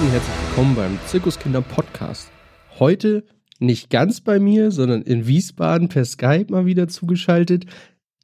Und 0.00 0.12
herzlich 0.12 0.36
willkommen 0.46 0.76
beim 0.76 0.98
Zirkuskinder 1.08 1.60
Podcast. 1.60 2.30
Heute 2.78 3.24
nicht 3.58 3.90
ganz 3.90 4.20
bei 4.20 4.38
mir, 4.38 4.70
sondern 4.70 5.02
in 5.02 5.26
Wiesbaden 5.26 5.88
per 5.88 6.04
Skype 6.04 6.46
mal 6.50 6.66
wieder 6.66 6.86
zugeschaltet. 6.86 7.66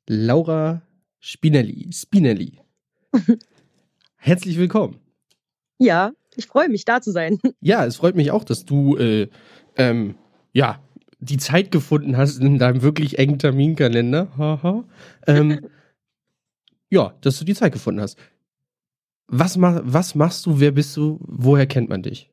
Laura 0.06 0.82
Spinelli. 1.18 1.90
Spinelli. 1.92 2.60
herzlich 4.16 4.56
willkommen. 4.56 5.00
Ja, 5.78 6.12
ich 6.36 6.46
freue 6.46 6.68
mich, 6.68 6.84
da 6.84 7.00
zu 7.00 7.10
sein. 7.10 7.40
Ja, 7.60 7.84
es 7.84 7.96
freut 7.96 8.14
mich 8.14 8.30
auch, 8.30 8.44
dass 8.44 8.64
du 8.64 8.96
äh, 8.96 9.28
ähm, 9.74 10.14
ja, 10.52 10.80
die 11.18 11.38
Zeit 11.38 11.72
gefunden 11.72 12.16
hast 12.16 12.38
in 12.38 12.58
deinem 12.60 12.82
wirklich 12.82 13.18
engen 13.18 13.40
Terminkalender. 13.40 14.28
Haha. 14.38 14.84
ähm, 15.26 15.66
ja, 16.88 17.14
dass 17.20 17.40
du 17.40 17.44
die 17.44 17.54
Zeit 17.54 17.72
gefunden 17.72 18.00
hast. 18.00 18.16
Was, 19.28 19.56
mach, 19.56 19.80
was 19.84 20.14
machst 20.14 20.46
du? 20.46 20.60
Wer 20.60 20.72
bist 20.72 20.96
du? 20.96 21.18
Woher 21.20 21.66
kennt 21.66 21.88
man 21.88 22.02
dich? 22.02 22.30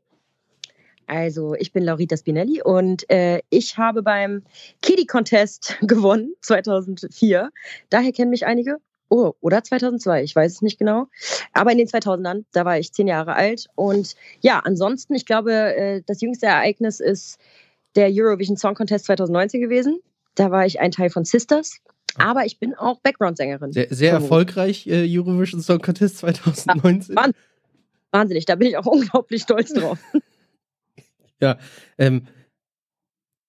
Also, 1.08 1.56
ich 1.56 1.74
bin 1.74 1.84
Laurita 1.84 2.16
Spinelli 2.16 2.62
und 2.62 3.10
äh, 3.10 3.42
ich 3.50 3.78
habe 3.78 4.02
beim 4.02 4.44
Kiddie 4.82 5.06
Contest 5.06 5.78
gewonnen 5.82 6.34
2004. 6.42 7.50
Daher 7.90 8.12
kennen 8.14 8.30
mich 8.30 8.46
einige. 8.46 8.78
Oh, 9.10 9.34
oder 9.42 9.62
2002, 9.62 10.24
ich 10.24 10.34
weiß 10.34 10.54
es 10.54 10.62
nicht 10.62 10.80
genau. 10.80 11.08
Aber 11.52 11.74
in 11.74 11.78
den 11.78 11.88
2000ern, 11.88 12.46
da 12.54 12.64
war 12.64 12.80
ich 12.80 12.94
zehn 12.94 13.08
Jahre 13.08 13.36
alt. 13.36 13.68
Und 13.76 14.16
ja, 14.40 14.60
ansonsten, 14.60 15.14
ich 15.14 15.26
glaube, 15.26 15.52
äh, 15.52 16.02
das 16.06 16.22
jüngste 16.22 16.46
Ereignis 16.46 17.02
ist 17.02 17.38
der 17.96 18.08
Eurovision 18.10 18.56
Song 18.56 18.74
Contest 18.74 19.06
2019 19.06 19.60
gewesen. 19.60 20.00
Da 20.36 20.50
war 20.50 20.66
ich 20.66 20.80
ein 20.80 20.92
Teil 20.92 21.10
von 21.10 21.26
Sisters. 21.26 21.82
Aber 22.18 22.46
ich 22.46 22.60
bin 22.60 22.74
auch 22.76 23.00
Background-Sängerin. 23.02 23.72
Sehr, 23.72 23.88
sehr 23.90 24.12
erfolgreich, 24.12 24.88
äh, 24.88 25.06
Eurovision 25.08 25.62
Song 25.62 25.80
Contest 25.80 26.18
2019. 26.20 27.16
Ja, 27.16 27.30
wahnsinnig, 28.12 28.46
da 28.46 28.56
bin 28.56 28.68
ich 28.68 28.78
auch 28.78 28.86
unglaublich 28.88 29.44
stolz 29.44 29.74
drauf. 29.74 30.00
ja, 31.40 31.58
ähm, 31.98 32.28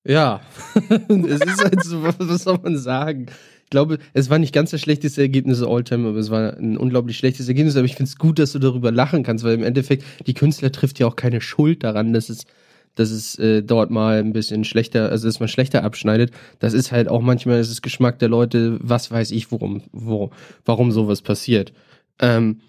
ja, 0.05 0.41
es 0.99 1.41
ist 1.41 1.65
halt 1.65 1.85
so, 1.85 2.03
was 2.19 2.43
soll 2.43 2.59
man 2.63 2.77
sagen? 2.77 3.27
Ich 3.65 3.71
glaube, 3.71 3.99
es 4.13 4.29
war 4.29 4.39
nicht 4.39 4.53
ganz 4.53 4.71
das 4.71 4.81
schlechteste 4.81 5.23
Ergebnis 5.23 5.63
Alltime, 5.63 6.09
aber 6.09 6.19
es 6.19 6.31
war 6.31 6.57
ein 6.59 6.77
unglaublich 6.77 7.17
schlechtes 7.17 7.49
Ergebnis. 7.49 7.77
Aber 7.77 7.87
ich 7.87 7.95
finde 7.95 8.11
es 8.11 8.19
gut, 8.19 8.39
dass 8.39 8.53
du 8.53 8.59
darüber 8.59 8.91
lachen 8.91 9.23
kannst, 9.23 9.45
weil 9.45 9.55
im 9.55 9.63
Endeffekt 9.63 10.05
die 10.27 10.35
Künstler 10.35 10.73
trifft 10.73 10.99
ja 10.99 11.07
auch 11.07 11.17
keine 11.17 11.41
Schuld 11.41 11.83
daran, 11.83 12.13
dass 12.13 12.29
es 12.29 12.45
dass 12.95 13.11
es 13.11 13.39
äh, 13.39 13.63
dort 13.63 13.91
mal 13.91 14.19
ein 14.19 14.33
bisschen 14.33 14.65
schlechter, 14.65 15.11
also 15.11 15.27
dass 15.27 15.41
man 15.41 15.49
schlechter 15.49 15.85
abschneidet. 15.85 16.31
Das 16.59 16.75
ist 16.75 16.93
halt 16.93 17.09
auch 17.09 17.23
manchmal 17.23 17.59
das 17.59 17.71
ist 17.71 17.83
Geschmack 17.83 18.19
der 18.19 18.29
Leute, 18.29 18.79
was 18.83 19.11
weiß 19.11 19.31
ich, 19.31 19.51
worum, 19.51 19.83
wo, 19.93 20.31
warum 20.65 20.93
sowas 20.93 21.23
passiert. 21.23 21.73
Ähm, 22.21 22.61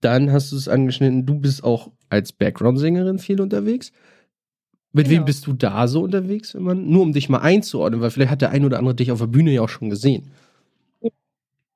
dann 0.00 0.30
hast 0.30 0.52
du 0.52 0.56
es 0.56 0.68
angeschnitten, 0.68 1.26
du 1.26 1.38
bist 1.38 1.64
auch 1.64 1.90
als 2.08 2.32
Background-Sängerin 2.32 3.18
viel 3.18 3.40
unterwegs. 3.40 3.92
Mit 4.92 5.06
genau. 5.06 5.18
wem 5.18 5.24
bist 5.26 5.46
du 5.46 5.52
da 5.52 5.88
so 5.88 6.02
unterwegs, 6.02 6.54
wenn 6.54 6.62
man, 6.62 6.88
nur 6.88 7.02
um 7.02 7.12
dich 7.12 7.28
mal 7.28 7.38
einzuordnen, 7.38 8.00
weil 8.00 8.10
vielleicht 8.10 8.30
hat 8.30 8.40
der 8.40 8.50
ein 8.50 8.64
oder 8.64 8.78
andere 8.78 8.94
dich 8.94 9.10
auf 9.12 9.18
der 9.18 9.26
Bühne 9.26 9.50
ja 9.50 9.62
auch 9.62 9.68
schon 9.68 9.90
gesehen. 9.90 10.30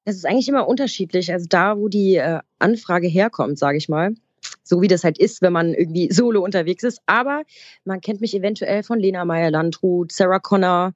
Das 0.05 0.17
ist 0.17 0.27
eigentlich 0.27 0.49
immer 0.49 0.67
unterschiedlich. 0.67 1.33
Also 1.33 1.47
da, 1.49 1.77
wo 1.77 1.89
die 1.89 2.17
äh, 2.17 2.41
Anfrage 2.59 3.07
herkommt, 3.07 3.59
sage 3.59 3.79
ich 3.79 3.89
mal 3.89 4.15
so 4.63 4.81
wie 4.81 4.89
das 4.89 5.05
halt 5.05 5.19
ist, 5.19 5.43
wenn 5.43 5.53
man 5.53 5.75
irgendwie 5.75 6.13
solo 6.13 6.43
unterwegs 6.43 6.85
ist. 6.85 7.01
Aber 7.07 7.43
man 7.85 8.01
kennt 8.01 8.21
mich 8.21 8.35
eventuell 8.35 8.83
von 8.83 8.99
Lena 8.99 9.25
Meyer-Landrut, 9.25 10.13
Sarah 10.13 10.39
Connor. 10.39 10.95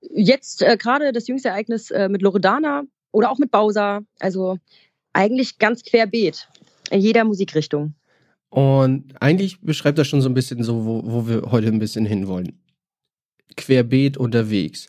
Jetzt 0.00 0.62
äh, 0.62 0.76
gerade 0.76 1.12
das 1.12 1.28
jüngste 1.28 1.48
Ereignis 1.48 1.90
äh, 1.90 2.08
mit 2.08 2.22
Loredana 2.22 2.84
oder 3.12 3.30
auch 3.30 3.38
mit 3.38 3.50
Bowser. 3.50 4.02
Also 4.20 4.58
eigentlich 5.12 5.58
ganz 5.58 5.82
querbeet 5.84 6.48
in 6.90 7.00
jeder 7.00 7.24
Musikrichtung. 7.24 7.94
Und 8.50 9.14
eigentlich 9.20 9.60
beschreibt 9.62 9.98
das 9.98 10.08
schon 10.08 10.20
so 10.20 10.28
ein 10.28 10.34
bisschen 10.34 10.62
so, 10.62 10.84
wo, 10.84 11.02
wo 11.04 11.26
wir 11.26 11.50
heute 11.50 11.68
ein 11.68 11.78
bisschen 11.78 12.04
hinwollen. 12.04 12.60
Querbeet 13.56 14.18
unterwegs. 14.18 14.88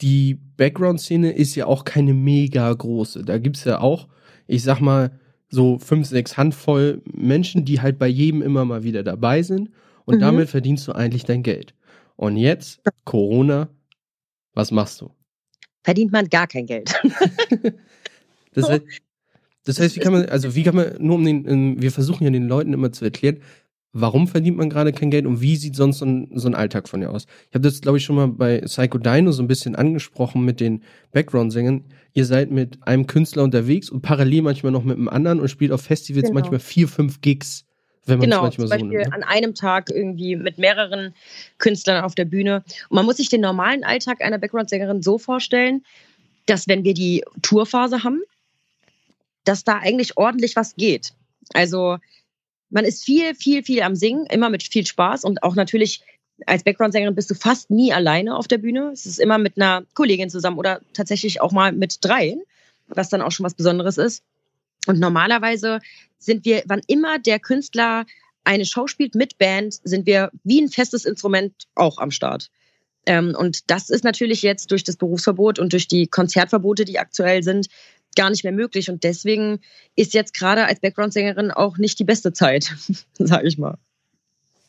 Die 0.00 0.34
Background-Szene 0.34 1.32
ist 1.32 1.54
ja 1.54 1.66
auch 1.66 1.84
keine 1.84 2.14
mega 2.14 2.72
große. 2.72 3.24
Da 3.24 3.38
gibt 3.38 3.56
es 3.56 3.64
ja 3.64 3.80
auch, 3.80 4.08
ich 4.46 4.62
sag 4.62 4.80
mal, 4.80 5.18
so 5.48 5.78
fünf, 5.78 6.06
sechs 6.06 6.36
Handvoll 6.36 7.02
Menschen, 7.12 7.64
die 7.64 7.80
halt 7.80 7.98
bei 7.98 8.08
jedem 8.08 8.42
immer 8.42 8.64
mal 8.64 8.82
wieder 8.82 9.02
dabei 9.02 9.42
sind. 9.42 9.70
Und 10.04 10.16
mhm. 10.16 10.20
damit 10.20 10.48
verdienst 10.48 10.86
du 10.88 10.92
eigentlich 10.92 11.24
dein 11.24 11.42
Geld. 11.42 11.74
Und 12.16 12.36
jetzt, 12.36 12.80
Corona, 13.04 13.68
was 14.54 14.70
machst 14.70 15.00
du? 15.00 15.10
Verdient 15.82 16.12
man 16.12 16.28
gar 16.28 16.46
kein 16.46 16.66
Geld. 16.66 16.94
das, 18.54 18.68
heißt, 18.68 18.82
das 19.64 19.78
heißt, 19.78 19.96
wie 19.96 20.00
kann 20.00 20.12
man, 20.12 20.26
also 20.26 20.54
wie 20.54 20.62
kann 20.62 20.74
man, 20.74 20.96
nur 20.98 21.16
um 21.16 21.24
den, 21.24 21.80
wir 21.80 21.92
versuchen 21.92 22.24
ja 22.24 22.30
den 22.30 22.48
Leuten 22.48 22.72
immer 22.72 22.90
zu 22.90 23.04
erklären, 23.04 23.38
warum 23.92 24.28
verdient 24.28 24.56
man 24.56 24.70
gerade 24.70 24.92
kein 24.92 25.10
Geld 25.10 25.26
und 25.26 25.40
wie 25.40 25.56
sieht 25.56 25.74
sonst 25.74 25.98
so 25.98 26.04
ein, 26.04 26.30
so 26.34 26.48
ein 26.48 26.54
Alltag 26.54 26.88
von 26.88 27.00
dir 27.00 27.10
aus? 27.10 27.26
Ich 27.48 27.54
habe 27.54 27.62
das, 27.62 27.80
glaube 27.80 27.98
ich, 27.98 28.04
schon 28.04 28.16
mal 28.16 28.28
bei 28.28 28.60
Psycho 28.60 28.98
Dino 28.98 29.32
so 29.32 29.42
ein 29.42 29.48
bisschen 29.48 29.74
angesprochen 29.74 30.44
mit 30.44 30.60
den 30.60 30.82
Background-Sängern. 31.12 31.84
Ihr 32.12 32.24
seid 32.24 32.50
mit 32.50 32.86
einem 32.86 33.06
Künstler 33.06 33.42
unterwegs 33.42 33.90
und 33.90 34.02
parallel 34.02 34.42
manchmal 34.42 34.72
noch 34.72 34.84
mit 34.84 34.96
einem 34.96 35.08
anderen 35.08 35.40
und 35.40 35.48
spielt 35.48 35.72
auf 35.72 35.82
Festivals 35.82 36.26
genau. 36.26 36.40
manchmal 36.40 36.60
vier, 36.60 36.88
fünf 36.88 37.20
Gigs. 37.20 37.64
Wenn 38.04 38.18
man 38.18 38.30
genau, 38.30 38.42
manchmal 38.42 38.68
zum 38.68 38.88
Beispiel 38.88 39.04
so 39.04 39.10
an 39.10 39.22
einem 39.24 39.54
Tag 39.54 39.90
irgendwie 39.90 40.36
mit 40.36 40.58
mehreren 40.58 41.12
Künstlern 41.58 42.04
auf 42.04 42.14
der 42.14 42.24
Bühne. 42.24 42.62
Und 42.88 42.96
man 42.96 43.04
muss 43.04 43.16
sich 43.16 43.28
den 43.28 43.40
normalen 43.40 43.82
Alltag 43.82 44.22
einer 44.22 44.38
Background-Sängerin 44.38 45.02
so 45.02 45.18
vorstellen, 45.18 45.84
dass 46.46 46.68
wenn 46.68 46.84
wir 46.84 46.94
die 46.94 47.24
Tourphase 47.42 48.04
haben, 48.04 48.20
dass 49.44 49.64
da 49.64 49.78
eigentlich 49.78 50.16
ordentlich 50.16 50.54
was 50.54 50.76
geht. 50.76 51.14
Also 51.52 51.98
man 52.76 52.84
ist 52.84 53.06
viel, 53.06 53.34
viel, 53.34 53.64
viel 53.64 53.80
am 53.80 53.96
Singen, 53.96 54.26
immer 54.26 54.50
mit 54.50 54.62
viel 54.62 54.86
Spaß 54.86 55.24
und 55.24 55.42
auch 55.42 55.54
natürlich 55.54 56.02
als 56.44 56.62
Background-Sängerin 56.62 57.14
bist 57.14 57.30
du 57.30 57.34
fast 57.34 57.70
nie 57.70 57.90
alleine 57.90 58.36
auf 58.36 58.48
der 58.48 58.58
Bühne. 58.58 58.90
Es 58.92 59.06
ist 59.06 59.18
immer 59.18 59.38
mit 59.38 59.56
einer 59.56 59.84
Kollegin 59.94 60.28
zusammen 60.28 60.58
oder 60.58 60.82
tatsächlich 60.92 61.40
auch 61.40 61.52
mal 61.52 61.72
mit 61.72 62.04
dreien, 62.04 62.42
was 62.88 63.08
dann 63.08 63.22
auch 63.22 63.32
schon 63.32 63.46
was 63.46 63.54
Besonderes 63.54 63.96
ist. 63.96 64.22
Und 64.86 65.00
normalerweise 65.00 65.80
sind 66.18 66.44
wir, 66.44 66.64
wann 66.66 66.82
immer 66.86 67.18
der 67.18 67.38
Künstler 67.38 68.04
eine 68.44 68.66
Show 68.66 68.88
spielt 68.88 69.14
mit 69.14 69.38
Band, 69.38 69.80
sind 69.82 70.04
wir 70.04 70.30
wie 70.44 70.60
ein 70.60 70.68
festes 70.68 71.06
Instrument 71.06 71.54
auch 71.74 71.96
am 71.96 72.10
Start. 72.10 72.50
Ähm, 73.06 73.34
und 73.38 73.70
das 73.70 73.88
ist 73.88 74.04
natürlich 74.04 74.42
jetzt 74.42 74.70
durch 74.70 74.84
das 74.84 74.96
Berufsverbot 74.96 75.58
und 75.58 75.72
durch 75.72 75.88
die 75.88 76.08
Konzertverbote, 76.08 76.84
die 76.84 76.98
aktuell 76.98 77.42
sind, 77.42 77.68
gar 78.16 78.30
nicht 78.30 78.44
mehr 78.44 78.52
möglich. 78.52 78.90
Und 78.90 79.04
deswegen 79.04 79.60
ist 79.94 80.14
jetzt 80.14 80.34
gerade 80.34 80.64
als 80.64 80.80
Background-Sängerin 80.80 81.50
auch 81.50 81.78
nicht 81.78 81.98
die 81.98 82.04
beste 82.04 82.32
Zeit, 82.32 82.74
sage 83.18 83.46
ich 83.46 83.58
mal. 83.58 83.78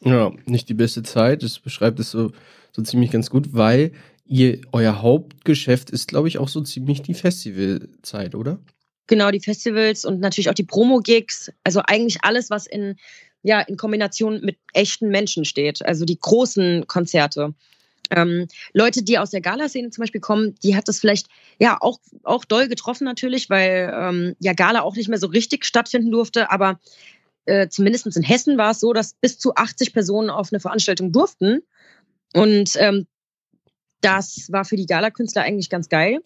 Ja, 0.01 0.31
nicht 0.45 0.69
die 0.69 0.73
beste 0.73 1.03
Zeit. 1.03 1.41
Das 1.41 1.59
beschreibt 1.59 1.99
es 1.99 2.11
so, 2.11 2.31
so 2.71 2.81
ziemlich 2.83 3.11
ganz 3.11 3.29
gut, 3.29 3.53
weil 3.53 3.91
ihr, 4.25 4.61
euer 4.71 5.01
Hauptgeschäft 5.01 5.89
ist, 5.89 6.07
glaube 6.07 6.27
ich, 6.27 6.37
auch 6.37 6.49
so 6.49 6.61
ziemlich 6.61 7.01
die 7.01 7.13
Festivalzeit, 7.13 8.35
oder? 8.35 8.59
Genau, 9.07 9.31
die 9.31 9.39
Festivals 9.39 10.05
und 10.05 10.19
natürlich 10.19 10.49
auch 10.49 10.53
die 10.53 10.65
Promo-Gigs. 10.65 11.51
Also 11.63 11.81
eigentlich 11.85 12.19
alles, 12.23 12.49
was 12.49 12.67
in, 12.67 12.97
ja, 13.41 13.61
in 13.61 13.77
Kombination 13.77 14.41
mit 14.41 14.57
echten 14.73 15.09
Menschen 15.09 15.45
steht. 15.45 15.83
Also 15.83 16.05
die 16.05 16.19
großen 16.19 16.87
Konzerte. 16.87 17.53
Ähm, 18.11 18.47
Leute, 18.73 19.03
die 19.03 19.17
aus 19.17 19.31
der 19.31 19.41
Gala-Szene 19.41 19.89
zum 19.89 20.01
Beispiel 20.01 20.21
kommen, 20.21 20.55
die 20.63 20.75
hat 20.75 20.87
das 20.87 20.99
vielleicht 20.99 21.27
ja 21.59 21.77
auch, 21.79 21.99
auch 22.23 22.45
doll 22.45 22.67
getroffen 22.67 23.05
natürlich, 23.05 23.49
weil 23.49 23.93
ähm, 23.93 24.35
ja 24.39 24.53
Gala 24.53 24.81
auch 24.81 24.95
nicht 24.95 25.09
mehr 25.09 25.19
so 25.19 25.27
richtig 25.27 25.65
stattfinden 25.65 26.11
durfte, 26.11 26.51
aber 26.51 26.79
äh, 27.45 27.69
zumindest 27.69 28.05
in 28.15 28.23
Hessen 28.23 28.57
war 28.57 28.71
es 28.71 28.79
so, 28.79 28.93
dass 28.93 29.13
bis 29.13 29.39
zu 29.39 29.55
80 29.55 29.93
Personen 29.93 30.29
auf 30.29 30.51
eine 30.51 30.59
Veranstaltung 30.59 31.11
durften. 31.11 31.61
Und 32.33 32.71
ähm, 32.75 33.07
das 34.01 34.47
war 34.51 34.65
für 34.65 34.75
die 34.75 34.85
Gala-Künstler 34.85 35.43
eigentlich 35.43 35.69
ganz 35.69 35.89
geil. 35.89 36.19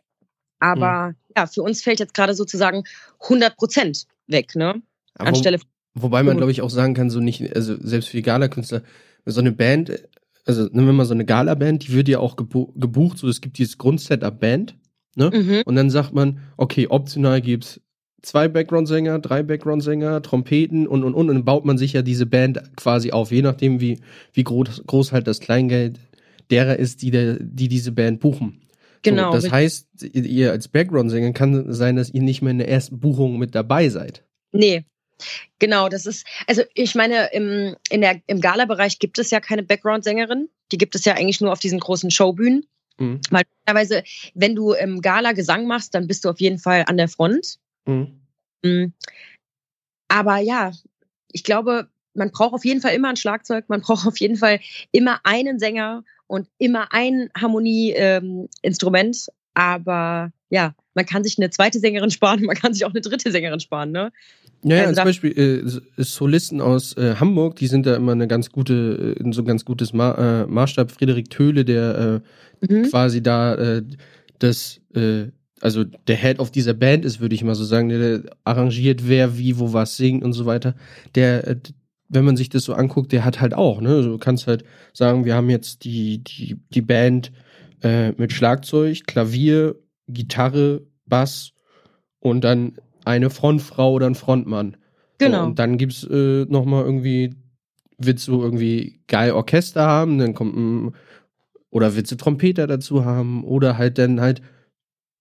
Aber 0.60 1.10
mhm. 1.10 1.16
ja, 1.38 1.48
für 1.48 1.62
uns 1.62 1.82
fällt 1.82 2.00
jetzt 2.00 2.14
gerade 2.14 2.34
sozusagen 2.34 2.84
100 3.22 3.56
Prozent 3.56 4.06
weg, 4.28 4.56
ne? 4.56 4.82
Anstelle 5.16 5.60
wo, 5.94 6.04
wobei 6.04 6.24
man, 6.24 6.38
glaube 6.38 6.52
ich, 6.52 6.62
auch 6.62 6.70
sagen 6.70 6.94
kann, 6.94 7.10
so 7.10 7.20
nicht, 7.20 7.56
also 7.56 7.76
selbst 7.80 8.10
für 8.10 8.18
die 8.18 8.24
Gala-Künstler, 8.24 8.82
so 9.26 9.42
eine 9.42 9.52
Band 9.52 9.92
also 10.46 10.64
nehmen 10.72 10.88
wir 10.88 10.94
mal 10.94 11.06
so 11.06 11.14
eine 11.14 11.26
Gala-Band, 11.26 11.88
die 11.88 11.94
wird 11.94 12.08
ja 12.08 12.20
auch 12.20 12.36
gebucht, 12.36 13.18
so 13.18 13.28
es 13.28 13.42
gibt 13.42 13.58
dieses 13.58 13.78
Grundsetup-Band, 13.78 14.76
ne? 15.16 15.32
Mhm. 15.34 15.62
Und 15.66 15.76
dann 15.76 15.90
sagt 15.90 16.14
man, 16.14 16.40
okay, 16.58 16.88
optional 16.88 17.42
gibt's 17.42 17.82
zwei 18.22 18.48
Background-Sänger, 18.48 19.20
drei 19.20 19.44
Background-Sänger, 19.44 20.22
Trompeten 20.22 20.88
und 20.88 21.04
und 21.04 21.14
und 21.14 21.30
und 21.30 21.36
dann 21.36 21.46
baut 21.46 21.66
man 21.66 21.78
sich 21.78 21.94
ja 21.94 22.02
diese 22.02 22.26
Band 22.26 22.76
quasi 22.76 23.12
auf, 23.12 23.32
je 23.32 23.42
nachdem 23.42 23.82
wie 23.82 24.00
wie 24.34 24.44
groß, 24.44 24.84
groß 24.86 25.12
halt 25.12 25.28
das 25.28 25.40
Kleingeld 25.40 26.00
derer 26.50 26.78
ist, 26.78 27.02
die 27.02 27.12
der, 27.12 27.38
die 27.40 27.68
diese 27.68 27.92
Band 27.92 28.20
buchen. 28.20 28.62
Genau. 29.04 29.32
So, 29.32 29.38
das 29.38 29.52
heißt, 29.52 30.04
ihr 30.14 30.52
als 30.52 30.68
Background-Sänger 30.68 31.34
kann 31.34 31.74
sein, 31.74 31.96
dass 31.96 32.14
ihr 32.14 32.22
nicht 32.22 32.42
mehr 32.42 32.52
in 32.52 32.60
der 32.60 32.70
ersten 32.70 33.00
Buchung 33.00 33.40
mit 33.40 33.56
dabei 33.56 33.90
seid. 33.90 34.26
Nee, 34.52 34.86
Genau, 35.60 35.90
das 35.90 36.06
ist, 36.06 36.26
also 36.48 36.64
ich 36.74 36.96
meine, 36.96 37.32
im, 37.34 37.76
in 37.90 38.02
der, 38.02 38.22
im 38.28 38.42
Gala-Bereich 38.42 39.00
gibt 39.00 39.20
es 39.20 39.32
ja 39.32 39.40
keine 39.40 39.64
Background-Sängerin. 39.64 40.50
Die 40.72 40.78
gibt 40.78 40.96
es 40.96 41.06
ja 41.06 41.14
eigentlich 41.14 41.42
nur 41.42 41.52
auf 41.52 41.60
diesen 41.60 41.80
großen 41.80 42.12
Showbühnen. 42.12 42.66
Mhm. 42.98 43.22
Weil 43.30 43.44
teilweise, 43.66 44.04
wenn 44.34 44.56
du 44.56 44.74
im 44.74 45.02
Gala 45.02 45.32
Gesang 45.34 45.66
machst, 45.68 45.96
dann 45.96 46.08
bist 46.08 46.26
du 46.26 46.30
auf 46.30 46.40
jeden 46.40 46.60
Fall 46.60 46.86
an 46.88 46.98
der 46.98 47.08
Front. 47.08 47.58
Mhm. 47.86 48.22
mhm. 48.64 48.94
Aber 50.08 50.38
ja, 50.40 50.72
ich 51.32 51.46
glaube, 51.46 51.90
man 52.14 52.32
braucht 52.32 52.54
auf 52.54 52.66
jeden 52.66 52.82
Fall 52.82 52.94
immer 52.94 53.10
ein 53.10 53.16
Schlagzeug, 53.16 53.70
man 53.70 53.82
braucht 53.86 54.06
auf 54.06 54.20
jeden 54.20 54.36
Fall 54.36 54.60
immer 54.92 55.22
einen 55.24 55.58
Sänger 55.60 56.04
und 56.28 56.48
immer 56.58 56.94
ein 56.94 57.30
Harmonieinstrument. 57.36 59.18
Ähm, 59.28 59.34
aber 59.54 60.32
ja, 60.52 60.76
man 60.94 61.06
kann 61.06 61.24
sich 61.24 61.38
eine 61.40 61.50
zweite 61.50 61.80
Sängerin 61.80 62.12
sparen, 62.12 62.44
man 62.44 62.56
kann 62.56 62.74
sich 62.74 62.86
auch 62.86 62.92
eine 62.92 63.02
dritte 63.02 63.32
Sängerin 63.32 63.60
sparen, 63.60 63.92
ne? 63.92 64.12
Ja, 64.64 64.76
ja 64.76 64.82
also 64.84 64.96
zum 64.96 65.06
Beispiel 65.06 65.32
äh, 65.98 66.04
Solisten 66.04 66.62
aus 66.62 66.96
äh, 66.96 67.16
Hamburg, 67.16 67.56
die 67.56 67.68
sind 67.68 67.86
da 67.88 67.96
immer 67.96 68.12
eine 68.12 68.28
ganz 68.28 68.52
gute, 68.52 69.16
äh, 69.20 69.32
so 69.32 69.42
ein 69.42 69.48
ganz 69.48 69.66
gutes 69.66 69.94
Ma 69.94 70.44
äh, 70.44 70.46
Maßstab. 70.46 70.92
Friedrich 70.92 71.30
Töhle, 71.30 71.66
der 71.66 72.22
äh, 72.62 72.74
mhm. 72.74 72.84
quasi 72.84 73.24
da 73.24 73.56
äh, 73.56 73.84
das, 74.38 74.82
also 75.62 75.84
der 75.84 76.16
Head 76.16 76.40
of 76.40 76.50
dieser 76.50 76.74
Band 76.74 77.06
ist, 77.06 77.20
würde 77.20 77.36
ich 77.36 77.44
mal 77.44 77.54
so 77.54 77.64
sagen, 77.64 77.90
der 77.90 78.24
arrangiert, 78.44 79.08
wer 79.08 79.38
wie 79.38 79.60
wo 79.60 79.72
was 79.72 79.98
singt 79.98 80.24
und 80.24 80.34
so 80.34 80.48
weiter. 80.48 80.76
Der, 81.14 81.58
wenn 82.10 82.26
man 82.26 82.36
sich 82.36 82.50
das 82.50 82.64
so 82.64 82.74
anguckt, 82.74 83.12
der 83.12 83.24
hat 83.24 83.40
halt 83.40 83.54
auch, 83.54 83.82
ne? 83.82 84.02
Du 84.02 84.18
kannst 84.18 84.48
halt 84.48 84.64
sagen, 84.94 85.26
wir 85.26 85.36
haben 85.36 85.52
jetzt 85.52 85.84
die, 85.84 86.24
die, 86.24 86.58
die 86.74 86.82
Band 86.82 87.32
mit 88.18 88.34
Schlagzeug, 88.34 89.06
Klavier, 89.06 89.76
Gitarre, 90.14 90.82
Bass 91.06 91.54
und 92.20 92.44
dann 92.44 92.78
eine 93.06 93.30
Frontfrau 93.30 93.94
oder 93.94 94.08
ein 94.08 94.16
Frontmann. 94.16 94.78
Genau. 95.18 95.40
So, 95.40 95.44
und 95.48 95.60
dann 95.60 95.78
gibt's 95.78 96.04
äh, 96.04 96.46
nochmal 96.46 96.84
irgendwie, 96.84 97.36
willst 97.98 98.28
du 98.28 98.42
irgendwie 98.42 99.02
geil 99.08 99.32
Orchester 99.32 99.86
haben, 99.86 100.18
dann 100.18 100.34
kommt 100.34 100.56
ein, 100.56 100.96
oder 101.70 101.96
willst 101.96 102.12
du 102.12 102.16
Trompeter 102.16 102.68
dazu 102.68 103.06
haben, 103.06 103.44
oder 103.44 103.78
halt 103.78 103.98
dann 103.98 104.22
halt, 104.22 104.42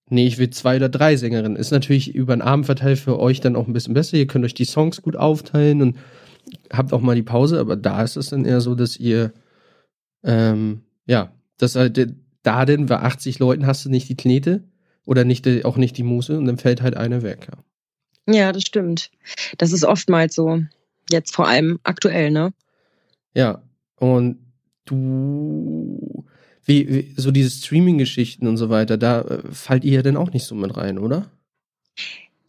nee, 0.09 0.27
ich 0.27 0.37
will 0.37 0.49
zwei 0.49 0.77
oder 0.77 0.89
drei 0.89 1.15
Sängerinnen. 1.15 1.55
Ist 1.55 1.71
natürlich 1.71 2.13
über 2.13 2.35
den 2.35 2.41
Abend 2.41 2.65
verteilt 2.65 2.99
für 2.99 3.19
euch 3.19 3.39
dann 3.39 3.55
auch 3.55 3.67
ein 3.67 3.73
bisschen 3.73 3.93
besser. 3.93 4.17
Ihr 4.17 4.27
könnt 4.27 4.45
euch 4.45 4.53
die 4.53 4.65
Songs 4.65 5.01
gut 5.01 5.15
aufteilen 5.15 5.81
und 5.81 5.97
habt 6.71 6.93
auch 6.93 7.01
mal 7.01 7.15
die 7.15 7.23
Pause, 7.23 7.59
aber 7.59 7.75
da 7.75 8.03
ist 8.03 8.17
es 8.17 8.29
dann 8.29 8.45
eher 8.45 8.61
so, 8.61 8.75
dass 8.75 8.97
ihr, 8.97 9.31
ähm, 10.23 10.81
ja, 11.05 11.31
dass 11.57 11.75
halt 11.75 12.15
da 12.43 12.65
denn 12.65 12.87
bei 12.87 12.99
80 12.99 13.39
Leuten 13.39 13.67
hast 13.67 13.85
du 13.85 13.89
nicht 13.89 14.09
die 14.09 14.17
Knete 14.17 14.63
oder 15.05 15.23
nicht, 15.23 15.47
auch 15.65 15.77
nicht 15.77 15.97
die 15.97 16.03
Muße 16.03 16.37
und 16.37 16.45
dann 16.45 16.57
fällt 16.57 16.81
halt 16.81 16.95
eine 16.95 17.23
weg. 17.23 17.47
Ja. 18.27 18.33
ja, 18.33 18.51
das 18.51 18.63
stimmt. 18.63 19.11
Das 19.57 19.71
ist 19.71 19.83
oftmals 19.83 20.35
so. 20.35 20.61
Jetzt 21.09 21.35
vor 21.35 21.47
allem 21.47 21.79
aktuell, 21.83 22.31
ne? 22.31 22.53
Ja, 23.33 23.61
und 23.97 24.39
du, 24.85 26.25
wie, 26.65 26.89
wie 26.89 27.13
so 27.17 27.31
diese 27.31 27.49
Streaming-Geschichten 27.49 28.47
und 28.47 28.57
so 28.57 28.69
weiter, 28.69 28.97
da 28.97 29.21
äh, 29.21 29.41
fallt 29.51 29.83
ihr 29.83 29.93
ja 29.93 30.01
dann 30.01 30.17
auch 30.17 30.31
nicht 30.31 30.45
so 30.45 30.55
mit 30.55 30.75
rein, 30.75 30.97
oder? 30.97 31.31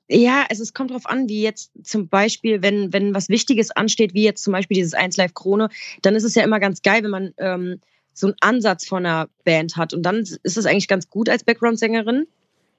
Ja, 0.09 0.45
also 0.51 0.63
es 0.63 0.75
kommt 0.75 0.91
darauf 0.91 1.07
an, 1.07 1.29
wie 1.29 1.43
jetzt 1.43 1.73
zum 1.85 2.09
Beispiel, 2.09 2.63
wenn, 2.63 2.93
wenn 2.93 3.15
was 3.15 3.29
Wichtiges 3.29 3.71
ansteht, 3.71 4.13
wie 4.13 4.25
jetzt 4.25 4.45
zum 4.45 4.53
Beispiel 4.53 4.75
dieses 4.75 4.95
1 4.95 5.17
Live 5.17 5.33
Krone, 5.33 5.69
dann 6.03 6.15
ist 6.15 6.25
es 6.25 6.35
ja 6.35 6.43
immer 6.43 6.61
ganz 6.61 6.83
geil, 6.83 7.03
wenn 7.03 7.11
man 7.11 7.35
ähm, 7.39 7.81
so 8.13 8.27
einen 8.27 8.37
Ansatz 8.41 8.87
von 8.87 9.07
einer 9.07 9.29
Band 9.45 9.77
hat. 9.77 9.95
Und 9.95 10.03
dann 10.03 10.19
ist 10.19 10.57
es 10.57 10.67
eigentlich 10.67 10.89
ganz 10.89 11.09
gut 11.09 11.29
als 11.29 11.45
Background-Sängerin, 11.45 12.27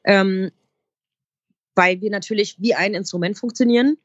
ähm, 0.03 0.51
weil 1.75 2.01
wir 2.01 2.11
natürlich 2.11 2.57
wie 2.59 2.75
ein 2.75 2.93
Instrument 2.93 3.37
funktionieren. 3.37 3.97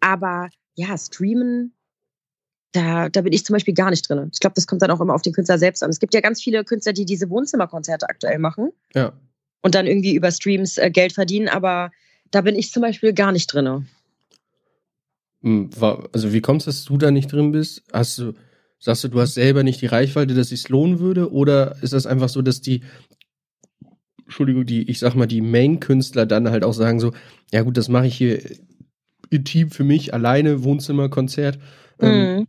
Aber 0.00 0.48
ja, 0.74 0.96
streamen, 0.98 1.72
da, 2.72 3.08
da 3.08 3.22
bin 3.22 3.32
ich 3.32 3.44
zum 3.44 3.54
Beispiel 3.54 3.74
gar 3.74 3.90
nicht 3.90 4.08
drin. 4.08 4.30
Ich 4.32 4.40
glaube, 4.40 4.54
das 4.54 4.66
kommt 4.66 4.82
dann 4.82 4.90
auch 4.90 5.00
immer 5.00 5.14
auf 5.14 5.22
den 5.22 5.32
Künstler 5.32 5.58
selbst 5.58 5.82
an. 5.82 5.90
Es 5.90 6.00
gibt 6.00 6.14
ja 6.14 6.20
ganz 6.20 6.42
viele 6.42 6.64
Künstler, 6.64 6.92
die 6.92 7.04
diese 7.04 7.30
Wohnzimmerkonzerte 7.30 8.08
aktuell 8.08 8.38
machen. 8.38 8.72
Ja. 8.94 9.12
Und 9.62 9.74
dann 9.74 9.86
irgendwie 9.86 10.14
über 10.14 10.30
Streams 10.30 10.76
äh, 10.76 10.90
Geld 10.90 11.12
verdienen, 11.12 11.48
aber 11.48 11.90
da 12.30 12.40
bin 12.40 12.56
ich 12.56 12.72
zum 12.72 12.82
Beispiel 12.82 13.12
gar 13.12 13.32
nicht 13.32 13.46
drin. 13.46 13.86
Hm, 15.42 15.70
also 16.12 16.32
wie 16.32 16.40
kommst 16.40 16.66
du, 16.66 16.70
dass 16.70 16.84
du 16.84 16.96
da 16.96 17.10
nicht 17.10 17.30
drin 17.30 17.52
bist? 17.52 17.82
Hast 17.92 18.18
du, 18.18 18.32
sagst 18.78 19.04
du, 19.04 19.08
du 19.08 19.20
hast 19.20 19.34
selber 19.34 19.62
nicht 19.62 19.80
die 19.80 19.86
Reichweite, 19.86 20.34
dass 20.34 20.50
es 20.50 20.68
lohnen 20.68 20.98
würde? 20.98 21.32
Oder 21.32 21.76
ist 21.82 21.92
das 21.92 22.06
einfach 22.06 22.28
so, 22.28 22.42
dass 22.42 22.60
die, 22.60 22.82
Entschuldigung, 24.24 24.66
die, 24.66 24.88
ich 24.90 24.98
sag 24.98 25.14
mal, 25.14 25.26
die 25.26 25.40
Main-Künstler 25.40 26.26
dann 26.26 26.50
halt 26.50 26.64
auch 26.64 26.72
sagen 26.72 27.00
so, 27.00 27.12
ja 27.52 27.62
gut, 27.62 27.76
das 27.76 27.88
mache 27.88 28.06
ich 28.06 28.16
hier 28.16 28.40
intim 29.30 29.70
für 29.70 29.84
mich, 29.84 30.14
alleine, 30.14 30.64
Wohnzimmerkonzert. 30.64 31.58
Ähm, 32.00 32.10
mhm. 32.10 32.38
Ähm, 32.38 32.46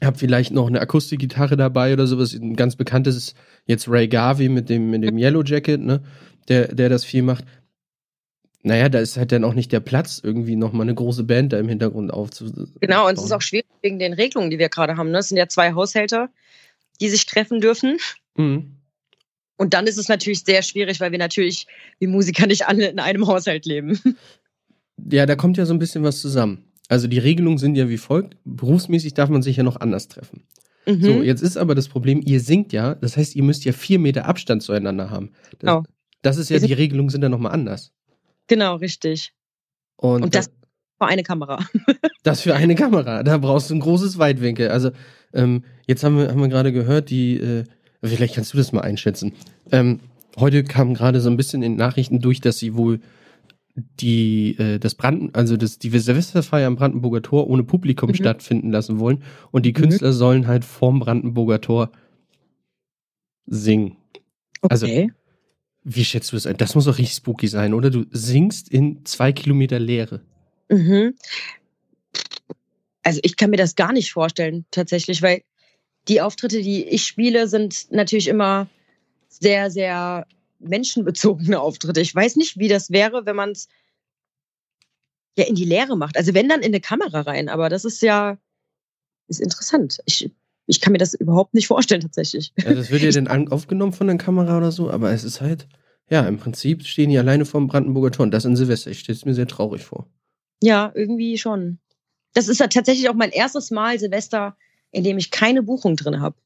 hab 0.00 0.18
vielleicht 0.18 0.52
noch 0.52 0.68
eine 0.68 0.80
Akustikgitarre 0.80 1.56
dabei 1.56 1.92
oder 1.92 2.06
sowas. 2.06 2.32
Ein 2.32 2.54
ganz 2.54 2.76
bekanntes 2.76 3.16
ist 3.16 3.36
jetzt 3.66 3.88
Ray 3.88 4.06
Garvey 4.06 4.48
mit 4.48 4.68
dem, 4.68 4.90
mit 4.90 5.02
dem 5.02 5.18
Yellow 5.18 5.42
Jacket, 5.42 5.80
ne? 5.80 6.02
Der, 6.48 6.74
der 6.74 6.88
das 6.88 7.04
viel 7.04 7.22
macht. 7.22 7.44
Naja, 8.62 8.88
da 8.88 9.00
ist 9.00 9.16
halt 9.16 9.32
dann 9.32 9.44
auch 9.44 9.54
nicht 9.54 9.72
der 9.72 9.80
Platz, 9.80 10.20
irgendwie 10.22 10.56
nochmal 10.56 10.82
eine 10.82 10.94
große 10.94 11.24
Band 11.24 11.52
da 11.52 11.58
im 11.58 11.68
Hintergrund 11.68 12.12
aufzubauen. 12.12 12.74
Genau, 12.80 13.08
und 13.08 13.18
es 13.18 13.24
ist 13.24 13.32
auch 13.32 13.42
schwierig 13.42 13.66
wegen 13.82 13.98
den 13.98 14.12
Regelungen, 14.12 14.50
die 14.50 14.58
wir 14.58 14.68
gerade 14.68 14.96
haben. 14.96 15.10
Ne? 15.10 15.18
Es 15.18 15.28
sind 15.28 15.36
ja 15.36 15.48
zwei 15.48 15.74
Haushälter, 15.74 16.28
die 17.00 17.08
sich 17.08 17.26
treffen 17.26 17.60
dürfen. 17.60 17.98
Mhm. 18.36 18.77
Und 19.58 19.74
dann 19.74 19.86
ist 19.86 19.98
es 19.98 20.08
natürlich 20.08 20.44
sehr 20.44 20.62
schwierig, 20.62 21.00
weil 21.00 21.12
wir 21.12 21.18
natürlich, 21.18 21.66
wie 21.98 22.06
Musiker, 22.06 22.46
nicht 22.46 22.66
alle 22.66 22.88
in 22.88 23.00
einem 23.00 23.26
Haushalt 23.26 23.66
leben. 23.66 24.00
Ja, 25.10 25.26
da 25.26 25.36
kommt 25.36 25.56
ja 25.56 25.66
so 25.66 25.74
ein 25.74 25.78
bisschen 25.78 26.02
was 26.02 26.20
zusammen. 26.20 26.64
Also 26.88 27.06
die 27.06 27.18
Regelungen 27.18 27.58
sind 27.58 27.76
ja 27.76 27.88
wie 27.88 27.98
folgt. 27.98 28.36
Berufsmäßig 28.44 29.14
darf 29.14 29.28
man 29.28 29.42
sich 29.42 29.56
ja 29.56 29.62
noch 29.62 29.80
anders 29.80 30.08
treffen. 30.08 30.44
Mhm. 30.86 31.02
So, 31.02 31.22
jetzt 31.22 31.42
ist 31.42 31.56
aber 31.56 31.74
das 31.74 31.88
Problem, 31.88 32.22
ihr 32.24 32.40
singt 32.40 32.72
ja, 32.72 32.94
das 32.94 33.16
heißt, 33.16 33.36
ihr 33.36 33.42
müsst 33.42 33.64
ja 33.64 33.72
vier 33.72 33.98
Meter 33.98 34.24
Abstand 34.24 34.62
zueinander 34.62 35.10
haben. 35.10 35.32
Das, 35.58 35.74
oh. 35.74 35.82
das 36.22 36.36
ist 36.38 36.48
ja, 36.48 36.58
die 36.58 36.72
Regelungen 36.72 37.10
sind 37.10 37.22
ja 37.22 37.28
nochmal 37.28 37.52
anders. 37.52 37.92
Genau, 38.46 38.76
richtig. 38.76 39.34
Und, 39.96 40.22
Und 40.22 40.34
das 40.34 40.46
für 40.46 41.06
eine 41.06 41.22
Kamera. 41.22 41.58
das 42.22 42.40
für 42.40 42.54
eine 42.54 42.74
Kamera. 42.74 43.22
Da 43.22 43.38
brauchst 43.38 43.70
du 43.70 43.74
ein 43.74 43.80
großes 43.80 44.18
Weitwinkel. 44.18 44.70
Also, 44.70 44.90
ähm, 45.34 45.64
jetzt 45.86 46.02
haben 46.04 46.16
wir, 46.16 46.28
haben 46.28 46.40
wir 46.40 46.48
gerade 46.48 46.72
gehört, 46.72 47.10
die, 47.10 47.36
äh, 47.36 47.64
vielleicht 48.02 48.34
kannst 48.34 48.52
du 48.52 48.58
das 48.58 48.72
mal 48.72 48.82
einschätzen. 48.82 49.32
Ähm, 49.70 50.00
heute 50.36 50.64
kam 50.64 50.94
gerade 50.94 51.20
so 51.20 51.30
ein 51.30 51.36
bisschen 51.36 51.62
in 51.62 51.76
Nachrichten 51.76 52.20
durch, 52.20 52.40
dass 52.40 52.58
sie 52.58 52.76
wohl 52.76 53.00
die 54.00 54.56
äh, 54.58 54.78
das 54.78 54.94
Branden 54.94 55.34
also 55.34 55.56
das 55.56 55.78
die 55.78 55.90
Silvesterfeier 55.90 56.66
am 56.66 56.76
Brandenburger 56.76 57.22
Tor 57.22 57.48
ohne 57.48 57.62
Publikum 57.62 58.10
mhm. 58.10 58.14
stattfinden 58.14 58.70
lassen 58.70 58.98
wollen 58.98 59.22
und 59.50 59.64
die. 59.66 59.72
Künstler 59.72 60.08
mhm. 60.08 60.14
sollen 60.14 60.46
halt 60.46 60.64
vorm 60.64 61.00
Brandenburger 61.00 61.60
Tor 61.60 61.92
singen. 63.46 63.96
Also, 64.62 64.86
okay. 64.86 65.02
Also 65.02 65.14
wie 65.84 66.04
schätzt 66.04 66.32
du 66.32 66.36
das 66.36 66.46
ein? 66.46 66.56
Das 66.56 66.74
muss 66.74 66.84
doch 66.84 66.98
richtig 66.98 67.16
spooky 67.16 67.48
sein, 67.48 67.72
oder? 67.72 67.90
Du 67.90 68.04
singst 68.10 68.68
in 68.68 69.04
zwei 69.04 69.32
Kilometer 69.32 69.78
Leere. 69.78 70.20
Mhm. 70.68 71.14
Also 73.02 73.20
ich 73.22 73.36
kann 73.36 73.50
mir 73.50 73.56
das 73.56 73.74
gar 73.74 73.92
nicht 73.92 74.12
vorstellen, 74.12 74.66
tatsächlich, 74.70 75.22
weil 75.22 75.42
die 76.08 76.20
Auftritte, 76.20 76.62
die 76.62 76.84
ich 76.84 77.04
spiele, 77.04 77.48
sind 77.48 77.90
natürlich 77.90 78.28
immer 78.28 78.68
sehr, 79.28 79.70
sehr 79.70 80.26
menschenbezogene 80.58 81.60
Auftritte. 81.60 82.00
Ich 82.00 82.14
weiß 82.14 82.36
nicht, 82.36 82.58
wie 82.58 82.68
das 82.68 82.90
wäre, 82.90 83.26
wenn 83.26 83.36
man 83.36 83.50
es 83.50 83.68
ja 85.36 85.44
in 85.44 85.54
die 85.54 85.64
Leere 85.64 85.96
macht. 85.96 86.16
Also 86.16 86.34
wenn 86.34 86.48
dann 86.48 86.60
in 86.60 86.66
eine 86.66 86.80
Kamera 86.80 87.20
rein, 87.20 87.48
aber 87.48 87.68
das 87.68 87.84
ist 87.84 88.02
ja 88.02 88.38
ist 89.28 89.40
interessant. 89.40 89.98
Ich, 90.06 90.30
ich 90.66 90.80
kann 90.80 90.92
mir 90.92 90.98
das 90.98 91.14
überhaupt 91.14 91.54
nicht 91.54 91.66
vorstellen, 91.66 92.00
tatsächlich. 92.00 92.52
Ja, 92.56 92.74
das 92.74 92.90
wird 92.90 93.02
ja 93.02 93.10
dann 93.10 93.48
aufgenommen 93.48 93.92
von 93.92 94.06
der 94.06 94.16
Kamera 94.16 94.56
oder 94.56 94.72
so, 94.72 94.90
aber 94.90 95.12
es 95.12 95.22
ist 95.22 95.40
halt, 95.40 95.68
ja, 96.10 96.26
im 96.26 96.38
Prinzip 96.38 96.84
stehen 96.84 97.10
die 97.10 97.18
alleine 97.18 97.44
vor 97.44 97.60
dem 97.60 97.68
Brandenburger 97.68 98.10
Tor. 98.10 98.24
Und 98.24 98.32
das 98.32 98.46
in 98.46 98.56
Silvester. 98.56 98.90
Ich 98.90 99.00
stelle 99.00 99.16
es 99.16 99.24
mir 99.24 99.34
sehr 99.34 99.46
traurig 99.46 99.84
vor. 99.84 100.08
Ja, 100.62 100.90
irgendwie 100.94 101.38
schon. 101.38 101.78
Das 102.32 102.48
ist 102.48 102.60
ja 102.60 102.66
tatsächlich 102.66 103.08
auch 103.08 103.14
mein 103.14 103.30
erstes 103.30 103.70
Mal 103.70 103.98
Silvester, 103.98 104.56
in 104.90 105.04
dem 105.04 105.18
ich 105.18 105.30
keine 105.30 105.62
Buchung 105.62 105.96
drin 105.96 106.20
habe. 106.20 106.36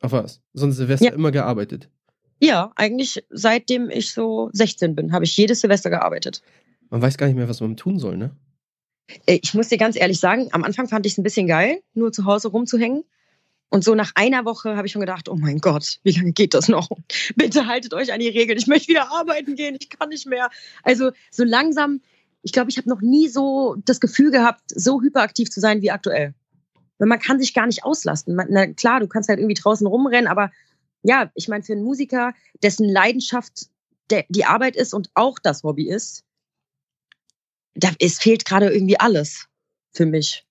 Ach 0.00 0.12
was? 0.12 0.42
Sonst 0.52 0.76
Silvester 0.76 1.06
ja. 1.06 1.12
immer 1.12 1.30
gearbeitet? 1.30 1.88
Ja, 2.40 2.72
eigentlich 2.76 3.24
seitdem 3.30 3.88
ich 3.90 4.12
so 4.12 4.50
16 4.52 4.94
bin, 4.94 5.12
habe 5.12 5.24
ich 5.24 5.36
jedes 5.36 5.60
Silvester 5.60 5.90
gearbeitet. 5.90 6.42
Man 6.90 7.00
weiß 7.00 7.16
gar 7.16 7.26
nicht 7.26 7.36
mehr, 7.36 7.48
was 7.48 7.60
man 7.60 7.76
tun 7.76 7.98
soll, 7.98 8.16
ne? 8.16 8.36
Äh, 9.26 9.38
ich 9.42 9.54
muss 9.54 9.68
dir 9.68 9.78
ganz 9.78 9.96
ehrlich 9.96 10.20
sagen, 10.20 10.48
am 10.52 10.64
Anfang 10.64 10.88
fand 10.88 11.06
ich 11.06 11.12
es 11.12 11.18
ein 11.18 11.22
bisschen 11.22 11.46
geil, 11.46 11.80
nur 11.94 12.12
zu 12.12 12.24
Hause 12.24 12.48
rumzuhängen. 12.48 13.04
Und 13.70 13.82
so 13.82 13.94
nach 13.94 14.12
einer 14.14 14.44
Woche 14.44 14.76
habe 14.76 14.86
ich 14.86 14.92
schon 14.92 15.00
gedacht, 15.00 15.28
oh 15.28 15.36
mein 15.36 15.58
Gott, 15.58 15.98
wie 16.04 16.12
lange 16.12 16.32
geht 16.32 16.54
das 16.54 16.68
noch? 16.68 16.88
Bitte 17.36 17.66
haltet 17.66 17.94
euch 17.94 18.12
an 18.12 18.20
die 18.20 18.28
Regeln. 18.28 18.58
Ich 18.58 18.66
möchte 18.66 18.88
wieder 18.88 19.10
arbeiten 19.10 19.56
gehen, 19.56 19.76
ich 19.80 19.88
kann 19.88 20.10
nicht 20.10 20.26
mehr. 20.26 20.50
Also 20.82 21.10
so 21.30 21.44
langsam, 21.44 22.00
ich 22.42 22.52
glaube, 22.52 22.70
ich 22.70 22.78
habe 22.78 22.88
noch 22.88 23.00
nie 23.00 23.28
so 23.28 23.76
das 23.84 24.00
Gefühl 24.00 24.30
gehabt, 24.30 24.62
so 24.68 25.00
hyperaktiv 25.00 25.50
zu 25.50 25.60
sein 25.60 25.82
wie 25.82 25.90
aktuell. 25.90 26.34
Weil 26.98 27.08
man 27.08 27.18
kann 27.18 27.40
sich 27.40 27.54
gar 27.54 27.66
nicht 27.66 27.84
auslasten. 27.84 28.40
na 28.48 28.66
klar, 28.68 29.00
du 29.00 29.08
kannst 29.08 29.28
halt 29.28 29.38
irgendwie 29.38 29.60
draußen 29.60 29.86
rumrennen, 29.86 30.28
aber 30.28 30.50
ja, 31.02 31.30
ich 31.34 31.48
meine, 31.48 31.62
für 31.62 31.72
einen 31.72 31.84
Musiker, 31.84 32.32
dessen 32.62 32.88
Leidenschaft 32.88 33.68
der, 34.10 34.24
die 34.28 34.44
Arbeit 34.44 34.76
ist 34.76 34.94
und 34.94 35.10
auch 35.14 35.38
das 35.38 35.62
Hobby 35.62 35.88
ist, 35.88 36.24
da, 37.74 37.90
es 37.98 38.18
fehlt 38.18 38.44
gerade 38.44 38.72
irgendwie 38.72 38.98
alles 38.98 39.46
für 39.92 40.06
mich. 40.06 40.44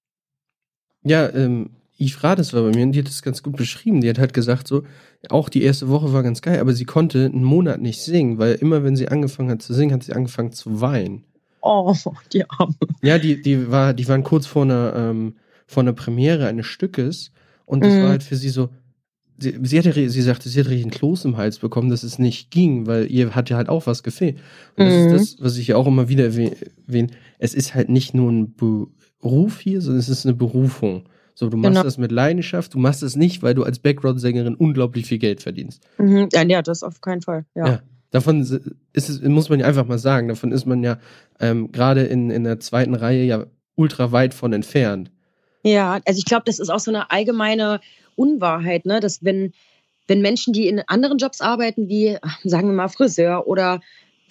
Ja, 1.04 1.30
ähm, 1.30 1.72
Yves 2.00 2.22
das 2.22 2.54
war 2.54 2.64
bei 2.64 2.70
mir 2.70 2.84
und 2.84 2.92
die 2.92 3.00
hat 3.00 3.08
das 3.08 3.22
ganz 3.22 3.44
gut 3.44 3.56
beschrieben. 3.56 4.02
Die 4.02 4.10
hat 4.10 4.18
halt 4.18 4.34
gesagt, 4.34 4.68
so, 4.68 4.84
auch 5.30 5.50
die 5.50 5.64
erste 5.64 5.90
Woche 5.90 6.12
war 6.14 6.24
ganz 6.24 6.42
geil, 6.42 6.60
aber 6.60 6.74
sie 6.74 6.86
konnte 6.86 7.26
einen 7.26 7.44
Monat 7.44 7.82
nicht 7.82 8.02
singen, 8.02 8.40
weil 8.40 8.56
immer, 8.56 8.84
wenn 8.84 8.96
sie 8.96 9.08
angefangen 9.08 9.50
hat 9.50 9.62
zu 9.62 9.74
singen, 9.74 9.94
hat 9.94 10.04
sie 10.04 10.14
angefangen 10.14 10.52
zu 10.52 10.82
weinen. 10.82 11.24
Oh, 11.62 11.96
die 12.34 12.50
Arme. 12.50 12.76
Ja, 13.02 13.18
die, 13.18 13.42
die, 13.42 13.72
war, 13.72 13.94
die 13.94 14.08
waren 14.08 14.24
kurz 14.24 14.46
vor 14.46 14.64
einer, 14.64 14.94
ähm, 14.96 15.36
von 15.66 15.86
der 15.86 15.94
Premiere 15.94 16.48
eines 16.48 16.66
Stückes 16.66 17.32
und 17.66 17.84
das 17.84 17.94
mhm. 17.94 18.02
war 18.02 18.10
halt 18.10 18.24
für 18.24 18.36
sie 18.36 18.50
so, 18.50 18.70
sie, 19.38 19.58
sie, 19.62 19.80
hatte, 19.80 20.10
sie 20.10 20.22
sagte, 20.22 20.50
sie 20.50 20.60
hat 20.60 20.68
richtig 20.68 20.86
einen 20.86 20.92
Kloß 20.92 21.26
im 21.26 21.38
Hals 21.38 21.60
bekommen, 21.60 21.90
dass 21.90 22.04
es 22.04 22.20
nicht 22.20 22.52
ging, 22.52 22.88
weil 22.88 23.10
ihr 23.10 23.36
hat 23.36 23.50
ja 23.50 23.58
halt 23.58 23.70
auch 23.70 23.88
was 23.88 24.04
gefehlt. 24.04 24.38
Und 24.78 24.86
das 24.86 24.94
mhm. 24.94 25.16
ist 25.16 25.38
das, 25.40 25.44
was 25.44 25.58
ich 25.58 25.68
ja 25.68 25.76
auch 25.76 25.88
immer 25.88 26.10
wieder 26.10 26.26
erwähne. 26.26 27.08
Es 27.40 27.54
ist 27.54 27.76
halt 27.76 27.90
nicht 27.90 28.14
nur 28.14 28.32
ein 28.32 28.56
Beruf 28.56 29.60
hier, 29.60 29.82
sondern 29.82 30.00
es 30.00 30.10
ist 30.10 30.26
eine 30.26 30.36
Berufung. 30.36 31.04
So, 31.36 31.50
du 31.50 31.58
machst 31.58 31.72
genau. 31.72 31.84
das 31.84 31.98
mit 31.98 32.12
Leidenschaft, 32.12 32.76
du 32.76 32.80
machst 32.80 33.02
es 33.02 33.16
nicht, 33.16 33.42
weil 33.42 33.56
du 33.56 33.64
als 33.64 33.80
Background-Sängerin 33.80 34.56
unglaublich 34.56 35.08
viel 35.08 35.18
Geld 35.18 35.42
verdienst. 35.42 35.82
Mhm. 35.98 36.30
Ja, 36.32 36.44
ja, 36.44 36.62
das 36.62 36.84
auf 36.84 37.02
keinen 37.02 37.22
Fall. 37.22 37.46
Ja. 37.56 37.68
ja. 37.68 37.80
Davon 38.12 38.42
ist 38.42 39.10
es, 39.10 39.22
muss 39.24 39.50
man 39.50 39.60
ja 39.60 39.66
einfach 39.66 39.88
mal 39.88 39.98
sagen, 39.98 40.28
davon 40.28 40.52
ist 40.52 40.68
man 40.68 40.84
ja 40.84 41.00
ähm, 41.40 41.72
gerade 41.72 42.04
in, 42.04 42.30
in 42.30 42.44
der 42.44 42.60
zweiten 42.60 42.94
Reihe 42.94 43.24
ja 43.24 43.48
ultra 43.74 44.12
weit 44.12 44.36
von 44.36 44.54
entfernt. 44.54 45.10
Ja, 45.64 46.02
also 46.06 46.18
ich 46.18 46.26
glaube, 46.26 46.44
das 46.46 46.60
ist 46.60 46.70
auch 46.70 46.80
so 46.80 46.92
eine 46.92 47.10
allgemeine 47.10 47.80
Unwahrheit, 48.16 48.86
ne? 48.86 49.00
dass 49.00 49.24
wenn, 49.24 49.54
wenn 50.08 50.22
Menschen, 50.22 50.54
die 50.54 50.68
in 50.68 50.82
anderen 50.88 51.18
Jobs 51.18 51.42
arbeiten, 51.42 51.88
wie, 51.88 52.18
sagen 52.44 52.68
wir 52.68 52.74
mal, 52.74 52.90
Friseur 52.90 53.48
oder 53.48 53.82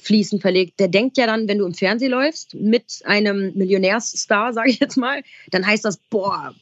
Fließen 0.03 0.41
verlegt, 0.41 0.81
der 0.81 0.89
denkt 0.89 1.17
ja 1.17 1.27
dann, 1.27 1.49
wenn 1.49 1.59
du 1.59 1.67
im 1.67 1.75
Fernsehen 1.75 2.11
läufst 2.11 2.55
mit 2.55 3.01
einem 3.05 3.53
Millionärsstar, 3.55 4.53
sage 4.53 4.71
ich 4.71 4.81
jetzt 4.81 4.97
mal, 4.97 5.23
dann 5.51 5.67
heißt 5.67 5.85
das, 5.85 5.99
boah, 6.11 6.55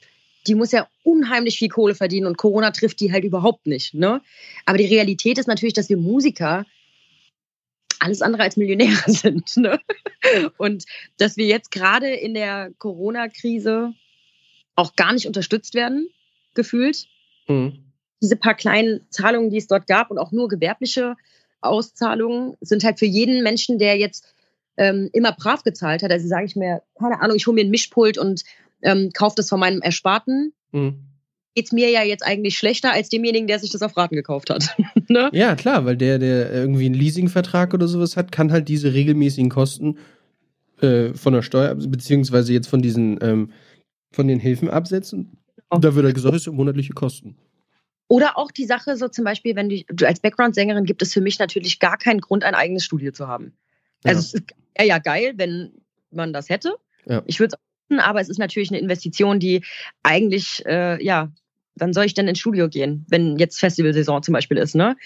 die 0.46 0.54
muss 0.54 0.72
ja 0.72 0.86
unheimlich 1.02 1.58
viel 1.58 1.68
Kohle 1.68 1.94
verdienen 1.94 2.26
und 2.26 2.38
Corona 2.38 2.70
trifft 2.70 3.00
die 3.00 3.12
halt 3.12 3.24
überhaupt 3.24 3.66
nicht. 3.66 3.94
Ne? 3.94 4.20
Aber 4.66 4.78
die 4.78 4.86
Realität 4.86 5.38
ist 5.38 5.48
natürlich, 5.48 5.74
dass 5.74 5.88
wir 5.88 5.96
Musiker 5.96 6.64
alles 7.98 8.22
andere 8.22 8.42
als 8.42 8.56
Millionäre 8.56 9.02
sind. 9.06 9.56
Ne? 9.56 9.80
Und 10.56 10.84
dass 11.18 11.36
wir 11.36 11.46
jetzt 11.46 11.70
gerade 11.70 12.08
in 12.08 12.34
der 12.34 12.70
Corona-Krise 12.78 13.94
auch 14.76 14.96
gar 14.96 15.12
nicht 15.12 15.26
unterstützt 15.26 15.74
werden, 15.74 16.08
gefühlt. 16.54 17.06
Mhm. 17.48 17.84
Diese 18.22 18.36
paar 18.36 18.54
kleinen 18.54 19.00
Zahlungen, 19.10 19.50
die 19.50 19.58
es 19.58 19.66
dort 19.66 19.86
gab 19.86 20.10
und 20.10 20.18
auch 20.18 20.32
nur 20.32 20.48
gewerbliche 20.48 21.16
Auszahlungen, 21.60 22.56
sind 22.60 22.84
halt 22.84 22.98
für 22.98 23.06
jeden 23.06 23.42
Menschen, 23.42 23.78
der 23.78 23.96
jetzt 23.96 24.34
ähm, 24.76 25.10
immer 25.12 25.32
brav 25.32 25.62
gezahlt 25.62 26.02
hat. 26.02 26.10
Also 26.10 26.28
sage 26.28 26.46
ich 26.46 26.56
mir, 26.56 26.82
keine 26.98 27.20
Ahnung, 27.20 27.36
ich 27.36 27.46
hole 27.46 27.54
mir 27.54 27.64
ein 27.64 27.70
Mischpult 27.70 28.18
und 28.18 28.44
ähm, 28.82 29.10
kaufe 29.12 29.36
das 29.36 29.48
von 29.48 29.60
meinem 29.60 29.80
Ersparten. 29.80 30.52
Mhm 30.72 31.10
geht 31.54 31.66
es 31.66 31.72
mir 31.72 31.90
ja 31.90 32.02
jetzt 32.02 32.24
eigentlich 32.24 32.56
schlechter 32.56 32.92
als 32.92 33.08
demjenigen, 33.08 33.46
der 33.46 33.58
sich 33.58 33.70
das 33.70 33.82
auf 33.82 33.96
Raten 33.96 34.14
gekauft 34.14 34.50
hat. 34.50 34.76
ne? 35.08 35.30
Ja, 35.32 35.54
klar, 35.56 35.84
weil 35.84 35.96
der, 35.96 36.18
der 36.18 36.52
irgendwie 36.52 36.86
einen 36.86 36.94
Leasingvertrag 36.94 37.74
oder 37.74 37.88
sowas 37.88 38.16
hat, 38.16 38.32
kann 38.32 38.52
halt 38.52 38.68
diese 38.68 38.94
regelmäßigen 38.94 39.50
Kosten 39.50 39.98
äh, 40.80 41.12
von 41.14 41.32
der 41.32 41.42
Steuer, 41.42 41.74
beziehungsweise 41.74 42.52
jetzt 42.52 42.68
von 42.68 42.82
diesen, 42.82 43.18
ähm, 43.22 43.50
von 44.10 44.28
den 44.28 44.38
Hilfen 44.38 44.68
absetzen. 44.68 45.38
Oh. 45.70 45.78
Da 45.78 45.94
wird 45.94 46.06
er 46.06 46.12
gesagt, 46.12 46.34
es 46.34 46.44
sind 46.44 46.56
monatliche 46.56 46.92
Kosten. 46.92 47.36
Oder 48.08 48.36
auch 48.36 48.50
die 48.50 48.66
Sache, 48.66 48.96
so 48.96 49.06
zum 49.08 49.24
Beispiel, 49.24 49.54
wenn 49.54 49.68
du, 49.68 49.84
du 49.88 50.06
als 50.06 50.20
Background-Sängerin 50.20 50.84
gibt 50.84 51.00
es 51.02 51.12
für 51.12 51.20
mich 51.20 51.38
natürlich 51.38 51.78
gar 51.78 51.96
keinen 51.96 52.20
Grund, 52.20 52.42
ein 52.42 52.54
eigenes 52.54 52.84
Studio 52.84 53.12
zu 53.12 53.28
haben. 53.28 53.52
Also 54.02 54.16
ja. 54.16 54.18
es 54.18 54.34
ist 54.34 54.44
ja, 54.78 54.84
ja 54.84 54.98
geil, 54.98 55.34
wenn 55.36 55.72
man 56.10 56.32
das 56.32 56.48
hätte. 56.48 56.74
Ja. 57.06 57.22
Ich 57.26 57.38
würde 57.38 57.56
es 57.56 57.98
aber 57.98 58.20
es 58.20 58.28
ist 58.28 58.38
natürlich 58.38 58.70
eine 58.70 58.78
Investition, 58.78 59.40
die 59.40 59.64
eigentlich 60.04 60.64
äh, 60.64 61.04
ja 61.04 61.32
wann 61.80 61.92
soll 61.92 62.04
ich 62.04 62.14
denn 62.14 62.28
ins 62.28 62.38
Studio 62.38 62.68
gehen, 62.68 63.04
wenn 63.08 63.38
jetzt 63.38 63.58
Festivalsaison 63.58 64.22
zum 64.22 64.32
Beispiel 64.32 64.58
ist, 64.58 64.74
ne? 64.74 64.96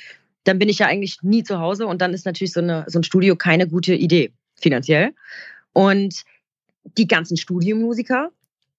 Dann 0.44 0.58
bin 0.58 0.68
ich 0.68 0.80
ja 0.80 0.87
eigentlich 0.87 1.23
nie 1.23 1.42
zu 1.42 1.58
Hause 1.58 1.87
und 1.87 2.02
dann 2.02 2.12
ist 2.12 2.26
natürlich 2.26 2.52
so, 2.52 2.61
eine, 2.61 2.84
so 2.87 2.99
ein 2.99 3.04
Studio 3.04 3.34
keine 3.34 3.66
gute 3.66 3.94
Idee 3.94 4.32
finanziell. 4.56 5.14
Und 5.73 6.23
die 6.99 7.06
ganzen 7.06 7.38
Studiomusiker, 7.38 8.30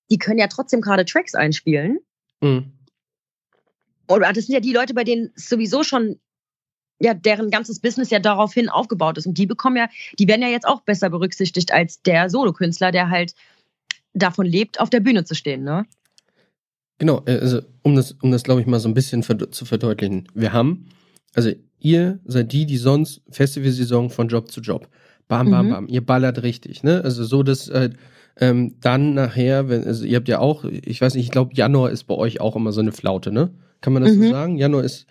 die 0.10 0.18
können 0.18 0.38
ja 0.38 0.48
trotzdem 0.48 0.82
gerade 0.82 1.06
Tracks 1.06 1.36
einspielen. 1.36 2.00
Mhm. 2.42 2.72
Oder 4.08 4.34
das 4.34 4.46
sind 4.46 4.54
ja 4.54 4.60
die 4.60 4.74
Leute, 4.74 4.94
bei 4.94 5.04
denen 5.04 5.32
sowieso 5.36 5.84
schon 5.84 6.20
ja, 7.00 7.14
deren 7.14 7.50
ganzes 7.50 7.80
Business 7.80 8.10
ja 8.10 8.20
daraufhin 8.20 8.70
aufgebaut 8.70 9.18
ist. 9.18 9.26
Und 9.26 9.38
die 9.38 9.46
bekommen 9.46 9.78
ja, 9.78 9.90
die 10.18 10.28
werden 10.28 10.42
ja 10.42 10.48
jetzt 10.48 10.68
auch 10.68 10.82
besser 10.82 11.10
berücksichtigt 11.10 11.72
als 11.72 12.02
der 12.02 12.30
Solokünstler, 12.30 12.92
der 12.92 13.10
halt 13.10 13.34
davon 14.14 14.46
lebt, 14.46 14.80
auf 14.80 14.90
der 14.90 15.02
Bühne 15.02 15.26
zu 15.26 15.36
stehen, 15.36 15.64
ne? 15.64 15.86
Genau, 16.98 17.24
äh, 17.26 17.40
also 17.40 17.62
um 17.82 17.96
das, 17.96 18.14
um 18.22 18.32
das 18.32 18.44
glaube 18.44 18.62
ich 18.62 18.68
mal 18.68 18.80
so 18.80 18.88
ein 18.88 18.94
bisschen 18.94 19.24
zu 19.24 19.66
verdeutlichen. 19.66 20.28
Wir 20.34 20.54
haben, 20.54 20.88
also 21.34 21.52
ihr 21.80 22.20
seid 22.24 22.54
die, 22.54 22.66
die 22.66 22.78
sonst 22.78 23.22
Festivalsaison 23.30 24.10
von 24.10 24.30
Job 24.30 24.50
zu 24.50 24.62
Job. 24.62 24.88
Bam, 25.28 25.52
bam, 25.52 25.68
mhm. 25.68 25.72
bam. 25.72 25.88
Ihr 25.88 26.06
ballert 26.06 26.44
richtig, 26.44 26.84
ne? 26.84 27.02
Also 27.04 27.26
so, 27.26 27.44
dass 27.44 27.68
äh, 27.68 27.90
ähm, 28.38 28.76
dann 28.82 29.14
nachher, 29.14 29.70
wenn, 29.70 29.86
also 29.86 30.06
ihr 30.06 30.18
habt 30.18 30.28
ja 30.28 30.40
auch, 30.40 30.66
ich 30.66 31.00
weiß 31.00 31.16
nicht, 31.16 31.26
ich 31.26 31.32
glaube, 31.32 31.54
Januar 31.54 31.92
ist 31.92 32.04
bei 32.04 32.16
euch 32.16 32.42
auch 32.42 32.56
immer 32.56 32.72
so 32.72 32.82
eine 32.82 32.92
Flaute, 32.92 33.32
ne? 33.32 33.52
Kann 33.82 33.94
man 33.94 34.04
das 34.04 34.16
mhm. 34.16 34.24
so 34.24 34.30
sagen? 34.32 34.58
Januar 34.58 34.84
ist, 34.84 35.06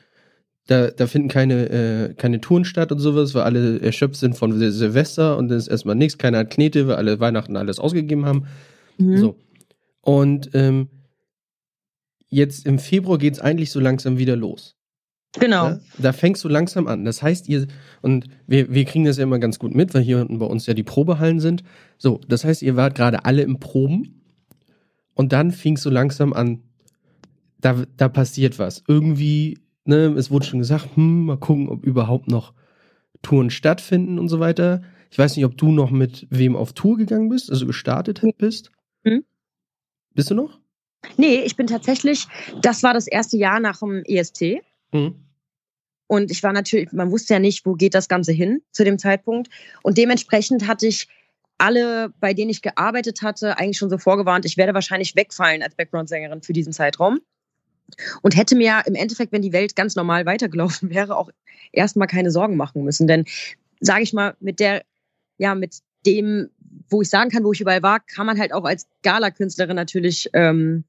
da, 0.66 0.90
da 0.90 1.06
finden 1.06 1.28
keine, 1.28 1.68
äh, 1.68 2.14
keine 2.14 2.40
Touren 2.40 2.64
statt 2.64 2.92
und 2.92 2.98
sowas, 2.98 3.34
weil 3.34 3.42
alle 3.42 3.80
erschöpft 3.80 4.16
sind 4.16 4.36
von 4.36 4.52
Sil 4.56 4.72
Silvester 4.72 5.36
und 5.36 5.48
dann 5.48 5.58
ist 5.58 5.68
erstmal 5.68 5.94
nichts, 5.94 6.18
keiner 6.18 6.38
hat 6.38 6.50
Knete, 6.50 6.86
weil 6.86 6.96
alle 6.96 7.20
Weihnachten 7.20 7.56
alles 7.56 7.78
ausgegeben 7.78 8.24
haben. 8.24 8.46
Mhm. 8.98 9.16
So. 9.16 9.36
Und 10.00 10.50
ähm, 10.54 10.88
jetzt 12.28 12.66
im 12.66 12.78
Februar 12.78 13.18
geht 13.18 13.34
es 13.34 13.40
eigentlich 13.40 13.70
so 13.70 13.80
langsam 13.80 14.18
wieder 14.18 14.36
los. 14.36 14.76
Genau. 15.40 15.68
Ja? 15.68 15.80
Da 15.98 16.12
fängst 16.12 16.44
du 16.44 16.48
langsam 16.48 16.86
an. 16.86 17.04
Das 17.04 17.22
heißt, 17.22 17.48
ihr, 17.48 17.66
und 18.02 18.26
wir, 18.46 18.72
wir 18.72 18.84
kriegen 18.84 19.04
das 19.04 19.16
ja 19.16 19.24
immer 19.24 19.38
ganz 19.38 19.58
gut 19.58 19.74
mit, 19.74 19.94
weil 19.94 20.02
hier 20.02 20.20
unten 20.20 20.38
bei 20.38 20.46
uns 20.46 20.66
ja 20.66 20.74
die 20.74 20.82
Probehallen 20.82 21.40
sind. 21.40 21.64
So, 21.98 22.20
das 22.28 22.44
heißt, 22.44 22.62
ihr 22.62 22.76
wart 22.76 22.94
gerade 22.94 23.24
alle 23.24 23.42
im 23.42 23.58
Proben 23.58 24.22
und 25.14 25.32
dann 25.32 25.50
fing 25.50 25.76
es 25.76 25.82
so 25.82 25.90
langsam 25.90 26.32
an, 26.32 26.62
da, 27.60 27.84
da 27.96 28.08
passiert 28.08 28.58
was. 28.58 28.82
Irgendwie, 28.86 29.58
ne, 29.84 30.14
es 30.16 30.30
wurde 30.30 30.46
schon 30.46 30.58
gesagt, 30.60 30.96
hm, 30.96 31.26
mal 31.26 31.38
gucken, 31.38 31.68
ob 31.68 31.84
überhaupt 31.84 32.28
noch 32.28 32.52
Touren 33.22 33.50
stattfinden 33.50 34.18
und 34.18 34.28
so 34.28 34.38
weiter. 34.38 34.82
Ich 35.10 35.18
weiß 35.18 35.36
nicht, 35.36 35.44
ob 35.44 35.56
du 35.56 35.70
noch 35.70 35.90
mit 35.90 36.26
wem 36.30 36.56
auf 36.56 36.72
Tour 36.72 36.96
gegangen 36.96 37.28
bist, 37.28 37.50
also 37.50 37.66
gestartet 37.66 38.20
bist. 38.36 38.70
Mhm. 39.04 39.24
Bist 40.14 40.30
du 40.30 40.34
noch? 40.34 40.60
Nee, 41.16 41.42
ich 41.44 41.56
bin 41.56 41.66
tatsächlich, 41.66 42.26
das 42.62 42.82
war 42.82 42.94
das 42.94 43.06
erste 43.06 43.36
Jahr 43.36 43.60
nach 43.60 43.78
dem 43.80 44.02
ESC. 44.04 44.62
Mhm. 44.92 45.23
Und 46.06 46.30
ich 46.30 46.42
war 46.42 46.52
natürlich, 46.52 46.92
man 46.92 47.10
wusste 47.10 47.34
ja 47.34 47.40
nicht, 47.40 47.64
wo 47.64 47.74
geht 47.74 47.94
das 47.94 48.08
Ganze 48.08 48.32
hin 48.32 48.62
zu 48.72 48.84
dem 48.84 48.98
Zeitpunkt. 48.98 49.48
Und 49.82 49.98
dementsprechend 49.98 50.66
hatte 50.66 50.86
ich 50.86 51.08
alle, 51.58 52.12
bei 52.20 52.34
denen 52.34 52.50
ich 52.50 52.62
gearbeitet 52.62 53.22
hatte, 53.22 53.58
eigentlich 53.58 53.78
schon 53.78 53.90
so 53.90 53.98
vorgewarnt, 53.98 54.44
ich 54.44 54.56
werde 54.56 54.74
wahrscheinlich 54.74 55.16
wegfallen 55.16 55.62
als 55.62 55.74
Background-Sängerin 55.76 56.42
für 56.42 56.52
diesen 56.52 56.72
Zeitraum. 56.72 57.20
Und 58.22 58.36
hätte 58.36 58.56
mir 58.56 58.82
im 58.86 58.94
Endeffekt, 58.94 59.32
wenn 59.32 59.42
die 59.42 59.52
Welt 59.52 59.76
ganz 59.76 59.94
normal 59.94 60.26
weitergelaufen 60.26 60.90
wäre, 60.90 61.16
auch 61.16 61.30
erstmal 61.72 62.08
keine 62.08 62.30
Sorgen 62.30 62.56
machen 62.56 62.82
müssen. 62.84 63.06
Denn, 63.06 63.24
sage 63.80 64.02
ich 64.02 64.12
mal, 64.12 64.36
mit 64.40 64.60
der, 64.60 64.84
ja, 65.38 65.54
mit 65.54 65.78
dem, 66.06 66.50
wo 66.88 67.02
ich 67.02 67.08
sagen 67.08 67.30
kann, 67.30 67.44
wo 67.44 67.52
ich 67.52 67.60
überall 67.60 67.82
war, 67.82 68.00
kann 68.00 68.26
man 68.26 68.38
halt 68.38 68.52
auch 68.52 68.64
als 68.64 68.88
Gala-Künstlerin 69.02 69.76
natürlich 69.76 70.28
ähm, 70.32 70.84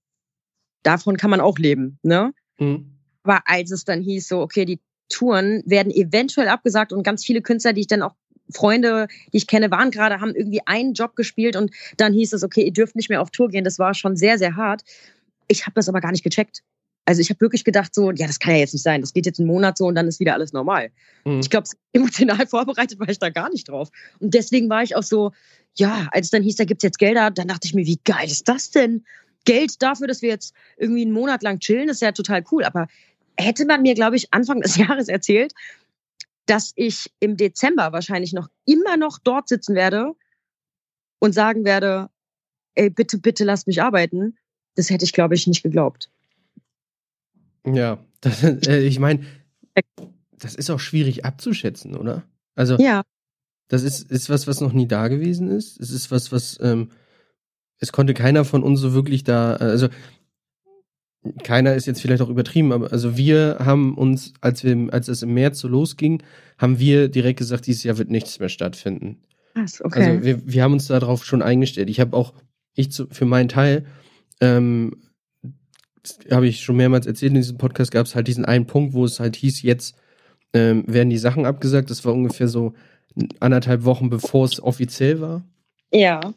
davon 0.85 1.17
kann 1.17 1.29
man 1.29 1.41
auch 1.41 1.57
leben. 1.57 1.99
Ne? 2.03 2.33
Mhm. 2.59 2.91
Aber 3.23 3.41
als 3.45 3.71
es 3.71 3.85
dann 3.85 4.01
hieß, 4.01 4.27
so, 4.27 4.41
okay, 4.41 4.65
die 4.65 4.79
Touren 5.09 5.63
werden 5.65 5.91
eventuell 5.91 6.47
abgesagt 6.47 6.93
und 6.93 7.03
ganz 7.03 7.25
viele 7.25 7.41
Künstler, 7.41 7.73
die 7.73 7.81
ich 7.81 7.87
dann 7.87 8.01
auch 8.01 8.15
Freunde, 8.51 9.07
die 9.33 9.37
ich 9.37 9.47
kenne, 9.47 9.71
waren 9.71 9.91
gerade, 9.91 10.19
haben 10.19 10.35
irgendwie 10.35 10.61
einen 10.65 10.93
Job 10.93 11.15
gespielt 11.15 11.55
und 11.55 11.71
dann 11.97 12.13
hieß 12.13 12.33
es, 12.33 12.43
okay, 12.43 12.63
ihr 12.63 12.73
dürft 12.73 12.95
nicht 12.95 13.09
mehr 13.09 13.21
auf 13.21 13.31
Tour 13.31 13.49
gehen. 13.49 13.63
Das 13.63 13.79
war 13.79 13.93
schon 13.93 14.15
sehr, 14.15 14.37
sehr 14.37 14.55
hart. 14.55 14.83
Ich 15.47 15.65
habe 15.65 15.73
das 15.75 15.89
aber 15.89 16.01
gar 16.01 16.11
nicht 16.11 16.23
gecheckt. 16.23 16.61
Also 17.05 17.21
ich 17.21 17.29
habe 17.29 17.39
wirklich 17.39 17.63
gedacht, 17.63 17.93
so, 17.93 18.11
ja, 18.11 18.25
das 18.25 18.39
kann 18.39 18.53
ja 18.53 18.59
jetzt 18.59 18.73
nicht 18.73 18.81
sein. 18.83 19.01
Das 19.01 19.13
geht 19.13 19.27
jetzt 19.27 19.39
einen 19.39 19.47
Monat 19.47 19.77
so 19.77 19.85
und 19.85 19.95
dann 19.95 20.07
ist 20.07 20.19
wieder 20.19 20.33
alles 20.33 20.53
normal. 20.53 20.89
Mhm. 21.23 21.39
Ich 21.39 21.49
glaube, 21.49 21.67
emotional 21.93 22.47
vorbereitet 22.47 22.99
war 22.99 23.09
ich 23.09 23.19
da 23.19 23.29
gar 23.29 23.49
nicht 23.49 23.69
drauf. 23.69 23.89
Und 24.19 24.33
deswegen 24.33 24.69
war 24.69 24.83
ich 24.83 24.95
auch 24.95 25.03
so, 25.03 25.31
ja, 25.75 26.07
als 26.11 26.27
es 26.27 26.31
dann 26.31 26.41
hieß, 26.43 26.55
da 26.55 26.65
gibt's 26.65 26.83
jetzt 26.83 26.97
Gelder, 26.97 27.31
dann 27.31 27.47
dachte 27.47 27.67
ich 27.67 27.73
mir, 27.73 27.85
wie 27.85 27.99
geil 28.03 28.27
ist 28.27 28.47
das 28.47 28.71
denn? 28.71 29.05
Geld 29.45 29.81
dafür, 29.83 30.07
dass 30.07 30.23
wir 30.23 30.29
jetzt 30.29 30.55
irgendwie 30.77 31.03
einen 31.03 31.11
Monat 31.11 31.43
lang 31.43 31.59
chillen, 31.59 31.89
ist 31.89 32.01
ja 32.01 32.11
total 32.11 32.43
cool. 32.51 32.63
Aber 32.63 32.87
hätte 33.37 33.65
man 33.65 33.81
mir, 33.81 33.93
glaube 33.95 34.15
ich, 34.15 34.33
Anfang 34.33 34.61
des 34.61 34.75
Jahres 34.77 35.07
erzählt, 35.07 35.53
dass 36.45 36.73
ich 36.75 37.11
im 37.19 37.37
Dezember 37.37 37.91
wahrscheinlich 37.91 38.33
noch 38.33 38.49
immer 38.65 38.97
noch 38.97 39.19
dort 39.19 39.47
sitzen 39.47 39.75
werde 39.75 40.13
und 41.19 41.33
sagen 41.33 41.65
werde, 41.65 42.09
ey, 42.75 42.89
bitte, 42.89 43.17
bitte 43.17 43.43
lasst 43.43 43.67
mich 43.67 43.81
arbeiten, 43.81 44.37
das 44.75 44.89
hätte 44.89 45.05
ich, 45.05 45.13
glaube 45.13 45.35
ich, 45.35 45.47
nicht 45.47 45.63
geglaubt. 45.63 46.09
Ja, 47.65 48.03
das, 48.21 48.43
äh, 48.43 48.79
ich 48.81 48.99
meine, 48.99 49.25
das 50.31 50.55
ist 50.55 50.69
auch 50.69 50.79
schwierig 50.79 51.25
abzuschätzen, 51.25 51.95
oder? 51.95 52.23
Also, 52.55 52.77
ja. 52.77 53.03
das 53.67 53.83
ist, 53.83 54.09
ist 54.11 54.29
was, 54.29 54.47
was 54.47 54.61
noch 54.61 54.73
nie 54.73 54.87
da 54.87 55.07
gewesen 55.07 55.49
ist. 55.49 55.79
Es 55.79 55.91
ist 55.91 56.11
was, 56.11 56.31
was 56.31 56.59
ähm, 56.61 56.91
es 57.79 57.91
konnte 57.91 58.13
keiner 58.13 58.45
von 58.45 58.63
uns 58.63 58.79
so 58.79 58.93
wirklich 58.93 59.23
da, 59.23 59.55
also 59.55 59.89
keiner 61.43 61.75
ist 61.75 61.85
jetzt 61.85 62.01
vielleicht 62.01 62.21
auch 62.21 62.29
übertrieben, 62.29 62.71
aber 62.71 62.91
also 62.91 63.17
wir 63.17 63.57
haben 63.59 63.97
uns, 63.97 64.33
als 64.41 64.63
wir, 64.63 64.87
als 64.91 65.07
es 65.07 65.23
im 65.23 65.33
März 65.33 65.59
so 65.59 65.67
losging, 65.67 66.23
haben 66.57 66.79
wir 66.79 67.09
direkt 67.09 67.39
gesagt, 67.39 67.67
dieses 67.67 67.83
Jahr 67.83 67.97
wird 67.97 68.09
nichts 68.09 68.39
mehr 68.39 68.49
stattfinden. 68.49 69.17
Krass, 69.53 69.83
okay. 69.83 70.03
Also 70.03 70.23
wir, 70.23 70.41
wir 70.45 70.63
haben 70.63 70.73
uns 70.73 70.87
darauf 70.87 71.25
schon 71.25 71.41
eingestellt. 71.41 71.89
Ich 71.89 71.99
habe 71.99 72.15
auch, 72.15 72.33
ich 72.75 72.91
zu, 72.91 73.07
für 73.07 73.25
meinen 73.25 73.49
Teil, 73.49 73.85
ähm, 74.41 74.97
habe 76.29 76.47
ich 76.47 76.61
schon 76.61 76.75
mehrmals 76.75 77.07
erzählt 77.07 77.31
in 77.31 77.37
diesem 77.37 77.57
Podcast, 77.57 77.91
gab 77.91 78.05
es 78.05 78.15
halt 78.15 78.27
diesen 78.27 78.45
einen 78.45 78.67
Punkt, 78.67 78.93
wo 78.93 79.05
es 79.05 79.19
halt 79.19 79.35
hieß, 79.35 79.61
jetzt 79.63 79.95
ähm, 80.53 80.83
werden 80.87 81.09
die 81.09 81.17
Sachen 81.17 81.45
abgesagt. 81.45 81.89
Das 81.89 82.05
war 82.05 82.13
ungefähr 82.13 82.47
so 82.47 82.73
anderthalb 83.39 83.85
Wochen, 83.85 84.09
bevor 84.09 84.45
es 84.45 84.61
offiziell 84.61 85.21
war. 85.21 85.43
Ja. 85.91 86.33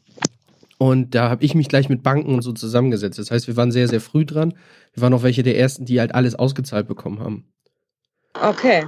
Und 0.79 1.15
da 1.17 1.29
habe 1.29 1.45
ich 1.45 1.57
mich 1.57 1.69
gleich 1.69 1.89
mit 1.89 2.05
Banken 2.05 2.35
und 2.35 2.43
so 2.43 2.53
zusammengesetzt. 2.53 3.19
Das 3.19 3.33
heißt, 3.33 3.49
wir 3.49 3.57
waren 3.57 3.73
sehr, 3.73 3.89
sehr 3.89 4.01
früh 4.01 4.25
dran. 4.25 4.55
Wir 4.95 5.03
waren 5.03 5.13
auch 5.13 5.25
welche 5.25 5.43
der 5.43 5.59
ersten, 5.59 5.85
die 5.85 5.99
halt 5.99 6.15
alles 6.15 6.37
ausgezahlt 6.37 6.87
bekommen 6.87 7.19
haben. 7.19 7.53
Okay. 8.41 8.87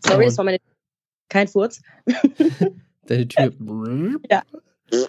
Sorry, 0.00 0.24
das 0.24 0.38
war 0.38 0.46
meine. 0.46 0.58
Kein 1.28 1.46
Furz. 1.46 1.82
Deine 3.06 3.28
Tür. 3.28 3.52
ja. 4.30 4.42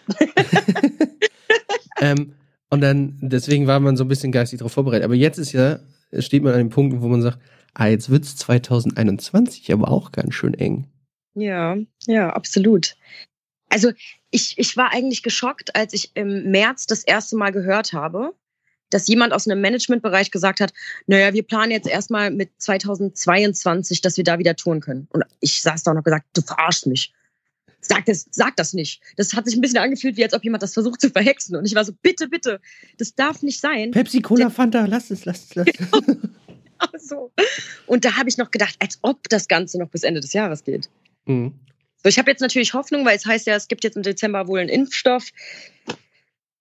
ähm, 2.01 2.33
und 2.69 2.81
dann, 2.81 3.17
deswegen 3.21 3.67
war 3.67 3.79
man 3.79 3.95
so 3.95 4.03
ein 4.03 4.09
bisschen 4.09 4.33
geistig 4.33 4.59
darauf 4.59 4.73
vorbereitet. 4.73 5.05
Aber 5.05 5.15
jetzt 5.15 5.37
ist 5.37 5.53
ja, 5.53 5.79
steht 6.17 6.43
man 6.43 6.53
an 6.53 6.59
dem 6.59 6.69
Punkt, 6.69 7.01
wo 7.01 7.07
man 7.07 7.21
sagt, 7.21 7.39
ah, 7.73 7.87
jetzt 7.87 8.09
wird 8.09 8.25
es 8.25 8.35
2021 8.35 9.71
aber 9.71 9.89
auch 9.89 10.11
ganz 10.11 10.33
schön 10.33 10.53
eng. 10.53 10.87
Ja, 11.33 11.77
ja, 12.05 12.29
absolut. 12.31 12.95
Also 13.69 13.91
ich, 14.31 14.57
ich 14.57 14.75
war 14.77 14.91
eigentlich 14.91 15.23
geschockt, 15.23 15.75
als 15.75 15.93
ich 15.93 16.11
im 16.15 16.51
März 16.51 16.87
das 16.87 17.03
erste 17.03 17.35
Mal 17.35 17.51
gehört 17.51 17.93
habe, 17.93 18.33
dass 18.89 19.07
jemand 19.07 19.33
aus 19.33 19.47
einem 19.47 19.61
Managementbereich 19.61 20.31
gesagt 20.31 20.59
hat, 20.59 20.73
naja, 21.07 21.33
wir 21.33 21.43
planen 21.43 21.71
jetzt 21.71 21.87
erstmal 21.87 22.31
mit 22.31 22.49
2022, 22.57 24.01
dass 24.01 24.17
wir 24.17 24.23
da 24.23 24.39
wieder 24.39 24.55
tun 24.55 24.79
können. 24.79 25.07
Und 25.11 25.23
ich 25.39 25.61
saß 25.61 25.83
da 25.83 25.91
und 25.91 25.97
habe 25.97 26.09
gesagt, 26.09 26.25
du 26.33 26.41
verarschst 26.41 26.87
mich. 26.87 27.13
Sag 27.81 28.05
das, 28.05 28.25
sag 28.31 28.57
das 28.57 28.73
nicht. 28.73 29.01
Das 29.15 29.33
hat 29.33 29.45
sich 29.45 29.55
ein 29.55 29.61
bisschen 29.61 29.77
angefühlt, 29.77 30.17
wie 30.17 30.23
als 30.23 30.33
ob 30.33 30.43
jemand 30.43 30.63
das 30.63 30.73
versucht 30.73 30.99
zu 30.99 31.09
verhexen. 31.11 31.55
Und 31.55 31.65
ich 31.65 31.75
war 31.75 31.85
so, 31.85 31.93
bitte, 32.01 32.27
bitte, 32.27 32.59
das 32.97 33.15
darf 33.15 33.41
nicht 33.41 33.61
sein. 33.61 33.91
Pepsi, 33.91 34.21
Cola, 34.21 34.49
Fanta, 34.49 34.85
lass 34.85 35.11
es, 35.11 35.23
lass 35.23 35.45
es, 35.45 35.55
lass 35.55 35.67
es. 35.67 37.07
so. 37.07 37.31
Und 37.85 38.03
da 38.03 38.17
habe 38.17 38.27
ich 38.27 38.37
noch 38.37 38.51
gedacht, 38.51 38.75
als 38.79 38.99
ob 39.01 39.29
das 39.29 39.47
Ganze 39.47 39.79
noch 39.79 39.89
bis 39.89 40.03
Ende 40.03 40.19
des 40.19 40.33
Jahres 40.33 40.63
geht. 40.63 40.89
Mhm. 41.25 41.53
So, 42.01 42.09
ich 42.09 42.17
habe 42.17 42.31
jetzt 42.31 42.41
natürlich 42.41 42.73
Hoffnung, 42.73 43.05
weil 43.05 43.17
es 43.17 43.25
heißt 43.25 43.47
ja, 43.47 43.55
es 43.55 43.67
gibt 43.67 43.83
jetzt 43.83 43.97
im 43.97 44.03
Dezember 44.03 44.47
wohl 44.47 44.59
einen 44.59 44.69
Impfstoff. 44.69 45.29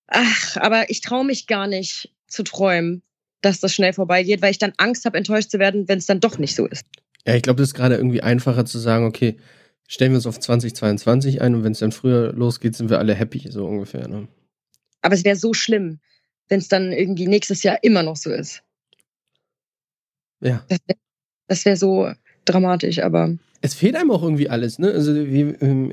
Ach, 0.09 0.57
aber 0.57 0.91
ich 0.91 1.01
traue 1.01 1.25
mich 1.25 1.47
gar 1.47 1.67
nicht 1.67 2.13
zu 2.27 2.43
träumen, 2.43 3.03
dass 3.41 3.61
das 3.61 3.73
schnell 3.73 3.93
vorbeigeht, 3.93 4.43
weil 4.43 4.51
ich 4.51 4.59
dann 4.59 4.73
Angst 4.79 5.05
habe, 5.05 5.17
enttäuscht 5.17 5.51
zu 5.51 5.59
werden, 5.59 5.89
wenn 5.89 5.99
es 5.99 6.07
dann 6.07 6.21
doch 6.21 6.39
nicht 6.39 6.55
so 6.57 6.67
ist. 6.67 6.85
Ja, 7.27 7.35
ich 7.35 7.43
glaube, 7.43 7.61
das 7.61 7.71
ist 7.71 7.75
gerade 7.75 7.97
irgendwie 7.97 8.23
einfacher 8.23 8.65
zu 8.65 8.79
sagen, 8.79 9.05
okay, 9.05 9.37
stellen 9.87 10.13
wir 10.13 10.17
uns 10.17 10.27
auf 10.27 10.41
2022 10.41 11.41
ein 11.41 11.55
und 11.55 11.65
wenn 11.65 11.73
es 11.73 11.79
dann 11.79 11.93
früher 11.93 12.33
losgeht, 12.33 12.75
sind 12.75 12.91
wir 12.91 12.99
alle 12.99 13.15
happy, 13.15 13.49
so 13.51 13.67
ungefähr. 13.67 14.09
Ne? 14.09 14.29
Aber 15.03 15.15
es 15.15 15.25
wäre 15.25 15.37
so 15.37 15.55
schlimm, 15.55 16.01
wenn 16.49 16.59
es 16.59 16.69
dann 16.69 16.93
irgendwie 16.93 17.27
nächstes 17.27 17.63
Jahr 17.63 17.83
immer 17.83 18.03
noch 18.03 18.17
so 18.17 18.31
ist. 18.31 18.63
Ja. 20.41 20.65
Das 21.49 21.65
wäre 21.65 21.73
wär 21.73 21.77
so 21.77 22.13
dramatisch, 22.45 23.01
aber 23.01 23.37
es 23.61 23.75
fehlt 23.75 23.97
einem 23.97 24.11
auch 24.11 24.23
irgendwie 24.23 24.49
alles, 24.49 24.79
ne? 24.79 24.91
Also 24.91 25.15
wie, 25.15 25.41
ähm, 25.41 25.93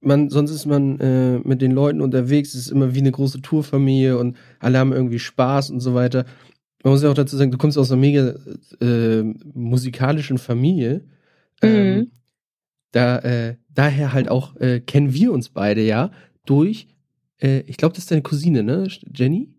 man, 0.00 0.30
sonst 0.30 0.50
ist 0.50 0.66
man 0.66 1.00
äh, 1.00 1.38
mit 1.38 1.60
den 1.60 1.72
Leuten 1.72 2.00
unterwegs, 2.00 2.54
es 2.54 2.66
ist 2.66 2.70
immer 2.70 2.94
wie 2.94 3.00
eine 3.00 3.12
große 3.12 3.42
Tourfamilie 3.42 4.18
und 4.18 4.36
alle 4.60 4.78
haben 4.78 4.92
irgendwie 4.92 5.18
Spaß 5.18 5.70
und 5.70 5.80
so 5.80 5.94
weiter. 5.94 6.24
Man 6.82 6.92
muss 6.92 7.02
ja 7.02 7.10
auch 7.10 7.14
dazu 7.14 7.36
sagen, 7.36 7.50
du 7.50 7.58
kommst 7.58 7.76
aus 7.76 7.90
einer 7.90 8.00
mega 8.00 8.34
äh, 8.80 9.22
musikalischen 9.54 10.38
Familie. 10.38 11.04
Ähm, 11.62 11.96
mhm. 11.96 12.10
da, 12.92 13.18
äh, 13.20 13.56
daher 13.70 14.12
halt 14.12 14.28
auch 14.28 14.56
äh, 14.56 14.80
kennen 14.80 15.14
wir 15.14 15.32
uns 15.32 15.48
beide 15.48 15.82
ja 15.82 16.10
durch, 16.44 16.86
äh, 17.40 17.60
ich 17.60 17.76
glaube, 17.76 17.94
das 17.94 18.04
ist 18.04 18.10
deine 18.10 18.22
Cousine, 18.22 18.62
ne, 18.62 18.88
Jenny? 19.14 19.54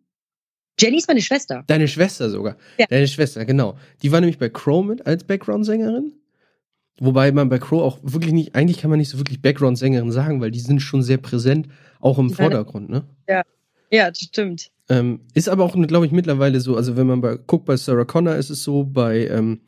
Jenny 0.80 0.98
ist 0.98 1.08
meine 1.08 1.22
Schwester. 1.22 1.64
Deine 1.68 1.88
Schwester 1.88 2.30
sogar. 2.30 2.56
Ja. 2.78 2.86
Deine 2.88 3.08
Schwester, 3.08 3.46
genau. 3.46 3.78
Die 4.04 4.12
war 4.12 4.20
nämlich 4.22 4.38
bei 4.38 4.50
Crow 4.50 4.86
mit 4.86 5.06
als 5.08 5.24
Background-Sängerin. 5.24 6.14
Wobei 7.00 7.32
man 7.32 7.50
bei 7.50 7.60
Crow 7.60 7.82
auch 7.82 8.00
wirklich 8.02 8.34
nicht, 8.34 8.56
eigentlich 8.56 8.80
kann 8.80 8.90
man 8.90 9.00
nicht 9.00 9.10
so 9.10 9.20
wirklich 9.20 9.42
Background-Sängerin 9.42 10.12
sagen, 10.12 10.42
weil 10.42 10.52
die 10.52 10.60
sind 10.60 10.80
schon 10.80 11.04
sehr 11.04 11.18
präsent, 11.18 11.68
auch 12.00 12.18
im 12.18 12.32
Vordergrund, 12.32 12.90
ne? 12.90 13.04
Ja, 13.30 13.44
ja, 13.92 14.10
das 14.10 14.20
stimmt. 14.20 14.72
Ähm, 14.90 15.22
ist 15.34 15.50
aber 15.50 15.64
auch, 15.64 15.76
glaube 15.88 16.06
ich, 16.06 16.12
mittlerweile 16.12 16.60
so, 16.60 16.76
also 16.76 16.98
wenn 16.98 17.08
man 17.08 17.22
bei, 17.22 17.38
guckt, 17.38 17.66
bei 17.66 17.78
Sarah 17.78 18.06
Connor 18.06 18.36
ist 18.36 18.50
es 18.50 18.64
so, 18.64 18.84
bei, 18.84 19.28
ähm, 19.28 19.62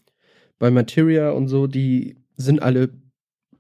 bei 0.58 0.72
Materia 0.72 1.32
und 1.32 1.50
so, 1.50 1.68
die 1.68 2.16
sind 2.36 2.62
alle 2.62 2.90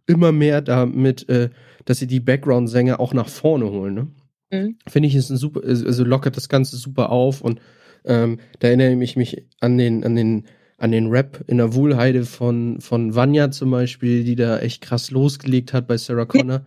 immer 0.07 0.31
mehr 0.31 0.61
damit, 0.61 1.29
äh, 1.29 1.49
dass 1.85 1.99
sie 1.99 2.07
die 2.07 2.19
Background-Sänger 2.19 2.99
auch 2.99 3.13
nach 3.13 3.29
vorne 3.29 3.69
holen, 3.69 3.93
ne? 3.93 4.07
Mhm. 4.51 4.77
Finde 4.87 5.07
ich, 5.07 5.15
ist 5.15 5.29
ein 5.29 5.37
super, 5.37 5.61
also 5.63 6.03
lockert 6.03 6.35
das 6.35 6.49
Ganze 6.49 6.75
super 6.77 7.11
auf 7.11 7.41
und 7.41 7.61
ähm, 8.05 8.39
da 8.59 8.69
erinnere 8.69 9.03
ich 9.03 9.15
mich 9.15 9.45
an 9.59 9.77
den, 9.77 10.03
an 10.03 10.15
den 10.15 10.45
an 10.79 10.91
den 10.91 11.07
Rap 11.07 11.43
in 11.47 11.57
der 11.57 11.73
Wohlheide 11.73 12.25
von, 12.25 12.79
von 12.79 13.13
Vanya 13.13 13.51
zum 13.51 13.71
Beispiel, 13.71 14.23
die 14.23 14.35
da 14.35 14.59
echt 14.59 14.81
krass 14.81 15.11
losgelegt 15.11 15.73
hat 15.73 15.87
bei 15.87 15.97
Sarah 15.97 16.25
Connor. 16.25 16.61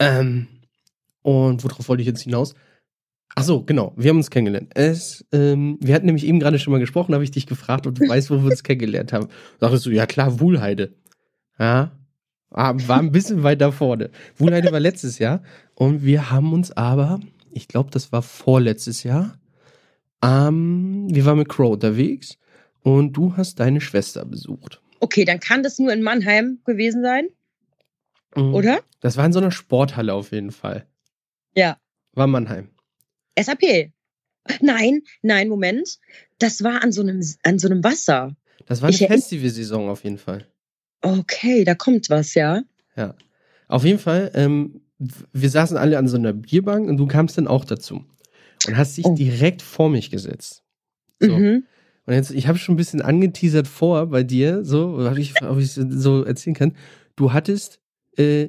ähm, 0.00 0.48
und 1.22 1.64
worauf 1.64 1.88
wollte 1.88 2.02
ich 2.02 2.08
jetzt 2.08 2.22
hinaus? 2.22 2.54
Ach 3.36 3.44
so, 3.44 3.62
genau, 3.62 3.92
wir 3.96 4.10
haben 4.10 4.18
uns 4.18 4.30
kennengelernt. 4.30 4.72
Es, 4.74 5.24
ähm, 5.32 5.78
wir 5.80 5.94
hatten 5.94 6.06
nämlich 6.06 6.26
eben 6.26 6.40
gerade 6.40 6.58
schon 6.58 6.72
mal 6.72 6.78
gesprochen, 6.78 7.14
habe 7.14 7.24
ich 7.24 7.30
dich 7.30 7.46
gefragt, 7.46 7.86
ob 7.86 7.94
du 7.94 8.08
weißt, 8.08 8.30
wo 8.30 8.42
wir 8.42 8.50
uns 8.50 8.62
kennengelernt 8.62 9.12
haben. 9.12 9.28
Sagtest 9.60 9.86
du, 9.86 9.90
ja 9.90 10.06
klar, 10.06 10.40
Wohlheide. 10.40 10.94
Ja, 11.58 11.92
war 12.50 12.98
ein 12.98 13.12
bisschen 13.12 13.42
weiter 13.42 13.72
vorne. 13.72 14.10
Wohlheide 14.36 14.70
war 14.70 14.80
letztes 14.80 15.18
Jahr 15.18 15.42
und 15.74 16.04
wir 16.04 16.30
haben 16.30 16.52
uns 16.52 16.72
aber, 16.72 17.20
ich 17.52 17.68
glaube, 17.68 17.90
das 17.90 18.12
war 18.12 18.22
vorletztes 18.22 19.02
Jahr, 19.02 19.38
ähm, 20.22 21.06
wir 21.10 21.24
waren 21.24 21.38
mit 21.38 21.48
Crow 21.48 21.72
unterwegs 21.72 22.38
und 22.84 23.14
du 23.14 23.36
hast 23.36 23.58
deine 23.58 23.80
Schwester 23.80 24.24
besucht. 24.24 24.80
Okay, 25.00 25.24
dann 25.24 25.40
kann 25.40 25.62
das 25.62 25.78
nur 25.78 25.92
in 25.92 26.02
Mannheim 26.02 26.60
gewesen 26.64 27.02
sein. 27.02 27.28
Mhm. 28.36 28.54
Oder? 28.54 28.80
Das 29.00 29.16
war 29.16 29.26
in 29.26 29.32
so 29.32 29.40
einer 29.40 29.50
Sporthalle 29.50 30.14
auf 30.14 30.30
jeden 30.32 30.52
Fall. 30.52 30.86
Ja. 31.56 31.78
War 32.12 32.26
Mannheim. 32.26 32.68
SAP. 33.38 33.90
Nein, 34.60 35.00
nein, 35.22 35.48
Moment. 35.48 35.98
Das 36.38 36.62
war 36.62 36.82
an 36.82 36.92
so 36.92 37.00
einem, 37.00 37.22
an 37.42 37.58
so 37.58 37.68
einem 37.68 37.82
Wasser. 37.82 38.36
Das 38.66 38.82
war 38.82 38.88
eine 38.88 38.96
Festivalsaison 38.96 39.88
auf 39.88 40.04
jeden 40.04 40.18
Fall. 40.18 40.46
Okay, 41.00 41.64
da 41.64 41.74
kommt 41.74 42.10
was, 42.10 42.34
ja. 42.34 42.62
Ja. 42.96 43.14
Auf 43.68 43.84
jeden 43.84 43.98
Fall, 43.98 44.30
ähm, 44.34 44.82
wir 44.98 45.50
saßen 45.50 45.76
alle 45.76 45.96
an 45.96 46.08
so 46.08 46.16
einer 46.16 46.34
Bierbank 46.34 46.88
und 46.88 46.98
du 46.98 47.06
kamst 47.06 47.38
dann 47.38 47.48
auch 47.48 47.64
dazu. 47.64 48.04
Und 48.66 48.76
hast 48.76 48.96
dich 48.96 49.06
oh. 49.06 49.14
direkt 49.14 49.62
vor 49.62 49.88
mich 49.88 50.10
gesetzt. 50.10 50.62
So. 51.18 51.36
Mhm. 51.36 51.64
Und 52.06 52.14
jetzt, 52.14 52.30
ich 52.30 52.48
habe 52.48 52.58
schon 52.58 52.74
ein 52.74 52.78
bisschen 52.78 53.00
angeteasert 53.00 53.66
vor 53.66 54.06
bei 54.06 54.22
dir, 54.22 54.64
so, 54.64 54.98
ob 54.98 55.16
ich, 55.16 55.34
ich 55.58 55.72
so 55.72 56.22
erzählen 56.22 56.54
kann. 56.54 56.76
Du 57.16 57.32
hattest 57.32 57.80
äh, 58.16 58.48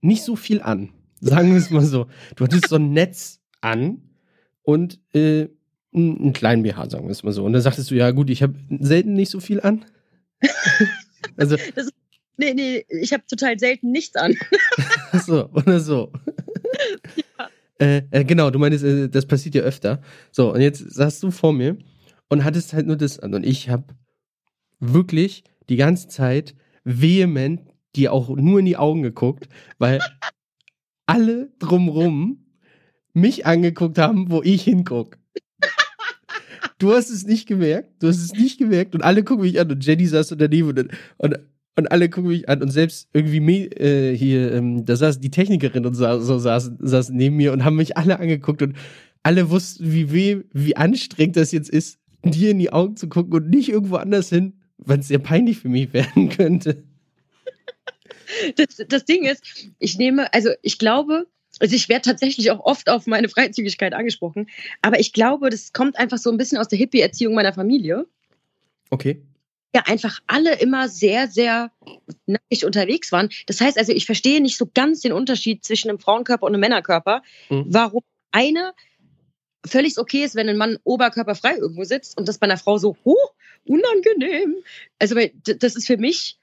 nicht 0.00 0.22
so 0.22 0.36
viel 0.36 0.62
an, 0.62 0.90
sagen 1.20 1.50
wir 1.50 1.58
es 1.58 1.70
mal 1.70 1.84
so. 1.84 2.06
Du 2.36 2.44
hattest 2.44 2.68
so 2.68 2.76
ein 2.76 2.90
Netz 2.92 3.40
an 3.60 4.02
und 4.62 5.00
äh, 5.14 5.48
einen 5.94 6.32
kleinen 6.32 6.62
BH, 6.62 6.90
sagen 6.90 7.06
wir 7.06 7.10
es 7.10 7.22
mal 7.22 7.32
so. 7.32 7.44
Und 7.44 7.52
dann 7.52 7.62
sagtest 7.62 7.90
du, 7.90 7.94
ja 7.94 8.10
gut, 8.12 8.30
ich 8.30 8.42
habe 8.42 8.54
selten 8.80 9.12
nicht 9.14 9.30
so 9.30 9.40
viel 9.40 9.60
an. 9.60 9.84
also, 11.36 11.56
das, 11.74 11.90
nee, 12.36 12.54
nee, 12.54 12.86
ich 12.88 13.12
habe 13.12 13.24
total 13.28 13.58
selten 13.58 13.90
nichts 13.90 14.16
an. 14.16 14.36
Ach 15.12 15.22
so, 15.22 15.48
oder 15.50 15.80
so. 15.80 16.12
Ja. 17.16 17.48
Äh, 17.78 18.02
äh, 18.10 18.24
genau, 18.24 18.50
du 18.50 18.58
meinst, 18.58 18.84
äh, 18.84 19.08
das 19.08 19.26
passiert 19.26 19.54
ja 19.54 19.62
öfter. 19.62 20.00
So, 20.30 20.54
und 20.54 20.60
jetzt 20.60 20.78
sagst 20.78 21.22
du 21.22 21.30
vor 21.30 21.52
mir, 21.52 21.76
und 22.32 22.44
hattest 22.44 22.72
halt 22.72 22.86
nur 22.86 22.96
das 22.96 23.18
an. 23.18 23.34
Und 23.34 23.44
ich 23.44 23.68
habe 23.68 23.84
wirklich 24.80 25.44
die 25.68 25.76
ganze 25.76 26.08
Zeit 26.08 26.54
vehement 26.82 27.60
dir 27.94 28.10
auch 28.14 28.34
nur 28.34 28.60
in 28.60 28.64
die 28.64 28.78
Augen 28.78 29.02
geguckt, 29.02 29.50
weil 29.78 30.00
alle 31.04 31.52
drumrum 31.58 32.46
mich 33.12 33.44
angeguckt 33.44 33.98
haben, 33.98 34.30
wo 34.30 34.42
ich 34.42 34.62
hinguck. 34.62 35.18
Du 36.78 36.94
hast 36.94 37.10
es 37.10 37.26
nicht 37.26 37.46
gemerkt, 37.46 38.02
du 38.02 38.08
hast 38.08 38.16
es 38.16 38.32
nicht 38.32 38.58
gemerkt 38.58 38.94
und 38.94 39.02
alle 39.02 39.24
gucken 39.24 39.44
mich 39.44 39.60
an 39.60 39.70
und 39.70 39.84
Jenny 39.84 40.06
saß 40.06 40.34
daneben 40.38 40.68
und, 40.68 40.88
und, 41.18 41.38
und 41.76 41.92
alle 41.92 42.08
gucken 42.08 42.30
mich 42.30 42.48
an 42.48 42.62
und 42.62 42.70
selbst 42.70 43.10
irgendwie 43.12 43.66
äh, 43.66 44.16
hier, 44.16 44.52
ähm, 44.52 44.86
da 44.86 44.96
saß 44.96 45.20
die 45.20 45.30
Technikerin 45.30 45.84
und 45.84 45.94
so, 45.94 46.18
so 46.20 46.38
saß, 46.38 46.72
saß 46.78 47.10
neben 47.10 47.36
mir 47.36 47.52
und 47.52 47.62
haben 47.62 47.76
mich 47.76 47.98
alle 47.98 48.18
angeguckt 48.18 48.62
und 48.62 48.74
alle 49.22 49.50
wussten, 49.50 49.92
wie 49.92 50.10
weh, 50.12 50.40
wie 50.52 50.76
anstrengend 50.76 51.36
das 51.36 51.52
jetzt 51.52 51.68
ist, 51.68 51.98
dir 52.22 52.50
in 52.50 52.58
die 52.58 52.72
Augen 52.72 52.96
zu 52.96 53.08
gucken 53.08 53.32
und 53.34 53.50
nicht 53.50 53.68
irgendwo 53.68 53.96
anders 53.96 54.28
hin, 54.28 54.60
weil 54.78 55.00
es 55.00 55.08
sehr 55.08 55.18
peinlich 55.18 55.58
für 55.58 55.68
mich 55.68 55.92
werden 55.92 56.28
könnte. 56.28 56.84
Das, 58.56 58.82
das 58.88 59.04
Ding 59.04 59.24
ist, 59.24 59.42
ich 59.78 59.98
nehme, 59.98 60.32
also 60.32 60.50
ich 60.62 60.78
glaube, 60.78 61.26
also 61.60 61.76
ich 61.76 61.88
werde 61.88 62.02
tatsächlich 62.02 62.50
auch 62.50 62.60
oft 62.60 62.88
auf 62.88 63.06
meine 63.06 63.28
Freizügigkeit 63.28 63.92
angesprochen, 63.92 64.48
aber 64.80 65.00
ich 65.00 65.12
glaube, 65.12 65.50
das 65.50 65.72
kommt 65.72 65.98
einfach 65.98 66.18
so 66.18 66.30
ein 66.30 66.38
bisschen 66.38 66.58
aus 66.58 66.68
der 66.68 66.78
Hippie-Erziehung 66.78 67.34
meiner 67.34 67.52
Familie. 67.52 68.06
Okay. 68.90 69.22
Ja, 69.74 69.82
einfach 69.86 70.20
alle 70.26 70.54
immer 70.60 70.88
sehr, 70.88 71.28
sehr 71.28 71.72
nackig 72.26 72.66
unterwegs 72.66 73.10
waren. 73.10 73.30
Das 73.46 73.60
heißt 73.60 73.78
also, 73.78 73.92
ich 73.92 74.04
verstehe 74.04 74.40
nicht 74.40 74.58
so 74.58 74.68
ganz 74.72 75.00
den 75.00 75.12
Unterschied 75.12 75.64
zwischen 75.64 75.88
einem 75.88 75.98
Frauenkörper 75.98 76.44
und 76.44 76.52
einem 76.52 76.60
Männerkörper. 76.60 77.22
Mhm. 77.48 77.64
Warum 77.68 78.02
eine 78.32 78.72
völlig 79.66 79.98
okay 79.98 80.24
ist, 80.24 80.34
wenn 80.34 80.48
ein 80.48 80.56
Mann 80.56 80.78
oberkörperfrei 80.84 81.56
irgendwo 81.56 81.84
sitzt 81.84 82.18
und 82.18 82.28
das 82.28 82.38
bei 82.38 82.44
einer 82.44 82.56
Frau 82.56 82.78
so, 82.78 82.96
oh, 83.04 83.16
unangenehm. 83.64 84.56
Also, 84.98 85.14
weil 85.14 85.32
das 85.44 85.76
ist 85.76 85.86
für 85.86 85.96
mich, 85.96 86.38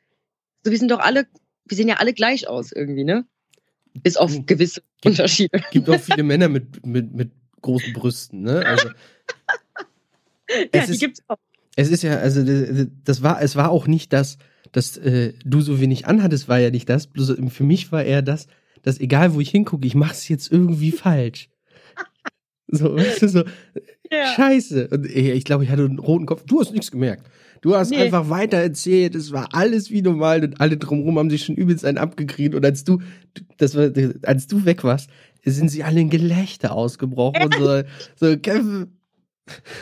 so 0.64 0.72
wir 0.72 0.78
sind 0.78 0.92
doch 0.92 1.00
alle, 1.00 1.28
wir 1.66 1.78
sehen 1.78 1.88
ja 1.88 1.96
alle 1.96 2.14
gleich 2.14 2.48
aus 2.48 2.72
irgendwie, 2.72 3.04
ne? 3.04 3.26
Bis 3.94 4.18
auf 4.18 4.34
hm. 4.34 4.46
gewisse 4.46 4.82
gibt, 5.02 5.06
Unterschiede. 5.18 5.62
Gibt 5.72 5.90
auch 5.90 6.00
viele 6.00 6.24
Männer 6.24 6.48
mit, 6.48 6.86
mit, 6.86 7.14
mit 7.14 7.32
großen 7.62 7.94
Brüsten, 7.94 8.44
ne? 8.44 8.66
Also, 8.66 8.90
ja, 10.74 10.86
die 10.86 10.92
ist, 10.92 11.00
gibt's 11.00 11.22
auch. 11.28 11.38
Es 11.76 11.90
ist 11.90 12.04
ja, 12.04 12.18
also 12.18 12.44
das 13.06 13.24
war, 13.24 13.42
es 13.42 13.56
war 13.56 13.70
auch 13.70 13.88
nicht 13.88 14.12
das, 14.12 14.38
dass 14.72 14.98
äh, 14.98 15.34
du 15.46 15.62
so 15.62 15.80
wenig 15.80 16.08
anhattest, 16.08 16.48
war 16.48 16.60
ja 16.60 16.72
nicht 16.72 16.90
das. 16.90 17.08
Bloß 17.08 17.36
für 17.50 17.64
mich 17.64 17.92
war 17.92 18.04
eher 18.04 18.22
das, 18.22 18.48
dass 18.82 19.00
egal 19.00 19.34
wo 19.34 19.40
ich 19.40 19.50
hingucke, 19.50 19.88
ich 19.88 19.96
mach's 19.96 20.28
jetzt 20.28 20.52
irgendwie 20.52 20.92
falsch. 20.92 21.50
So, 22.72 22.96
weißt 22.96 23.24
du, 23.24 23.30
so, 23.30 23.44
ja. 24.12 24.34
scheiße. 24.36 24.90
Und 24.90 25.06
ich 25.06 25.44
glaube, 25.44 25.64
ich 25.64 25.70
hatte 25.70 25.86
einen 25.86 26.00
roten 26.00 26.26
Kopf. 26.26 26.44
Du 26.46 26.60
hast 26.60 26.72
nichts 26.72 26.92
gemerkt. 26.92 27.30
Du 27.62 27.76
hast 27.76 27.90
nee. 27.90 27.98
einfach 27.98 28.30
weiter 28.30 28.58
erzählt, 28.58 29.16
es 29.16 29.34
war 29.34 29.50
alles 29.54 29.92
wie 29.92 30.02
normal 30.02 30.44
und 30.44 30.62
alle 30.62 30.78
drumherum 30.78 31.20
haben 31.20 31.30
sich 31.30 31.44
schon 31.44 31.56
übelst 31.56 31.84
einen 31.84 31.98
abgekriegt. 31.98 32.56
Und 32.56 32.64
als 32.64 32.84
du, 32.84 33.00
das 33.58 33.76
war, 33.76 33.90
als 34.24 34.48
du 34.48 34.66
weg 34.66 34.84
warst, 34.84 35.10
sind 35.44 35.70
sie 35.70 35.84
alle 35.84 36.00
in 36.00 36.10
Gelächter 36.10 36.72
ausgebrochen 36.72 37.44
und 37.44 37.56
so, 37.56 37.82
so, 38.16 38.38
Kevin, 38.38 38.88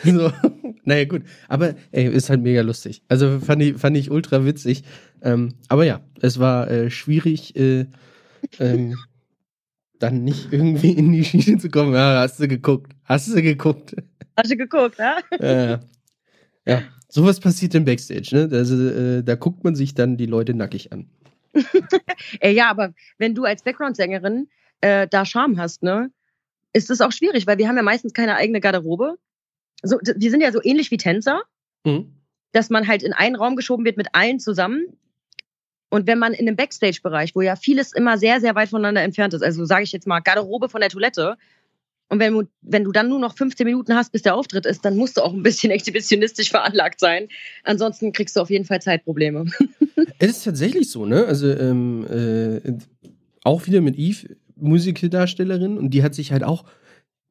so, 0.03 0.31
naja, 0.85 1.05
gut. 1.05 1.23
Aber 1.47 1.75
ey, 1.91 2.07
ist 2.07 2.29
halt 2.29 2.41
mega 2.41 2.61
lustig. 2.61 3.03
Also 3.09 3.39
fand 3.39 3.61
ich, 3.61 3.77
fand 3.77 3.97
ich 3.97 4.09
ultra 4.09 4.45
witzig. 4.45 4.83
Ähm, 5.21 5.53
aber 5.67 5.85
ja, 5.85 6.01
es 6.21 6.39
war 6.39 6.69
äh, 6.69 6.89
schwierig, 6.89 7.55
äh, 7.55 7.85
ähm, 8.59 8.95
dann 9.99 10.23
nicht 10.23 10.51
irgendwie 10.51 10.91
in 10.91 11.11
die 11.11 11.23
Schiene 11.23 11.57
zu 11.57 11.69
kommen. 11.69 11.93
Ja, 11.93 12.21
hast 12.21 12.39
du 12.39 12.47
geguckt. 12.47 12.93
Hast 13.03 13.29
du 13.29 13.41
geguckt. 13.41 13.95
Hast 14.35 14.51
du 14.51 14.57
geguckt, 14.57 14.99
ja? 14.99 15.17
ja. 15.39 15.79
ja. 16.65 16.81
Sowas 17.09 17.39
passiert 17.39 17.73
im 17.75 17.85
Backstage, 17.85 18.29
ne? 18.33 18.49
Also, 18.51 18.75
äh, 18.75 19.23
da 19.23 19.35
guckt 19.35 19.63
man 19.63 19.75
sich 19.75 19.93
dann 19.93 20.17
die 20.17 20.25
Leute 20.25 20.53
nackig 20.53 20.91
an. 20.91 21.09
Ey, 22.39 22.53
ja, 22.55 22.69
aber 22.69 22.93
wenn 23.17 23.33
du 23.33 23.45
als 23.45 23.63
Background-Sängerin 23.63 24.49
äh, 24.81 25.07
da 25.07 25.25
Charme 25.25 25.57
hast, 25.57 25.83
ne, 25.83 26.11
ist 26.73 26.89
das 26.89 27.01
auch 27.01 27.11
schwierig, 27.11 27.47
weil 27.47 27.57
wir 27.57 27.67
haben 27.67 27.77
ja 27.77 27.83
meistens 27.83 28.13
keine 28.13 28.35
eigene 28.35 28.59
Garderobe. 28.59 29.15
So, 29.83 29.97
wir 30.01 30.31
sind 30.31 30.41
ja 30.41 30.51
so 30.51 30.59
ähnlich 30.63 30.91
wie 30.91 30.97
Tänzer, 30.97 31.43
mhm. 31.83 32.13
dass 32.51 32.69
man 32.69 32.87
halt 32.87 33.03
in 33.03 33.13
einen 33.13 33.35
Raum 33.35 33.55
geschoben 33.55 33.85
wird 33.85 33.97
mit 33.97 34.09
allen 34.13 34.39
zusammen. 34.39 34.85
Und 35.89 36.07
wenn 36.07 36.19
man 36.19 36.33
in 36.33 36.45
dem 36.45 36.55
Backstage-Bereich, 36.55 37.35
wo 37.35 37.41
ja 37.41 37.55
vieles 37.55 37.93
immer 37.93 38.17
sehr, 38.17 38.41
sehr 38.41 38.55
weit 38.55 38.69
voneinander 38.69 39.01
entfernt 39.01 39.33
ist, 39.33 39.41
also 39.41 39.63
sage 39.65 39.83
ich 39.83 39.91
jetzt 39.91 40.07
mal 40.07 40.19
Garderobe 40.19 40.69
von 40.69 40.81
der 40.81 40.89
Toilette, 40.89 41.37
und 42.09 42.19
wenn 42.19 42.33
du, 42.33 42.43
wenn 42.61 42.83
du 42.83 42.91
dann 42.91 43.09
nur 43.09 43.19
noch 43.19 43.35
15 43.35 43.65
Minuten 43.65 43.93
hast, 43.93 44.11
bis 44.11 44.21
der 44.21 44.35
Auftritt 44.35 44.65
ist, 44.65 44.85
dann 44.85 44.95
musst 44.95 45.17
du 45.17 45.21
auch 45.21 45.33
ein 45.33 45.43
bisschen 45.43 45.71
exhibitionistisch 45.71 46.49
veranlagt 46.49 46.99
sein. 46.99 47.27
Ansonsten 47.63 48.13
kriegst 48.13 48.35
du 48.35 48.41
auf 48.41 48.49
jeden 48.49 48.65
Fall 48.65 48.81
Zeitprobleme. 48.81 49.45
es 50.19 50.29
ist 50.29 50.43
tatsächlich 50.43 50.89
so, 50.89 51.05
ne? 51.05 51.25
Also 51.25 51.49
ähm, 51.51 52.05
äh, 52.07 52.77
auch 53.43 53.67
wieder 53.67 53.81
mit 53.81 53.97
Eve, 53.97 54.35
Musikdarstellerin, 54.55 55.77
und 55.77 55.91
die 55.91 56.03
hat 56.03 56.15
sich 56.15 56.31
halt 56.31 56.43
auch, 56.43 56.65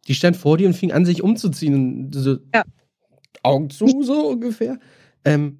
die 0.08 0.14
stand 0.14 0.36
vor 0.36 0.58
dir 0.58 0.68
und 0.68 0.74
fing 0.74 0.92
an, 0.92 1.04
sich 1.04 1.22
umzuziehen 1.22 1.74
und 1.74 2.14
so 2.14 2.38
ja. 2.54 2.62
Augen 3.42 3.70
zu, 3.70 4.02
so 4.02 4.28
ungefähr. 4.28 4.78
Ähm, 5.24 5.58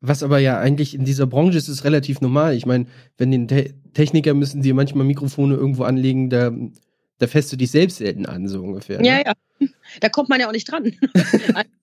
was 0.00 0.22
aber 0.22 0.38
ja 0.38 0.58
eigentlich 0.58 0.94
in 0.94 1.04
dieser 1.04 1.26
Branche 1.26 1.58
ist, 1.58 1.68
ist 1.68 1.84
relativ 1.84 2.20
normal. 2.20 2.54
Ich 2.54 2.66
meine, 2.66 2.86
wenn 3.16 3.30
den 3.30 3.48
Te 3.48 3.74
Techniker 3.94 4.34
müssen 4.34 4.62
sie 4.62 4.72
manchmal 4.72 5.04
Mikrofone 5.04 5.54
irgendwo 5.54 5.82
anlegen, 5.84 6.30
da 6.30 6.52
da 7.18 7.26
fässt 7.26 7.52
du 7.52 7.56
dich 7.56 7.70
selbst 7.70 7.98
selten 7.98 8.26
an, 8.26 8.46
so 8.46 8.62
ungefähr. 8.62 9.00
Ne? 9.00 9.06
Ja, 9.06 9.18
ja. 9.18 9.32
Da 10.00 10.08
kommt 10.08 10.28
man 10.28 10.38
ja 10.38 10.48
auch 10.48 10.52
nicht 10.52 10.70
dran. 10.70 10.92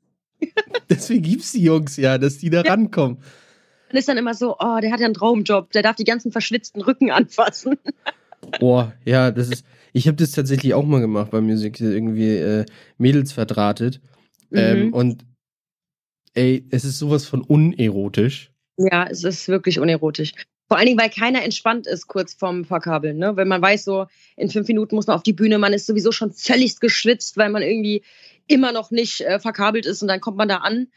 Deswegen 0.89 1.23
gibt's 1.23 1.51
die 1.51 1.63
Jungs 1.63 1.97
ja, 1.97 2.17
dass 2.17 2.37
die 2.37 2.49
da 2.49 2.61
ja. 2.61 2.71
rankommen. 2.71 3.17
Dann 3.89 3.97
ist 3.97 4.07
dann 4.07 4.17
immer 4.17 4.33
so, 4.33 4.55
oh, 4.59 4.79
der 4.81 4.91
hat 4.91 4.99
ja 4.99 5.05
einen 5.05 5.13
Traumjob, 5.13 5.71
der 5.71 5.81
darf 5.81 5.95
die 5.95 6.03
ganzen 6.03 6.31
verschwitzten 6.31 6.81
Rücken 6.81 7.11
anfassen. 7.11 7.77
Boah, 8.59 8.93
ja, 9.05 9.31
das 9.31 9.49
ist. 9.49 9.65
Ich 9.91 10.07
habe 10.07 10.17
das 10.17 10.31
tatsächlich 10.31 10.73
auch 10.73 10.85
mal 10.85 10.99
gemacht 10.99 11.31
bei 11.31 11.41
Musik, 11.41 11.79
irgendwie 11.79 12.35
äh, 12.35 12.65
Mädels 12.97 13.31
verdrahtet. 13.31 14.01
Mhm. 14.49 14.57
Ähm, 14.57 14.93
und 14.93 15.25
ey, 16.35 16.65
es 16.69 16.85
ist 16.85 16.99
sowas 16.99 17.25
von 17.25 17.41
unerotisch. 17.41 18.51
Ja, 18.77 19.07
es 19.09 19.23
ist 19.23 19.47
wirklich 19.47 19.79
unerotisch. 19.79 20.33
Vor 20.67 20.77
allen 20.77 20.87
Dingen, 20.87 20.99
weil 20.99 21.09
keiner 21.09 21.43
entspannt 21.43 21.87
ist 21.87 22.07
kurz 22.07 22.33
vorm 22.33 22.65
Verkabeln. 22.65 23.17
Ne? 23.17 23.35
Wenn 23.35 23.47
man 23.47 23.61
weiß, 23.61 23.83
so 23.83 24.07
in 24.35 24.49
fünf 24.49 24.67
Minuten 24.67 24.95
muss 24.95 25.07
man 25.07 25.15
auf 25.15 25.23
die 25.23 25.33
Bühne, 25.33 25.59
man 25.59 25.73
ist 25.73 25.85
sowieso 25.85 26.11
schon 26.11 26.31
völlig 26.33 26.79
geschwitzt, 26.79 27.37
weil 27.37 27.49
man 27.49 27.61
irgendwie 27.61 28.03
immer 28.47 28.71
noch 28.71 28.91
nicht 28.91 29.21
äh, 29.21 29.39
verkabelt 29.39 29.85
ist 29.85 30.01
und 30.01 30.07
dann 30.07 30.21
kommt 30.21 30.37
man 30.37 30.47
da 30.47 30.57
an. 30.57 30.87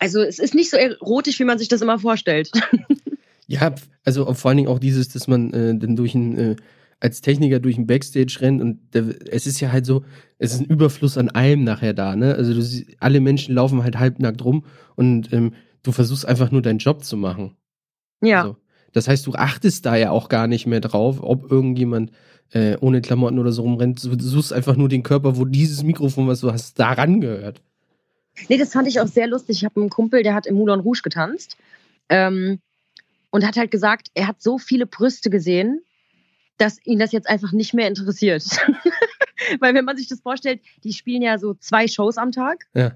Also 0.00 0.20
es 0.20 0.38
ist 0.38 0.54
nicht 0.54 0.70
so 0.70 0.76
erotisch, 0.76 1.38
wie 1.38 1.44
man 1.44 1.58
sich 1.58 1.68
das 1.68 1.80
immer 1.80 1.98
vorstellt. 1.98 2.50
ja, 3.46 3.74
also 4.04 4.32
vor 4.34 4.50
allen 4.50 4.58
Dingen 4.58 4.68
auch 4.68 4.78
dieses, 4.78 5.08
dass 5.08 5.26
man 5.28 5.52
äh, 5.52 5.78
dann 5.78 5.96
durch 5.96 6.14
ein, 6.14 6.38
äh, 6.38 6.56
als 7.00 7.20
Techniker 7.20 7.60
durch 7.60 7.78
ein 7.78 7.86
Backstage 7.86 8.38
rennt 8.40 8.60
und 8.60 8.80
der, 8.92 9.04
es 9.30 9.46
ist 9.46 9.60
ja 9.60 9.70
halt 9.70 9.86
so, 9.86 10.04
es 10.38 10.52
ist 10.52 10.60
ein 10.60 10.66
Überfluss 10.66 11.16
an 11.16 11.28
allem 11.28 11.64
nachher 11.64 11.94
da, 11.94 12.16
ne? 12.16 12.34
Also 12.34 12.54
du, 12.54 12.84
alle 12.98 13.20
Menschen 13.20 13.54
laufen 13.54 13.82
halt 13.82 13.98
halbnackt 13.98 14.44
rum 14.44 14.64
und 14.96 15.32
ähm, 15.32 15.52
du 15.82 15.92
versuchst 15.92 16.26
einfach 16.26 16.50
nur 16.50 16.62
deinen 16.62 16.78
Job 16.78 17.04
zu 17.04 17.16
machen. 17.16 17.56
Ja. 18.20 18.42
Also, 18.42 18.56
das 18.92 19.06
heißt, 19.06 19.26
du 19.26 19.34
achtest 19.34 19.86
da 19.86 19.96
ja 19.96 20.10
auch 20.10 20.28
gar 20.28 20.46
nicht 20.46 20.66
mehr 20.66 20.80
drauf, 20.80 21.18
ob 21.22 21.50
irgendjemand 21.50 22.10
äh, 22.52 22.76
ohne 22.80 23.00
Klamotten 23.00 23.38
oder 23.38 23.52
so 23.52 23.62
rumrennt. 23.62 24.02
Du 24.02 24.18
suchst 24.18 24.52
einfach 24.52 24.76
nur 24.76 24.88
den 24.88 25.02
Körper, 25.02 25.36
wo 25.36 25.44
dieses 25.44 25.82
Mikrofon, 25.82 26.26
was 26.26 26.40
du 26.40 26.52
hast, 26.52 26.78
daran 26.78 27.20
gehört. 27.20 27.60
Nee, 28.48 28.56
das 28.56 28.72
fand 28.72 28.88
ich 28.88 29.00
auch 29.00 29.06
sehr 29.06 29.26
lustig. 29.26 29.58
Ich 29.58 29.64
habe 29.64 29.80
einen 29.80 29.90
Kumpel, 29.90 30.22
der 30.22 30.34
hat 30.34 30.46
im 30.46 30.56
Moulin 30.56 30.80
Rouge 30.80 31.02
getanzt 31.02 31.56
ähm, 32.08 32.60
und 33.30 33.46
hat 33.46 33.56
halt 33.56 33.70
gesagt, 33.70 34.08
er 34.14 34.26
hat 34.28 34.40
so 34.40 34.58
viele 34.58 34.86
Brüste 34.86 35.28
gesehen, 35.28 35.82
dass 36.58 36.84
ihn 36.84 36.98
das 36.98 37.12
jetzt 37.12 37.28
einfach 37.28 37.52
nicht 37.52 37.74
mehr 37.74 37.88
interessiert. 37.88 38.44
Weil 39.60 39.74
wenn 39.74 39.84
man 39.84 39.96
sich 39.96 40.08
das 40.08 40.20
vorstellt, 40.20 40.60
die 40.84 40.92
spielen 40.92 41.22
ja 41.22 41.38
so 41.38 41.54
zwei 41.54 41.88
Shows 41.88 42.18
am 42.18 42.32
Tag. 42.32 42.66
Ja. 42.74 42.92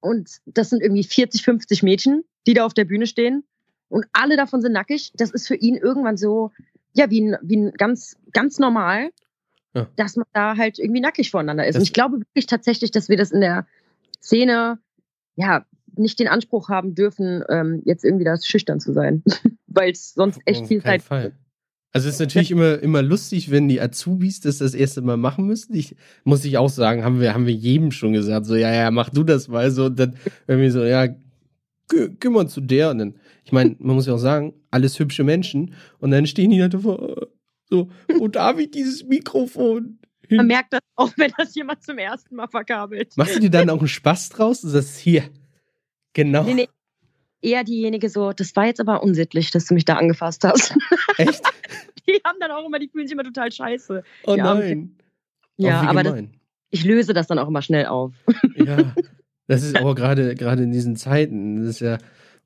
Und 0.00 0.38
das 0.44 0.70
sind 0.70 0.82
irgendwie 0.82 1.04
40, 1.04 1.42
50 1.42 1.82
Mädchen, 1.82 2.24
die 2.46 2.54
da 2.54 2.66
auf 2.66 2.74
der 2.74 2.84
Bühne 2.84 3.06
stehen 3.06 3.44
und 3.88 4.06
alle 4.12 4.36
davon 4.36 4.60
sind 4.60 4.72
nackig. 4.72 5.12
Das 5.14 5.30
ist 5.30 5.46
für 5.46 5.54
ihn 5.54 5.76
irgendwann 5.76 6.16
so, 6.16 6.52
ja, 6.94 7.10
wie 7.10 7.22
ein, 7.22 7.36
wie 7.42 7.56
ein 7.56 7.72
ganz, 7.72 8.16
ganz 8.32 8.58
normal, 8.58 9.10
ja. 9.74 9.88
dass 9.96 10.16
man 10.16 10.26
da 10.32 10.56
halt 10.56 10.78
irgendwie 10.78 11.00
nackig 11.00 11.30
voneinander 11.30 11.66
ist. 11.66 11.74
Das 11.74 11.80
und 11.80 11.84
ich 11.84 11.92
glaube 11.92 12.20
wirklich 12.20 12.46
tatsächlich, 12.46 12.90
dass 12.90 13.08
wir 13.08 13.16
das 13.16 13.30
in 13.30 13.40
der 13.40 13.66
Szene, 14.20 14.78
ja, 15.36 15.64
nicht 15.94 16.18
den 16.18 16.28
Anspruch 16.28 16.68
haben 16.68 16.94
dürfen, 16.94 17.42
ähm, 17.48 17.82
jetzt 17.84 18.04
irgendwie 18.04 18.24
das 18.24 18.46
schüchtern 18.46 18.80
zu 18.80 18.92
sein, 18.92 19.22
weil 19.66 19.92
es 19.92 20.12
sonst 20.12 20.40
echt 20.44 20.66
viel 20.66 20.82
Zeit. 20.82 21.02
Fall. 21.02 21.32
Also 21.96 22.10
es 22.10 22.16
ist 22.16 22.20
natürlich 22.20 22.50
immer, 22.50 22.78
immer 22.80 23.00
lustig, 23.00 23.50
wenn 23.50 23.68
die 23.68 23.80
Azubis 23.80 24.40
das 24.42 24.58
das 24.58 24.74
erste 24.74 25.00
Mal 25.00 25.16
machen 25.16 25.46
müssen. 25.46 25.74
Ich 25.74 25.96
muss 26.24 26.44
ich 26.44 26.58
auch 26.58 26.68
sagen, 26.68 27.02
haben 27.02 27.22
wir, 27.22 27.32
haben 27.32 27.46
wir 27.46 27.54
jedem 27.54 27.90
schon 27.90 28.12
gesagt, 28.12 28.44
so, 28.44 28.54
ja, 28.54 28.70
ja, 28.70 28.90
mach 28.90 29.08
du 29.08 29.24
das 29.24 29.48
mal 29.48 29.70
so. 29.70 29.86
Und 29.86 29.98
dann 29.98 30.14
irgendwie 30.46 30.68
so, 30.68 30.84
ja, 30.84 31.06
geh 31.88 32.28
mal 32.28 32.48
zu 32.48 32.60
der. 32.60 32.90
Und 32.90 32.98
dann, 32.98 33.14
ich 33.44 33.52
meine, 33.52 33.76
man 33.78 33.96
muss 33.96 34.06
ja 34.06 34.12
auch 34.12 34.18
sagen, 34.18 34.52
alles 34.70 34.98
hübsche 34.98 35.24
Menschen. 35.24 35.72
Und 35.98 36.10
dann 36.10 36.26
stehen 36.26 36.50
die 36.50 36.58
da 36.58 36.68
davor, 36.68 37.28
so, 37.70 37.88
wo 38.18 38.28
darf 38.28 38.58
ich 38.58 38.72
dieses 38.72 39.02
Mikrofon? 39.02 39.98
Hin? 40.28 40.36
Man 40.36 40.48
merkt 40.48 40.74
das 40.74 40.82
auch, 40.96 41.10
wenn 41.16 41.32
das 41.38 41.54
jemand 41.54 41.82
zum 41.82 41.96
ersten 41.96 42.36
Mal 42.36 42.48
verkabelt. 42.48 43.16
Machst 43.16 43.36
du 43.36 43.40
dir 43.40 43.48
dann 43.48 43.70
auch 43.70 43.78
einen 43.78 43.88
Spaß 43.88 44.28
draus? 44.28 44.60
Du 44.60 44.68
sagst, 44.68 44.98
hier, 44.98 45.22
genau. 46.12 46.44
Nee, 46.44 46.52
nee. 46.52 46.68
Eher 47.46 47.62
diejenige 47.62 48.08
so, 48.08 48.32
das 48.32 48.56
war 48.56 48.66
jetzt 48.66 48.80
aber 48.80 49.02
unsittlich, 49.02 49.52
dass 49.52 49.66
du 49.66 49.74
mich 49.74 49.84
da 49.84 49.94
angefasst 49.94 50.42
hast. 50.42 50.74
Echt? 51.16 51.42
die 52.08 52.20
haben 52.24 52.38
dann 52.40 52.50
auch 52.50 52.66
immer, 52.66 52.80
die 52.80 52.88
fühlen 52.88 53.06
sich 53.06 53.12
immer 53.12 53.22
total 53.22 53.52
scheiße. 53.52 54.02
Oh 54.26 54.34
nein. 54.36 54.96
Ja, 55.56 55.82
aber 55.82 56.02
das, 56.02 56.24
ich 56.70 56.84
löse 56.84 57.14
das 57.14 57.28
dann 57.28 57.38
auch 57.38 57.48
immer 57.48 57.62
schnell 57.62 57.86
auf. 57.86 58.12
Ja, 58.56 58.92
das 59.46 59.62
ist 59.62 59.76
aber 59.76 59.94
gerade 59.94 60.34
gerade 60.34 60.64
in 60.64 60.72
diesen 60.72 60.96
Zeiten, 60.96 61.56
das 61.60 61.76
ist 61.76 61.80
ja. 61.80 61.98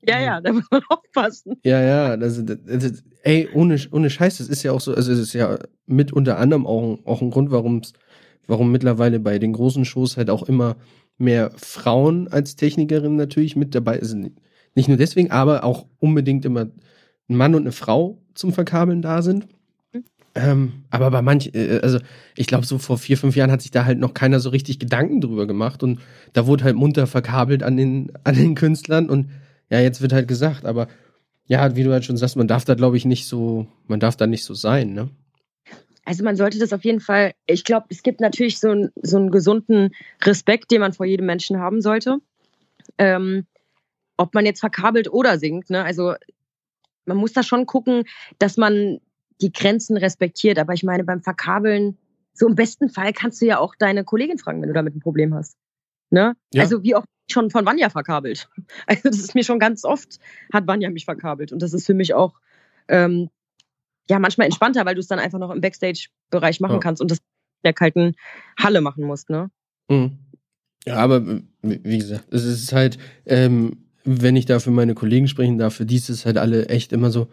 Ja, 0.07 0.19
ja, 0.19 0.41
da 0.41 0.53
muss 0.53 0.65
man 0.71 0.81
aufpassen. 0.89 1.59
Ja, 1.63 1.81
ja, 1.81 2.17
das, 2.17 2.43
das, 2.45 2.57
das, 2.63 3.03
ey, 3.23 3.49
ohne, 3.53 3.79
ohne 3.91 4.09
Scheiß, 4.09 4.37
das 4.37 4.49
ist 4.49 4.63
ja 4.63 4.71
auch 4.71 4.81
so, 4.81 4.93
also 4.93 5.11
es 5.11 5.19
ist 5.19 5.33
ja 5.33 5.59
mit 5.85 6.13
unter 6.13 6.37
anderem 6.37 6.65
auch, 6.65 6.99
auch 7.05 7.21
ein 7.21 7.29
Grund, 7.29 7.51
warum 7.51 7.81
warum 8.47 8.71
mittlerweile 8.71 9.19
bei 9.19 9.39
den 9.39 9.53
großen 9.53 9.85
Shows 9.85 10.17
halt 10.17 10.29
auch 10.29 10.43
immer 10.43 10.75
mehr 11.17 11.51
Frauen 11.55 12.27
als 12.27 12.55
Technikerinnen 12.55 13.15
natürlich 13.15 13.55
mit 13.55 13.73
dabei 13.75 13.99
sind. 14.01 14.33
Nicht 14.75 14.87
nur 14.87 14.97
deswegen, 14.97 15.31
aber 15.31 15.63
auch 15.63 15.85
unbedingt 15.99 16.45
immer 16.45 16.61
ein 16.61 17.35
Mann 17.35 17.55
und 17.55 17.61
eine 17.61 17.71
Frau 17.71 18.17
zum 18.33 18.53
Verkabeln 18.53 19.01
da 19.01 19.21
sind. 19.21 19.47
Ähm, 20.33 20.83
aber 20.89 21.11
bei 21.11 21.21
manch, 21.21 21.51
äh, 21.53 21.79
also 21.81 21.99
ich 22.37 22.47
glaube, 22.47 22.65
so 22.65 22.77
vor 22.77 22.97
vier, 22.97 23.17
fünf 23.17 23.35
Jahren 23.35 23.51
hat 23.51 23.61
sich 23.61 23.71
da 23.71 23.83
halt 23.83 23.99
noch 23.99 24.13
keiner 24.13 24.39
so 24.39 24.49
richtig 24.49 24.79
Gedanken 24.79 25.19
drüber 25.19 25.45
gemacht 25.45 25.83
und 25.83 25.99
da 26.31 26.47
wurde 26.47 26.63
halt 26.63 26.77
munter 26.77 27.05
verkabelt 27.05 27.63
an 27.63 27.75
den, 27.75 28.13
an 28.23 28.35
den 28.35 28.55
Künstlern 28.55 29.09
und 29.09 29.29
ja, 29.69 29.81
jetzt 29.81 30.01
wird 30.01 30.13
halt 30.13 30.29
gesagt, 30.29 30.65
aber 30.65 30.87
ja, 31.47 31.75
wie 31.75 31.83
du 31.83 31.91
halt 31.91 32.05
schon 32.05 32.15
sagst, 32.15 32.37
man 32.37 32.47
darf 32.47 32.63
da 32.63 32.75
glaube 32.75 32.95
ich 32.95 33.03
nicht 33.03 33.27
so, 33.27 33.67
man 33.87 33.99
darf 33.99 34.15
da 34.15 34.25
nicht 34.25 34.45
so 34.45 34.53
sein, 34.53 34.93
ne? 34.93 35.09
also 36.05 36.23
man 36.23 36.35
sollte 36.35 36.59
das 36.59 36.73
auf 36.73 36.83
jeden 36.83 36.99
Fall, 36.99 37.33
ich 37.45 37.63
glaube, 37.63 37.87
es 37.89 38.03
gibt 38.03 38.21
natürlich 38.21 38.59
so, 38.59 38.89
so 39.01 39.17
einen 39.17 39.31
gesunden 39.31 39.91
Respekt, 40.23 40.71
den 40.71 40.81
man 40.81 40.93
vor 40.93 41.05
jedem 41.05 41.25
Menschen 41.25 41.59
haben 41.59 41.81
sollte. 41.81 42.17
Ähm, 42.97 43.45
ob 44.21 44.35
man 44.35 44.45
jetzt 44.45 44.59
verkabelt 44.59 45.11
oder 45.11 45.39
singt, 45.39 45.69
ne? 45.69 45.83
Also 45.83 46.13
man 47.05 47.17
muss 47.17 47.33
da 47.33 47.41
schon 47.41 47.65
gucken, 47.65 48.03
dass 48.37 48.55
man 48.55 48.99
die 49.41 49.51
Grenzen 49.51 49.97
respektiert. 49.97 50.59
Aber 50.59 50.73
ich 50.73 50.83
meine, 50.83 51.03
beim 51.03 51.21
Verkabeln, 51.21 51.97
so 52.33 52.47
im 52.47 52.55
besten 52.55 52.89
Fall 52.89 53.13
kannst 53.13 53.41
du 53.41 53.47
ja 53.47 53.57
auch 53.57 53.73
deine 53.75 54.03
Kollegin 54.03 54.37
fragen, 54.37 54.61
wenn 54.61 54.67
du 54.67 54.75
damit 54.75 54.95
ein 54.95 54.99
Problem 54.99 55.33
hast. 55.33 55.57
Ne? 56.11 56.35
Ja. 56.53 56.61
Also 56.61 56.83
wie 56.83 56.93
auch 56.95 57.05
schon 57.31 57.49
von 57.49 57.65
Vanya 57.65 57.89
verkabelt. 57.89 58.47
Also 58.85 59.09
das 59.09 59.17
ist 59.17 59.33
mir 59.33 59.43
schon 59.43 59.59
ganz 59.59 59.83
oft, 59.83 60.19
hat 60.53 60.67
Vanya 60.67 60.89
mich 60.91 61.05
verkabelt. 61.05 61.51
Und 61.51 61.61
das 61.61 61.73
ist 61.73 61.87
für 61.87 61.95
mich 61.95 62.13
auch 62.13 62.39
ähm, 62.87 63.29
ja 64.07 64.19
manchmal 64.19 64.45
entspannter, 64.45 64.85
weil 64.85 64.95
du 64.95 65.01
es 65.01 65.07
dann 65.07 65.19
einfach 65.19 65.39
noch 65.39 65.49
im 65.49 65.61
Backstage-Bereich 65.61 66.59
machen 66.59 66.73
ja. 66.73 66.79
kannst 66.79 67.01
und 67.01 67.09
das 67.09 67.17
in 67.17 67.65
der 67.65 67.73
kalten 67.73 68.15
Halle 68.59 68.81
machen 68.81 69.03
musst, 69.03 69.29
ne? 69.29 69.49
Mhm. 69.89 70.19
Ja, 70.85 70.97
aber 70.97 71.41
wie 71.61 71.97
gesagt, 71.97 72.33
es 72.33 72.43
ist 72.43 72.73
halt, 72.73 72.97
ähm, 73.25 73.90
wenn 74.03 74.35
ich 74.35 74.45
da 74.45 74.59
für 74.59 74.71
meine 74.71 74.95
Kollegen 74.95 75.27
sprechen 75.27 75.57
darf, 75.57 75.75
für 75.75 75.85
die 75.85 75.95
ist 75.95 76.09
es 76.09 76.25
halt 76.25 76.37
alle 76.37 76.69
echt 76.69 76.93
immer 76.93 77.11
so, 77.11 77.27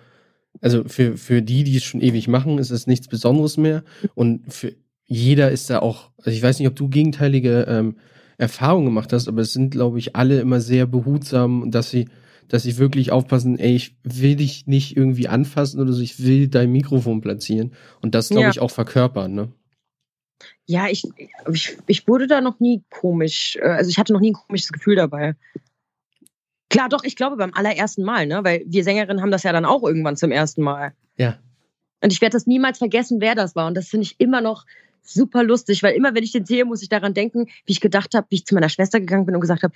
also 0.61 0.85
für, 0.85 1.17
für 1.17 1.43
die, 1.43 1.65
die 1.65 1.77
es 1.77 1.85
schon 1.85 2.01
ewig 2.01 2.29
machen, 2.29 2.59
ist 2.59 2.71
es 2.71 2.87
nichts 2.87 3.09
Besonderes 3.09 3.57
mehr. 3.57 3.85
Und 4.15 4.53
für 4.53 4.75
jeder 5.05 5.51
ist 5.51 5.71
da 5.71 5.79
auch, 5.81 6.11
also 6.19 6.31
ich 6.31 6.43
weiß 6.43 6.59
nicht, 6.59 6.69
ob 6.69 6.77
du 6.77 6.89
gegenteilige 6.89 7.67
ähm, 7.69 7.97
Erfahrungen 8.37 8.87
gemacht 8.87 9.13
hast, 9.13 9.29
aber 9.29 9.43
es 9.43 9.53
sind, 9.53 9.71
glaube 9.71 9.99
ich, 9.99 10.17
alle 10.17 10.41
immer 10.41 10.61
sehr 10.61 10.87
behutsam, 10.87 11.71
dass 11.71 11.91
sie, 11.91 12.09
dass 12.49 12.63
sie 12.63 12.79
wirklich 12.79 13.11
aufpassen, 13.11 13.59
ey, 13.59 13.75
ich 13.75 13.97
will 14.03 14.37
dich 14.37 14.67
nicht 14.67 14.97
irgendwie 14.97 15.29
anfassen 15.29 15.81
oder 15.81 15.93
so, 15.93 16.03
ich 16.03 16.23
will 16.25 16.49
dein 16.49 16.71
Mikrofon 16.71 17.21
platzieren. 17.21 17.73
Und 18.01 18.15
das, 18.15 18.29
glaube 18.29 18.45
ja. 18.45 18.51
ich, 18.51 18.61
auch 18.61 18.71
verkörpern, 18.71 19.35
ne? 19.35 19.53
Ja, 20.67 20.87
ich, 20.89 21.03
ich, 21.51 21.77
ich 21.87 22.07
wurde 22.07 22.27
da 22.27 22.41
noch 22.41 22.61
nie 22.61 22.83
komisch, 22.91 23.57
äh, 23.61 23.69
also 23.69 23.91
ich 23.91 23.99
hatte 23.99 24.13
noch 24.13 24.21
nie 24.21 24.31
ein 24.31 24.35
komisches 24.35 24.71
Gefühl 24.71 24.97
dabei. 24.97 25.35
Klar, 26.71 26.89
doch, 26.89 27.05
ich 27.05 27.17
glaube 27.17 27.37
beim 27.37 27.55
allerersten 27.55 28.03
Mal, 28.03 28.27
ne? 28.27 28.41
Weil 28.45 28.63
wir 28.67 28.85
Sängerinnen 28.85 29.23
haben 29.23 29.31
das 29.31 29.43
ja 29.43 29.53
dann 29.53 29.65
auch 29.65 29.83
irgendwann 29.83 30.17
zum 30.17 30.31
ersten 30.31 30.63
Mal. 30.63 30.93
Ja. 31.17 31.39
Und 32.03 32.13
ich 32.13 32.21
werde 32.21 32.35
das 32.35 32.47
niemals 32.47 32.79
vergessen, 32.79 33.21
wer 33.21 33.35
das 33.35 33.57
war. 33.57 33.67
Und 33.67 33.77
das 33.77 33.89
finde 33.89 34.05
ich 34.05 34.17
immer 34.19 34.41
noch 34.41 34.65
super 35.03 35.43
lustig, 35.43 35.83
weil 35.83 35.97
immer, 35.97 36.15
wenn 36.15 36.23
ich 36.23 36.33
den 36.33 36.45
sehe, 36.45 36.65
muss 36.65 36.83
ich 36.83 36.89
daran 36.89 37.15
denken, 37.15 37.47
wie 37.65 37.73
ich 37.73 37.81
gedacht 37.81 38.15
habe, 38.15 38.27
wie 38.31 38.37
ich 38.37 38.47
zu 38.47 38.55
meiner 38.55 38.69
Schwester 38.69 39.01
gegangen 39.01 39.25
bin 39.25 39.35
und 39.35 39.41
gesagt 39.41 39.63
habe, 39.63 39.75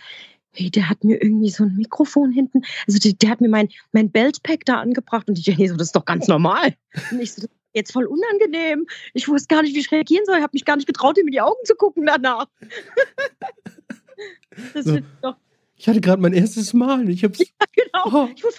hey, 0.53 0.71
der 0.71 0.91
hat 0.91 1.05
mir 1.05 1.23
irgendwie 1.23 1.49
so 1.49 1.65
ein 1.65 1.75
Mikrofon 1.77 2.31
hinten, 2.31 2.63
also 2.87 2.99
der, 2.99 3.15
der 3.15 3.31
hat 3.31 3.41
mir 3.41 3.49
mein, 3.49 3.69
mein 3.93 4.11
Beltpack 4.11 4.67
da 4.67 4.81
angebracht 4.81 5.29
und 5.29 5.39
die 5.39 5.51
Jenny 5.51 5.69
so, 5.69 5.77
das 5.77 5.89
ist 5.89 5.97
doch 5.97 6.05
ganz 6.05 6.29
normal. 6.29 6.75
Und 7.11 7.21
ich 7.21 7.33
so, 7.33 7.47
jetzt 7.73 7.93
voll 7.93 8.05
unangenehm. 8.05 8.87
Ich 9.15 9.29
wusste 9.29 9.55
gar 9.55 9.63
nicht, 9.63 9.75
wie 9.75 9.81
ich 9.81 9.91
reagieren 9.91 10.27
soll. 10.27 10.37
Ich 10.37 10.43
habe 10.43 10.53
mich 10.53 10.67
gar 10.67 10.77
nicht 10.77 10.87
getraut, 10.87 11.17
ihm 11.17 11.27
in 11.27 11.33
die 11.33 11.41
Augen 11.41 11.65
zu 11.65 11.75
gucken 11.75 12.05
danach. 12.05 12.47
das 14.75 14.85
so. 14.85 14.99
doch 15.23 15.37
ich 15.83 15.89
hatte 15.89 16.01
gerade 16.01 16.23
mein 16.23 16.33
erstes 16.33 16.75
Mal. 16.75 17.09
Ich 17.09 17.25
hab's. 17.25 17.41
Ja, 17.41 17.67
genau. 17.75 18.25
Oh. 18.25 18.29
Ich 18.37 18.45
wurde 18.45 18.55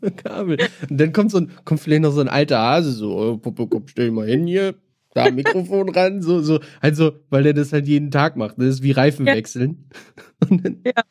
verkabelt. 0.00 0.68
Und 0.90 1.00
dann 1.00 1.12
kommt 1.12 1.30
so 1.30 1.38
ein, 1.38 1.52
kommt 1.64 1.78
vielleicht 1.78 2.02
noch 2.02 2.10
so 2.10 2.20
ein 2.20 2.28
alter 2.28 2.58
Hase, 2.58 2.90
so, 2.90 3.16
oh, 3.16 3.36
Puppe, 3.36 3.68
komm, 3.68 3.86
stell 3.86 4.10
mal 4.10 4.26
hin 4.26 4.48
hier. 4.48 4.74
Da 5.14 5.30
Mikrofon 5.30 5.88
ran, 5.94 6.22
so, 6.22 6.40
so, 6.40 6.58
also, 6.80 7.12
weil 7.28 7.44
der 7.44 7.52
das 7.52 7.72
halt 7.72 7.86
jeden 7.86 8.10
Tag 8.10 8.36
macht. 8.36 8.58
Das 8.58 8.66
ist 8.66 8.82
wie 8.82 8.90
Reifen 8.90 9.28
ja. 9.28 9.36
wechseln. 9.36 9.88
Dann, 10.40 10.80
ja. 10.84 11.02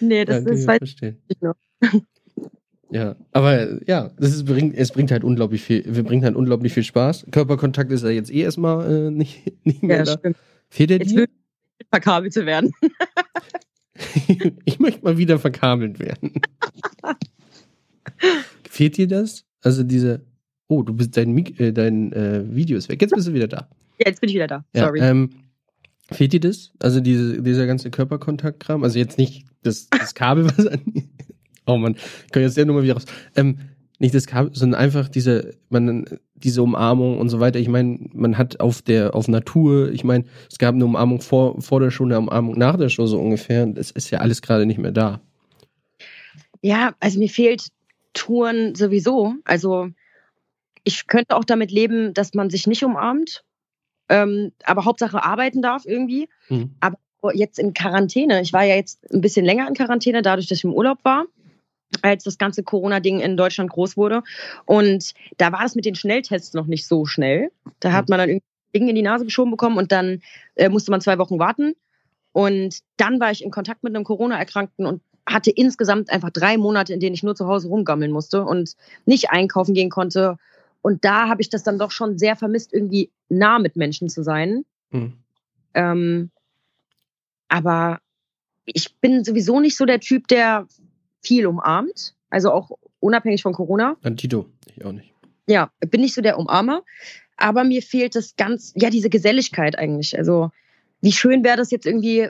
Nee, 0.00 0.24
das 0.24 0.44
ja, 0.44 0.50
ist 0.50 0.66
halt. 0.66 1.14
Ja, 2.90 3.14
aber 3.30 3.88
ja, 3.88 4.10
das 4.18 4.34
ist, 4.34 4.44
bringt, 4.44 4.74
es 4.76 4.90
bringt 4.90 5.12
halt 5.12 5.22
unglaublich 5.22 5.62
viel, 5.62 5.82
bringt 6.02 6.24
halt 6.24 6.34
unglaublich 6.34 6.72
viel 6.72 6.82
Spaß. 6.82 7.26
Körperkontakt 7.30 7.92
ist 7.92 8.02
ja 8.02 8.10
jetzt 8.10 8.32
eh 8.32 8.40
erstmal 8.40 9.06
äh, 9.06 9.10
nicht, 9.12 9.64
nicht 9.64 9.84
mehr 9.84 9.98
ja, 9.98 10.02
da. 10.02 10.18
Stimmt. 10.18 10.36
Fehlt 10.68 10.90
der 10.90 10.98
dir? 10.98 11.28
Verkabelt 11.90 12.32
zu 12.32 12.46
werden. 12.46 12.72
ich 14.64 14.78
möchte 14.78 15.04
mal 15.04 15.18
wieder 15.18 15.38
verkabelt 15.38 15.98
werden. 15.98 16.32
Fehlt 18.68 18.96
dir 18.96 19.06
das? 19.06 19.44
Also 19.62 19.82
diese, 19.82 20.24
oh, 20.68 20.82
du 20.82 20.94
bist 20.94 21.16
dein, 21.16 21.36
äh, 21.58 21.72
dein 21.72 22.12
äh, 22.12 22.44
Video 22.54 22.76
ist 22.76 22.88
weg. 22.88 23.00
Jetzt 23.00 23.14
bist 23.14 23.28
du 23.28 23.34
wieder 23.34 23.48
da. 23.48 23.68
Ja, 23.98 24.08
jetzt 24.08 24.20
bin 24.20 24.28
ich 24.28 24.34
wieder 24.34 24.46
da. 24.46 24.64
Sorry. 24.74 25.00
Ja, 25.00 25.10
ähm, 25.10 25.30
fehlt 26.10 26.32
dir 26.32 26.40
das? 26.40 26.72
Also 26.80 27.00
diese, 27.00 27.42
dieser 27.42 27.66
ganze 27.66 27.90
Körperkontaktkram? 27.90 28.82
Also 28.82 28.98
jetzt 28.98 29.18
nicht 29.18 29.46
das, 29.62 29.88
das 29.90 30.14
Kabel, 30.14 30.46
was 30.46 30.66
an. 30.66 30.80
oh 31.66 31.76
man, 31.76 31.94
ich 31.94 32.32
kann 32.32 32.42
jetzt 32.42 32.56
ja 32.56 32.64
nur 32.64 32.76
mal 32.76 32.82
wieder 32.82 32.94
raus. 32.94 33.06
Ähm, 33.36 33.58
nicht 33.98 34.14
das 34.14 34.26
Kabel, 34.26 34.50
sondern 34.54 34.80
einfach 34.80 35.08
diese, 35.08 35.54
man, 35.70 36.04
diese 36.34 36.62
Umarmung 36.62 37.18
und 37.18 37.28
so 37.28 37.40
weiter. 37.40 37.58
Ich 37.58 37.68
meine, 37.68 37.98
man 38.12 38.36
hat 38.36 38.60
auf 38.60 38.82
der, 38.82 39.14
auf 39.14 39.28
Natur, 39.28 39.90
ich 39.92 40.04
meine, 40.04 40.24
es 40.50 40.58
gab 40.58 40.74
eine 40.74 40.84
Umarmung 40.84 41.20
vor, 41.20 41.60
vor 41.60 41.80
der 41.80 41.90
Show, 41.90 42.04
eine 42.04 42.18
Umarmung 42.18 42.58
nach 42.58 42.76
der 42.76 42.88
Show 42.88 43.06
so 43.06 43.18
ungefähr. 43.18 43.66
Das 43.66 43.90
ist 43.90 44.10
ja 44.10 44.18
alles 44.18 44.42
gerade 44.42 44.66
nicht 44.66 44.78
mehr 44.78 44.92
da. 44.92 45.20
Ja, 46.60 46.94
also 47.00 47.18
mir 47.18 47.28
fehlt 47.28 47.68
Touren 48.14 48.74
sowieso. 48.74 49.34
Also 49.44 49.88
ich 50.82 51.06
könnte 51.06 51.36
auch 51.36 51.44
damit 51.44 51.70
leben, 51.70 52.14
dass 52.14 52.34
man 52.34 52.50
sich 52.50 52.66
nicht 52.66 52.84
umarmt, 52.84 53.44
ähm, 54.08 54.52
aber 54.64 54.84
Hauptsache 54.84 55.24
arbeiten 55.24 55.62
darf 55.62 55.84
irgendwie. 55.86 56.28
Mhm. 56.48 56.74
Aber 56.80 56.98
jetzt 57.32 57.58
in 57.58 57.74
Quarantäne, 57.74 58.42
ich 58.42 58.52
war 58.52 58.64
ja 58.64 58.74
jetzt 58.74 59.10
ein 59.12 59.20
bisschen 59.20 59.46
länger 59.46 59.66
in 59.66 59.74
Quarantäne, 59.74 60.20
dadurch, 60.20 60.46
dass 60.48 60.58
ich 60.58 60.64
im 60.64 60.74
Urlaub 60.74 60.98
war 61.04 61.24
als 62.02 62.24
das 62.24 62.38
ganze 62.38 62.62
Corona-Ding 62.62 63.20
in 63.20 63.36
Deutschland 63.36 63.70
groß 63.70 63.96
wurde. 63.96 64.22
Und 64.64 65.14
da 65.36 65.52
war 65.52 65.64
es 65.64 65.74
mit 65.74 65.84
den 65.84 65.94
Schnelltests 65.94 66.54
noch 66.54 66.66
nicht 66.66 66.86
so 66.86 67.06
schnell. 67.06 67.50
Da 67.80 67.92
hat 67.92 68.08
mhm. 68.08 68.12
man 68.12 68.18
dann 68.18 68.28
irgendwie 68.28 68.46
Dinge 68.74 68.90
in 68.90 68.96
die 68.96 69.02
Nase 69.02 69.24
geschoben 69.24 69.50
bekommen 69.50 69.78
und 69.78 69.92
dann 69.92 70.20
äh, 70.56 70.68
musste 70.68 70.90
man 70.90 71.00
zwei 71.00 71.18
Wochen 71.18 71.38
warten. 71.38 71.74
Und 72.32 72.80
dann 72.96 73.20
war 73.20 73.30
ich 73.30 73.44
in 73.44 73.50
Kontakt 73.50 73.84
mit 73.84 73.94
einem 73.94 74.04
Corona-Erkrankten 74.04 74.86
und 74.86 75.02
hatte 75.26 75.50
insgesamt 75.50 76.10
einfach 76.10 76.30
drei 76.30 76.58
Monate, 76.58 76.92
in 76.92 77.00
denen 77.00 77.14
ich 77.14 77.22
nur 77.22 77.36
zu 77.36 77.46
Hause 77.46 77.68
rumgammeln 77.68 78.10
musste 78.10 78.44
und 78.44 78.74
nicht 79.06 79.30
einkaufen 79.30 79.74
gehen 79.74 79.88
konnte. 79.88 80.36
Und 80.82 81.04
da 81.04 81.28
habe 81.28 81.40
ich 81.40 81.48
das 81.48 81.62
dann 81.62 81.78
doch 81.78 81.92
schon 81.92 82.18
sehr 82.18 82.36
vermisst, 82.36 82.74
irgendwie 82.74 83.10
nah 83.28 83.58
mit 83.58 83.76
Menschen 83.76 84.08
zu 84.08 84.22
sein. 84.22 84.64
Mhm. 84.90 85.14
Ähm, 85.74 86.30
aber 87.48 88.00
ich 88.66 88.94
bin 88.96 89.24
sowieso 89.24 89.60
nicht 89.60 89.76
so 89.76 89.84
der 89.84 90.00
Typ, 90.00 90.28
der 90.28 90.66
viel 91.24 91.46
umarmt, 91.46 92.14
also 92.30 92.52
auch 92.52 92.70
unabhängig 93.00 93.42
von 93.42 93.52
Corona. 93.52 93.96
Dann 94.02 94.16
Tito, 94.16 94.46
ich 94.74 94.84
auch 94.84 94.92
nicht. 94.92 95.12
Ja, 95.46 95.70
bin 95.80 96.00
nicht 96.00 96.14
so 96.14 96.22
der 96.22 96.38
Umarmer, 96.38 96.82
aber 97.36 97.64
mir 97.64 97.82
fehlt 97.82 98.14
das 98.14 98.36
ganz, 98.36 98.72
ja, 98.76 98.90
diese 98.90 99.10
Geselligkeit 99.10 99.78
eigentlich. 99.78 100.16
Also, 100.16 100.50
wie 101.00 101.12
schön 101.12 101.44
wäre 101.44 101.56
das 101.56 101.70
jetzt 101.70 101.86
irgendwie, 101.86 102.28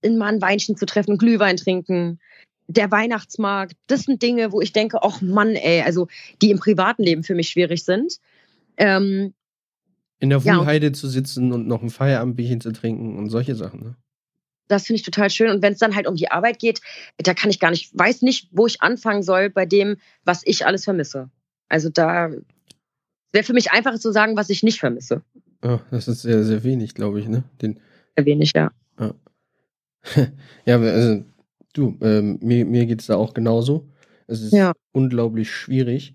in 0.00 0.18
mal 0.18 0.32
ein 0.32 0.42
Weinchen 0.42 0.76
zu 0.76 0.86
treffen, 0.86 1.18
Glühwein 1.18 1.56
trinken, 1.56 2.18
der 2.68 2.90
Weihnachtsmarkt. 2.90 3.76
Das 3.86 4.02
sind 4.02 4.22
Dinge, 4.22 4.52
wo 4.52 4.60
ich 4.60 4.72
denke, 4.72 5.02
ach 5.02 5.20
Mann, 5.20 5.54
ey, 5.54 5.82
also 5.82 6.08
die 6.40 6.50
im 6.50 6.58
privaten 6.58 7.02
Leben 7.02 7.22
für 7.22 7.34
mich 7.34 7.50
schwierig 7.50 7.84
sind. 7.84 8.18
Ähm, 8.76 9.34
in 10.18 10.30
der 10.30 10.44
Wuhlheide 10.44 10.86
ja. 10.86 10.92
zu 10.92 11.08
sitzen 11.08 11.52
und 11.52 11.66
noch 11.66 11.82
ein 11.82 11.90
Feierabendbierchen 11.90 12.60
zu 12.60 12.72
trinken 12.72 13.18
und 13.18 13.28
solche 13.28 13.54
Sachen, 13.54 13.80
ne? 13.80 13.96
Das 14.72 14.86
finde 14.86 14.96
ich 14.96 15.02
total 15.02 15.30
schön. 15.30 15.50
Und 15.50 15.62
wenn 15.62 15.74
es 15.74 15.78
dann 15.78 15.94
halt 15.94 16.06
um 16.06 16.16
die 16.16 16.30
Arbeit 16.30 16.58
geht, 16.58 16.80
da 17.18 17.34
kann 17.34 17.50
ich 17.50 17.60
gar 17.60 17.70
nicht, 17.70 17.96
weiß 17.96 18.22
nicht, 18.22 18.48
wo 18.52 18.66
ich 18.66 18.82
anfangen 18.82 19.22
soll 19.22 19.50
bei 19.50 19.66
dem, 19.66 19.98
was 20.24 20.42
ich 20.44 20.66
alles 20.66 20.84
vermisse. 20.84 21.30
Also 21.68 21.90
da 21.90 22.30
wäre 23.32 23.44
für 23.44 23.52
mich 23.52 23.70
einfacher 23.70 23.98
zu 23.98 24.12
sagen, 24.12 24.36
was 24.36 24.50
ich 24.50 24.62
nicht 24.62 24.80
vermisse. 24.80 25.22
Oh, 25.62 25.78
das 25.90 26.08
ist 26.08 26.22
sehr, 26.22 26.42
sehr 26.44 26.64
wenig, 26.64 26.94
glaube 26.94 27.20
ich, 27.20 27.28
ne? 27.28 27.44
Den, 27.60 27.78
sehr 28.16 28.26
wenig, 28.26 28.52
ja. 28.54 28.72
Ja, 28.98 29.14
ja 30.64 30.80
also 30.80 31.24
du, 31.72 31.96
ähm, 32.00 32.38
mir, 32.42 32.64
mir 32.64 32.86
geht 32.86 33.00
es 33.00 33.06
da 33.06 33.16
auch 33.16 33.34
genauso. 33.34 33.88
Es 34.26 34.40
ist 34.40 34.52
ja. 34.52 34.72
unglaublich 34.92 35.50
schwierig. 35.50 36.14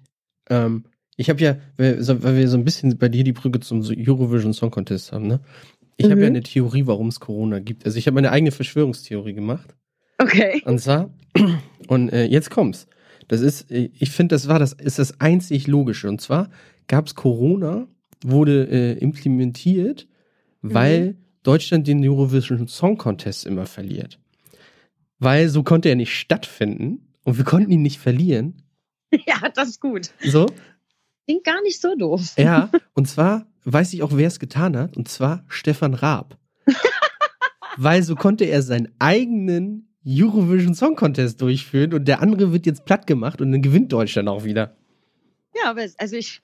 Ähm, 0.50 0.86
ich 1.16 1.30
habe 1.30 1.42
ja, 1.42 1.58
weil 1.78 1.98
wir 1.98 2.48
so 2.48 2.58
ein 2.58 2.64
bisschen 2.64 2.98
bei 2.98 3.10
dir 3.10 3.24
die 3.24 3.34
Brücke 3.34 3.60
zum 3.60 3.82
Eurovision 3.82 4.54
Song 4.54 4.70
Contest 4.70 5.12
haben, 5.12 5.28
ne? 5.28 5.40
Ich 5.98 6.06
mhm. 6.06 6.12
habe 6.12 6.22
ja 6.22 6.28
eine 6.28 6.44
Theorie, 6.44 6.86
warum 6.86 7.08
es 7.08 7.20
Corona 7.20 7.60
gibt. 7.60 7.86
Also 7.86 7.98
ich 7.98 8.08
habe 8.08 8.16
meine 8.16 8.32
eigene 8.32 8.52
Verschwörungstheorie 8.52 9.34
gemacht. 9.34 9.76
Okay. 10.20 10.62
Und 10.66 10.80
zwar, 10.80 11.10
und 11.88 12.10
äh, 12.10 12.26
jetzt 12.26 12.50
kommt's. 12.50 12.88
Das 13.28 13.42
ist, 13.42 13.72
äh, 13.72 13.90
ich 13.98 14.12
finde, 14.12 14.36
das 14.36 14.48
war 14.48 14.60
das, 14.60 14.74
ist 14.74 15.00
das 15.00 15.20
einzig 15.20 15.68
Logische. 15.68 16.08
Und 16.08 16.22
zwar 16.22 16.50
gab 16.88 17.08
es 17.08 17.16
Corona, 17.16 17.88
wurde 18.24 18.68
äh, 18.70 18.98
implementiert, 19.00 20.08
weil 20.62 21.08
mhm. 21.08 21.18
Deutschland 21.44 21.88
den 21.88 22.08
Eurovision 22.08 22.68
Song 22.68 22.98
Contest 22.98 23.46
immer 23.46 23.66
verliert. 23.66 24.20
Weil 25.20 25.50
so 25.50 25.64
konnte 25.64 25.90
er 25.90 25.96
nicht 25.96 26.14
stattfinden 26.14 27.14
und 27.24 27.38
wir 27.38 27.46
konnten 27.46 27.72
ihn 27.72 27.82
nicht 27.82 28.00
verlieren. 28.00 28.64
Ja, 29.26 29.48
das 29.56 29.70
ist 29.70 29.80
gut. 29.80 30.12
So. 30.22 30.48
Klingt 31.26 31.46
gar 31.46 31.62
nicht 31.62 31.80
so 31.80 31.96
doof. 31.96 32.34
Ja, 32.38 32.70
und 32.94 33.08
zwar 33.08 33.48
weiß 33.74 33.94
ich 33.94 34.04
auch, 34.04 34.12
wer 34.16 34.28
es 34.28 34.40
getan 34.40 34.78
hat, 34.78 34.98
und 34.98 35.08
zwar 35.08 35.44
Stefan 35.48 35.94
Raab. 35.94 36.38
Weil 37.78 38.02
so 38.04 38.16
konnte 38.16 38.46
er 38.46 38.62
seinen 38.62 38.90
eigenen 39.00 39.90
Eurovision 40.06 40.74
Song 40.74 40.96
Contest 40.96 41.42
durchführen 41.42 41.94
und 41.94 42.08
der 42.08 42.22
andere 42.22 42.54
wird 42.54 42.66
jetzt 42.66 42.86
platt 42.86 43.08
gemacht 43.08 43.42
und 43.42 43.52
dann 43.52 43.62
gewinnt 43.62 43.92
Deutschland 43.92 44.30
auch 44.30 44.46
wieder. 44.46 44.78
Ja, 45.56 45.72
aber 45.72 45.86
also 45.98 46.16
ich, 46.16 46.42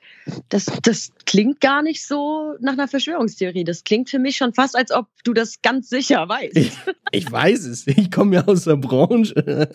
das, 0.50 0.66
das 0.82 1.12
klingt 1.26 1.62
gar 1.62 1.82
nicht 1.82 2.06
so 2.06 2.56
nach 2.60 2.74
einer 2.74 2.88
Verschwörungstheorie. 2.88 3.64
Das 3.64 3.84
klingt 3.84 4.10
für 4.10 4.20
mich 4.20 4.38
schon 4.38 4.54
fast, 4.54 4.76
als 4.76 4.92
ob 4.92 5.08
du 5.24 5.34
das 5.34 5.62
ganz 5.62 5.90
sicher 5.90 6.28
weißt. 6.28 6.58
Ich, 6.58 6.72
ich 7.12 7.32
weiß 7.32 7.66
es. 7.66 7.88
Ich 7.88 8.12
komme 8.12 8.36
ja 8.36 8.46
aus 8.46 8.64
der 8.64 8.78
Branche. 8.78 9.70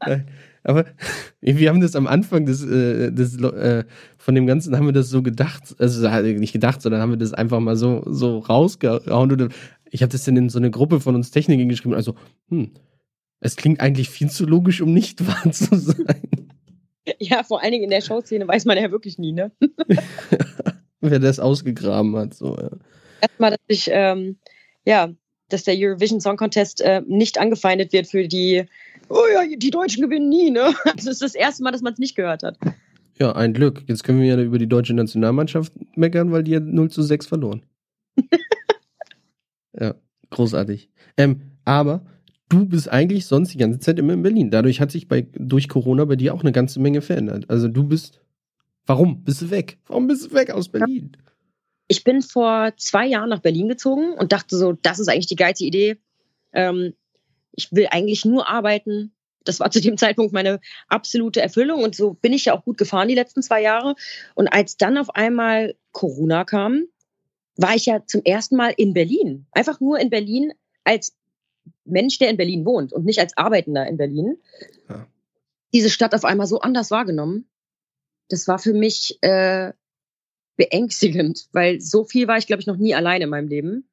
aber 0.66 0.84
wir 1.40 1.68
haben 1.68 1.80
das 1.80 1.96
am 1.96 2.06
Anfang 2.06 2.46
des, 2.46 2.64
äh, 2.64 3.12
des 3.12 3.40
äh, 3.40 3.84
von 4.18 4.34
dem 4.34 4.46
Ganzen 4.46 4.76
haben 4.76 4.86
wir 4.86 4.92
das 4.92 5.08
so 5.08 5.22
gedacht, 5.22 5.74
also 5.78 6.08
nicht 6.08 6.52
gedacht, 6.52 6.82
sondern 6.82 7.00
haben 7.00 7.10
wir 7.10 7.18
das 7.18 7.32
einfach 7.32 7.60
mal 7.60 7.76
so 7.76 8.02
so 8.06 8.40
rausgehauen. 8.40 9.32
Und 9.32 9.54
ich 9.90 10.02
habe 10.02 10.12
das 10.12 10.24
dann 10.24 10.36
in 10.36 10.48
so 10.48 10.58
eine 10.58 10.70
Gruppe 10.70 11.00
von 11.00 11.14
uns 11.14 11.30
Technikern 11.30 11.68
geschrieben. 11.68 11.94
Also, 11.94 12.14
hm, 12.48 12.72
es 13.40 13.56
klingt 13.56 13.80
eigentlich 13.80 14.10
viel 14.10 14.28
zu 14.28 14.44
logisch, 14.44 14.80
um 14.80 14.92
nicht 14.92 15.26
wahr 15.26 15.50
zu 15.52 15.76
sein. 15.76 16.50
Ja, 17.20 17.44
vor 17.44 17.62
allen 17.62 17.72
Dingen 17.72 17.84
in 17.84 17.90
der 17.90 18.00
Showszene 18.00 18.48
weiß 18.48 18.64
man 18.64 18.76
ja 18.78 18.90
wirklich 18.90 19.18
nie, 19.18 19.32
ne? 19.32 19.52
Wer 21.00 21.20
das 21.20 21.38
ausgegraben 21.38 22.16
hat, 22.16 22.34
so, 22.34 22.56
ja. 22.56 22.70
Erstmal, 23.20 23.50
dass 23.50 23.60
ich, 23.68 23.88
ähm, 23.92 24.38
ja, 24.84 25.12
dass 25.48 25.62
der 25.62 25.76
Eurovision 25.76 26.20
Song 26.20 26.36
Contest 26.36 26.80
äh, 26.80 27.02
nicht 27.06 27.38
angefeindet 27.38 27.92
wird 27.92 28.08
für 28.08 28.26
die, 28.26 28.64
oh 29.08 29.24
ja, 29.32 29.42
die 29.56 29.70
Deutschen 29.70 30.02
gewinnen 30.02 30.28
nie, 30.28 30.50
ne? 30.50 30.74
Das 30.96 31.06
ist 31.06 31.22
das 31.22 31.34
erste 31.34 31.62
Mal, 31.62 31.72
dass 31.72 31.82
man 31.82 31.92
es 31.92 31.98
nicht 31.98 32.16
gehört 32.16 32.42
hat. 32.42 32.58
Ja, 33.18 33.32
ein 33.32 33.54
Glück. 33.54 33.84
Jetzt 33.86 34.04
können 34.04 34.20
wir 34.20 34.26
ja 34.26 34.40
über 34.40 34.58
die 34.58 34.68
deutsche 34.68 34.94
Nationalmannschaft 34.94 35.72
meckern, 35.96 36.32
weil 36.32 36.42
die 36.42 36.56
hat 36.56 36.64
0 36.64 36.90
zu 36.90 37.02
6 37.02 37.26
verloren. 37.26 37.62
ja, 39.80 39.94
großartig. 40.30 40.90
Ähm, 41.16 41.40
aber 41.64 42.04
du 42.48 42.66
bist 42.66 42.88
eigentlich 42.88 43.26
sonst 43.26 43.54
die 43.54 43.58
ganze 43.58 43.78
Zeit 43.78 43.98
immer 43.98 44.12
in 44.12 44.22
Berlin. 44.22 44.50
Dadurch 44.50 44.80
hat 44.80 44.90
sich 44.90 45.08
bei, 45.08 45.26
durch 45.34 45.68
Corona 45.68 46.04
bei 46.04 46.16
dir 46.16 46.34
auch 46.34 46.42
eine 46.42 46.52
ganze 46.52 46.80
Menge 46.80 47.00
verändert. 47.00 47.48
Also 47.48 47.68
du 47.68 47.84
bist, 47.84 48.20
warum 48.84 49.24
bist 49.24 49.42
du 49.42 49.50
weg? 49.50 49.78
Warum 49.86 50.06
bist 50.06 50.26
du 50.26 50.34
weg 50.34 50.50
aus 50.50 50.68
Berlin? 50.68 51.12
Ich 51.88 52.04
bin 52.04 52.20
vor 52.20 52.72
zwei 52.76 53.06
Jahren 53.06 53.30
nach 53.30 53.40
Berlin 53.40 53.68
gezogen 53.68 54.12
und 54.14 54.32
dachte 54.32 54.56
so, 54.56 54.72
das 54.72 54.98
ist 54.98 55.08
eigentlich 55.08 55.26
die 55.26 55.36
geilste 55.36 55.64
Idee. 55.64 55.96
Ähm, 56.52 56.94
ich 57.56 57.72
will 57.72 57.88
eigentlich 57.90 58.24
nur 58.24 58.48
arbeiten. 58.48 59.12
Das 59.44 59.60
war 59.60 59.70
zu 59.70 59.80
dem 59.80 59.96
Zeitpunkt 59.98 60.32
meine 60.32 60.60
absolute 60.88 61.40
Erfüllung 61.40 61.82
und 61.82 61.96
so 61.96 62.14
bin 62.14 62.32
ich 62.32 62.46
ja 62.46 62.54
auch 62.54 62.64
gut 62.64 62.78
gefahren 62.78 63.08
die 63.08 63.14
letzten 63.14 63.42
zwei 63.42 63.60
Jahre. 63.62 63.96
Und 64.34 64.48
als 64.48 64.76
dann 64.76 64.98
auf 64.98 65.14
einmal 65.14 65.74
Corona 65.92 66.44
kam, 66.44 66.84
war 67.56 67.74
ich 67.74 67.86
ja 67.86 68.04
zum 68.06 68.22
ersten 68.22 68.56
Mal 68.56 68.74
in 68.76 68.92
Berlin. 68.92 69.46
Einfach 69.50 69.80
nur 69.80 69.98
in 69.98 70.10
Berlin 70.10 70.52
als 70.84 71.16
Mensch, 71.84 72.18
der 72.18 72.30
in 72.30 72.36
Berlin 72.36 72.64
wohnt 72.64 72.92
und 72.92 73.04
nicht 73.04 73.18
als 73.18 73.36
Arbeitender 73.36 73.86
in 73.86 73.96
Berlin, 73.96 74.36
ja. 74.88 75.06
diese 75.72 75.90
Stadt 75.90 76.14
auf 76.14 76.24
einmal 76.24 76.46
so 76.46 76.60
anders 76.60 76.90
wahrgenommen. 76.90 77.48
Das 78.28 78.46
war 78.46 78.58
für 78.58 78.74
mich 78.74 79.18
äh, 79.22 79.72
beängstigend, 80.56 81.48
weil 81.52 81.80
so 81.80 82.04
viel 82.04 82.28
war 82.28 82.38
ich, 82.38 82.46
glaube 82.46 82.60
ich, 82.60 82.66
noch 82.66 82.76
nie 82.76 82.94
alleine 82.94 83.24
in 83.24 83.30
meinem 83.30 83.48
Leben. 83.48 83.88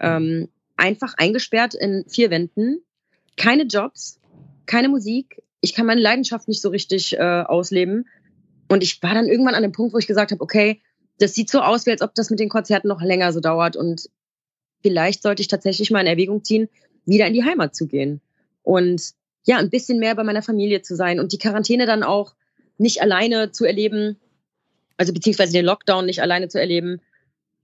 Ähm, 0.00 0.48
einfach 0.78 1.14
eingesperrt 1.16 1.74
in 1.74 2.04
vier 2.08 2.30
Wänden, 2.30 2.82
keine 3.36 3.64
Jobs, 3.64 4.20
keine 4.66 4.88
Musik. 4.88 5.42
Ich 5.60 5.74
kann 5.74 5.86
meine 5.86 6.00
Leidenschaft 6.00 6.48
nicht 6.48 6.62
so 6.62 6.68
richtig 6.68 7.18
äh, 7.18 7.42
ausleben. 7.46 8.08
Und 8.68 8.82
ich 8.82 9.02
war 9.02 9.14
dann 9.14 9.26
irgendwann 9.26 9.54
an 9.54 9.62
dem 9.62 9.72
Punkt, 9.72 9.94
wo 9.94 9.98
ich 9.98 10.06
gesagt 10.06 10.30
habe, 10.30 10.42
okay, 10.42 10.80
das 11.18 11.34
sieht 11.34 11.50
so 11.50 11.60
aus, 11.60 11.86
wie 11.86 11.90
als 11.90 12.02
ob 12.02 12.14
das 12.14 12.30
mit 12.30 12.38
den 12.38 12.48
Konzerten 12.48 12.88
noch 12.88 13.02
länger 13.02 13.32
so 13.32 13.40
dauert. 13.40 13.76
Und 13.76 14.08
vielleicht 14.82 15.22
sollte 15.22 15.42
ich 15.42 15.48
tatsächlich 15.48 15.90
mal 15.90 16.00
in 16.00 16.06
Erwägung 16.06 16.44
ziehen, 16.44 16.68
wieder 17.06 17.26
in 17.26 17.34
die 17.34 17.44
Heimat 17.44 17.74
zu 17.74 17.86
gehen. 17.86 18.20
Und 18.62 19.14
ja, 19.46 19.56
ein 19.56 19.70
bisschen 19.70 19.98
mehr 19.98 20.14
bei 20.14 20.24
meiner 20.24 20.42
Familie 20.42 20.82
zu 20.82 20.94
sein 20.94 21.18
und 21.18 21.32
die 21.32 21.38
Quarantäne 21.38 21.86
dann 21.86 22.02
auch 22.02 22.34
nicht 22.76 23.02
alleine 23.02 23.50
zu 23.50 23.64
erleben, 23.64 24.18
also 24.96 25.12
beziehungsweise 25.12 25.52
den 25.52 25.64
Lockdown 25.64 26.06
nicht 26.06 26.20
alleine 26.20 26.48
zu 26.48 26.60
erleben. 26.60 27.00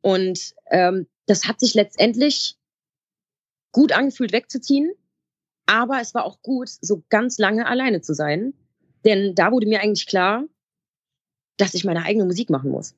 Und 0.01 0.55
ähm, 0.71 1.07
das 1.27 1.47
hat 1.47 1.61
sich 1.61 1.75
letztendlich 1.75 2.57
gut 3.75 3.93
angefühlt, 3.93 4.33
wegzuziehen. 4.33 4.93
Aber 5.67 6.01
es 6.01 6.15
war 6.15 6.25
auch 6.25 6.41
gut, 6.41 6.69
so 6.69 7.03
ganz 7.11 7.39
lange 7.39 7.67
alleine 7.67 8.01
zu 8.01 8.15
sein. 8.15 8.55
Denn 9.05 9.35
da 9.35 9.53
wurde 9.53 9.67
mir 9.67 9.83
eigentlich 9.83 10.07
klar, 10.07 10.45
dass 11.59 11.75
ich 11.75 11.85
meine 11.85 12.05
eigene 12.05 12.25
Musik 12.25 12.49
machen 12.49 12.71
muss. 12.71 12.95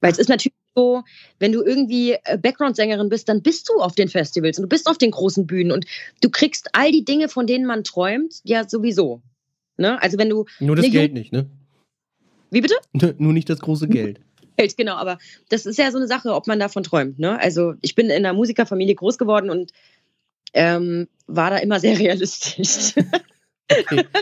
Weil 0.00 0.12
es 0.12 0.18
ist 0.18 0.28
natürlich 0.28 0.54
so, 0.74 1.02
wenn 1.38 1.52
du 1.52 1.62
irgendwie 1.62 2.12
äh, 2.12 2.38
Background-Sängerin 2.38 3.08
bist, 3.08 3.28
dann 3.28 3.42
bist 3.42 3.68
du 3.68 3.80
auf 3.80 3.94
den 3.94 4.08
Festivals 4.08 4.58
und 4.58 4.64
du 4.64 4.68
bist 4.68 4.86
auf 4.88 4.98
den 4.98 5.10
großen 5.10 5.46
Bühnen 5.46 5.72
und 5.72 5.86
du 6.20 6.30
kriegst 6.30 6.68
all 6.74 6.92
die 6.92 7.04
Dinge, 7.04 7.28
von 7.28 7.46
denen 7.46 7.64
man 7.64 7.82
träumt, 7.82 8.40
ja 8.44 8.68
sowieso. 8.68 9.22
Ne? 9.78 10.00
Also 10.02 10.18
wenn 10.18 10.28
du 10.28 10.44
nur 10.60 10.76
das 10.76 10.90
Geld 10.90 11.12
nicht, 11.12 11.32
ne? 11.32 11.50
Wie 12.50 12.60
bitte? 12.60 12.76
Nur 13.18 13.32
nicht 13.32 13.50
das 13.50 13.58
große 13.58 13.88
Geld. 13.88 14.20
Geld, 14.56 14.76
genau. 14.76 14.96
Aber 14.96 15.18
das 15.48 15.66
ist 15.66 15.78
ja 15.78 15.90
so 15.90 15.98
eine 15.98 16.06
Sache, 16.06 16.34
ob 16.34 16.46
man 16.46 16.58
davon 16.58 16.82
träumt. 16.82 17.18
Ne? 17.18 17.38
Also 17.38 17.74
ich 17.82 17.94
bin 17.94 18.06
in 18.06 18.24
einer 18.24 18.32
Musikerfamilie 18.32 18.94
groß 18.94 19.18
geworden 19.18 19.50
und 19.50 19.72
ähm, 20.52 21.08
war 21.26 21.50
da 21.50 21.58
immer 21.58 21.80
sehr 21.80 21.98
realistisch. 21.98 22.94
Okay. 23.70 24.04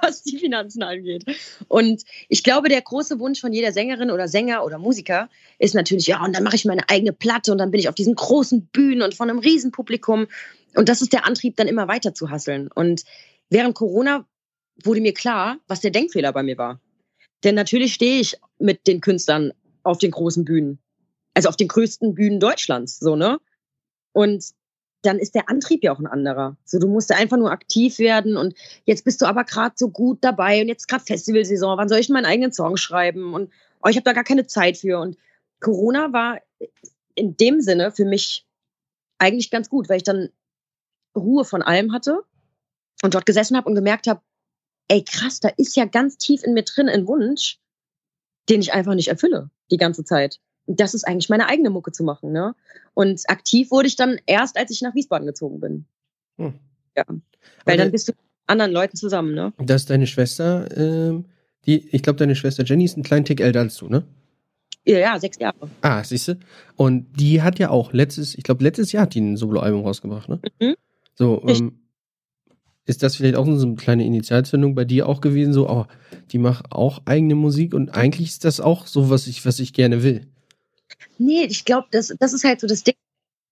was 0.00 0.22
die 0.22 0.38
Finanzen 0.38 0.82
angeht. 0.82 1.24
Und 1.68 2.02
ich 2.28 2.42
glaube, 2.42 2.68
der 2.68 2.80
große 2.80 3.18
Wunsch 3.18 3.40
von 3.40 3.52
jeder 3.52 3.72
Sängerin 3.72 4.10
oder 4.10 4.28
Sänger 4.28 4.64
oder 4.64 4.78
Musiker 4.78 5.28
ist 5.58 5.74
natürlich, 5.74 6.06
ja, 6.06 6.24
und 6.24 6.34
dann 6.34 6.42
mache 6.42 6.56
ich 6.56 6.64
meine 6.64 6.88
eigene 6.88 7.12
Platte 7.12 7.52
und 7.52 7.58
dann 7.58 7.70
bin 7.70 7.80
ich 7.80 7.88
auf 7.88 7.94
diesen 7.94 8.14
großen 8.14 8.66
Bühnen 8.66 9.02
und 9.02 9.14
von 9.14 9.30
einem 9.30 9.38
Riesenpublikum. 9.38 10.26
Und 10.74 10.88
das 10.88 11.02
ist 11.02 11.12
der 11.12 11.26
Antrieb, 11.26 11.56
dann 11.56 11.68
immer 11.68 11.88
weiter 11.88 12.14
zu 12.14 12.30
hasseln. 12.30 12.68
Und 12.72 13.04
während 13.48 13.74
Corona 13.74 14.26
wurde 14.82 15.00
mir 15.00 15.14
klar, 15.14 15.58
was 15.68 15.80
der 15.80 15.90
Denkfehler 15.90 16.32
bei 16.32 16.42
mir 16.42 16.58
war. 16.58 16.80
Denn 17.44 17.54
natürlich 17.54 17.94
stehe 17.94 18.20
ich 18.20 18.36
mit 18.58 18.86
den 18.86 19.00
Künstlern 19.00 19.52
auf 19.82 19.98
den 19.98 20.10
großen 20.10 20.44
Bühnen. 20.44 20.78
Also 21.34 21.48
auf 21.48 21.56
den 21.56 21.68
größten 21.68 22.14
Bühnen 22.14 22.40
Deutschlands, 22.40 22.98
so, 22.98 23.16
ne? 23.16 23.38
Und 24.12 24.44
dann 25.02 25.18
ist 25.18 25.34
der 25.34 25.48
Antrieb 25.48 25.82
ja 25.82 25.92
auch 25.92 25.98
ein 25.98 26.06
anderer. 26.06 26.56
So, 26.64 26.78
du 26.78 26.88
musst 26.88 27.12
einfach 27.12 27.36
nur 27.36 27.50
aktiv 27.50 27.98
werden 27.98 28.36
und 28.36 28.54
jetzt 28.84 29.04
bist 29.04 29.20
du 29.20 29.26
aber 29.26 29.44
gerade 29.44 29.74
so 29.76 29.90
gut 29.90 30.18
dabei 30.22 30.62
und 30.62 30.68
jetzt 30.68 30.88
gerade 30.88 31.04
Festivalsaison. 31.04 31.76
Wann 31.76 31.88
soll 31.88 31.98
ich 31.98 32.08
meinen 32.08 32.24
eigenen 32.24 32.52
Song 32.52 32.76
schreiben? 32.76 33.34
Und 33.34 33.52
oh, 33.82 33.88
ich 33.88 33.96
habe 33.96 34.04
da 34.04 34.12
gar 34.12 34.24
keine 34.24 34.46
Zeit 34.46 34.78
für. 34.78 34.98
Und 34.98 35.18
Corona 35.60 36.12
war 36.12 36.40
in 37.14 37.36
dem 37.36 37.60
Sinne 37.60 37.92
für 37.92 38.04
mich 38.04 38.46
eigentlich 39.18 39.50
ganz 39.50 39.68
gut, 39.68 39.88
weil 39.88 39.98
ich 39.98 40.04
dann 40.04 40.30
Ruhe 41.14 41.44
von 41.44 41.62
allem 41.62 41.92
hatte 41.92 42.22
und 43.02 43.14
dort 43.14 43.26
gesessen 43.26 43.56
habe 43.56 43.68
und 43.68 43.74
gemerkt 43.74 44.06
habe, 44.06 44.22
ey 44.88 45.02
krass, 45.04 45.40
da 45.40 45.48
ist 45.56 45.76
ja 45.76 45.84
ganz 45.84 46.18
tief 46.18 46.42
in 46.44 46.54
mir 46.54 46.64
drin 46.64 46.88
ein 46.88 47.06
Wunsch, 47.06 47.58
den 48.48 48.60
ich 48.60 48.72
einfach 48.72 48.94
nicht 48.94 49.08
erfülle 49.08 49.50
die 49.70 49.78
ganze 49.78 50.04
Zeit 50.04 50.40
das 50.66 50.94
ist 50.94 51.06
eigentlich 51.06 51.28
meine 51.28 51.48
eigene 51.48 51.70
Mucke 51.70 51.92
zu 51.92 52.04
machen. 52.04 52.32
Ne? 52.32 52.54
Und 52.94 53.22
aktiv 53.28 53.70
wurde 53.70 53.88
ich 53.88 53.96
dann 53.96 54.18
erst, 54.26 54.56
als 54.56 54.70
ich 54.70 54.82
nach 54.82 54.94
Wiesbaden 54.94 55.26
gezogen 55.26 55.60
bin. 55.60 55.84
Hm. 56.38 56.54
Ja. 56.96 57.04
Weil 57.64 57.76
dann 57.76 57.90
bist 57.90 58.08
du 58.08 58.12
mit 58.12 58.20
anderen 58.46 58.72
Leuten 58.72 58.96
zusammen, 58.96 59.34
ne? 59.34 59.52
Das 59.58 59.82
ist 59.82 59.90
deine 59.90 60.06
Schwester, 60.06 60.68
ähm, 60.76 61.26
die, 61.66 61.88
ich 61.94 62.02
glaube, 62.02 62.18
deine 62.18 62.36
Schwester 62.36 62.64
Jenny 62.64 62.84
ist 62.84 62.96
ein 62.96 63.02
kleinen 63.02 63.24
Tick 63.24 63.40
älter 63.40 63.60
als 63.60 63.76
du, 63.76 63.88
ne? 63.88 64.04
Ja, 64.86 64.98
ja, 64.98 65.18
sechs 65.18 65.38
Jahre. 65.38 65.70
Ah, 65.80 66.04
siehst 66.04 66.28
du? 66.28 66.38
Und 66.76 67.06
die 67.18 67.40
hat 67.42 67.58
ja 67.58 67.70
auch 67.70 67.92
letztes, 67.92 68.34
ich 68.34 68.44
glaube, 68.44 68.62
letztes 68.62 68.92
Jahr 68.92 69.04
hat 69.04 69.14
die 69.14 69.20
ein 69.20 69.36
Soloalbum 69.36 69.82
rausgebracht, 69.82 70.28
ne? 70.28 70.40
Mhm. 70.60 70.74
So, 71.14 71.42
ähm, 71.46 71.80
ist 72.86 73.02
das 73.02 73.16
vielleicht 73.16 73.36
auch 73.36 73.46
so 73.46 73.66
eine 73.66 73.76
kleine 73.76 74.04
Initialzündung 74.04 74.74
bei 74.74 74.84
dir 74.84 75.08
auch 75.08 75.20
gewesen? 75.20 75.52
So, 75.52 75.68
oh, 75.68 75.86
die 76.30 76.38
macht 76.38 76.70
auch 76.70 77.02
eigene 77.06 77.34
Musik 77.34 77.74
und 77.74 77.90
eigentlich 77.90 78.28
ist 78.28 78.44
das 78.44 78.60
auch 78.60 78.86
so, 78.86 79.10
was 79.10 79.26
ich, 79.26 79.44
was 79.46 79.58
ich 79.58 79.72
gerne 79.72 80.02
will. 80.02 80.26
Nee, 81.18 81.44
ich 81.44 81.64
glaube, 81.64 81.88
das, 81.90 82.14
das 82.18 82.32
ist 82.32 82.44
halt 82.44 82.60
so 82.60 82.66
das 82.66 82.84
Ding. 82.84 82.94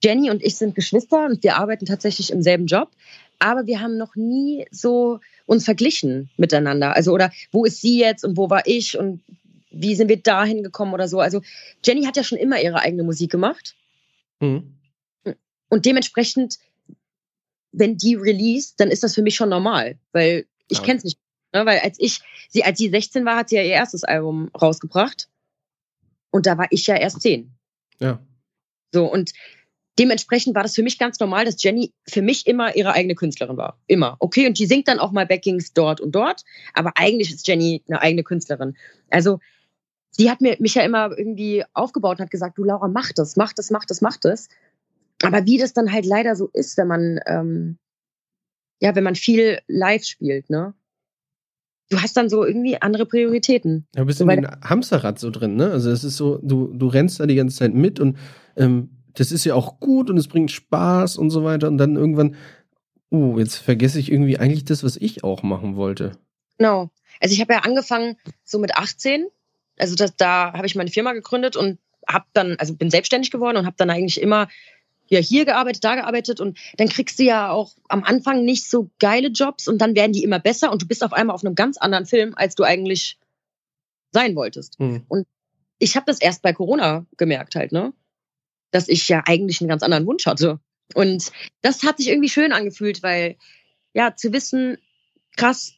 Jenny 0.05 0.31
und 0.31 0.43
ich 0.43 0.57
sind 0.57 0.75
Geschwister 0.75 1.27
und 1.27 1.45
wir 1.45 1.57
arbeiten 1.57 1.87
tatsächlich 1.87 2.33
im 2.33 2.43
selben 2.43 2.67
Job, 2.67 2.91
aber 3.39 3.67
wir 3.67 3.81
haben 3.81 3.97
noch 3.97 4.17
nie 4.17 4.67
so 4.73 5.21
uns 5.47 5.65
verglichen 5.65 6.31
miteinander. 6.37 6.97
Also 6.97 7.13
oder 7.13 7.31
wo 7.53 7.65
ist 7.65 7.81
sie 7.81 8.01
jetzt 8.01 8.25
und 8.25 8.37
wo 8.37 8.51
war 8.51 8.67
ich 8.67 8.99
und 8.99 9.23
wie 9.71 9.95
sind 9.95 10.09
wir 10.09 10.21
dahin 10.21 10.63
gekommen 10.63 10.93
oder 10.93 11.09
so. 11.09 11.21
Also 11.21 11.41
Jenny 11.85 12.05
hat 12.05 12.17
ja 12.17 12.25
schon 12.25 12.39
immer 12.39 12.61
ihre 12.61 12.81
eigene 12.81 13.05
Musik 13.05 13.31
gemacht 13.31 13.75
mhm. 14.41 14.75
und 15.69 15.87
dementsprechend, 15.87 16.59
wenn 17.73 17.97
die 17.97 18.15
release, 18.15 18.75
dann 18.77 18.91
ist 18.91 19.03
das 19.03 19.15
für 19.15 19.23
mich 19.23 19.35
schon 19.35 19.49
normal, 19.49 19.99
weil 20.13 20.47
ich 20.69 20.79
ja. 20.79 20.85
kenne 20.85 20.99
es 20.99 21.05
nicht. 21.05 21.19
Ne? 21.53 21.67
Weil 21.67 21.81
als 21.81 21.99
ich 21.99 22.21
sie 22.49 22.65
als 22.65 22.79
sie 22.79 22.91
16 22.91 23.25
war, 23.25 23.37
hat 23.37 23.49
sie 23.49 23.57
ja 23.57 23.63
ihr 23.63 23.71
erstes 23.71 24.05
Album 24.05 24.51
rausgebracht 24.61 25.29
und 26.31 26.47
da 26.47 26.59
war 26.59 26.67
ich 26.71 26.87
ja 26.87 26.97
erst 26.97 27.21
zehn. 27.23 27.53
Ja. 27.99 28.21
So, 28.93 29.11
und 29.11 29.33
dementsprechend 29.99 30.55
war 30.55 30.63
das 30.63 30.75
für 30.75 30.83
mich 30.83 30.99
ganz 30.99 31.19
normal, 31.21 31.45
dass 31.45 31.63
Jenny 31.63 31.93
für 32.09 32.23
mich 32.23 32.47
immer 32.47 32.77
ihre 32.77 32.93
eigene 32.93 33.15
Künstlerin 33.15 33.57
war. 33.57 33.79
Immer. 33.87 34.17
Okay, 34.19 34.47
und 34.47 34.59
die 34.59 34.67
singt 34.67 34.89
dann 34.89 34.99
auch 34.99 35.13
mal 35.13 35.27
Backings 35.27 35.73
dort 35.73 36.01
und 36.01 36.13
dort, 36.13 36.45
aber 36.75 36.93
eigentlich 36.97 37.33
ist 37.33 37.47
Jenny 37.47 37.83
eine 37.87 38.01
eigene 38.01 38.23
Künstlerin. 38.23 38.77
Also, 39.11 39.39
sie 40.11 40.31
hat 40.31 40.41
mir, 40.41 40.57
mich 40.59 40.75
ja 40.75 40.83
immer 40.83 41.17
irgendwie 41.17 41.65
aufgebaut 41.75 42.19
und 42.19 42.25
hat 42.25 42.31
gesagt, 42.31 42.59
du 42.59 42.65
Laura, 42.65 42.89
mach 42.89 43.13
das, 43.13 43.37
mach 43.37 43.53
das, 43.53 43.71
mach 43.71 43.85
das, 43.85 44.01
mach 44.01 44.17
das. 44.17 44.49
Aber 45.23 45.47
wie 45.47 45.59
das 45.59 45.73
dann 45.73 45.93
halt 45.93 46.07
leider 46.07 46.37
so 46.37 46.49
ist, 46.53 46.77
wenn 46.77 46.89
man, 46.89 47.21
ähm, 47.27 47.79
ja, 48.81 48.95
wenn 48.95 49.05
man 49.05 49.15
viel 49.15 49.61
live 49.69 50.05
spielt, 50.05 50.51
ne? 50.51 50.75
du 51.93 52.01
hast 52.01 52.17
dann 52.17 52.29
so 52.29 52.45
irgendwie 52.45 52.81
andere 52.81 53.07
Prioritäten. 53.07 53.87
Ja, 53.95 54.03
du 54.03 54.07
bist 54.07 54.21
in 54.21 54.29
dem 54.29 54.47
Hamsterrad 54.63 55.19
so 55.19 55.31
drin, 55.31 55.57
ne? 55.57 55.71
Also 55.71 55.91
es 55.91 56.05
ist 56.05 56.17
so, 56.17 56.39
du, 56.43 56.73
du 56.73 56.87
rennst 56.89 57.21
da 57.21 57.27
die 57.27 57.35
ganze 57.35 57.59
Zeit 57.59 57.75
mit 57.75 58.01
und 58.01 58.17
ähm, 58.57 58.91
das 59.15 59.31
ist 59.31 59.45
ja 59.45 59.55
auch 59.55 59.79
gut 59.79 60.09
und 60.09 60.17
es 60.17 60.29
bringt 60.29 60.51
Spaß 60.51 61.19
und 61.19 61.31
so 61.31 61.45
weiter. 61.45 61.69
Und 61.69 61.77
dann 61.77 61.97
irgendwann, 61.97 62.37
uh, 63.11 63.39
jetzt 63.39 63.57
vergesse 63.57 63.99
ich 63.99 64.11
irgendwie 64.11 64.39
eigentlich 64.39 64.65
das, 64.65 64.83
was 64.83 64.97
ich 64.97 65.23
auch 65.23 65.43
machen 65.43 65.77
wollte. 65.77 66.13
Genau. 66.57 66.91
Also 67.21 67.35
ich 67.35 67.41
habe 67.43 67.53
ja 67.53 67.61
angefangen 67.61 68.17
so 68.43 68.59
mit 68.59 68.75
18. 68.75 69.27
Also 69.79 69.97
das, 69.97 70.17
da 70.17 70.55
habe 70.55 70.67
ich 70.67 70.77
meine 70.77 70.91
Firma 70.91 71.13
gegründet 71.13 71.57
und 71.57 71.79
habe 72.09 72.25
dann, 72.33 72.57
also 72.59 72.75
bin 72.75 72.91
selbstständig 72.91 73.31
geworden 73.31 73.59
und 73.59 73.67
habe 73.67 73.77
dann 73.77 73.91
eigentlich 73.91 74.21
immer 74.21 74.49
ja 75.13 75.21
hier 75.21 75.45
gearbeitet, 75.45 75.85
da 75.85 75.95
gearbeitet 75.95 76.41
und 76.41 76.59
dann 76.77 76.89
kriegst 76.89 77.19
du 77.19 77.25
ja 77.25 77.51
auch 77.51 77.75
am 77.89 78.03
Anfang 78.05 78.45
nicht 78.45 78.69
so 78.69 78.91
geile 78.99 79.29
Jobs 79.29 79.69
und 79.69 79.79
dann 79.79 79.95
werden 79.95 80.13
die 80.13 80.25
immer 80.25 80.39
besser 80.39 80.73
und 80.73 80.83
du 80.83 80.87
bist 80.87 81.05
auf 81.05 81.13
einmal 81.13 81.35
auf 81.35 81.45
einem 81.45 81.55
ganz 81.55 81.77
anderen 81.77 82.07
Film, 82.07 82.35
als 82.37 82.55
du 82.55 82.65
eigentlich 82.65 83.19
sein 84.11 84.35
wolltest. 84.37 84.79
Mhm. 84.81 85.05
Und 85.09 85.27
ich 85.79 85.97
habe 85.97 86.07
das 86.07 86.21
erst 86.21 86.43
bei 86.43 86.53
Corona 86.53 87.07
gemerkt 87.17 87.55
halt, 87.55 87.73
ne? 87.73 87.93
Dass 88.71 88.89
ich 88.89 89.09
ja 89.09 89.23
eigentlich 89.27 89.61
einen 89.61 89.69
ganz 89.69 89.83
anderen 89.83 90.07
Wunsch 90.07 90.27
hatte. 90.27 90.61
Und 90.95 91.33
das 91.61 91.83
hat 91.83 91.99
sich 91.99 92.09
irgendwie 92.09 92.29
schön 92.29 92.53
angefühlt, 92.53 93.03
weil 93.03 93.37
ja, 93.95 94.15
zu 94.15 94.33
wissen, 94.33 94.79
krass, 95.37 95.75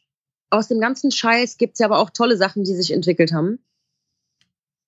aus 0.51 0.69
dem 0.69 0.81
ganzen 0.81 1.11
Scheiß 1.11 1.59
gibt 1.59 1.75
es 1.75 1.79
ja 1.81 1.87
aber 1.87 1.99
auch 1.99 2.11
tolle 2.11 2.37
Sachen, 2.37 2.65
die 2.65 2.75
sich 2.75 2.93
entwickelt 2.93 3.33
haben. 3.33 3.59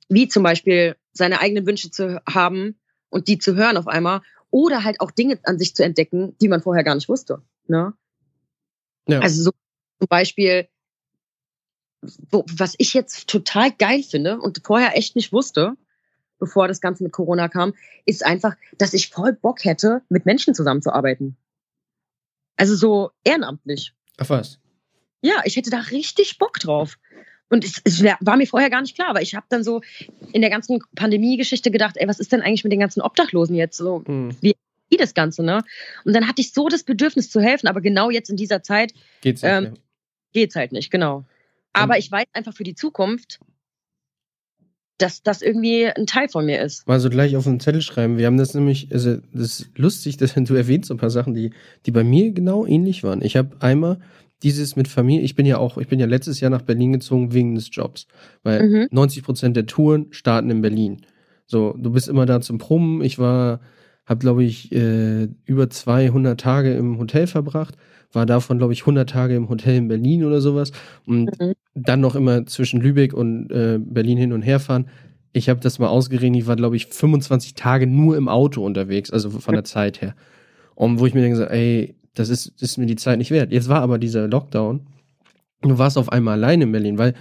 Wie 0.08 0.28
zum 0.28 0.42
Beispiel 0.42 0.96
seine 1.12 1.40
eigenen 1.40 1.66
Wünsche 1.66 1.90
zu 1.90 2.20
haben 2.28 2.78
und 3.08 3.28
die 3.28 3.38
zu 3.38 3.56
hören 3.56 3.76
auf 3.76 3.88
einmal 3.88 4.20
oder 4.50 4.84
halt 4.84 5.00
auch 5.00 5.10
Dinge 5.10 5.38
an 5.44 5.58
sich 5.58 5.74
zu 5.74 5.84
entdecken, 5.84 6.36
die 6.40 6.48
man 6.48 6.62
vorher 6.62 6.84
gar 6.84 6.94
nicht 6.94 7.08
wusste. 7.08 7.42
Ne? 7.66 7.94
Ja. 9.08 9.20
Also 9.20 9.42
so 9.42 9.50
zum 9.98 10.08
Beispiel, 10.08 10.68
wo, 12.30 12.44
was 12.56 12.74
ich 12.78 12.94
jetzt 12.94 13.28
total 13.28 13.72
geil 13.72 14.02
finde 14.02 14.38
und 14.40 14.60
vorher 14.64 14.96
echt 14.96 15.16
nicht 15.16 15.32
wusste, 15.32 15.76
bevor 16.38 16.68
das 16.68 16.80
Ganze 16.80 17.02
mit 17.02 17.12
Corona 17.12 17.48
kam, 17.48 17.74
ist 18.04 18.24
einfach, 18.24 18.56
dass 18.78 18.94
ich 18.94 19.08
voll 19.08 19.32
Bock 19.32 19.64
hätte, 19.64 20.02
mit 20.08 20.26
Menschen 20.26 20.54
zusammenzuarbeiten. 20.54 21.36
Also 22.56 22.74
so 22.74 23.10
ehrenamtlich. 23.24 23.94
Ach 24.18 24.30
was? 24.30 24.58
Ja, 25.22 25.42
ich 25.44 25.56
hätte 25.56 25.70
da 25.70 25.80
richtig 25.80 26.38
Bock 26.38 26.58
drauf. 26.58 26.98
Und 27.48 27.64
es, 27.64 27.80
es 27.84 28.02
war 28.02 28.36
mir 28.36 28.46
vorher 28.46 28.70
gar 28.70 28.82
nicht 28.82 28.96
klar, 28.96 29.08
aber 29.08 29.22
ich 29.22 29.34
habe 29.34 29.46
dann 29.48 29.62
so 29.62 29.80
in 30.32 30.40
der 30.40 30.50
ganzen 30.50 30.80
Pandemie-Geschichte 30.96 31.70
gedacht, 31.70 31.96
ey, 31.96 32.08
was 32.08 32.18
ist 32.18 32.32
denn 32.32 32.42
eigentlich 32.42 32.64
mit 32.64 32.72
den 32.72 32.80
ganzen 32.80 33.00
Obdachlosen 33.00 33.54
jetzt? 33.54 33.76
So, 33.76 34.02
mhm. 34.06 34.36
wie 34.40 34.56
das 34.98 35.14
Ganze, 35.14 35.42
ne? 35.42 35.62
Und 36.04 36.14
dann 36.14 36.26
hatte 36.26 36.40
ich 36.40 36.52
so 36.52 36.68
das 36.68 36.82
Bedürfnis 36.82 37.30
zu 37.30 37.40
helfen, 37.40 37.68
aber 37.68 37.80
genau 37.80 38.10
jetzt 38.10 38.30
in 38.30 38.36
dieser 38.36 38.62
Zeit 38.62 38.92
geht's, 39.20 39.42
nicht, 39.42 39.52
ähm, 39.52 39.64
ja. 39.64 39.72
geht's 40.32 40.56
halt 40.56 40.72
nicht, 40.72 40.90
genau. 40.90 41.24
Aber 41.72 41.94
mhm. 41.94 42.00
ich 42.00 42.10
weiß 42.10 42.26
einfach 42.32 42.54
für 42.54 42.64
die 42.64 42.74
Zukunft, 42.74 43.40
dass 44.98 45.22
das 45.22 45.42
irgendwie 45.42 45.86
ein 45.86 46.06
Teil 46.06 46.28
von 46.28 46.46
mir 46.46 46.60
ist. 46.62 46.86
Mal 46.88 47.00
so 47.00 47.10
gleich 47.10 47.36
auf 47.36 47.44
den 47.44 47.60
Zettel 47.60 47.82
schreiben. 47.82 48.16
Wir 48.16 48.26
haben 48.26 48.38
das 48.38 48.54
nämlich, 48.54 48.88
also 48.92 49.18
das 49.32 49.60
ist 49.60 49.78
lustig, 49.78 50.16
dass 50.18 50.34
du 50.34 50.54
erwähnst 50.54 50.88
so 50.88 50.94
ein 50.94 50.98
paar 50.98 51.10
Sachen, 51.10 51.34
die, 51.34 51.50
die 51.84 51.90
bei 51.90 52.04
mir 52.04 52.32
genau 52.32 52.66
ähnlich 52.66 53.04
waren. 53.04 53.22
Ich 53.22 53.36
habe 53.36 53.56
einmal 53.60 54.00
dieses 54.42 54.76
mit 54.76 54.88
Familie, 54.88 55.24
ich 55.24 55.34
bin 55.34 55.46
ja 55.46 55.58
auch, 55.58 55.78
ich 55.78 55.88
bin 55.88 55.98
ja 55.98 56.06
letztes 56.06 56.40
Jahr 56.40 56.50
nach 56.50 56.62
Berlin 56.62 56.92
gezogen 56.92 57.32
wegen 57.32 57.54
des 57.54 57.68
Jobs, 57.72 58.06
weil 58.42 58.68
mhm. 58.68 58.88
90 58.90 59.22
Prozent 59.22 59.56
der 59.56 59.66
Touren 59.66 60.06
starten 60.10 60.50
in 60.50 60.60
Berlin. 60.60 61.02
So, 61.46 61.74
du 61.78 61.90
bist 61.90 62.08
immer 62.08 62.26
da 62.26 62.40
zum 62.40 62.58
Proben. 62.58 63.02
Ich 63.02 63.18
war, 63.18 63.60
habe 64.04 64.20
glaube 64.20 64.44
ich 64.44 64.72
äh, 64.72 65.28
über 65.44 65.70
200 65.70 66.38
Tage 66.38 66.74
im 66.74 66.98
Hotel 66.98 67.26
verbracht, 67.26 67.76
war 68.12 68.26
davon 68.26 68.58
glaube 68.58 68.72
ich 68.72 68.82
100 68.82 69.08
Tage 69.08 69.34
im 69.34 69.48
Hotel 69.48 69.76
in 69.76 69.88
Berlin 69.88 70.24
oder 70.24 70.40
sowas 70.40 70.72
und 71.06 71.40
mhm. 71.40 71.52
dann 71.74 72.00
noch 72.00 72.14
immer 72.14 72.46
zwischen 72.46 72.80
Lübeck 72.80 73.14
und 73.14 73.50
äh, 73.50 73.78
Berlin 73.80 74.18
hin 74.18 74.32
und 74.32 74.42
her 74.42 74.60
fahren. 74.60 74.88
Ich 75.32 75.48
habe 75.48 75.60
das 75.60 75.78
mal 75.78 75.88
ausgerechnet, 75.88 76.42
ich 76.42 76.46
war 76.46 76.56
glaube 76.56 76.76
ich 76.76 76.86
25 76.86 77.54
Tage 77.54 77.86
nur 77.86 78.16
im 78.16 78.28
Auto 78.28 78.64
unterwegs, 78.64 79.10
also 79.10 79.30
von 79.30 79.54
der 79.54 79.64
Zeit 79.64 80.02
her. 80.02 80.14
Und 80.74 81.00
wo 81.00 81.06
ich 81.06 81.14
mir 81.14 81.22
denke, 81.22 81.50
ey, 81.50 81.95
das 82.16 82.28
ist, 82.30 82.54
das 82.56 82.70
ist 82.70 82.78
mir 82.78 82.86
die 82.86 82.96
Zeit 82.96 83.18
nicht 83.18 83.30
wert. 83.30 83.52
Jetzt 83.52 83.68
war 83.68 83.82
aber 83.82 83.98
dieser 83.98 84.26
Lockdown. 84.26 84.80
Du 85.62 85.78
warst 85.78 85.98
auf 85.98 86.10
einmal 86.10 86.34
allein 86.34 86.62
in 86.62 86.72
Berlin, 86.72 86.98
weil 86.98 87.14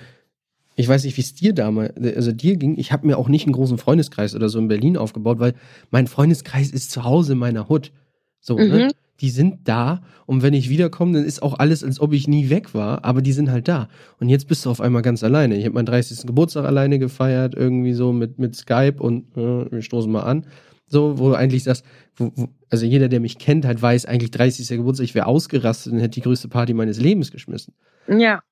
ich 0.76 0.88
weiß 0.88 1.04
nicht, 1.04 1.18
wie 1.18 1.22
es 1.22 1.34
dir 1.34 1.54
damals, 1.54 1.94
also 1.98 2.32
dir 2.32 2.58
ging. 2.58 2.78
Ich 2.78 2.92
habe 2.92 3.08
mir 3.08 3.18
auch 3.18 3.30
nicht 3.30 3.46
einen 3.46 3.54
großen 3.54 3.78
Freundeskreis 3.78 4.36
oder 4.36 4.50
so 4.50 4.60
in 4.60 4.68
Berlin 4.68 4.98
aufgebaut, 4.98 5.40
weil 5.40 5.54
mein 5.92 6.08
Freundeskreis 6.08 6.72
ist 6.72 6.92
zu 6.92 7.04
Hause 7.04 7.34
in 7.34 7.40
meiner 7.40 7.70
Hut. 7.70 7.92
So, 8.40 8.56
ne? 8.56 8.66
mhm. 8.66 8.72
ne? 8.72 8.92
Die 9.22 9.30
sind 9.30 9.60
da 9.70 10.02
und 10.26 10.44
wenn 10.44 10.54
ich 10.54 10.70
wiederkomme, 10.70 11.14
dann 11.14 11.24
ist 11.24 11.42
auch 11.42 11.58
alles, 11.58 11.86
als 11.86 12.02
ob 12.02 12.12
ich 12.12 12.28
nie 12.28 12.50
weg 12.50 12.74
war, 12.74 13.06
aber 13.06 13.22
die 13.22 13.32
sind 13.32 13.50
halt 13.50 13.70
da. 13.70 13.88
Und 14.20 14.28
jetzt 14.28 14.50
bist 14.50 14.66
du 14.66 14.70
auf 14.70 14.82
einmal 14.82 15.04
ganz 15.04 15.24
alleine. 15.24 15.56
Ich 15.56 15.64
habe 15.64 15.76
meinen 15.76 15.86
30. 15.86 16.28
Geburtstag 16.28 16.66
alleine 16.66 17.00
gefeiert, 17.00 17.56
irgendwie 17.56 17.94
so 17.94 18.12
mit, 18.12 18.40
mit 18.40 18.58
Skype 18.58 18.96
und 19.00 19.38
äh, 19.38 19.72
wir 19.72 19.82
stoßen 19.82 20.12
mal 20.12 20.24
an. 20.24 20.46
So, 20.88 21.18
wo 21.18 21.30
du 21.30 21.36
eigentlich 21.36 21.64
sagst, 21.64 21.84
wo, 22.16 22.32
wo, 22.36 22.50
also 22.70 22.86
jeder, 22.86 23.10
der 23.10 23.20
mich 23.20 23.38
kennt, 23.38 23.66
halt 23.66 23.82
weiß, 23.82 24.06
eigentlich 24.06 24.32
30. 24.32 24.68
Geburtstag, 24.68 25.06
ich 25.06 25.16
wäre 25.16 25.26
ausgerastet 25.26 25.94
und 25.94 26.00
hätte 26.00 26.16
die 26.16 26.22
größte 26.22 26.48
Party 26.48 26.74
meines 26.74 27.00
Lebens 27.00 27.32
geschmissen. 27.32 27.74
Ja. 28.08 28.44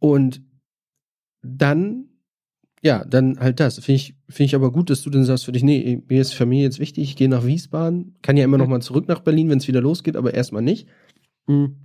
Und 0.00 0.42
dann, 1.42 2.06
ja, 2.82 3.04
dann 3.04 3.38
halt 3.38 3.60
das. 3.60 3.76
Finde 3.76 3.96
ich, 3.96 4.14
finde 4.28 4.44
ich 4.44 4.54
aber 4.54 4.72
gut, 4.72 4.90
dass 4.90 5.02
du 5.02 5.10
dann 5.10 5.24
sagst 5.24 5.44
für 5.44 5.52
dich, 5.52 5.62
nee, 5.62 6.02
mir 6.08 6.20
ist 6.20 6.34
Familie 6.34 6.64
jetzt 6.64 6.80
wichtig, 6.80 7.04
ich 7.04 7.16
gehe 7.16 7.28
nach 7.28 7.46
Wiesbaden, 7.46 8.16
kann 8.22 8.36
ja 8.36 8.44
immer 8.44 8.58
noch 8.58 8.68
mal 8.68 8.82
zurück 8.82 9.06
nach 9.08 9.20
Berlin, 9.20 9.48
wenn 9.50 9.58
es 9.58 9.68
wieder 9.68 9.80
losgeht, 9.80 10.16
aber 10.16 10.34
erstmal 10.34 10.62
nicht. 10.62 10.88
Hm. 11.46 11.76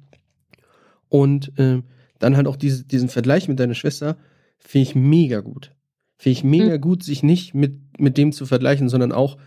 Und 1.08 1.58
äh, 1.60 1.82
dann 2.20 2.36
halt 2.36 2.48
auch 2.48 2.56
diese, 2.56 2.84
diesen 2.84 3.10
Vergleich 3.10 3.48
mit 3.48 3.60
deiner 3.60 3.74
Schwester, 3.74 4.18
finde 4.58 4.84
ich 4.84 4.96
mega 4.96 5.40
gut. 5.40 5.72
Finde 6.20 6.34
ich 6.34 6.44
mega 6.44 6.76
mhm. 6.76 6.82
gut, 6.82 7.02
sich 7.04 7.24
nicht 7.24 7.56
mit, 7.56 7.80
mit 7.98 8.18
dem 8.18 8.34
zu 8.34 8.46
vergleichen, 8.46 8.90
sondern 8.90 9.14
auch 9.14 9.38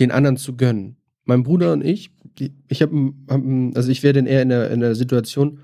den 0.00 0.10
anderen 0.10 0.36
zu 0.36 0.56
gönnen. 0.56 0.96
Mein 1.24 1.44
Bruder 1.44 1.72
und 1.72 1.84
ich, 1.84 2.10
die, 2.38 2.52
ich 2.68 2.82
habe, 2.82 3.12
hab, 3.28 3.40
also 3.76 3.90
ich 3.90 4.02
wäre 4.02 4.14
dann 4.14 4.26
eher 4.26 4.42
in 4.42 4.48
der, 4.48 4.70
in 4.72 4.80
der 4.80 4.96
Situation 4.96 5.60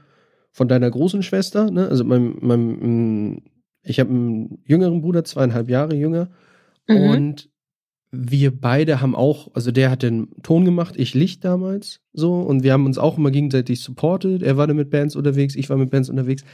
von 0.52 0.68
deiner 0.68 0.88
großen 0.88 1.24
Schwester, 1.24 1.70
ne? 1.70 1.88
Also 1.88 2.04
mein, 2.04 2.36
mein, 2.40 3.42
ich 3.82 3.98
habe 3.98 4.10
einen 4.10 4.58
jüngeren 4.64 5.02
Bruder, 5.02 5.24
zweieinhalb 5.24 5.68
Jahre 5.68 5.96
jünger. 5.96 6.30
Mhm. 6.88 7.10
Und 7.10 7.50
wir 8.12 8.56
beide 8.56 9.00
haben 9.00 9.16
auch, 9.16 9.48
also 9.54 9.72
der 9.72 9.90
hat 9.90 10.02
den 10.02 10.28
Ton 10.44 10.64
gemacht, 10.64 10.94
ich 10.96 11.14
Licht 11.14 11.44
damals 11.44 12.00
so 12.12 12.40
und 12.40 12.62
wir 12.62 12.72
haben 12.72 12.86
uns 12.86 12.98
auch 12.98 13.18
immer 13.18 13.32
gegenseitig 13.32 13.80
supportet. 13.80 14.42
Er 14.42 14.56
war 14.56 14.68
dann 14.68 14.76
mit 14.76 14.90
Bands 14.90 15.16
unterwegs, 15.16 15.56
ich 15.56 15.68
war 15.70 15.76
mit 15.76 15.90
Bands 15.90 16.08
unterwegs 16.08 16.44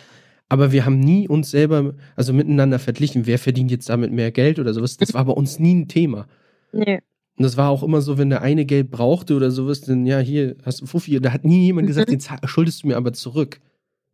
aber 0.49 0.73
wir 0.73 0.85
haben 0.85 0.99
nie 0.99 1.29
uns 1.29 1.51
selber, 1.51 1.95
also 2.17 2.33
miteinander 2.33 2.79
verglichen, 2.79 3.27
wer 3.27 3.39
verdient 3.39 3.71
jetzt 3.71 3.89
damit 3.89 4.13
mehr 4.13 4.31
Geld 4.31 4.59
oder 4.59 4.73
sowas. 4.73 4.97
Das 4.97 5.15
war 5.15 5.25
bei 5.25 5.33
uns 5.33 5.59
nie 5.59 5.75
ein 5.75 5.89
Thema. 5.89 6.27
Nee. 6.73 7.01
Und 7.37 7.45
das 7.45 7.57
war 7.57 7.71
auch 7.71 7.83
immer 7.83 8.01
so, 8.01 8.19
wenn 8.19 8.31
der 8.31 8.43
eine 8.43 8.65
Geld 8.65 8.91
brauchte 8.91 9.37
oder 9.37 9.51
sowas, 9.51 9.83
dann 9.83 10.07
ja, 10.07 10.19
hier 10.19 10.57
hast 10.65 10.81
du 10.81 10.87
Fuffi. 10.87 11.21
Da 11.21 11.33
hat 11.33 11.45
nie 11.45 11.67
jemand 11.67 11.87
gesagt, 11.87 12.11
den 12.11 12.23
schuldest 12.45 12.83
du 12.83 12.89
mir 12.89 12.97
aber 12.97 13.13
zurück. 13.13 13.61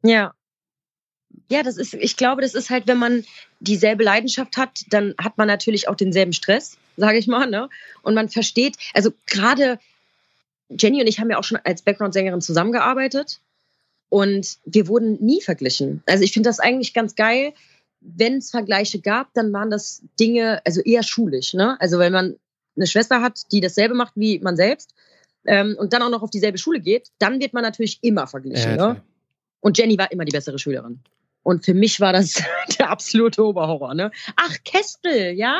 Ja. 0.03 0.35
Ja, 1.51 1.63
das 1.63 1.79
ist, 1.79 1.95
ich 1.95 2.17
glaube, 2.17 2.43
das 2.43 2.55
ist 2.55 2.71
halt, 2.71 2.87
wenn 2.87 2.99
man 2.99 3.25
dieselbe 3.61 4.05
Leidenschaft 4.05 4.57
hat, 4.57 4.85
dann 4.91 5.15
hat 5.19 5.37
man 5.37 5.49
natürlich 5.49 5.89
auch 5.89 5.97
denselben 5.97 6.33
Stress, 6.33 6.79
sage 6.97 7.19
ich 7.19 7.27
mal, 7.27 7.49
ne? 7.49 7.69
Und 8.03 8.15
man 8.15 8.29
versteht, 8.29 8.77
also 8.93 9.11
gerade 9.27 9.79
Jenny 10.69 11.01
und 11.01 11.09
ich 11.09 11.19
haben 11.19 11.31
ja 11.31 11.39
auch 11.39 11.45
schon 11.45 11.59
als 11.65 11.83
Background-Sängerin 11.83 12.41
zusammengearbeitet. 12.41 13.41
Und 14.15 14.59
wir 14.65 14.87
wurden 14.87 15.19
nie 15.25 15.41
verglichen. 15.41 16.05
Also 16.07 16.23
ich 16.23 16.31
finde 16.31 16.49
das 16.49 16.61
eigentlich 16.61 16.95
ganz 16.95 17.17
geil. 17.17 17.53
Wenn 18.01 18.37
es 18.37 18.53
Vergleiche 18.53 19.01
gab, 19.01 19.35
dann 19.35 19.53
waren 19.53 19.71
das 19.71 20.05
Dinge, 20.21 20.65
also 20.65 20.81
eher 20.83 21.03
schulisch. 21.03 21.53
Ne? 21.53 21.77
Also 21.81 21.99
wenn 21.99 22.13
man 22.13 22.37
eine 22.77 22.87
Schwester 22.87 23.23
hat, 23.23 23.41
die 23.51 23.61
dasselbe 23.61 23.97
macht 23.97 24.13
wie 24.15 24.39
man 24.39 24.55
selbst 24.55 24.95
ähm, 25.47 25.75
und 25.77 25.93
dann 25.93 26.03
auch 26.03 26.11
noch 26.11 26.23
auf 26.23 26.31
dieselbe 26.31 26.59
Schule 26.59 26.79
geht, 26.79 27.09
dann 27.19 27.41
wird 27.41 27.55
man 27.55 27.65
natürlich 27.65 27.99
immer 28.03 28.29
verglichen. 28.29 28.77
Ja, 28.77 28.93
ne? 28.93 29.03
Und 29.59 29.79
Jenny 29.79 29.99
war 29.99 30.13
immer 30.13 30.25
die 30.25 30.31
bessere 30.31 30.61
Schülerin. 30.61 31.01
Und 31.43 31.65
für 31.65 31.75
mich 31.75 31.99
war 31.99 32.13
das 32.13 32.35
der 32.79 32.91
absolute 32.91 33.45
Oberhorror. 33.45 33.95
Ne? 33.95 34.13
Ach, 34.37 34.57
Kestel, 34.65 35.33
ja? 35.33 35.59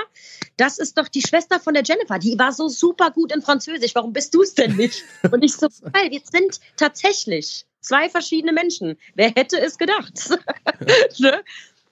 Das 0.57 0.79
ist 0.79 0.97
doch 0.97 1.09
die 1.09 1.23
Schwester 1.23 1.59
von 1.59 1.75
der 1.75 1.83
Jennifer. 1.83 2.21
Die 2.21 2.39
war 2.39 2.53
so 2.53 2.69
super 2.69 3.11
gut 3.11 3.35
in 3.35 3.43
Französisch. 3.43 3.97
Warum 3.97 4.13
bist 4.13 4.33
du 4.33 4.43
es 4.43 4.55
denn 4.55 4.77
nicht? 4.77 5.03
Und 5.33 5.43
ich 5.43 5.55
so, 5.55 5.67
weil 5.93 6.13
wir 6.13 6.21
sind 6.23 6.61
tatsächlich 6.77 7.67
Zwei 7.85 8.09
verschiedene 8.09 8.55
Menschen. 8.55 8.97
Wer 9.15 9.31
hätte 9.37 9.61
es 9.61 9.77
gedacht? 9.77 10.31
ne? 11.19 11.43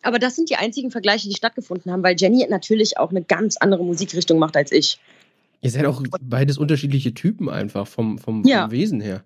Aber 0.00 0.18
das 0.18 0.34
sind 0.36 0.48
die 0.48 0.56
einzigen 0.56 0.90
Vergleiche, 0.90 1.28
die 1.28 1.34
stattgefunden 1.34 1.92
haben, 1.92 2.02
weil 2.02 2.16
Jenny 2.18 2.46
natürlich 2.48 2.96
auch 2.96 3.10
eine 3.10 3.22
ganz 3.22 3.58
andere 3.58 3.84
Musikrichtung 3.84 4.38
macht 4.38 4.56
als 4.56 4.72
ich. 4.72 4.98
Ihr 5.60 5.70
seid 5.70 5.84
auch 5.84 6.02
beides 6.22 6.56
unterschiedliche 6.56 7.12
Typen 7.12 7.50
einfach 7.50 7.86
vom, 7.86 8.18
vom, 8.18 8.42
ja. 8.46 8.62
vom 8.62 8.70
Wesen 8.70 9.02
her. 9.02 9.22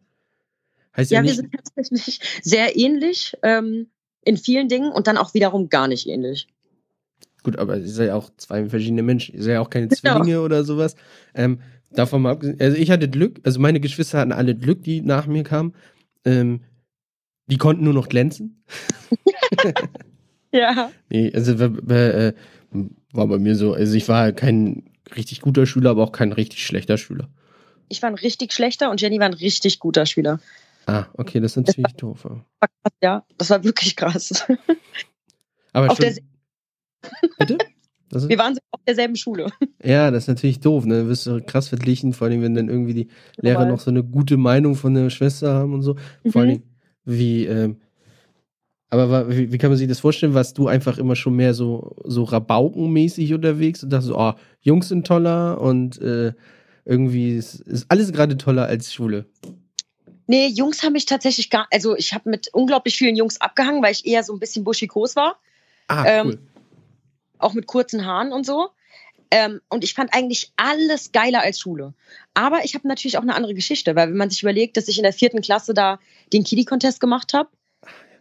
Heißt 0.96 1.12
ja, 1.12 1.20
ja 1.20 1.24
wir 1.24 1.34
sind 1.34 1.52
tatsächlich 1.52 2.20
sehr 2.42 2.76
ähnlich 2.76 3.36
ähm, 3.44 3.86
in 4.24 4.36
vielen 4.36 4.68
Dingen 4.68 4.90
und 4.90 5.06
dann 5.06 5.18
auch 5.18 5.34
wiederum 5.34 5.68
gar 5.68 5.86
nicht 5.86 6.08
ähnlich. 6.08 6.48
Gut, 7.44 7.60
aber 7.60 7.78
ihr 7.78 7.88
seid 7.88 8.08
ja 8.08 8.16
auch 8.16 8.28
zwei 8.38 8.68
verschiedene 8.68 9.04
Menschen. 9.04 9.36
Ihr 9.36 9.44
seid 9.44 9.52
ja 9.52 9.60
auch 9.60 9.70
keine 9.70 9.86
genau. 9.86 10.16
Zwillinge 10.16 10.40
oder 10.40 10.64
sowas. 10.64 10.96
Ähm, 11.32 11.60
davon 11.92 12.22
mal 12.22 12.32
abgesehen, 12.32 12.60
also 12.60 12.76
ich 12.76 12.90
hatte 12.90 13.08
Glück, 13.08 13.40
also 13.44 13.60
meine 13.60 13.78
Geschwister 13.78 14.18
hatten 14.18 14.32
alle 14.32 14.56
Glück, 14.56 14.82
die 14.82 15.00
nach 15.00 15.28
mir 15.28 15.44
kamen, 15.44 15.72
ähm, 16.26 16.60
Die 17.46 17.56
konnten 17.56 17.84
nur 17.84 17.94
noch 17.94 18.08
glänzen? 18.08 18.64
ja. 20.52 20.90
Nee, 21.08 21.32
also 21.32 21.52
äh, 21.52 22.34
war 23.12 23.26
bei 23.26 23.38
mir 23.38 23.54
so, 23.54 23.72
also 23.72 23.94
ich 23.94 24.08
war 24.08 24.32
kein 24.32 24.90
richtig 25.14 25.40
guter 25.40 25.66
Schüler, 25.66 25.90
aber 25.90 26.02
auch 26.02 26.12
kein 26.12 26.32
richtig 26.32 26.66
schlechter 26.66 26.98
Schüler. 26.98 27.28
Ich 27.88 28.02
war 28.02 28.10
ein 28.10 28.16
richtig 28.16 28.52
schlechter 28.52 28.90
und 28.90 29.00
Jenny 29.00 29.18
war 29.20 29.26
ein 29.26 29.34
richtig 29.34 29.78
guter 29.78 30.06
Schüler. 30.06 30.40
Ah, 30.86 31.06
okay, 31.14 31.40
das 31.40 31.52
ist 31.52 31.66
natürlich 31.66 31.94
doof. 31.94 32.26
Ja. 33.02 33.24
das 33.38 33.50
war 33.50 33.64
wirklich 33.64 33.96
krass. 33.96 34.44
Aber 35.72 35.90
auf 35.90 35.98
schon, 35.98 36.16
Bitte? 37.38 37.58
Wir 38.28 38.38
waren 38.38 38.56
auf 38.70 38.80
derselben 38.86 39.16
Schule. 39.16 39.46
Ja, 39.84 40.10
das 40.10 40.24
ist 40.24 40.28
natürlich 40.28 40.58
doof, 40.58 40.84
ne? 40.84 41.02
Du 41.02 41.08
wirst 41.08 41.26
du 41.26 41.40
krass 41.40 41.68
verglichen, 41.68 42.12
vor 42.12 42.26
allem, 42.26 42.42
wenn 42.42 42.54
dann 42.54 42.68
irgendwie 42.68 42.94
die 42.94 43.08
Lehrer 43.36 43.60
Normal. 43.60 43.72
noch 43.72 43.80
so 43.80 43.90
eine 43.90 44.02
gute 44.02 44.36
Meinung 44.36 44.74
von 44.74 44.94
der 44.94 45.10
Schwester 45.10 45.54
haben 45.54 45.74
und 45.74 45.82
so. 45.82 45.94
Mhm. 46.24 46.32
Vor 46.32 46.42
allem, 46.42 46.62
wie, 47.04 47.44
ähm, 47.44 47.76
aber 48.88 49.28
wie, 49.30 49.52
wie, 49.52 49.58
kann 49.58 49.70
man 49.70 49.78
sich 49.78 49.86
das 49.86 50.00
vorstellen? 50.00 50.34
Warst 50.34 50.58
du 50.58 50.66
einfach 50.66 50.98
immer 50.98 51.14
schon 51.14 51.36
mehr 51.36 51.54
so, 51.54 51.96
so 52.04 52.24
Rabaukenmäßig 52.24 53.32
unterwegs 53.34 53.84
und 53.84 53.90
dachtest 53.90 54.08
so, 54.08 54.18
oh, 54.18 54.32
Jungs 54.60 54.88
sind 54.88 55.06
toller 55.06 55.60
und 55.60 56.00
äh, 56.00 56.32
irgendwie 56.84 57.36
ist, 57.36 57.60
ist 57.60 57.86
alles 57.88 58.12
gerade 58.12 58.36
toller 58.36 58.66
als 58.66 58.92
Schule? 58.92 59.26
Nee, 60.28 60.48
Jungs 60.48 60.82
haben 60.82 60.92
mich 60.92 61.06
tatsächlich 61.06 61.50
gar, 61.50 61.66
also 61.70 61.96
ich 61.96 62.12
habe 62.12 62.30
mit 62.30 62.48
unglaublich 62.52 62.96
vielen 62.96 63.16
Jungs 63.16 63.40
abgehangen, 63.40 63.82
weil 63.82 63.92
ich 63.92 64.06
eher 64.06 64.24
so 64.24 64.32
ein 64.32 64.40
bisschen 64.40 64.64
buschikos 64.64 65.14
war. 65.14 65.38
Ah, 65.88 66.22
cool. 66.24 66.32
Ähm, 66.32 66.38
auch 67.38 67.54
mit 67.54 67.66
kurzen 67.66 68.04
Haaren 68.06 68.32
und 68.32 68.46
so. 68.46 68.70
Ähm, 69.30 69.60
und 69.68 69.82
ich 69.82 69.94
fand 69.94 70.14
eigentlich 70.14 70.52
alles 70.56 71.12
geiler 71.12 71.40
als 71.40 71.58
Schule. 71.58 71.94
Aber 72.34 72.64
ich 72.64 72.74
habe 72.74 72.86
natürlich 72.86 73.18
auch 73.18 73.22
eine 73.22 73.34
andere 73.34 73.54
Geschichte, 73.54 73.96
weil 73.96 74.08
wenn 74.08 74.16
man 74.16 74.30
sich 74.30 74.42
überlegt, 74.42 74.76
dass 74.76 74.88
ich 74.88 74.98
in 74.98 75.02
der 75.02 75.12
vierten 75.12 75.40
Klasse 75.40 75.74
da 75.74 75.98
den 76.32 76.44
Kiddie-Contest 76.44 77.00
gemacht 77.00 77.34
habe, 77.34 77.50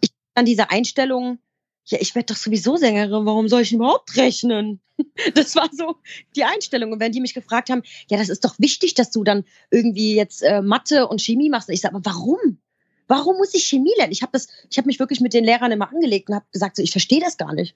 ich 0.01 0.09
dann 0.33 0.45
diese 0.45 0.71
Einstellung, 0.71 1.39
ja, 1.85 1.99
ich 2.01 2.15
werde 2.15 2.33
doch 2.33 2.39
sowieso 2.39 2.77
Sängerin, 2.77 3.25
warum 3.25 3.47
soll 3.47 3.61
ich 3.61 3.73
überhaupt 3.73 4.17
rechnen? 4.17 4.81
Das 5.33 5.57
war 5.57 5.69
so 5.73 5.97
die 6.37 6.45
Einstellung. 6.45 6.93
Und 6.93 7.01
wenn 7.01 7.11
die 7.11 7.19
mich 7.19 7.33
gefragt 7.33 7.69
haben, 7.69 7.83
ja, 8.09 8.17
das 8.17 8.29
ist 8.29 8.45
doch 8.45 8.55
wichtig, 8.59 8.93
dass 8.93 9.11
du 9.11 9.25
dann 9.25 9.43
irgendwie 9.69 10.15
jetzt 10.15 10.41
äh, 10.41 10.61
Mathe 10.61 11.07
und 11.07 11.21
Chemie 11.21 11.49
machst. 11.49 11.67
Und 11.67 11.73
ich 11.73 11.81
sage, 11.81 11.95
aber 11.95 12.05
warum? 12.05 12.59
Warum 13.07 13.35
muss 13.35 13.53
ich 13.53 13.65
Chemie 13.65 13.91
lernen? 13.97 14.13
Ich 14.13 14.21
habe 14.21 14.39
habe 14.39 14.87
mich 14.87 14.99
wirklich 14.99 15.19
mit 15.19 15.33
den 15.33 15.43
Lehrern 15.43 15.73
immer 15.73 15.91
angelegt 15.91 16.29
und 16.29 16.35
habe 16.35 16.45
gesagt, 16.51 16.77
so, 16.77 16.81
ich 16.81 16.91
verstehe 16.91 17.19
das 17.19 17.35
gar 17.35 17.53
nicht, 17.53 17.75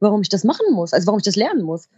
warum 0.00 0.22
ich 0.22 0.28
das 0.28 0.44
machen 0.44 0.72
muss, 0.72 0.92
also 0.92 1.06
warum 1.06 1.18
ich 1.18 1.24
das 1.24 1.36
lernen 1.36 1.62
muss. 1.62 1.88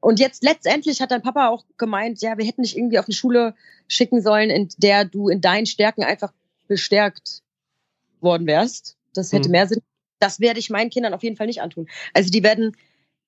Und 0.00 0.18
jetzt 0.18 0.42
letztendlich 0.42 1.02
hat 1.02 1.10
dein 1.10 1.22
Papa 1.22 1.48
auch 1.48 1.64
gemeint, 1.76 2.22
ja, 2.22 2.38
wir 2.38 2.46
hätten 2.46 2.62
dich 2.62 2.76
irgendwie 2.76 2.98
auf 2.98 3.06
eine 3.06 3.14
Schule 3.14 3.54
schicken 3.86 4.22
sollen, 4.22 4.48
in 4.48 4.68
der 4.78 5.04
du 5.04 5.28
in 5.28 5.42
deinen 5.42 5.66
Stärken 5.66 6.02
einfach 6.02 6.32
bestärkt 6.68 7.42
worden 8.20 8.46
wärst. 8.46 8.96
Das 9.12 9.32
hätte 9.32 9.48
mhm. 9.48 9.52
mehr 9.52 9.66
Sinn. 9.66 9.82
Das 10.18 10.40
werde 10.40 10.58
ich 10.58 10.70
meinen 10.70 10.90
Kindern 10.90 11.12
auf 11.12 11.22
jeden 11.22 11.36
Fall 11.36 11.46
nicht 11.46 11.60
antun. 11.60 11.88
Also 12.14 12.30
die 12.30 12.42
werden 12.42 12.76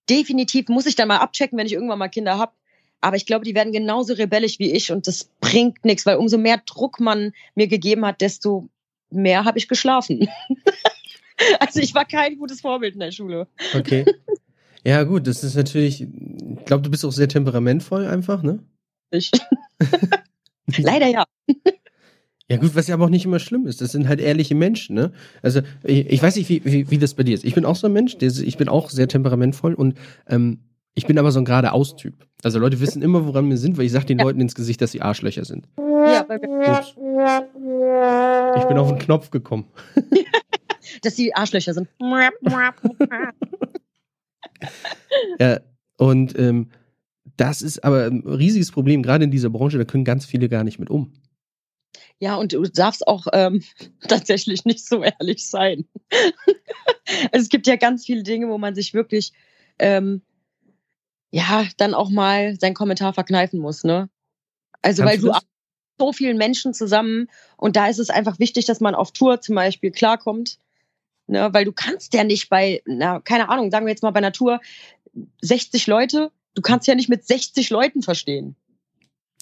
definitiv, 0.08 0.68
muss 0.68 0.86
ich 0.86 0.94
dann 0.94 1.08
mal 1.08 1.18
abchecken, 1.18 1.58
wenn 1.58 1.66
ich 1.66 1.72
irgendwann 1.74 1.98
mal 1.98 2.08
Kinder 2.08 2.38
habe. 2.38 2.52
Aber 3.00 3.16
ich 3.16 3.26
glaube, 3.26 3.44
die 3.44 3.54
werden 3.54 3.72
genauso 3.72 4.14
rebellisch 4.14 4.58
wie 4.58 4.72
ich 4.72 4.92
und 4.92 5.08
das 5.08 5.24
bringt 5.40 5.84
nichts, 5.84 6.06
weil 6.06 6.16
umso 6.16 6.38
mehr 6.38 6.62
Druck 6.64 7.00
man 7.00 7.32
mir 7.54 7.66
gegeben 7.66 8.06
hat, 8.06 8.20
desto 8.20 8.68
mehr 9.10 9.44
habe 9.44 9.58
ich 9.58 9.68
geschlafen. 9.68 10.28
also 11.60 11.80
ich 11.80 11.94
war 11.94 12.04
kein 12.04 12.38
gutes 12.38 12.60
Vorbild 12.60 12.94
in 12.94 13.00
der 13.00 13.12
Schule. 13.12 13.48
Okay. 13.74 14.04
Ja, 14.84 15.04
gut, 15.04 15.26
das 15.26 15.44
ist 15.44 15.54
natürlich, 15.54 16.02
ich 16.02 16.64
glaube, 16.64 16.82
du 16.82 16.90
bist 16.90 17.04
auch 17.04 17.12
sehr 17.12 17.28
temperamentvoll 17.28 18.06
einfach, 18.06 18.42
ne? 18.42 18.58
Ich. 19.10 19.30
Leider 20.78 21.06
ja. 21.06 21.24
Ja, 22.48 22.56
gut, 22.56 22.74
was 22.74 22.88
ja 22.88 22.94
aber 22.94 23.04
auch 23.04 23.10
nicht 23.10 23.24
immer 23.24 23.38
schlimm 23.38 23.66
ist. 23.66 23.80
Das 23.80 23.92
sind 23.92 24.08
halt 24.08 24.20
ehrliche 24.20 24.54
Menschen, 24.54 24.94
ne? 24.94 25.12
Also, 25.40 25.60
ich, 25.84 26.10
ich 26.10 26.22
weiß 26.22 26.36
nicht, 26.36 26.48
wie, 26.48 26.64
wie, 26.64 26.90
wie, 26.90 26.98
das 26.98 27.14
bei 27.14 27.22
dir 27.22 27.34
ist. 27.34 27.44
Ich 27.44 27.54
bin 27.54 27.64
auch 27.64 27.76
so 27.76 27.86
ein 27.86 27.92
Mensch, 27.92 28.18
der, 28.18 28.30
ich 28.30 28.56
bin 28.56 28.68
auch 28.68 28.90
sehr 28.90 29.08
temperamentvoll 29.08 29.74
und 29.74 29.96
ähm, 30.28 30.58
ich 30.94 31.06
bin 31.06 31.18
aber 31.18 31.32
so 31.32 31.38
ein 31.38 31.44
geradeaus-Typ. 31.44 32.14
Also 32.42 32.58
Leute 32.58 32.80
wissen 32.80 33.00
immer, 33.00 33.26
woran 33.26 33.48
wir 33.48 33.56
sind, 33.56 33.78
weil 33.78 33.86
ich 33.86 33.92
sage 33.92 34.06
den. 34.06 34.18
Leuten 34.22 34.40
ins 34.40 34.54
Gesicht, 34.54 34.82
dass 34.82 34.92
sie 34.92 35.00
Arschlöcher 35.00 35.44
sind. 35.44 35.68
Ja, 35.78 36.24
bei 36.24 36.36
Ups. 36.36 36.94
Ich 38.58 38.64
bin 38.64 38.76
auf 38.76 38.88
den 38.88 38.98
Knopf 38.98 39.30
gekommen. 39.30 39.66
Dass 41.02 41.16
sie 41.16 41.34
Arschlöcher 41.34 41.74
sind. 41.74 41.88
ja, 45.38 45.60
und 45.96 46.38
ähm, 46.38 46.70
das 47.36 47.62
ist 47.62 47.84
aber 47.84 48.06
ein 48.06 48.20
riesiges 48.26 48.70
Problem, 48.70 49.02
gerade 49.02 49.24
in 49.24 49.30
dieser 49.30 49.50
Branche, 49.50 49.78
da 49.78 49.84
können 49.84 50.04
ganz 50.04 50.26
viele 50.26 50.48
gar 50.48 50.64
nicht 50.64 50.78
mit 50.78 50.90
um. 50.90 51.12
Ja, 52.18 52.36
und 52.36 52.52
du 52.52 52.62
darfst 52.62 53.06
auch 53.06 53.26
ähm, 53.32 53.62
tatsächlich 54.08 54.64
nicht 54.64 54.86
so 54.86 55.02
ehrlich 55.02 55.46
sein. 55.48 55.86
also 56.10 57.28
es 57.32 57.48
gibt 57.48 57.66
ja 57.66 57.76
ganz 57.76 58.06
viele 58.06 58.22
Dinge, 58.22 58.48
wo 58.48 58.58
man 58.58 58.74
sich 58.74 58.94
wirklich 58.94 59.32
ähm, 59.78 60.22
ja 61.30 61.66
dann 61.78 61.94
auch 61.94 62.10
mal 62.10 62.58
seinen 62.60 62.74
Kommentar 62.74 63.12
verkneifen 63.12 63.58
muss, 63.58 63.84
ne? 63.84 64.08
Also 64.82 65.02
Kannst 65.02 65.24
weil 65.24 65.32
du, 65.32 65.32
du 65.32 65.46
so 65.98 66.12
vielen 66.12 66.36
Menschen 66.36 66.74
zusammen 66.74 67.28
und 67.56 67.76
da 67.76 67.86
ist 67.86 67.98
es 67.98 68.10
einfach 68.10 68.38
wichtig, 68.38 68.66
dass 68.66 68.80
man 68.80 68.94
auf 68.94 69.12
Tour 69.12 69.40
zum 69.40 69.54
Beispiel 69.54 69.90
klarkommt 69.90 70.58
Ne? 71.32 71.52
Weil 71.52 71.64
du 71.64 71.72
kannst 71.72 72.14
ja 72.14 72.24
nicht 72.24 72.48
bei, 72.48 72.82
na, 72.86 73.20
keine 73.20 73.48
Ahnung, 73.48 73.70
sagen 73.70 73.86
wir 73.86 73.90
jetzt 73.90 74.02
mal 74.02 74.10
bei 74.10 74.20
Natur 74.20 74.60
60 75.42 75.86
Leute, 75.86 76.30
du 76.54 76.62
kannst 76.62 76.86
ja 76.86 76.94
nicht 76.94 77.08
mit 77.08 77.26
60 77.26 77.70
Leuten 77.70 78.02
verstehen. 78.02 78.56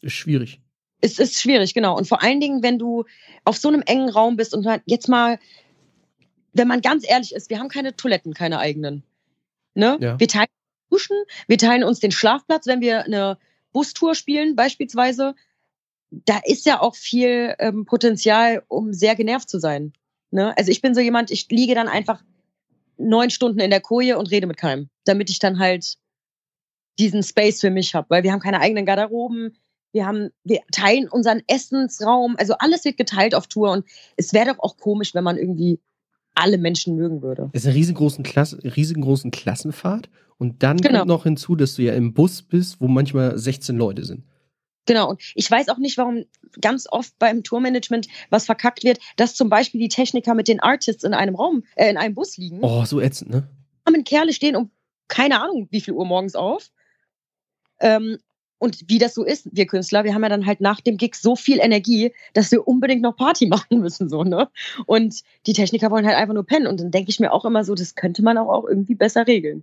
Ist 0.03 0.15
schwierig. 0.15 0.61
Es 1.01 1.19
ist 1.19 1.41
schwierig, 1.41 1.75
genau. 1.75 1.97
Und 1.97 2.09
vor 2.09 2.23
allen 2.23 2.41
Dingen, 2.41 2.63
wenn 2.63 2.79
du 2.79 3.05
auf 3.45 3.57
so 3.57 3.69
einem 3.69 3.83
engen 3.83 4.09
Raum 4.09 4.37
bist 4.37 4.55
und 4.55 4.67
jetzt 4.87 5.09
mal, 5.09 5.39
wenn 6.53 6.69
man 6.69 6.81
ganz 6.81 7.09
ehrlich 7.09 7.35
ist, 7.35 7.51
wir 7.51 7.59
haben 7.59 7.69
keine 7.69 7.97
Toiletten, 7.97 8.35
keine 8.35 8.59
eigenen. 8.59 9.03
Ne? 9.75 9.99
Ja. 10.01 10.19
Wir 10.19 10.29
teilen 10.29 10.49
Duschen, 10.91 11.17
wir 11.47 11.59
teilen 11.59 11.85
uns 11.85 12.01
den 12.01 12.11
Schlafplatz, 12.11 12.67
wenn 12.67 12.81
wir 12.81 13.05
eine 13.05 13.39
Bustour 13.73 14.15
spielen, 14.15 14.57
beispielsweise. 14.57 15.35
Da 16.11 16.41
ist 16.45 16.67
ja 16.67 16.81
auch 16.81 16.97
viel 16.97 17.55
ähm, 17.61 17.87
Potenzial, 17.87 18.65
um 18.67 18.93
sehr 18.93 19.15
genervt 19.15 19.49
zu 19.49 19.61
sein. 19.61 19.93
Ne? 20.31 20.57
Also 20.57 20.71
ich 20.71 20.81
bin 20.81 20.95
so 20.95 21.01
jemand, 21.01 21.31
ich 21.31 21.49
liege 21.51 21.75
dann 21.75 21.89
einfach 21.89 22.23
neun 22.97 23.31
Stunden 23.31 23.61
in 23.61 23.71
der 23.71 23.81
Koje 23.81 24.19
und 24.19 24.31
rede 24.31 24.47
mit 24.47 24.57
keinem, 24.57 24.89
damit 25.05 25.31
ich 25.31 25.39
dann 25.39 25.59
halt 25.59 25.97
diesen 26.99 27.23
Space 27.23 27.61
für 27.61 27.71
mich 27.71 27.95
habe, 27.95 28.11
weil 28.11 28.23
wir 28.23 28.33
haben 28.33 28.41
keine 28.41 28.61
eigenen 28.61 28.85
Garderoben, 28.85 29.57
wir 29.93 30.07
haben, 30.07 30.31
wir 30.45 30.61
teilen 30.71 31.09
unseren 31.09 31.43
Essensraum, 31.47 32.37
also 32.39 32.55
alles 32.59 32.85
wird 32.85 32.97
geteilt 32.97 33.35
auf 33.35 33.47
Tour 33.47 33.73
und 33.73 33.85
es 34.17 34.33
wäre 34.33 34.53
doch 34.53 34.59
auch 34.61 34.77
komisch, 34.77 35.15
wenn 35.15 35.25
man 35.25 35.37
irgendwie 35.37 35.81
alle 36.35 36.59
Menschen 36.59 36.95
mögen 36.95 37.23
würde. 37.23 37.51
Es 37.53 37.63
ist 37.63 37.67
eine 37.67 37.77
riesengroßen, 37.77 38.23
Klasse, 38.23 38.59
riesengroßen 38.63 39.31
Klassenfahrt 39.31 40.09
und 40.39 40.63
dann 40.63 40.77
genau. 40.77 41.01
kommt 41.01 41.09
noch 41.09 41.25
hinzu, 41.25 41.57
dass 41.57 41.75
du 41.75 41.83
ja 41.83 41.95
im 41.95 42.15
Bus 42.15 42.43
bist, 42.43 42.81
wo 42.81 42.87
manchmal 42.87 43.37
16 43.37 43.77
Leute 43.77 44.05
sind. 44.05 44.25
Genau, 44.91 45.11
und 45.11 45.23
ich 45.37 45.49
weiß 45.49 45.69
auch 45.69 45.79
nicht, 45.79 45.99
warum 45.99 46.25
ganz 46.61 46.89
oft 46.91 47.17
beim 47.21 47.45
Tourmanagement 47.45 48.09
was 48.29 48.47
verkackt 48.47 48.83
wird, 48.83 48.99
dass 49.15 49.37
zum 49.37 49.49
Beispiel 49.49 49.81
die 49.81 49.87
Techniker 49.87 50.35
mit 50.35 50.49
den 50.49 50.59
Artists 50.59 51.05
in 51.05 51.15
einem 51.15 51.37
Raum, 51.37 51.63
äh, 51.77 51.89
in 51.89 51.97
einem 51.97 52.17
Bus 52.17 52.37
liegen. 52.39 52.59
Oh, 52.61 52.85
so 52.85 53.01
ätzend, 53.01 53.31
ne? 53.31 53.49
Haben 53.87 54.03
Kerle 54.03 54.33
stehen 54.33 54.57
um 54.57 54.73
keine 55.07 55.41
Ahnung, 55.41 55.69
wie 55.71 55.81
viel 55.81 55.95
Uhr 55.95 56.05
morgens 56.05 56.35
auf. 56.35 56.73
Ähm, 57.79 58.19
und 58.59 58.89
wie 58.89 58.99
das 58.99 59.15
so 59.15 59.23
ist, 59.25 59.49
wir 59.53 59.69
Künstler, 59.69 60.03
wir 60.03 60.13
haben 60.13 60.25
ja 60.25 60.29
dann 60.29 60.45
halt 60.45 60.61
nach 60.61 60.81
dem 60.81 60.97
Gig 60.97 61.15
so 61.15 61.37
viel 61.37 61.61
Energie, 61.61 62.13
dass 62.33 62.51
wir 62.51 62.67
unbedingt 62.67 63.03
noch 63.03 63.15
Party 63.15 63.47
machen 63.49 63.79
müssen, 63.79 64.09
so, 64.09 64.25
ne? 64.25 64.49
Und 64.87 65.21
die 65.47 65.53
Techniker 65.53 65.93
wollen 65.93 66.05
halt 66.05 66.17
einfach 66.17 66.35
nur 66.35 66.47
pennen. 66.47 66.67
Und 66.67 66.81
dann 66.81 66.91
denke 66.91 67.11
ich 67.11 67.21
mir 67.21 67.33
auch 67.33 67.45
immer 67.45 67.63
so, 67.63 67.77
das 67.77 67.95
könnte 67.95 68.25
man 68.25 68.39
auch, 68.39 68.49
auch 68.49 68.65
irgendwie 68.67 68.97
besser 68.97 69.29
regeln. 69.29 69.63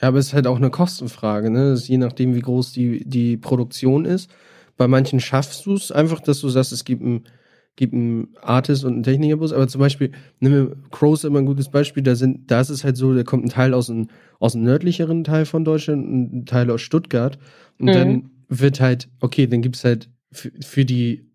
Ja, 0.00 0.08
aber 0.08 0.18
es 0.18 0.28
ist 0.28 0.34
halt 0.34 0.46
auch 0.46 0.56
eine 0.56 0.70
Kostenfrage, 0.70 1.50
ne? 1.50 1.74
je 1.74 1.98
nachdem, 1.98 2.34
wie 2.34 2.40
groß 2.40 2.72
die, 2.72 3.04
die 3.04 3.36
Produktion 3.36 4.04
ist. 4.04 4.30
Bei 4.76 4.88
manchen 4.88 5.20
schaffst 5.20 5.66
du 5.66 5.74
es 5.74 5.92
einfach, 5.92 6.20
dass 6.20 6.40
du 6.40 6.48
sagst, 6.48 6.72
es 6.72 6.84
gibt 6.84 7.02
einen, 7.02 7.24
gibt 7.76 7.92
einen 7.92 8.28
Artist 8.40 8.84
und 8.84 8.94
einen 8.94 9.02
Technikerbus, 9.02 9.52
aber 9.52 9.68
zum 9.68 9.80
Beispiel, 9.80 10.12
nehmen 10.40 10.68
wir 10.68 10.76
Crows 10.90 11.24
immer 11.24 11.38
ein 11.40 11.46
gutes 11.46 11.70
Beispiel, 11.70 12.02
da 12.02 12.14
sind, 12.14 12.50
da 12.50 12.60
ist 12.60 12.70
es 12.70 12.82
halt 12.82 12.96
so, 12.96 13.14
da 13.14 13.22
kommt 13.22 13.44
ein 13.44 13.50
Teil 13.50 13.74
aus 13.74 13.88
dem, 13.88 14.08
aus 14.38 14.52
dem 14.52 14.62
nördlicheren 14.62 15.24
Teil 15.24 15.44
von 15.44 15.64
Deutschland, 15.64 16.08
ein 16.10 16.46
Teil 16.46 16.70
aus 16.70 16.80
Stuttgart 16.80 17.38
und 17.78 17.88
mhm. 17.88 17.92
dann 17.92 18.30
wird 18.48 18.80
halt, 18.80 19.08
okay, 19.20 19.46
dann 19.46 19.60
gibt 19.60 19.76
es 19.76 19.84
halt 19.84 20.08
für, 20.32 20.50
für 20.60 20.84
die 20.84 21.30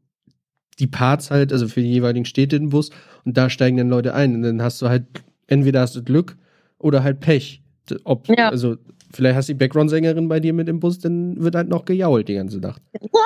die 0.79 0.87
Parts 0.87 1.31
halt, 1.31 1.53
also 1.53 1.67
für 1.67 1.81
die 1.81 1.91
jeweiligen 1.91 2.25
Städte 2.25 2.59
den 2.59 2.69
Bus 2.69 2.89
und 3.23 3.37
da 3.37 3.49
steigen 3.49 3.77
dann 3.77 3.89
Leute 3.89 4.13
ein 4.13 4.35
und 4.35 4.41
dann 4.41 4.61
hast 4.61 4.81
du 4.81 4.89
halt, 4.89 5.05
entweder 5.47 5.81
hast 5.81 5.95
du 5.95 6.03
Glück 6.03 6.37
oder 6.77 7.03
halt 7.03 7.19
Pech. 7.19 7.61
Ob, 8.03 8.27
ja. 8.27 8.49
also, 8.49 8.77
vielleicht 9.13 9.35
hast 9.35 9.49
du 9.49 9.53
die 9.53 9.59
Background-Sängerin 9.59 10.27
bei 10.27 10.39
dir 10.39 10.53
mit 10.53 10.67
im 10.69 10.79
Bus, 10.79 10.99
dann 10.99 11.41
wird 11.41 11.55
halt 11.55 11.69
noch 11.69 11.85
gejault 11.85 12.27
die 12.27 12.35
ganze 12.35 12.59
Nacht. 12.59 12.81
Wow! 12.99 13.21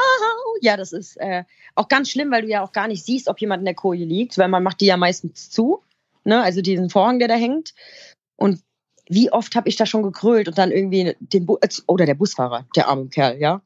Ja, 0.61 0.75
das 0.75 0.91
ist 0.91 1.15
äh, 1.17 1.43
auch 1.75 1.87
ganz 1.87 2.09
schlimm, 2.09 2.31
weil 2.31 2.41
du 2.41 2.49
ja 2.49 2.63
auch 2.63 2.73
gar 2.73 2.87
nicht 2.87 3.05
siehst, 3.05 3.29
ob 3.29 3.39
jemand 3.39 3.61
in 3.61 3.65
der 3.65 3.75
Koje 3.75 4.03
liegt, 4.03 4.37
weil 4.37 4.49
man 4.49 4.61
macht 4.61 4.81
die 4.81 4.87
ja 4.87 4.97
meistens 4.97 5.49
zu. 5.49 5.81
Ne? 6.25 6.41
Also 6.41 6.61
diesen 6.61 6.89
Vorhang, 6.89 7.19
der 7.19 7.29
da 7.29 7.35
hängt. 7.35 7.73
Und 8.35 8.61
wie 9.07 9.31
oft 9.31 9.55
habe 9.55 9.69
ich 9.69 9.77
da 9.77 9.85
schon 9.85 10.03
gekrölt 10.03 10.47
und 10.47 10.57
dann 10.57 10.71
irgendwie 10.71 11.15
den 11.19 11.45
Bu 11.45 11.57
oder 11.87 12.05
der 12.05 12.13
Busfahrer, 12.13 12.65
der 12.75 12.87
arme 12.87 13.07
Kerl, 13.07 13.39
ja, 13.39 13.61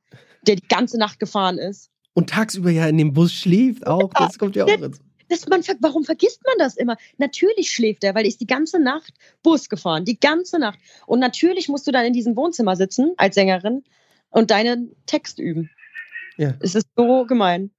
der 0.46 0.56
die 0.56 0.68
ganze 0.68 0.98
Nacht 1.00 1.20
gefahren 1.20 1.58
ist. 1.58 1.90
Und 2.14 2.30
tagsüber 2.30 2.70
ja 2.70 2.88
in 2.88 2.98
dem 2.98 3.14
Bus 3.14 3.34
schläft 3.34 3.88
auch, 3.88 4.12
das 4.14 4.38
kommt 4.38 4.56
ja 4.56 4.66
auch 4.66 4.80
dazu 4.80 5.02
das, 5.34 5.48
man, 5.48 5.62
warum 5.82 6.04
vergisst 6.04 6.42
man 6.46 6.56
das 6.58 6.78
immer? 6.78 6.98
Natürlich 7.18 7.72
schläft 7.72 8.04
er, 8.04 8.16
weil 8.16 8.24
er 8.24 8.30
ist 8.30 8.42
die 8.42 8.48
ganze 8.48 8.80
Nacht 8.80 9.14
Bus 9.42 9.70
gefahren, 9.70 10.06
die 10.06 10.20
ganze 10.20 10.60
Nacht. 10.60 10.80
Und 11.08 11.20
natürlich 11.20 11.68
musst 11.70 11.88
du 11.88 11.92
dann 11.92 12.06
in 12.06 12.14
diesem 12.14 12.36
Wohnzimmer 12.36 12.76
sitzen 12.76 13.14
als 13.18 13.36
Sängerin 13.36 13.84
und 14.30 14.52
deinen 14.52 14.96
Text 15.06 15.40
üben. 15.40 15.70
Ja. 16.38 16.56
Es 16.60 16.76
ist 16.76 16.88
so 16.96 17.26
gemein. 17.26 17.72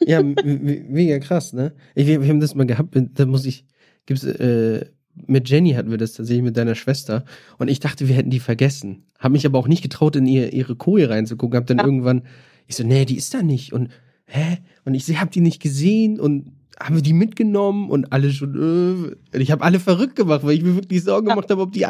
Ja, 0.00 0.22
mega 0.44 1.18
krass, 1.18 1.52
ne? 1.52 1.74
Ich, 1.94 2.06
wir, 2.06 2.22
wir, 2.22 2.28
haben 2.28 2.40
das 2.40 2.54
mal 2.54 2.66
gehabt, 2.66 2.96
da 2.96 3.26
muss 3.26 3.44
ich, 3.46 3.64
gibt's, 4.06 4.24
äh, 4.24 4.86
mit 5.14 5.48
Jenny 5.48 5.72
hatten 5.72 5.90
wir 5.90 5.98
das 5.98 6.14
tatsächlich 6.14 6.42
mit 6.42 6.56
deiner 6.56 6.74
Schwester 6.74 7.24
und 7.58 7.68
ich 7.68 7.80
dachte, 7.80 8.08
wir 8.08 8.16
hätten 8.16 8.30
die 8.30 8.40
vergessen. 8.40 9.06
Hab 9.18 9.32
mich 9.32 9.46
aber 9.46 9.58
auch 9.58 9.68
nicht 9.68 9.82
getraut, 9.82 10.16
in 10.16 10.26
ihr, 10.26 10.52
ihre 10.52 10.74
Koje 10.74 11.08
reinzugucken. 11.08 11.56
Hab 11.56 11.66
dann 11.66 11.78
ja. 11.78 11.84
irgendwann, 11.84 12.22
ich 12.66 12.76
so, 12.76 12.84
nee, 12.84 13.04
die 13.04 13.16
ist 13.16 13.34
da 13.34 13.42
nicht. 13.42 13.72
Und 13.72 13.90
hä? 14.24 14.58
Und 14.84 14.94
ich 14.94 15.20
hab 15.20 15.30
die 15.30 15.40
nicht 15.40 15.60
gesehen 15.60 16.18
und 16.18 16.52
haben 16.82 16.96
wir 16.96 17.02
die 17.02 17.12
mitgenommen 17.12 17.90
und 17.90 18.12
alle 18.12 18.32
schon, 18.32 19.16
äh, 19.32 19.38
ich 19.38 19.50
habe 19.50 19.62
alle 19.62 19.80
verrückt 19.80 20.16
gemacht, 20.16 20.42
weil 20.44 20.54
ich 20.54 20.62
mir 20.62 20.74
wirklich 20.74 21.04
Sorgen 21.04 21.28
gemacht 21.28 21.50
habe, 21.50 21.62
ob 21.62 21.72
die, 21.72 21.86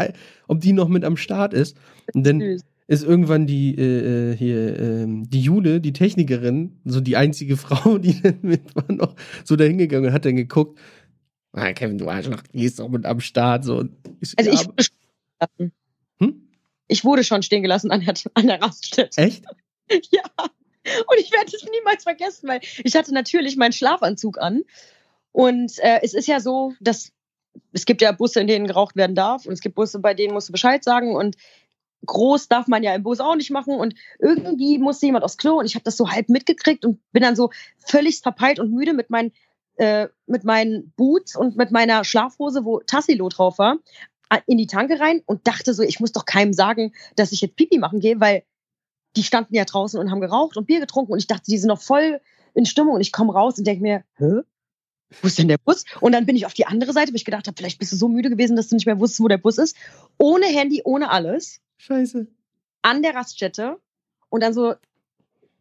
ob 0.49 0.61
die 0.61 0.73
noch 0.73 0.89
mit 0.89 1.05
am 1.05 1.17
Start 1.17 1.55
ist. 1.55 1.77
Und 2.13 2.27
dann 2.27 2.59
ist 2.89 3.05
irgendwann 3.05 3.47
die 3.47 3.75
äh, 3.77 4.33
äh, 4.33 4.37
hier 4.37 4.79
äh, 4.79 5.07
die 5.09 5.41
Jule, 5.41 5.81
die 5.81 5.93
Technikerin, 5.93 6.81
so 6.85 7.01
die 7.01 7.17
einzige 7.17 7.57
Frau, 7.57 7.99
die 7.99 8.21
dann 8.21 8.39
mit 8.43 8.75
war 8.77 8.91
noch 8.93 9.15
so 9.45 9.57
dahingegangen 9.57 10.09
und 10.09 10.13
hat 10.13 10.25
dann 10.25 10.37
geguckt. 10.37 10.79
Ah, 11.53 11.73
Kevin, 11.73 11.99
du 11.99 12.09
Arschloch, 12.09 12.43
die 12.53 12.65
ist 12.65 12.79
doch 12.79 12.89
mit 12.89 13.05
am 13.05 13.21
Start 13.21 13.65
so. 13.65 13.85
Ich, 14.21 14.35
also 14.39 14.51
ich 14.51 14.67
wurde, 14.67 14.85
schon 14.85 15.73
hm? 16.19 16.49
ich 16.89 17.05
wurde 17.05 17.25
schon 17.25 17.43
stehen 17.43 17.63
gelassen 17.63 17.91
an 17.91 18.01
der, 18.01 18.15
an 18.35 18.47
der 18.47 18.61
Raststätte. 18.61 19.21
Echt? 19.21 19.45
ja. 20.11 20.23
Und 20.85 21.19
ich 21.19 21.33
werde 21.33 21.53
es 21.55 21.65
niemals 21.71 22.03
vergessen, 22.03 22.49
weil 22.49 22.61
ich 22.83 22.95
hatte 22.97 23.15
natürlich 23.15 23.57
meinen 23.57 23.73
Schlafanzug 23.73 24.39
an. 24.39 24.63
Und 25.33 25.79
äh, 25.79 26.01
es 26.03 26.15
ist 26.15 26.29
ja 26.29 26.41
so, 26.41 26.75
dass 26.81 27.13
es 27.73 27.87
gibt 27.87 28.03
ja 28.03 28.13
Busse, 28.13 28.41
in 28.41 28.47
denen 28.47 28.67
geraucht 28.67 28.97
werden 28.97 29.15
darf. 29.15 29.47
Und 29.47 29.53
es 29.53 29.61
gibt 29.61 29.75
Busse, 29.75 29.99
bei 29.99 30.15
denen 30.15 30.35
musst 30.35 30.49
du 30.49 30.53
Bescheid 30.53 30.83
sagen. 30.83 31.15
Und 31.15 31.37
groß 32.07 32.49
darf 32.49 32.67
man 32.67 32.83
ja 32.83 32.95
im 32.95 33.03
Bus 33.03 33.21
auch 33.21 33.37
nicht 33.37 33.51
machen. 33.51 33.75
Und 33.75 33.95
irgendwie 34.19 34.79
musste 34.79 35.07
jemand 35.07 35.25
aufs 35.25 35.37
Klo. 35.37 35.59
Und 35.59 35.67
ich 35.67 35.75
habe 35.75 35.85
das 35.85 35.97
so 35.97 36.11
halb 36.11 36.29
mitgekriegt 36.29 36.85
und 36.85 37.01
bin 37.13 37.23
dann 37.23 37.37
so 37.37 37.51
völlig 37.79 38.21
verpeilt 38.21 38.59
und 38.59 38.73
müde 38.73 38.93
mit 38.93 39.11
meinen, 39.11 39.33
äh, 39.77 40.09
mit 40.27 40.45
meinen 40.45 40.93
Boots 40.97 41.37
und 41.37 41.57
mit 41.57 41.71
meiner 41.71 42.05
Schlafhose, 42.05 42.65
wo 42.65 42.81
Tassilo 42.81 43.29
drauf 43.29 43.59
war, 43.59 43.79
in 44.47 44.59
die 44.59 44.67
Tanke 44.67 44.99
rein 44.99 45.23
und 45.27 45.47
dachte 45.47 45.75
so, 45.75 45.83
ich 45.83 46.01
muss 46.01 46.13
doch 46.13 46.25
keinem 46.25 46.55
sagen, 46.55 46.95
dass 47.17 47.33
ich 47.33 47.43
jetzt 47.43 47.57
Pipi 47.57 47.79
machen 47.79 48.01
gehe, 48.01 48.19
weil 48.19 48.45
die 49.17 49.23
standen 49.23 49.55
ja 49.55 49.65
draußen 49.65 49.99
und 49.99 50.11
haben 50.11 50.21
geraucht 50.21 50.57
und 50.57 50.67
Bier 50.67 50.81
getrunken 50.81 51.13
und 51.13 51.19
ich 51.19 51.27
dachte, 51.27 51.45
die 51.51 51.59
sind 51.59 51.69
noch 51.69 51.81
voll 51.81 52.21
in 52.55 52.67
Stimmung 52.67 52.95
und 52.95 53.01
ich 53.01 53.13
komme 53.13 53.33
raus 53.33 53.59
und 53.59 53.67
denke 53.67 53.83
mir, 53.83 54.05
hä? 54.17 54.43
Wo 55.21 55.27
ist 55.27 55.39
denn 55.39 55.49
der 55.49 55.59
Bus? 55.59 55.85
Und 56.01 56.13
dann 56.13 56.25
bin 56.25 56.37
ich 56.37 56.47
auf 56.47 56.55
die 56.55 56.67
andere 56.67 56.93
Seite, 56.95 57.13
wo 57.13 57.17
ich 57.17 57.27
gedacht 57.27 57.47
habe, 57.47 57.55
vielleicht 57.57 57.79
bist 57.79 57.93
du 57.93 57.97
so 57.97 58.09
müde 58.09 58.31
gewesen, 58.31 58.57
dass 58.57 58.69
du 58.69 58.77
nicht 58.77 58.87
mehr 58.87 58.99
wusstest, 58.99 59.21
wo 59.21 59.29
der 59.29 59.37
Bus 59.37 59.59
ist. 59.59 59.77
Ohne 60.17 60.47
Handy, 60.47 60.81
ohne 60.85 61.11
alles. 61.11 61.61
Scheiße. 61.77 62.27
An 62.81 63.03
der 63.03 63.15
Raststätte. 63.15 63.79
Und 64.31 64.43
dann 64.43 64.55
so 64.55 64.75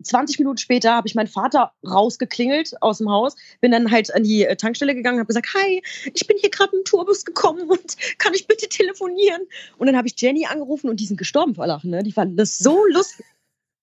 20 0.03 0.39
Minuten 0.39 0.57
später 0.57 0.93
habe 0.93 1.07
ich 1.07 1.15
meinen 1.15 1.27
Vater 1.27 1.73
rausgeklingelt 1.85 2.81
aus 2.81 2.99
dem 2.99 3.09
Haus, 3.09 3.35
bin 3.59 3.71
dann 3.71 3.91
halt 3.91 4.13
an 4.13 4.23
die 4.23 4.45
äh, 4.45 4.55
Tankstelle 4.55 4.95
gegangen, 4.95 5.19
habe 5.19 5.27
gesagt, 5.27 5.53
hi, 5.53 5.81
ich 6.13 6.27
bin 6.27 6.37
hier 6.39 6.49
gerade 6.49 6.75
im 6.75 6.83
Tourbus 6.83 7.25
gekommen 7.25 7.69
und 7.69 7.97
kann 8.17 8.33
ich 8.33 8.47
bitte 8.47 8.67
telefonieren? 8.67 9.41
Und 9.77 9.87
dann 9.87 9.97
habe 9.97 10.07
ich 10.07 10.19
Jenny 10.19 10.45
angerufen 10.45 10.89
und 10.89 10.99
die 10.99 11.05
sind 11.05 11.17
gestorben 11.17 11.55
vor 11.55 11.67
Lachen. 11.67 11.91
Ne? 11.91 12.03
Die 12.03 12.11
fanden 12.11 12.37
das 12.37 12.57
so 12.57 12.85
lustig. 12.85 13.25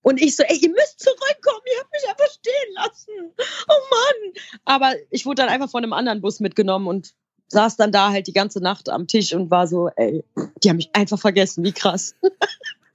Und 0.09 0.23
ich 0.23 0.37
so, 0.37 0.43
ey, 0.43 0.57
ihr 0.57 0.71
müsst 0.71 1.01
zurückkommen, 1.01 1.61
ihr 1.71 1.81
habt 1.81 1.93
mich 1.93 2.09
einfach 2.09 2.33
stehen 2.33 2.75
lassen. 2.77 3.35
Oh 3.69 3.83
Mann. 3.91 4.33
Aber 4.65 4.95
ich 5.11 5.27
wurde 5.27 5.43
dann 5.43 5.51
einfach 5.51 5.69
von 5.69 5.83
einem 5.83 5.93
anderen 5.93 6.23
Bus 6.23 6.41
mitgenommen 6.41 6.87
und 6.87 7.13
saß 7.49 7.77
dann 7.77 7.93
da 7.93 8.11
halt 8.11 8.27
die 8.27 8.33
ganze 8.33 8.63
Nacht 8.63 8.89
am 8.89 9.07
Tisch 9.07 9.35
und 9.35 9.51
war 9.51 9.67
so, 9.67 9.91
ey, 9.97 10.25
die 10.65 10.71
haben 10.71 10.79
mich 10.79 10.89
einfach 10.95 11.19
vergessen, 11.19 11.63
wie 11.63 11.73
krass. 11.73 12.15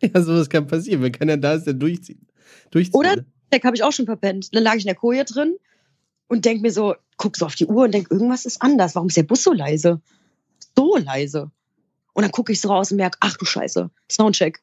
Ja, 0.01 0.21
sowas 0.21 0.49
kann 0.49 0.67
passieren. 0.67 1.01
Wenn 1.01 1.13
keiner 1.13 1.37
da 1.37 1.53
ist, 1.53 1.65
der 1.65 1.75
durchzieht. 1.75 2.19
durchzieht 2.71 2.93
Oder, 2.93 3.15
ne? 3.15 3.25
Check 3.53 3.63
habe 3.63 3.77
ich 3.77 3.83
auch 3.83 3.93
schon 3.93 4.05
verpennt. 4.05 4.53
Dann 4.53 4.61
lag 4.61 4.75
ich 4.75 4.81
in 4.81 4.87
der 4.87 4.95
Koje 4.95 5.23
drin 5.23 5.55
und 6.27 6.43
denk 6.43 6.61
mir 6.61 6.73
so, 6.73 6.95
guck 7.15 7.37
so 7.37 7.45
auf 7.45 7.55
die 7.55 7.67
Uhr 7.67 7.85
und 7.85 7.93
denk, 7.93 8.11
irgendwas 8.11 8.45
ist 8.45 8.61
anders. 8.61 8.95
Warum 8.95 9.07
ist 9.07 9.15
der 9.15 9.23
Bus 9.23 9.43
so 9.43 9.53
leise? 9.53 10.01
So 10.75 10.97
leise. 10.97 11.51
Und 12.11 12.23
dann 12.23 12.33
gucke 12.33 12.51
ich 12.51 12.59
so 12.59 12.67
raus 12.67 12.91
und 12.91 12.97
merke, 12.97 13.17
ach 13.21 13.37
du 13.37 13.45
Scheiße, 13.45 13.91
Soundcheck 14.11 14.61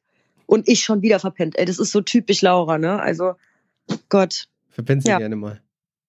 und 0.50 0.66
ich 0.66 0.80
schon 0.80 1.00
wieder 1.00 1.20
verpennt. 1.20 1.56
Ey, 1.56 1.64
das 1.64 1.78
ist 1.78 1.92
so 1.92 2.00
typisch 2.00 2.42
Laura, 2.42 2.76
ne? 2.76 3.00
Also, 3.00 3.34
Gott. 4.08 4.48
Verpennst 4.70 5.06
du 5.06 5.12
ja. 5.12 5.18
gerne 5.18 5.36
mal? 5.36 5.62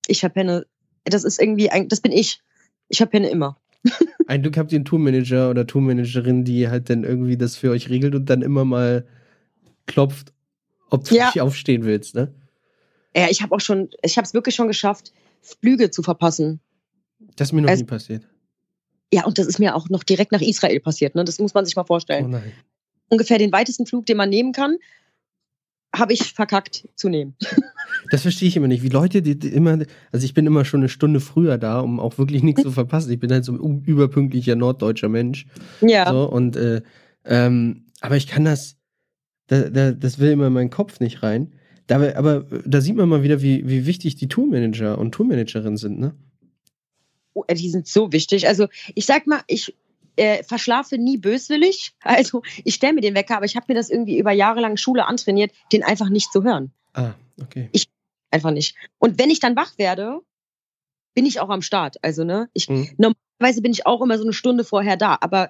Ich 0.08 0.20
verpenne. 0.20 0.66
Das 1.04 1.24
ist 1.24 1.40
irgendwie, 1.40 1.70
das 1.88 2.02
bin 2.02 2.12
ich. 2.12 2.42
Ich 2.90 2.98
verpenne 2.98 3.30
immer. 3.30 3.62
Ein 4.28 4.42
Glück 4.42 4.58
habt 4.58 4.72
ihr 4.72 4.78
einen 4.78 4.86
Tourmanager 4.86 5.50
oder 5.52 5.68
Tourmanagerin, 5.68 6.44
die 6.44 6.70
halt 6.70 6.90
dann 6.90 7.04
irgendwie 7.04 7.38
das 7.38 7.56
für 7.56 7.70
euch 7.70 7.90
regelt 7.90 8.16
und 8.16 8.30
dann 8.32 8.42
immer 8.42 8.66
mal 8.66 9.06
klopft, 9.86 10.34
ob 10.90 11.08
du 11.08 11.16
ja. 11.16 11.28
nicht 11.28 11.42
aufstehen 11.42 11.84
willst, 11.84 12.16
ne? 12.16 12.34
Ja, 13.16 13.28
ich 13.30 13.44
habe 13.44 13.54
auch 13.54 13.60
schon, 13.60 13.90
ich 14.02 14.18
habe 14.18 14.26
es 14.26 14.34
wirklich 14.34 14.56
schon 14.56 14.68
geschafft, 14.68 15.14
Flüge 15.42 15.92
zu 15.92 16.02
verpassen. 16.02 16.62
Das 17.36 17.50
ist 17.50 17.54
mir 17.54 17.62
noch 17.62 17.70
also, 17.70 17.84
nie 17.84 17.88
passiert. 17.88 18.28
Ja, 19.14 19.26
und 19.26 19.38
das 19.38 19.46
ist 19.46 19.60
mir 19.60 19.76
auch 19.76 19.90
noch 19.90 20.04
direkt 20.04 20.32
nach 20.32 20.42
Israel 20.42 20.80
passiert, 20.80 21.14
ne? 21.14 21.24
Das 21.24 21.38
muss 21.38 21.54
man 21.54 21.66
sich 21.66 21.76
mal 21.76 21.84
vorstellen. 21.84 22.26
Oh 22.26 22.30
nein 22.30 22.54
ungefähr 23.12 23.38
den 23.38 23.52
weitesten 23.52 23.86
Flug, 23.86 24.06
den 24.06 24.18
man 24.18 24.30
nehmen 24.30 24.54
kann, 24.54 24.78
habe 25.94 26.14
ich 26.14 26.34
verkackt 26.34 26.88
zu 26.96 27.10
nehmen. 27.10 27.36
Das 28.10 28.22
verstehe 28.22 28.48
ich 28.48 28.56
immer 28.56 28.70
nicht. 28.70 28.82
Wie 28.82 28.90
Leute, 28.90 29.22
die, 29.22 29.38
die, 29.38 29.50
immer, 29.50 29.80
also 30.12 30.26
ich 30.26 30.34
bin 30.34 30.48
immer 30.48 30.64
schon 30.64 30.80
eine 30.80 30.90
Stunde 30.90 31.20
früher 31.20 31.58
da, 31.58 31.82
um 31.82 32.00
auch 32.00 32.18
wirklich 32.18 32.44
nichts 32.44 32.64
zu 32.64 32.72
verpassen. 32.72 33.12
Ich 33.12 33.20
bin 33.20 33.32
halt 33.32 33.44
so 33.44 33.54
ein 33.54 33.84
überpünktlicher 33.86 34.56
norddeutscher 34.56 35.10
Mensch. 35.10 35.46
Ja. 35.82 36.10
So, 36.10 36.30
und, 36.30 36.56
äh, 36.56 36.82
ähm, 37.26 37.86
aber 38.00 38.16
ich 38.16 38.28
kann 38.28 38.46
das, 38.46 38.78
da, 39.48 39.70
da, 39.70 39.92
das 39.92 40.18
will 40.18 40.32
immer 40.32 40.48
in 40.48 40.54
meinen 40.54 40.70
Kopf 40.70 41.02
nicht 41.02 41.22
rein. 41.22 41.52
Da, 41.88 41.96
aber 42.16 42.46
da 42.66 42.80
sieht 42.80 42.96
man 42.96 43.10
mal 43.10 43.24
wieder, 43.24 43.42
wie, 43.42 43.68
wie 43.68 43.86
wichtig 43.86 44.16
die 44.16 44.30
Tourmanager 44.30 44.98
und 44.98 45.12
Tourmanagerinnen 45.12 45.78
sind, 45.78 46.00
ne? 46.00 46.16
Oh, 47.34 47.44
die 47.50 47.70
sind 47.70 47.88
so 47.88 48.12
wichtig. 48.12 48.48
Also 48.48 48.68
ich 48.96 49.06
sag 49.06 49.28
mal, 49.28 49.42
ich 49.48 49.74
äh, 50.16 50.44
verschlafe 50.44 50.98
nie 50.98 51.18
böswillig. 51.18 51.94
Also 52.02 52.42
ich 52.64 52.76
stelle 52.76 52.94
mir 52.94 53.02
den 53.02 53.16
Wecker, 53.16 53.38
aber 53.38 53.46
ich 53.46 53.56
habe 53.56 53.66
mir 53.70 53.76
das 53.76 53.90
irgendwie 53.90 54.18
über 54.18 54.32
Jahre 54.32 54.62
lang 54.62 54.78
Schule 54.78 55.06
antrainiert, 55.06 55.52
den 55.72 55.84
einfach 55.84 56.10
nicht 56.10 56.32
zu 56.32 56.44
hören. 56.44 56.72
Ah, 56.94 57.14
okay. 57.42 57.70
Ich 57.72 57.88
einfach 58.32 58.52
nicht. 58.52 58.76
Und 58.98 59.20
wenn 59.20 59.30
ich 59.30 59.40
dann 59.40 59.56
wach 59.56 59.78
werde, 59.78 60.22
bin 61.14 61.26
ich 61.26 61.40
auch 61.40 61.50
am 61.50 61.62
Start. 61.62 61.98
Also, 62.04 62.24
ne, 62.24 62.50
ich 62.54 62.70
mhm. 62.70 62.90
normalerweise 62.98 63.62
bin 63.62 63.72
ich 63.72 63.86
auch 63.86 64.02
immer 64.02 64.18
so 64.18 64.24
eine 64.24 64.34
Stunde 64.34 64.64
vorher 64.64 64.98
da, 64.98 65.18
aber 65.22 65.50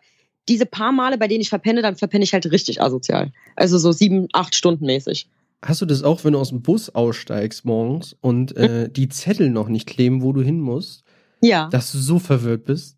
diese 0.49 0.66
paar 0.66 0.91
Male, 0.91 1.18
bei 1.18 1.28
denen 1.28 1.41
ich 1.41 1.49
verpenne, 1.49 1.82
dann 1.82 1.95
verpenne 1.95 2.24
ich 2.24 2.34
halt 2.34 2.51
richtig 2.51 2.82
asozial. 2.82 3.32
Also 3.55 3.78
so 3.78 3.91
sieben, 3.91 4.28
acht 4.34 4.55
Stunden 4.55 4.86
mäßig. 4.86 5.30
Hast 5.64 5.82
du 5.82 5.86
das 5.86 6.01
auch, 6.01 6.24
wenn 6.24 6.34
du 6.34 6.39
aus 6.39 6.49
dem 6.49 6.64
Bus 6.64 6.89
aussteigst 6.89 7.66
morgens 7.66 8.16
und 8.20 8.55
äh, 8.57 8.89
die 8.89 9.09
Zettel 9.09 9.51
noch 9.51 9.68
nicht 9.68 9.88
kleben, 9.88 10.24
wo 10.24 10.34
du 10.34 10.41
hin 10.41 10.59
musst? 10.59 11.03
Ja. 11.41 11.70
Dass 11.70 11.91
du 11.91 11.99
so 11.99 12.18
verwirrt 12.18 12.66
bist? 12.66 12.97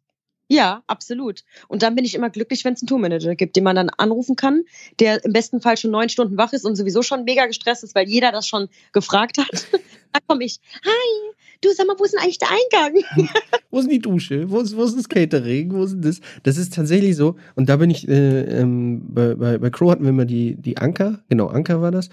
Ja, 0.53 0.83
absolut. 0.85 1.43
Und 1.67 1.81
dann 1.81 1.95
bin 1.95 2.05
ich 2.05 2.13
immer 2.13 2.29
glücklich, 2.29 2.63
wenn 2.63 2.75
es 2.75 2.83
einen 2.83 2.87
Tourmanager 2.87 3.33
gibt, 3.33 3.55
den 3.55 3.63
man 3.63 3.75
dann 3.75 3.89
anrufen 3.89 4.35
kann, 4.35 4.65
der 4.99 5.25
im 5.25 5.33
besten 5.33 5.61
Fall 5.61 5.77
schon 5.77 5.89
neun 5.89 6.09
Stunden 6.09 6.37
wach 6.37 6.53
ist 6.53 6.63
und 6.63 6.75
sowieso 6.75 7.01
schon 7.01 7.23
mega 7.23 7.47
gestresst 7.47 7.83
ist, 7.83 7.95
weil 7.95 8.07
jeder 8.07 8.31
das 8.31 8.47
schon 8.47 8.67
gefragt 8.91 9.39
hat. 9.39 9.49
da 10.13 10.19
komme 10.27 10.43
ich, 10.43 10.59
hi, 10.85 11.33
du 11.61 11.71
sag 11.73 11.87
mal, 11.87 11.95
wo 11.97 12.03
ist 12.03 12.13
denn 12.13 12.21
eigentlich 12.21 12.37
der 12.37 12.49
Eingang? 12.51 13.03
wo 13.71 13.79
ist 13.79 13.85
denn 13.85 13.93
die 13.93 13.99
Dusche? 13.99 14.47
Wo 14.51 14.59
ist, 14.59 14.77
wo 14.77 14.83
ist 14.83 14.95
das 14.95 15.09
Catering? 15.09 15.73
Wo 15.73 15.85
ist 15.85 15.95
das? 15.99 16.21
Das 16.43 16.57
ist 16.57 16.75
tatsächlich 16.75 17.15
so. 17.15 17.35
Und 17.55 17.67
da 17.69 17.77
bin 17.77 17.89
ich, 17.89 18.07
äh, 18.07 18.41
ähm, 18.41 19.01
bei, 19.07 19.33
bei, 19.33 19.57
bei 19.57 19.71
Crow 19.71 19.89
hatten 19.89 20.03
wir 20.03 20.11
immer 20.11 20.25
die, 20.25 20.55
die 20.55 20.77
Anker, 20.77 21.23
genau, 21.29 21.47
Anker 21.47 21.81
war 21.81 21.89
das. 21.89 22.09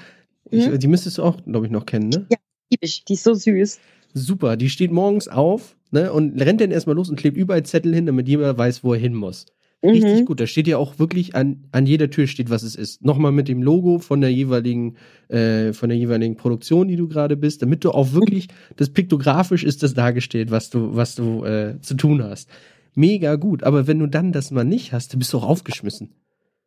Ich, 0.51 0.67
mhm. 0.67 0.79
Die 0.79 0.89
müsstest 0.89 1.19
du 1.19 1.25
auch, 1.25 1.37
glaube 1.45 1.67
ich, 1.67 1.73
noch 1.73 1.85
kennen, 1.85 2.09
ne? 2.09 2.27
Ja, 2.31 2.39
lieb 2.71 2.81
ich. 2.83 3.05
Die 3.05 3.13
ist 3.13 3.25
so 3.25 3.35
süß. 3.35 3.79
Super, 4.15 4.57
die 4.57 4.71
steht 4.71 4.93
morgens 4.93 5.29
auf 5.29 5.77
ne, 5.91 6.13
und 6.13 6.41
rennt 6.41 6.61
dann 6.61 6.71
erstmal 6.71 6.97
los 6.97 7.11
und 7.11 7.17
klebt 7.17 7.37
überall 7.37 7.63
Zettel 7.63 7.95
hin, 7.95 8.07
damit 8.07 8.29
jeder 8.29 8.57
weiß, 8.57 8.85
wo 8.85 8.95
er 8.95 9.01
hin 9.01 9.15
muss. 9.15 9.47
Richtig 9.83 10.21
mhm. 10.21 10.25
gut. 10.27 10.41
Da 10.41 10.47
steht 10.47 10.67
ja 10.67 10.77
auch 10.77 10.99
wirklich 10.99 11.35
an, 11.35 11.65
an 11.73 11.87
jeder 11.87 12.11
Tür 12.11 12.27
steht, 12.27 12.51
was 12.51 12.63
es 12.63 12.75
ist. 12.75 13.03
Nochmal 13.03 13.33
mit 13.33 13.49
dem 13.49 13.63
Logo 13.63 13.99
von 13.99 14.21
der 14.21 14.31
jeweiligen, 14.31 14.97
äh, 15.29 15.73
von 15.73 15.89
der 15.89 15.97
jeweiligen 15.97 16.37
Produktion, 16.37 16.89
die 16.89 16.97
du 16.97 17.09
gerade 17.09 17.37
bist, 17.37 17.63
damit 17.63 17.85
du 17.85 17.93
auch 17.93 18.13
wirklich, 18.13 18.49
das 18.77 18.91
piktografisch 18.91 19.65
ist 19.65 19.83
das 19.83 19.95
dargestellt, 19.95 20.51
was 20.51 20.69
du, 20.69 20.95
was 20.95 21.15
du 21.15 21.45
äh, 21.45 21.81
zu 21.81 21.95
tun 21.95 22.23
hast. 22.23 22.51
Mega 22.95 23.37
gut. 23.37 23.63
Aber 23.63 23.87
wenn 23.87 23.99
du 23.99 24.07
dann 24.07 24.33
das 24.33 24.51
mal 24.51 24.65
nicht 24.65 24.93
hast, 24.93 25.13
dann 25.13 25.19
bist 25.19 25.33
du 25.33 25.39
auch 25.39 25.49
aufgeschmissen. 25.49 26.13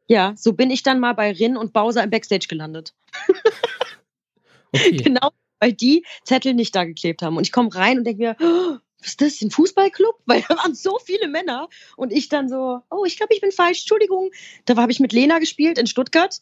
Ja, 0.07 0.33
so 0.35 0.53
bin 0.53 0.71
ich 0.71 0.83
dann 0.83 0.99
mal 0.99 1.13
bei 1.13 1.31
Rin 1.31 1.55
und 1.55 1.71
Bowser 1.71 2.03
im 2.03 2.09
Backstage 2.09 2.47
gelandet. 2.49 2.93
okay. 4.71 4.97
Genau, 5.03 5.29
weil 5.63 5.71
die 5.71 6.03
Zettel 6.25 6.53
nicht 6.53 6.75
da 6.75 6.83
geklebt 6.83 7.21
haben. 7.21 7.37
Und 7.37 7.43
ich 7.43 7.53
komme 7.53 7.73
rein 7.73 7.97
und 7.97 8.03
denke 8.03 8.21
mir, 8.21 8.35
oh, 8.41 8.77
was 8.99 9.07
ist 9.07 9.21
das, 9.21 9.41
ein 9.41 9.49
Fußballclub? 9.49 10.15
Weil 10.25 10.43
da 10.47 10.57
waren 10.57 10.75
so 10.75 10.99
viele 10.99 11.29
Männer. 11.29 11.69
Und 11.95 12.11
ich 12.11 12.27
dann 12.27 12.49
so, 12.49 12.81
oh, 12.91 13.05
ich 13.05 13.15
glaube, 13.15 13.33
ich 13.33 13.39
bin 13.39 13.53
falsch, 13.53 13.79
Entschuldigung. 13.79 14.29
Da 14.65 14.75
habe 14.75 14.91
ich 14.91 14.99
mit 14.99 15.13
Lena 15.13 15.39
gespielt 15.39 15.77
in 15.77 15.87
Stuttgart. 15.87 16.41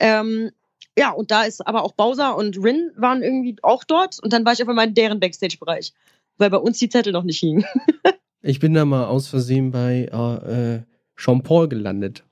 Ähm, 0.00 0.50
ja, 0.98 1.12
und 1.12 1.30
da 1.30 1.44
ist 1.44 1.64
aber 1.64 1.84
auch 1.84 1.92
Bowser 1.92 2.36
und 2.36 2.56
Rin 2.60 2.90
waren 2.96 3.22
irgendwie 3.22 3.56
auch 3.62 3.84
dort. 3.84 4.18
Und 4.20 4.32
dann 4.32 4.44
war 4.44 4.54
ich 4.54 4.62
auf 4.62 4.68
einmal 4.68 4.88
in 4.88 4.94
deren 4.94 5.20
Backstage-Bereich. 5.20 5.92
weil 6.38 6.50
bei 6.50 6.58
uns 6.58 6.78
die 6.78 6.88
Zettel 6.88 7.12
noch 7.12 7.22
nicht 7.22 7.38
hingen. 7.38 7.64
ich 8.42 8.58
bin 8.58 8.74
da 8.74 8.84
mal 8.84 9.06
aus 9.06 9.28
Versehen 9.28 9.70
bei 9.70 10.06
äh, 10.06 10.82
Jean 11.16 11.44
Paul 11.44 11.68
gelandet. 11.68 12.24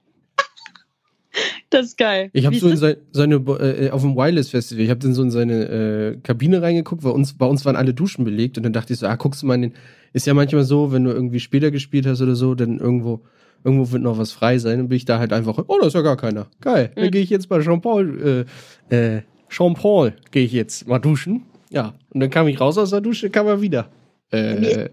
Das 1.76 1.88
ist 1.88 1.98
geil. 1.98 2.30
Ich 2.32 2.46
habe 2.46 2.56
so 2.56 2.70
in 2.70 2.78
seine, 2.78 2.96
seine 3.12 3.34
äh, 3.34 3.90
auf 3.90 4.00
dem 4.00 4.16
Wireless 4.16 4.48
Festival, 4.48 4.82
ich 4.82 4.88
habe 4.88 4.98
dann 5.00 5.12
so 5.12 5.20
in 5.22 5.30
seine 5.30 5.64
äh, 5.68 6.16
Kabine 6.22 6.62
reingeguckt, 6.62 7.04
weil 7.04 7.12
uns, 7.12 7.34
bei 7.36 7.44
uns 7.44 7.66
waren 7.66 7.76
alle 7.76 7.92
Duschen 7.92 8.24
belegt 8.24 8.56
und 8.56 8.62
dann 8.62 8.72
dachte 8.72 8.94
ich 8.94 8.98
so, 8.98 9.06
ah, 9.06 9.16
guckst 9.16 9.42
du 9.42 9.46
mal 9.46 9.56
in 9.56 9.60
den, 9.60 9.74
ist 10.14 10.26
ja 10.26 10.32
manchmal 10.32 10.64
so, 10.64 10.90
wenn 10.90 11.04
du 11.04 11.10
irgendwie 11.10 11.38
später 11.38 11.70
gespielt 11.70 12.06
hast 12.06 12.22
oder 12.22 12.34
so, 12.34 12.54
dann 12.54 12.78
irgendwo, 12.78 13.20
irgendwo 13.62 13.92
wird 13.92 14.02
noch 14.02 14.16
was 14.16 14.32
frei 14.32 14.56
sein, 14.56 14.78
dann 14.78 14.88
bin 14.88 14.96
ich 14.96 15.04
da 15.04 15.18
halt 15.18 15.34
einfach, 15.34 15.62
oh, 15.66 15.78
da 15.78 15.88
ist 15.88 15.92
ja 15.92 16.00
gar 16.00 16.16
keiner. 16.16 16.46
Geil, 16.62 16.92
dann 16.94 17.04
mhm. 17.04 17.10
gehe 17.10 17.20
ich 17.20 17.28
jetzt 17.28 17.50
bei 17.50 17.60
Jean 17.60 17.82
Paul, 17.82 18.46
äh, 18.90 18.96
äh, 18.96 19.22
Jean 19.50 19.74
Paul 19.74 20.14
gehe 20.30 20.44
ich 20.44 20.52
jetzt 20.52 20.88
mal 20.88 20.98
duschen. 20.98 21.44
Ja, 21.68 21.92
und 22.08 22.20
dann 22.20 22.30
kam 22.30 22.48
ich 22.48 22.58
raus 22.58 22.78
aus 22.78 22.88
der 22.88 23.02
Dusche, 23.02 23.28
kam 23.28 23.48
er 23.48 23.60
wieder. 23.60 23.90
Äh, 24.30 24.88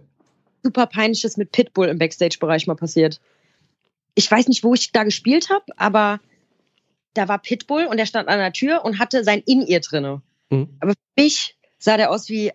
super 0.61 0.87
peinliches 0.87 1.37
mit 1.37 1.53
Pitbull 1.53 1.87
im 1.87 1.97
Backstage-Bereich 1.97 2.67
mal 2.67 2.75
passiert. 2.75 3.21
Ich 4.15 4.29
weiß 4.29 4.49
nicht, 4.49 4.65
wo 4.65 4.73
ich 4.73 4.91
da 4.91 5.05
gespielt 5.05 5.49
habe, 5.49 5.63
aber 5.77 6.19
da 7.13 7.27
war 7.27 7.39
Pitbull 7.39 7.85
und 7.85 7.97
der 7.97 8.05
stand 8.05 8.27
an 8.29 8.39
der 8.39 8.53
Tür 8.53 8.85
und 8.85 8.99
hatte 8.99 9.23
sein 9.23 9.41
In-Ear 9.45 9.79
drinne. 9.81 10.21
Mhm. 10.49 10.77
Aber 10.79 10.91
für 10.91 11.21
mich 11.21 11.57
sah 11.79 11.97
der 11.97 12.11
aus 12.11 12.29
wie 12.29 12.51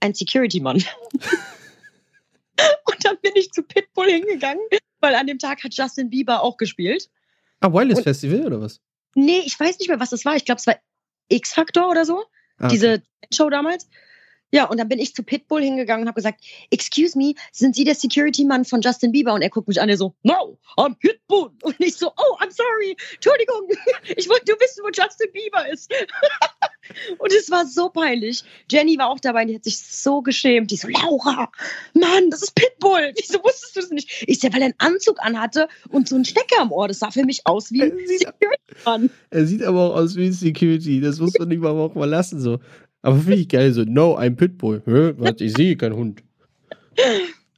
ein 0.00 0.14
Security-Mann. 0.14 0.76
und 2.84 3.04
dann 3.04 3.16
bin 3.22 3.32
ich 3.34 3.50
zu 3.52 3.62
Pitbull 3.62 4.10
hingegangen, 4.10 4.62
weil 5.00 5.14
an 5.14 5.26
dem 5.26 5.38
Tag 5.38 5.62
hat 5.64 5.74
Justin 5.74 6.10
Bieber 6.10 6.42
auch 6.42 6.56
gespielt. 6.56 7.10
Ah, 7.60 7.72
Wireless 7.72 7.98
und, 7.98 8.04
Festival 8.04 8.46
oder 8.46 8.60
was? 8.60 8.80
Nee, 9.14 9.42
ich 9.44 9.58
weiß 9.58 9.78
nicht 9.78 9.88
mehr, 9.88 10.00
was 10.00 10.10
das 10.10 10.24
war. 10.24 10.36
Ich 10.36 10.44
glaube, 10.44 10.58
es 10.58 10.66
war 10.66 10.76
X-Factor 11.28 11.88
oder 11.88 12.04
so. 12.04 12.24
Ah, 12.58 12.66
okay. 12.66 12.74
Diese 12.74 13.02
Show 13.32 13.50
damals. 13.50 13.88
Ja, 14.54 14.66
und 14.66 14.78
dann 14.78 14.88
bin 14.88 14.98
ich 14.98 15.14
zu 15.14 15.22
Pitbull 15.22 15.62
hingegangen 15.62 16.02
und 16.02 16.08
habe 16.08 16.16
gesagt, 16.16 16.44
excuse 16.70 17.16
me, 17.16 17.32
sind 17.52 17.74
Sie 17.74 17.84
der 17.84 17.94
Security-Mann 17.94 18.66
von 18.66 18.82
Justin 18.82 19.10
Bieber? 19.10 19.32
Und 19.32 19.40
er 19.40 19.48
guckt 19.48 19.66
mich 19.66 19.80
an, 19.80 19.88
er 19.88 19.96
so, 19.96 20.14
no, 20.22 20.58
I'm 20.76 20.94
Pitbull. 20.98 21.50
Und 21.62 21.76
ich 21.78 21.96
so, 21.96 22.08
oh, 22.08 22.36
I'm 22.38 22.50
sorry, 22.50 22.94
Entschuldigung, 23.14 23.68
ich 24.16 24.28
wollte 24.28 24.50
nur 24.50 24.60
wissen, 24.60 24.84
wo 24.84 24.88
Justin 24.88 25.32
Bieber 25.32 25.72
ist. 25.72 25.90
und 27.18 27.32
es 27.32 27.50
war 27.50 27.66
so 27.66 27.88
peinlich. 27.88 28.44
Jenny 28.70 28.98
war 28.98 29.08
auch 29.08 29.20
dabei, 29.20 29.46
die 29.46 29.54
hat 29.54 29.64
sich 29.64 29.78
so 29.78 30.20
geschämt. 30.20 30.70
Die 30.70 30.76
so, 30.76 30.88
Laura, 30.88 31.50
Mann, 31.94 32.28
das 32.28 32.42
ist 32.42 32.54
Pitbull. 32.54 33.14
Wieso 33.16 33.42
wusstest 33.42 33.76
du 33.76 33.80
das 33.80 33.90
nicht? 33.90 34.24
Ich 34.26 34.40
sehe, 34.40 34.52
weil 34.52 34.60
er 34.60 34.66
einen 34.66 34.74
Anzug 34.78 35.16
anhatte 35.22 35.66
und 35.88 36.08
so 36.08 36.14
einen 36.16 36.26
Stecker 36.26 36.60
am 36.60 36.72
Ohr. 36.72 36.88
Das 36.88 36.98
sah 36.98 37.10
für 37.10 37.24
mich 37.24 37.46
aus 37.46 37.72
wie 37.72 37.84
ein 37.84 37.96
Security-Mann. 38.06 39.10
Er 39.30 39.46
sieht 39.46 39.62
aber 39.62 39.90
auch 39.90 39.96
aus 39.96 40.14
wie 40.16 40.26
ein 40.26 40.32
Security. 40.34 41.00
Das 41.00 41.20
muss 41.20 41.38
man 41.38 41.48
nicht 41.48 41.62
mal 41.62 41.70
auch 41.70 41.94
mal 41.94 42.08
lassen, 42.08 42.38
so. 42.38 42.58
Aber 43.02 43.18
finde 43.18 43.34
ich 43.34 43.48
geil, 43.48 43.72
so, 43.72 43.84
no, 43.84 44.14
ein 44.14 44.36
Pitbull. 44.36 44.82
Hä? 44.84 45.14
Was, 45.16 45.40
ich 45.40 45.54
sehe 45.56 45.76
keinen 45.76 45.96
Hund. 45.96 46.22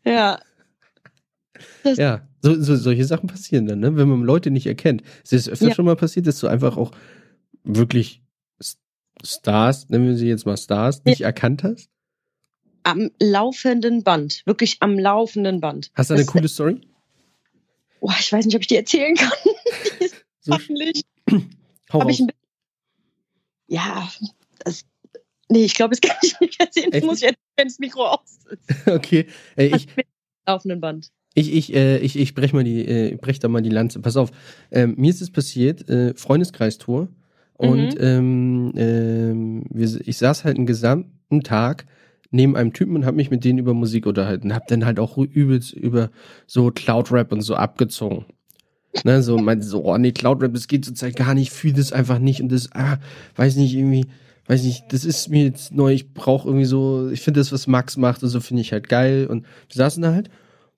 Ja. 0.05 0.41
Das 1.83 1.99
ja, 1.99 2.27
so, 2.43 2.61
so, 2.61 2.77
solche 2.77 3.05
Sachen 3.05 3.27
passieren 3.27 3.67
dann, 3.67 3.81
ne? 3.81 3.97
wenn 3.97 4.09
man 4.09 4.23
Leute 4.23 4.51
nicht 4.51 4.67
erkennt. 4.67 5.03
Es 5.23 5.33
ist 5.33 5.49
öfter 5.49 5.69
ja. 5.69 5.75
schon 5.75 5.85
mal 5.85 5.97
passiert, 5.97 6.27
dass 6.27 6.41
du 6.41 6.47
einfach 6.47 6.77
auch 6.77 6.93
wirklich 7.63 8.23
Stars, 9.23 9.89
nennen 9.89 10.07
wir 10.07 10.17
sie 10.17 10.29
jetzt 10.29 10.47
mal 10.47 10.57
Stars, 10.57 11.05
nicht 11.05 11.21
ja. 11.21 11.27
erkannt 11.27 11.63
hast? 11.63 11.89
Am 12.83 13.11
laufenden 13.21 14.03
Band. 14.03 14.43
Wirklich 14.45 14.79
am 14.81 14.99
laufenden 14.99 15.61
Band. 15.61 15.91
Hast 15.95 16.11
du 16.11 16.15
eine 16.15 16.25
das, 16.25 16.33
coole 16.33 16.49
Story? 16.49 16.81
Oh, 18.01 18.11
ich 18.19 18.31
weiß 18.31 18.45
nicht, 18.45 18.57
ob 18.57 18.63
ich 18.63 18.69
die 18.69 18.77
erzählen 18.77 19.15
kann. 19.15 19.33
die 20.01 20.05
ist 20.05 20.25
so 20.41 20.53
hoffentlich. 20.53 21.05
Hau 21.93 22.07
ich 22.09 22.21
ein 22.21 22.31
ja, 23.67 24.11
das 24.59 24.85
Nee, 25.55 25.67
ich 25.67 25.75
glaube, 25.75 25.91
das 25.91 26.01
kann 26.01 26.17
ich 26.21 26.35
nicht 26.41 26.61
erzählen. 26.61 26.91
Das 26.91 27.05
muss 27.05 27.19
ich 27.19 27.29
jetzt, 27.29 27.39
wenn 27.57 27.69
das 27.69 27.79
Mikro 27.79 28.07
aus 28.07 28.41
ist. 28.51 28.87
Okay. 28.89 29.27
Äh, 29.57 29.67
ich, 29.67 29.87
laufenden 30.49 30.81
Band. 30.81 31.13
Ich, 31.35 31.55
ich, 31.55 31.73
äh, 31.73 31.99
ich, 31.99 32.19
ich 32.19 32.35
brech 32.35 32.53
mal 32.53 32.65
die, 32.65 32.85
äh, 32.85 33.15
brech 33.15 33.39
da 33.39 33.47
mal 33.47 33.63
die 33.63 33.71
Lanze. 33.71 34.01
Pass 34.01 34.17
auf. 34.17 34.33
Ähm, 34.73 34.95
mir 34.97 35.11
ist 35.11 35.23
es 35.23 35.31
passiert, 35.31 35.89
äh, 35.89 36.13
Freundeskreistour. 36.15 37.07
Und 37.53 37.95
mhm. 37.95 38.01
ähm, 38.01 38.73
ähm, 38.75 39.65
wir, 39.71 40.01
ich 40.05 40.19
saß 40.19 40.43
halt 40.43 40.57
einen 40.57 40.67
gesamten 40.67 41.45
Tag 41.45 41.87
neben 42.33 42.57
einem 42.57 42.73
Typen 42.73 42.97
und 42.97 43.07
habe 43.07 43.17
mich 43.17 43.31
mit 43.31 43.45
denen 43.45 43.61
über 43.61 43.75
Musik 43.75 44.07
unterhalten. 44.07 44.57
Hab 44.57 44.67
dann 44.67 44.85
halt 44.85 44.99
auch 44.99 45.17
übelst 45.19 45.73
über 45.73 46.11
so 46.49 46.73
Cloud 46.73 47.13
Rap 47.13 47.31
und 47.31 47.43
so 47.43 47.55
abgezogen. 47.55 48.25
Ne, 49.05 49.23
so 49.23 49.39
meinte 49.39 49.65
so, 49.65 49.85
oh 49.85 49.97
nee, 49.99 50.11
Cloud 50.11 50.43
Rap, 50.43 50.53
das 50.53 50.67
geht 50.67 50.85
zurzeit 50.85 51.15
gar 51.15 51.35
nicht, 51.35 51.53
fühle 51.53 51.75
das 51.75 51.93
einfach 51.93 52.19
nicht 52.19 52.41
und 52.41 52.51
das, 52.51 52.71
ah, 52.73 52.99
weiß 53.37 53.57
nicht, 53.57 53.75
irgendwie, 53.75 54.07
weiß 54.47 54.63
nicht, 54.65 54.93
das 54.93 55.05
ist 55.05 55.29
mir 55.29 55.45
jetzt 55.45 55.73
neu, 55.73 55.93
ich 55.93 56.13
brauche 56.13 56.49
irgendwie 56.49 56.67
so, 56.67 57.09
ich 57.11 57.21
finde 57.21 57.41
das, 57.41 57.53
was 57.53 57.67
Max 57.67 57.97
macht 57.97 58.23
und 58.23 58.29
so 58.29 58.41
finde 58.41 58.63
ich 58.63 58.73
halt 58.73 58.89
geil. 58.89 59.27
Und 59.27 59.43
wir 59.43 59.77
saßen 59.77 60.03
da 60.03 60.13
halt. 60.13 60.31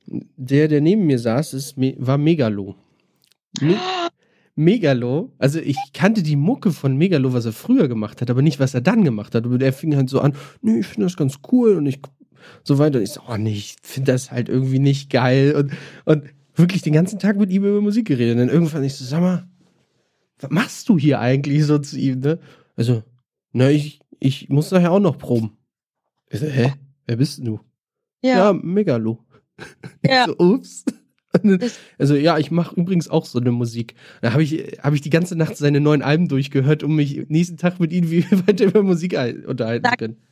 Der, 0.06 0.68
der 0.68 0.80
neben 0.80 1.06
mir 1.06 1.18
saß, 1.18 1.52
ist, 1.54 1.74
war 1.76 2.16
Megalo. 2.16 2.76
Me 3.60 3.76
Megalo, 4.58 5.32
also 5.36 5.58
ich 5.58 5.76
kannte 5.92 6.22
die 6.22 6.36
Mucke 6.36 6.72
von 6.72 6.96
Megalo, 6.96 7.34
was 7.34 7.44
er 7.44 7.52
früher 7.52 7.88
gemacht 7.88 8.22
hat, 8.22 8.30
aber 8.30 8.40
nicht, 8.40 8.58
was 8.58 8.72
er 8.72 8.80
dann 8.80 9.04
gemacht 9.04 9.34
hat. 9.34 9.44
Und 9.44 9.62
er 9.62 9.72
fing 9.72 9.94
halt 9.94 10.08
so 10.08 10.20
an, 10.20 10.34
nee, 10.62 10.78
ich 10.78 10.86
finde 10.86 11.06
das 11.06 11.16
ganz 11.16 11.40
cool 11.52 11.76
und 11.76 11.84
ich 11.84 12.00
so 12.64 12.78
weiter. 12.78 12.98
Und 12.98 13.04
ich 13.04 13.10
so, 13.10 13.20
oh 13.28 13.36
nee, 13.36 13.52
ich 13.52 13.76
finde 13.82 14.12
das 14.12 14.30
halt 14.30 14.48
irgendwie 14.48 14.78
nicht 14.78 15.10
geil. 15.10 15.54
Und, 15.54 15.72
und 16.04 16.24
wirklich 16.54 16.82
den 16.82 16.94
ganzen 16.94 17.18
Tag 17.18 17.36
mit 17.36 17.50
ihm 17.50 17.64
über 17.64 17.80
Musik 17.80 18.06
geredet. 18.06 18.34
Und 18.34 18.38
dann 18.38 18.48
irgendwann 18.48 18.84
ich 18.84 18.94
so, 18.94 19.04
sag 19.04 19.20
mal, 19.20 19.46
was 20.38 20.50
machst 20.50 20.88
du 20.88 20.98
hier 20.98 21.20
eigentlich 21.20 21.64
so 21.64 21.78
zu 21.78 21.98
ihm, 21.98 22.20
ne? 22.20 22.38
Also, 22.76 23.02
na, 23.56 23.70
ich, 23.70 24.00
ich 24.20 24.50
muss 24.50 24.70
nachher 24.70 24.92
auch 24.92 25.00
noch 25.00 25.16
proben. 25.16 25.56
Ich 26.28 26.40
so, 26.40 26.46
hä? 26.46 26.74
Wer 27.06 27.16
bist 27.16 27.38
du? 27.38 27.60
Ja, 28.20 28.36
ja 28.36 28.52
Megalo. 28.52 29.24
Ja. 30.04 30.26
so, 30.26 30.36
ups. 30.36 30.84
Also 31.98 32.14
ja, 32.14 32.38
ich 32.38 32.50
mache 32.50 32.76
übrigens 32.76 33.08
auch 33.08 33.26
so 33.26 33.38
eine 33.38 33.52
Musik. 33.52 33.94
Da 34.22 34.32
habe 34.32 34.42
ich, 34.42 34.78
hab 34.82 34.94
ich 34.94 35.00
die 35.00 35.10
ganze 35.10 35.36
Nacht 35.36 35.56
seine 35.56 35.80
neuen 35.80 36.02
Alben 36.02 36.28
durchgehört, 36.28 36.82
um 36.82 36.96
mich 36.96 37.28
nächsten 37.28 37.56
Tag 37.56 37.80
mit 37.80 37.92
ihm 37.92 38.10
weiter 38.46 38.64
über 38.64 38.82
Musik 38.82 39.18
unterhalten 39.46 39.86
zu 39.86 39.96
können. 39.96 40.22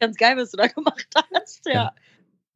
Ganz 0.00 0.16
geil, 0.16 0.36
was 0.36 0.50
du 0.50 0.58
da 0.58 0.66
gemacht 0.66 1.08
hast, 1.34 1.66
ja. 1.66 1.92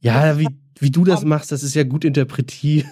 Ja, 0.01 0.27
ja 0.27 0.39
wie, 0.39 0.49
wie 0.79 0.91
du 0.91 1.05
das 1.05 1.25
machst, 1.25 1.53
das 1.53 1.63
ist 1.63 1.75
ja 1.75 1.85
gut 1.85 2.05
interpretiert. 2.05 2.87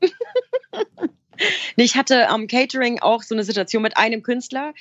ich 1.76 1.96
hatte 1.96 2.28
am 2.28 2.46
Catering 2.46 3.00
auch 3.00 3.22
so 3.22 3.34
eine 3.34 3.44
Situation 3.44 3.82
mit 3.82 3.96
einem 3.96 4.22
Künstler, 4.22 4.72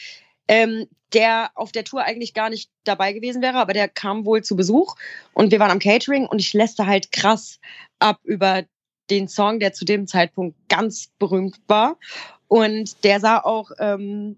ähm, 0.48 0.88
der 1.14 1.52
auf 1.56 1.72
der 1.72 1.84
Tour 1.84 2.04
eigentlich 2.04 2.34
gar 2.34 2.50
nicht 2.50 2.70
dabei 2.84 3.14
gewesen 3.14 3.42
wäre, 3.42 3.58
aber 3.58 3.74
der 3.74 3.88
kam 3.88 4.26
wohl 4.26 4.44
zu 4.44 4.56
Besuch 4.56 4.96
und 5.34 5.52
wir 5.52 5.60
waren 5.60 5.72
am 5.72 5.80
Catering 5.80 6.26
und 6.26 6.40
ich 6.40 6.54
lässte 6.54 6.86
halt 6.86 7.12
krass 7.12 7.60
ab 8.00 8.20
über 8.24 8.64
den 9.10 9.28
Song, 9.28 9.60
der 9.60 9.74
zu 9.74 9.86
dem 9.86 10.08
Zeitpunkt 10.08 10.58
ganz 10.70 11.10
berühmt 11.20 11.60
war. 11.68 11.98
Und 12.48 13.04
der 13.04 13.20
sah 13.20 13.40
auch, 13.40 13.72
ähm, 13.80 14.38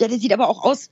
ja, 0.00 0.08
der 0.08 0.18
sieht 0.18 0.32
aber 0.32 0.48
auch 0.48 0.64
aus 0.64 0.90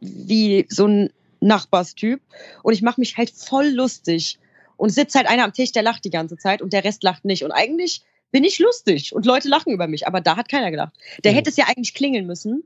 wie 0.00 0.66
so 0.68 0.86
ein 0.86 1.10
Nachbarstyp. 1.40 2.20
Und 2.62 2.72
ich 2.72 2.82
mache 2.82 3.00
mich 3.00 3.16
halt 3.16 3.30
voll 3.30 3.68
lustig. 3.68 4.38
Und 4.76 4.90
sitzt 4.90 5.14
halt 5.14 5.26
einer 5.26 5.44
am 5.44 5.54
Tisch, 5.54 5.72
der 5.72 5.82
lacht 5.82 6.04
die 6.04 6.10
ganze 6.10 6.36
Zeit 6.36 6.60
und 6.60 6.74
der 6.74 6.84
Rest 6.84 7.02
lacht 7.02 7.24
nicht. 7.24 7.44
Und 7.44 7.52
eigentlich 7.52 8.02
bin 8.30 8.44
ich 8.44 8.58
lustig 8.58 9.14
und 9.14 9.24
Leute 9.24 9.48
lachen 9.48 9.72
über 9.72 9.86
mich, 9.86 10.06
aber 10.06 10.20
da 10.20 10.36
hat 10.36 10.50
keiner 10.50 10.70
gelacht. 10.70 10.92
Der 11.24 11.32
mhm. 11.32 11.36
hätte 11.36 11.50
es 11.50 11.56
ja 11.56 11.64
eigentlich 11.66 11.94
klingeln 11.94 12.26
müssen. 12.26 12.64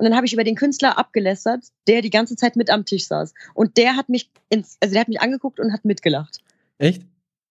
Und 0.00 0.04
dann 0.04 0.16
habe 0.16 0.24
ich 0.24 0.32
über 0.32 0.44
den 0.44 0.54
Künstler 0.54 0.96
abgelästert, 0.96 1.62
der 1.86 2.00
die 2.00 2.08
ganze 2.08 2.34
Zeit 2.34 2.56
mit 2.56 2.70
am 2.70 2.86
Tisch 2.86 3.04
saß. 3.04 3.34
Und 3.52 3.76
der 3.76 3.96
hat 3.96 4.08
mich 4.08 4.30
ins, 4.48 4.78
also 4.80 4.94
der 4.94 5.02
hat 5.02 5.08
mich 5.08 5.20
angeguckt 5.20 5.60
und 5.60 5.74
hat 5.74 5.84
mitgelacht. 5.84 6.38
Echt? 6.78 7.02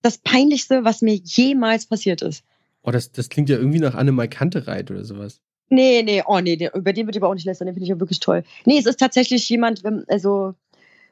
Das 0.01 0.17
peinlichste, 0.17 0.83
was 0.83 1.03
mir 1.03 1.13
jemals 1.13 1.85
passiert 1.85 2.23
ist. 2.23 2.43
Oh, 2.81 2.89
das, 2.89 3.11
das 3.11 3.29
klingt 3.29 3.49
ja 3.49 3.57
irgendwie 3.57 3.77
nach 3.77 3.93
Annemai 3.93 4.27
Kantereit 4.27 4.89
oder 4.89 5.05
sowas. 5.05 5.41
Nee, 5.69 6.01
nee, 6.01 6.23
oh 6.25 6.39
nee, 6.39 6.57
über 6.73 6.91
den 6.91 7.05
würde 7.05 7.17
ich 7.19 7.21
aber 7.21 7.29
auch 7.29 7.35
nicht 7.35 7.45
lästern, 7.45 7.67
den 7.67 7.75
finde 7.75 7.83
ich 7.83 7.89
ja 7.89 7.99
wirklich 7.99 8.19
toll. 8.19 8.43
Nee, 8.65 8.79
es 8.79 8.87
ist 8.87 8.99
tatsächlich 8.99 9.47
jemand, 9.47 9.83
also, 10.07 10.55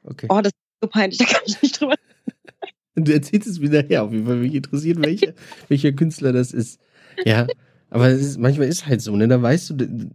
okay. 0.05 0.25
oh, 0.29 0.41
das 0.41 0.53
ist 0.53 0.81
so 0.81 0.89
peinlich, 0.89 1.17
da 1.19 1.25
kann 1.25 1.43
ich 1.45 1.61
nicht 1.61 1.79
drüber. 1.79 1.93
Du 2.95 3.13
erzählst 3.13 3.47
es 3.47 3.61
wieder 3.61 3.83
her, 3.83 4.05
auf 4.05 4.11
jeden 4.11 4.25
Fall 4.25 4.37
mich 4.37 4.55
interessiert, 4.55 5.05
welcher, 5.05 5.33
welcher 5.67 5.91
Künstler 5.91 6.33
das 6.33 6.51
ist. 6.51 6.79
Ja, 7.25 7.45
aber 7.91 8.09
ist, 8.09 8.39
manchmal 8.39 8.69
ist 8.69 8.87
halt 8.87 9.01
so, 9.01 9.15
ne? 9.15 9.27
Da 9.27 9.39
weißt 9.39 9.69
du, 9.69 10.09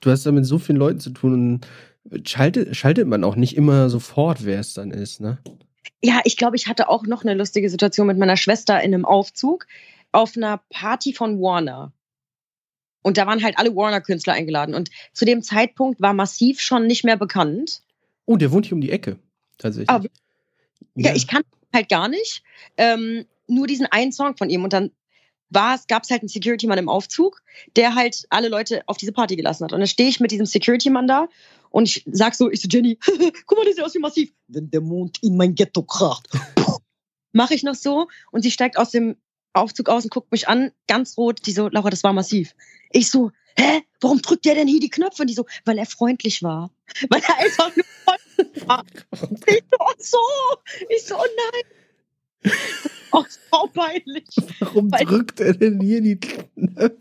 du 0.00 0.10
hast 0.10 0.26
da 0.26 0.32
mit 0.32 0.46
so 0.46 0.58
vielen 0.58 0.78
Leuten 0.78 1.00
zu 1.00 1.10
tun 1.10 1.60
und 2.10 2.28
schaltet, 2.28 2.76
schaltet 2.76 3.06
man 3.06 3.24
auch 3.24 3.36
nicht 3.36 3.56
immer 3.56 3.88
sofort, 3.90 4.44
wer 4.44 4.60
es 4.60 4.74
dann 4.74 4.90
ist, 4.90 5.20
ne? 5.20 5.38
Ja, 6.02 6.20
ich 6.24 6.36
glaube, 6.36 6.56
ich 6.56 6.66
hatte 6.66 6.88
auch 6.88 7.06
noch 7.06 7.22
eine 7.22 7.34
lustige 7.34 7.70
Situation 7.70 8.06
mit 8.06 8.18
meiner 8.18 8.36
Schwester 8.36 8.80
in 8.82 8.92
einem 8.92 9.04
Aufzug 9.04 9.66
auf 10.12 10.36
einer 10.36 10.60
Party 10.70 11.12
von 11.12 11.40
Warner. 11.40 11.92
Und 13.02 13.18
da 13.18 13.26
waren 13.26 13.42
halt 13.42 13.58
alle 13.58 13.74
Warner-Künstler 13.74 14.32
eingeladen. 14.32 14.74
Und 14.74 14.90
zu 15.12 15.24
dem 15.24 15.42
Zeitpunkt 15.42 16.00
war 16.00 16.12
Massiv 16.12 16.60
schon 16.60 16.86
nicht 16.86 17.04
mehr 17.04 17.16
bekannt. 17.16 17.82
Oh, 18.24 18.36
der 18.36 18.50
wohnt 18.50 18.66
hier 18.66 18.74
um 18.74 18.80
die 18.80 18.90
Ecke, 18.90 19.18
tatsächlich. 19.58 19.90
Aber, 19.90 20.06
ja. 20.96 21.10
ja, 21.10 21.14
ich 21.14 21.28
kann 21.28 21.42
halt 21.72 21.88
gar 21.88 22.08
nicht. 22.08 22.42
Ähm, 22.76 23.24
nur 23.46 23.66
diesen 23.68 23.86
einen 23.86 24.10
Song 24.10 24.36
von 24.36 24.50
ihm. 24.50 24.64
Und 24.64 24.72
dann 24.72 24.90
war 25.50 25.74
es, 25.74 25.86
gab 25.86 26.02
es 26.02 26.10
halt 26.10 26.22
einen 26.22 26.28
Security-Mann 26.28 26.78
im 26.78 26.88
Aufzug, 26.88 27.42
der 27.76 27.94
halt 27.94 28.26
alle 28.30 28.48
Leute 28.48 28.82
auf 28.86 28.96
diese 28.96 29.12
Party 29.12 29.36
gelassen 29.36 29.64
hat. 29.64 29.72
Und 29.72 29.80
dann 29.80 29.88
stehe 29.88 30.08
ich 30.08 30.20
mit 30.20 30.30
diesem 30.30 30.46
Security-Mann 30.46 31.06
da 31.06 31.28
Und 31.70 31.88
ich 31.88 32.04
sag 32.10 32.34
so, 32.34 32.50
ich 32.50 32.60
so, 32.60 32.68
Jenny, 32.68 32.98
guck 33.46 33.58
mal, 33.58 33.64
das 33.64 33.76
sieht 33.76 33.84
aus 33.84 33.94
wie 33.94 34.00
massiv. 34.00 34.32
Wenn 34.48 34.70
der 34.70 34.80
Mond 34.80 35.18
in 35.22 35.36
mein 35.36 35.54
Ghetto 35.54 35.82
kracht. 35.82 36.28
Mache 37.32 37.54
ich 37.54 37.62
noch 37.62 37.74
so 37.74 38.08
und 38.32 38.42
sie 38.42 38.50
steigt 38.50 38.78
aus 38.78 38.90
dem 38.90 39.16
Aufzug 39.52 39.88
aus 39.88 40.04
und 40.04 40.10
guckt 40.10 40.32
mich 40.32 40.48
an, 40.48 40.72
ganz 40.86 41.16
rot. 41.16 41.46
Die 41.46 41.52
so, 41.52 41.68
Laura, 41.68 41.90
das 41.90 42.02
war 42.02 42.12
massiv. 42.12 42.54
Ich 42.90 43.10
so, 43.10 43.30
hä, 43.56 43.82
warum 44.00 44.22
drückt 44.22 44.44
der 44.44 44.54
denn 44.54 44.68
hier 44.68 44.80
die 44.80 44.90
Knöpfe? 44.90 45.22
Und 45.22 45.28
die 45.28 45.34
so, 45.34 45.46
weil 45.64 45.78
er 45.78 45.86
freundlich 45.86 46.42
war. 46.42 46.70
Weil 47.08 47.20
er 47.20 47.38
einfach 47.38 47.74
nur 47.74 47.84
freundlich 48.04 48.66
war. 48.66 48.84
Ich 49.46 49.64
so, 49.68 49.76
oh 49.80 49.92
so. 49.98 50.18
Ich 50.88 51.04
so, 51.04 51.16
oh 51.16 51.18
nein. 51.18 51.62
Oh, 53.12 53.24
so 53.50 53.70
peinlich. 53.72 54.26
Warum 54.60 54.92
weil 54.92 55.06
drückt 55.06 55.40
er 55.40 55.54
denn 55.54 55.80
hier 55.80 56.02
die 56.02 56.20
Knöpfe? 56.20 56.98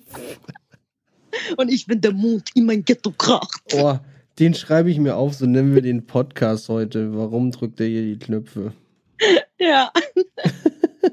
Und 1.58 1.70
ich 1.70 1.88
bin 1.88 2.00
der 2.00 2.14
Mond 2.14 2.52
in 2.56 2.66
mein 2.66 2.86
Ghetto 2.86 3.12
kracht. 3.12 3.62
Oh, 3.74 3.98
den 4.40 4.54
schreibe 4.54 4.90
ich 4.90 5.00
mir 5.00 5.18
auf, 5.18 5.34
so 5.34 5.46
nennen 5.46 5.76
wir 5.76 5.82
den 5.82 6.06
Podcast 6.06 6.70
heute. 6.70 7.16
Warum 7.16 7.52
drückt 7.52 7.80
er 7.80 7.88
hier 7.88 8.04
die 8.04 8.20
Knöpfe? 8.20 8.74
Ja. 9.60 9.92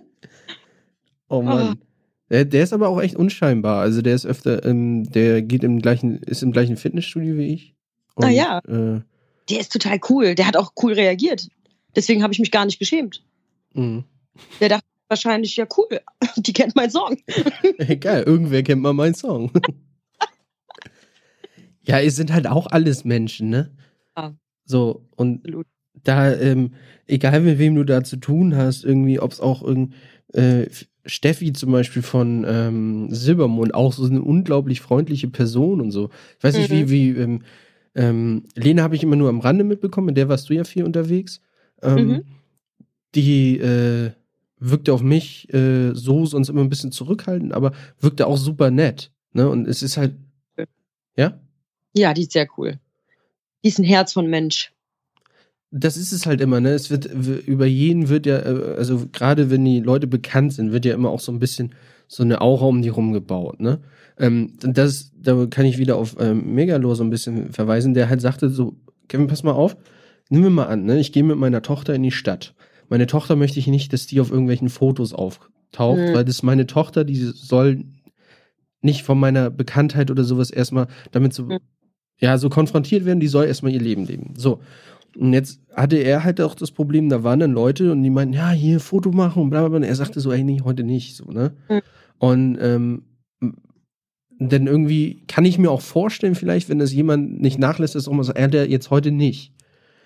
oh 1.29 1.43
Mann. 1.43 1.79
Oh. 1.81 1.87
Der, 2.31 2.45
der, 2.45 2.65
ist 2.65 2.73
aber 2.73 2.89
auch 2.89 3.01
echt 3.01 3.17
unscheinbar. 3.17 3.81
Also 3.81 4.03
der 4.03 4.15
ist 4.15 4.27
öfter, 4.27 4.65
ähm, 4.65 5.05
der 5.11 5.43
geht 5.43 5.65
im 5.65 5.81
gleichen, 5.81 6.19
ist 6.23 6.43
im 6.43 6.53
gleichen 6.53 6.77
Fitnessstudio 6.77 7.37
wie 7.37 7.53
ich. 7.53 7.75
Und, 8.15 8.25
ah 8.25 8.31
ja. 8.31 8.59
Äh, 8.67 9.01
der 9.51 9.61
ist 9.61 9.73
total 9.73 10.01
cool. 10.09 10.35
Der 10.35 10.47
hat 10.47 10.57
auch 10.57 10.73
cool 10.83 10.93
reagiert. 10.93 11.49
Deswegen 11.95 12.23
habe 12.23 12.33
ich 12.33 12.39
mich 12.39 12.51
gar 12.51 12.65
nicht 12.65 12.79
geschämt. 12.79 13.23
Mhm. 13.75 14.05
Der 14.61 14.69
dachte 14.69 14.87
wahrscheinlich, 15.09 15.57
ja 15.57 15.67
cool, 15.77 16.01
die 16.37 16.53
kennt 16.53 16.75
meinen 16.75 16.91
Song. 16.91 17.17
Egal, 17.79 18.23
irgendwer 18.23 18.63
kennt 18.63 18.83
mal 18.83 18.93
meinen 18.93 19.15
Song. 19.15 19.53
ja, 21.83 22.01
es 22.01 22.17
sind 22.17 22.33
halt 22.33 22.47
auch 22.47 22.67
alles 22.67 23.05
Menschen, 23.05 23.51
ne? 23.51 23.71
Ja. 24.17 24.35
So, 24.65 25.07
und 25.17 25.45
Absolut. 25.45 25.67
da, 26.03 26.35
ähm, 26.35 26.73
egal 27.07 27.41
mit 27.41 27.59
wem 27.59 27.75
du 27.75 27.85
da 27.85 28.05
zu 28.05 28.17
tun 28.17 28.57
hast, 28.57 28.85
irgendwie, 28.85 29.21
ob 29.21 29.33
es 29.33 29.41
auch 29.41 29.63
irgend, 29.63 29.95
äh, 30.33 30.67
Steffi 31.05 31.53
zum 31.53 31.73
Beispiel 31.73 32.03
von 32.03 32.45
ähm, 32.47 33.09
Silbermond, 33.11 33.75
auch 33.75 33.93
so 33.93 34.07
eine 34.07 34.23
unglaublich 34.23 34.81
freundliche 34.81 35.29
Person 35.29 35.81
und 35.81 35.91
so. 35.91 36.11
Ich 36.39 36.45
weiß 36.45 36.57
nicht, 36.57 36.71
mhm. 36.71 36.75
wie, 36.75 36.91
wie, 36.91 37.21
ähm, 37.21 37.43
ähm, 37.95 38.45
Lena 38.55 38.83
habe 38.83 38.95
ich 38.95 39.03
immer 39.03 39.17
nur 39.17 39.29
am 39.29 39.41
Rande 39.41 39.65
mitbekommen, 39.65 40.07
mit 40.07 40.17
der 40.17 40.29
warst 40.29 40.49
du 40.49 40.55
ja 40.55 40.65
viel 40.65 40.85
unterwegs. 40.85 41.41
Ähm, 41.83 42.07
mhm. 42.07 42.23
Die 43.15 43.59
äh, 43.59 44.13
wirkte 44.71 44.93
auf 44.93 45.03
mich 45.03 45.53
äh, 45.53 45.95
so 45.95 46.27
sonst 46.27 46.49
immer 46.49 46.61
ein 46.61 46.69
bisschen 46.69 46.93
zurückhaltend, 46.93 47.53
aber 47.53 47.73
wirkte 48.01 48.27
auch 48.27 48.37
super 48.37 48.71
nett. 48.71 49.13
Ne? 49.33 49.49
Und 49.49 49.67
es 49.67 49.83
ist 49.83 49.97
halt. 49.97 50.15
Ja? 51.17 51.41
Ja, 51.95 52.15
die 52.15 52.23
ist 52.23 52.33
sehr 52.33 52.49
cool. 52.57 52.79
Die 53.63 53.69
ist 53.69 53.79
ein 53.79 53.85
Herz 53.85 54.13
von 54.13 54.27
Mensch 54.27 54.73
das 55.73 55.97
ist 55.97 56.13
es 56.13 56.27
halt 56.27 56.41
immer, 56.41 56.61
ne? 56.61 56.71
Es 56.71 56.91
wird 56.91 57.07
über 57.47 57.67
jeden 57.67 58.11
wird 58.11 58.27
ja, 58.27 58.39
äh, 58.39 58.75
also 58.77 59.07
gerade 59.11 59.51
wenn 59.51 59.65
die 59.65 59.81
Leute 59.81 60.07
bekannt 60.07 60.53
sind, 60.53 60.71
wird 60.71 60.85
ja 60.85 60.95
immer 60.95 61.09
auch 61.09 61.21
so 61.21 61.33
ein 61.33 61.39
bisschen 61.39 61.75
so 62.07 62.23
eine 62.23 62.43
Aura 62.43 62.67
um 62.67 62.83
die 62.83 62.91
rumgebaut, 62.91 63.59
ne? 63.59 63.81
Ähm, 64.19 64.53
das, 64.61 65.11
da 65.19 65.47
kann 65.47 65.65
ich 65.65 65.79
wieder 65.79 65.97
auf 65.97 66.17
ähm, 66.21 66.55
Megalo 66.55 66.95
so 66.95 67.03
ein 67.03 67.11
bisschen 67.11 67.53
verweisen, 67.53 67.95
der 67.95 68.11
halt 68.11 68.21
sagte 68.21 68.51
so, 68.51 68.77
Kevin, 69.09 69.27
pass 69.27 69.43
mal 69.43 69.53
auf, 69.53 69.77
nimm 70.29 70.43
mir 70.43 70.51
mal 70.51 70.67
an, 70.67 70.85
ne? 70.85 71.01
Ich 71.01 71.13
gehe 71.13 71.25
mit 71.25 71.39
meiner 71.39 71.63
Tochter 71.63 71.95
in 71.95 72.03
die 72.03 72.11
Stadt. 72.11 72.55
Meine 72.93 73.07
Tochter 73.07 73.37
möchte 73.37 73.59
ich 73.59 73.69
nicht, 73.69 73.95
dass 73.95 74.07
die 74.07 74.21
auf 74.21 74.31
irgendwelchen 74.31 74.69
Fotos 74.69 75.15
auftaucht, 75.15 75.99
mhm. 75.99 76.13
weil 76.13 76.27
das 76.27 76.35
ist 76.37 76.43
meine 76.43 76.67
Tochter, 76.67 77.05
die 77.05 77.15
soll 77.15 77.87
nicht 78.83 79.03
von 79.03 79.19
meiner 79.19 79.49
Bekanntheit 79.49 80.11
oder 80.11 80.25
sowas 80.25 80.51
erstmal 80.51 80.89
damit 81.11 81.33
so, 81.33 81.45
mhm. 81.45 81.59
ja, 82.19 82.37
so 82.37 82.51
konfrontiert 82.51 83.07
werden, 83.07 83.19
die 83.19 83.29
soll 83.29 83.47
erstmal 83.47 83.73
ihr 83.73 83.81
Leben 83.81 84.05
leben. 84.05 84.35
So. 84.37 84.61
Und 85.17 85.33
jetzt 85.33 85.63
hatte 85.75 85.97
er 85.97 86.23
halt 86.23 86.39
auch 86.43 86.55
das 86.55 86.71
Problem, 86.71 87.09
da 87.09 87.25
waren 87.25 87.41
dann 87.41 87.53
Leute 87.53 87.93
und 87.93 88.03
die 88.03 88.11
meinten, 88.11 88.35
ja, 88.35 88.51
hier 88.51 88.79
Foto 88.79 89.11
machen 89.11 89.45
und 89.45 89.49
bla 89.49 89.61
bla 89.61 89.71
bla. 89.71 89.77
Und 89.79 89.85
er 89.85 89.97
sagte 89.97 90.21
so, 90.21 90.31
ey, 90.31 90.45
nee, 90.45 90.61
heute 90.63 90.85
nicht, 90.85 91.17
so, 91.17 91.25
ne? 91.31 91.55
Mhm. 91.71 91.81
Und 92.19 92.59
ähm, 92.61 93.05
denn 94.39 94.67
irgendwie 94.67 95.23
kann 95.29 95.47
ich 95.47 95.57
mir 95.57 95.71
auch 95.71 95.81
vorstellen, 95.81 96.35
vielleicht, 96.35 96.69
wenn 96.69 96.79
das 96.79 96.93
jemand 96.93 97.41
nicht 97.41 97.59
nachlässt, 97.59 97.95
dass 97.95 98.07
auch 98.07 98.13
mal 98.13 98.23
so, 98.23 98.35
er 98.35 98.45
hat 98.45 98.55
er 98.55 98.69
jetzt 98.69 98.91
heute 98.91 99.13
nicht. 99.13 99.55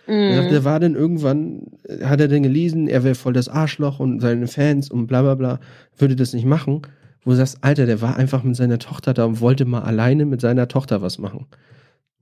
Mhm. 0.07 0.15
Er 0.15 0.43
sagt, 0.43 0.53
er 0.53 0.65
war 0.65 0.81
dann 0.81 0.95
irgendwann, 0.95 1.79
hat 2.03 2.21
er 2.21 2.29
dann 2.29 2.43
gelesen, 2.43 2.89
er 2.89 3.05
wäre 3.05 3.15
voll 3.15 3.33
das 3.33 3.49
Arschloch 3.49 4.01
und 4.01 4.21
seine 4.21 4.47
Fans 4.47 4.91
und 4.91 5.07
bla 5.07 5.23
bla 5.23 5.35
bla, 5.35 5.61
würde 5.97 6.17
das 6.17 6.33
nicht 6.33 6.47
machen. 6.47 6.83
Wo 7.25 7.31
du 7.31 7.37
sagst, 7.37 7.59
Alter, 7.63 7.87
der 7.87 8.01
war 8.01 8.17
einfach 8.17 8.45
mit 8.45 8.55
seiner 8.55 8.79
Tochter 8.79 9.13
da 9.13 9.25
und 9.25 9.41
wollte 9.41 9.65
mal 9.65 9.83
alleine 9.83 10.27
mit 10.27 10.41
seiner 10.41 10.69
Tochter 10.69 11.03
was 11.03 11.19
machen. 11.19 11.47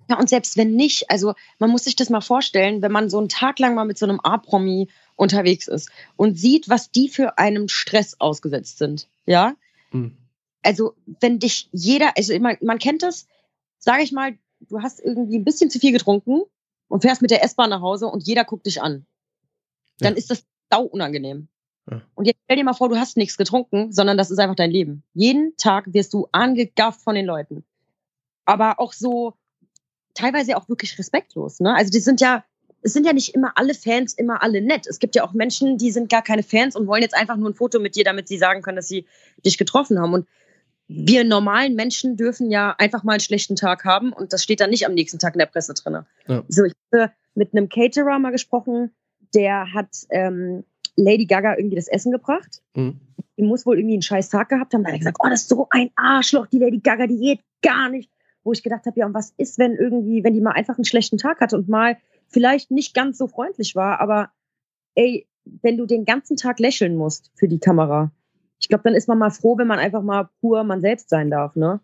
Ja, 0.09 0.19
und 0.19 0.29
selbst 0.29 0.57
wenn 0.57 0.75
nicht, 0.75 1.11
also 1.11 1.35
man 1.59 1.71
muss 1.71 1.85
sich 1.85 1.97
das 1.97 2.11
mal 2.11 2.21
vorstellen, 2.21 2.83
wenn 2.83 2.93
man 2.93 3.09
so 3.09 3.19
einen 3.19 3.29
Tag 3.29 3.59
lang 3.59 3.75
mal 3.75 3.85
mit 3.85 3.99
so 3.99 4.07
einem 4.07 4.21
A-Promi 4.21 4.89
unterwegs 5.17 5.69
ist 5.69 5.91
und 6.17 6.39
sieht, 6.39 6.69
was 6.69 6.91
die 6.91 7.09
für 7.09 7.39
einem 7.39 7.69
Stress 7.69 8.17
ausgesetzt 8.19 8.79
sind, 8.79 9.09
ja? 9.27 9.55
Mhm. 9.93 10.17
Also, 10.63 10.95
wenn 11.21 11.39
dich 11.39 11.69
jeder, 11.73 12.17
also 12.17 12.39
man, 12.39 12.57
man 12.63 12.79
kennt 12.79 13.03
das, 13.03 13.27
sage 13.79 14.03
ich 14.03 14.13
mal, 14.13 14.33
du 14.61 14.81
hast 14.81 15.01
irgendwie 15.01 15.39
ein 15.39 15.45
bisschen 15.45 15.69
zu 15.69 15.79
viel 15.79 15.93
getrunken 15.93 16.43
und 16.89 17.03
fährst 17.03 17.23
mit 17.23 17.31
der 17.31 17.43
S-Bahn 17.45 17.71
nach 17.71 17.81
Hause 17.81 18.07
und 18.07 18.27
jeder 18.27 18.45
guckt 18.45 18.67
dich 18.67 18.83
an. 18.83 19.07
Dann 19.99 20.15
ja. 20.15 20.19
ist 20.19 20.31
das 20.31 20.45
sau 20.71 20.83
unangenehm. 20.83 21.49
Ja. 21.91 22.03
Und 22.15 22.27
jetzt 22.27 22.41
stell 22.45 22.57
dir 22.57 22.65
mal 22.65 22.73
vor, 22.73 22.89
du 22.89 22.97
hast 22.97 23.17
nichts 23.17 23.37
getrunken, 23.37 23.93
sondern 23.93 24.17
das 24.17 24.31
ist 24.31 24.39
einfach 24.39 24.57
dein 24.57 24.71
Leben. 24.71 25.03
Jeden 25.13 25.57
Tag 25.57 25.93
wirst 25.93 26.15
du 26.15 26.29
angegafft 26.33 27.01
von 27.01 27.15
den 27.15 27.27
Leuten. 27.27 27.65
Aber 28.45 28.81
auch 28.81 28.93
so, 28.93 29.35
teilweise 30.15 30.57
auch 30.57 30.69
wirklich 30.69 30.99
respektlos. 30.99 31.61
Ne? 31.61 31.75
Also 31.75 31.91
die 31.91 32.01
sind 32.01 32.21
ja, 32.21 32.45
es 32.83 32.93
sind 32.93 33.07
ja 33.07 33.13
nicht 33.13 33.35
immer 33.35 33.53
alle 33.57 33.75
Fans 33.75 34.15
immer 34.15 34.43
alle 34.43 34.61
nett. 34.61 34.87
Es 34.87 34.99
gibt 34.99 35.15
ja 35.15 35.25
auch 35.25 35.33
Menschen, 35.33 35.79
die 35.79 35.91
sind 35.91 36.09
gar 36.09 36.23
keine 36.23 36.43
Fans 36.43 36.77
und 36.77 36.87
wollen 36.87 37.03
jetzt 37.03 37.15
einfach 37.15 37.37
nur 37.37 37.51
ein 37.51 37.55
Foto 37.55 37.81
mit 37.81 37.97
dir, 37.97 38.05
damit 38.05 38.29
sie 38.29 38.39
sagen 38.39 38.63
können, 38.63 38.77
dass 38.77 38.89
sie 38.89 39.07
dich 39.45 39.59
getroffen 39.59 39.99
haben. 39.99 40.15
Und 40.15 40.29
wir 40.87 41.25
normalen 41.25 41.75
Menschen 41.75 42.17
dürfen 42.17 42.51
ja 42.51 42.75
einfach 42.79 43.05
mal 43.05 43.13
einen 43.13 43.21
schlechten 43.21 43.57
Tag 43.57 43.85
haben 43.85 44.13
und 44.13 44.33
das 44.33 44.43
steht 44.43 44.61
dann 44.61 44.71
nicht 44.71 44.87
am 44.87 44.95
nächsten 44.95 45.19
Tag 45.19 45.35
in 45.35 45.39
der 45.39 45.47
Presse 45.47 45.75
drin. 45.75 46.05
Ja. 46.27 46.45
So, 46.49 46.65
ich 46.65 46.75
habe 46.93 47.13
mit 47.35 47.53
einem 47.53 47.69
Caterer 47.69 48.19
mal 48.19 48.33
gesprochen, 48.33 48.91
der 49.35 49.73
hat 49.73 49.89
ähm, 50.11 50.65
Lady 50.97 51.27
Gaga 51.27 51.57
irgendwie 51.57 51.77
das 51.77 51.89
Essen 51.89 52.13
gebracht. 52.13 52.63
Mhm. 52.75 53.01
Die 53.37 53.43
muss 53.43 53.67
wohl 53.67 53.79
irgendwie 53.79 53.95
einen 53.95 54.03
scheiß 54.03 54.29
Tag 54.29 54.51
gehabt 54.51 54.75
haben. 54.75 54.83
Da 54.83 54.89
hat 54.89 54.95
er 54.95 54.99
gesagt, 54.99 55.19
oh, 55.21 55.29
das 55.29 55.43
ist 55.43 55.49
so 55.49 55.67
ein 55.71 55.91
Arschloch, 55.97 56.47
die 56.47 56.59
Lady 56.59 56.79
Gaga, 56.79 57.07
die 57.07 57.19
geht 57.19 57.41
gar 57.63 57.89
nicht 57.89 58.11
wo 58.45 58.53
ich 58.53 58.63
gedacht 58.63 58.87
habe, 58.87 59.01
ja, 59.01 59.07
und 59.07 59.15
was 59.15 59.33
ist, 59.37 59.59
wenn 59.59 59.75
irgendwie, 59.75 60.23
wenn 60.23 60.35
die 60.35 60.41
mal 60.41 60.53
einfach 60.53 60.77
einen 60.77 60.85
schlechten 60.85 61.19
Tag 61.19 61.41
hatte 61.41 61.57
und 61.57 61.69
mal 61.69 61.97
vielleicht 62.29 62.71
nicht 62.71 62.95
ganz 62.95 63.19
so 63.19 63.27
freundlich 63.27 63.75
war, 63.75 64.01
aber 64.01 64.31
ey, 64.95 65.27
wenn 65.45 65.77
du 65.77 65.87
den 65.87 66.05
ganzen 66.05 66.37
Tag 66.37 66.59
lächeln 66.59 66.97
musst 66.97 67.31
für 67.35 67.49
die 67.49 67.59
Kamera, 67.59 68.13
ich 68.65 68.69
glaube, 68.69 68.85
dann 68.85 68.95
ist 68.95 69.09
man 69.09 69.19
mal 69.19 69.31
froh, 69.31 69.59
wenn 69.59 69.67
man 69.67 69.79
einfach 69.79 70.03
mal 70.03 70.31
pur 70.41 70.65
man 70.65 70.81
selbst 70.81 71.11
sein 71.11 71.31
darf, 71.31 71.55
ne? 71.55 71.81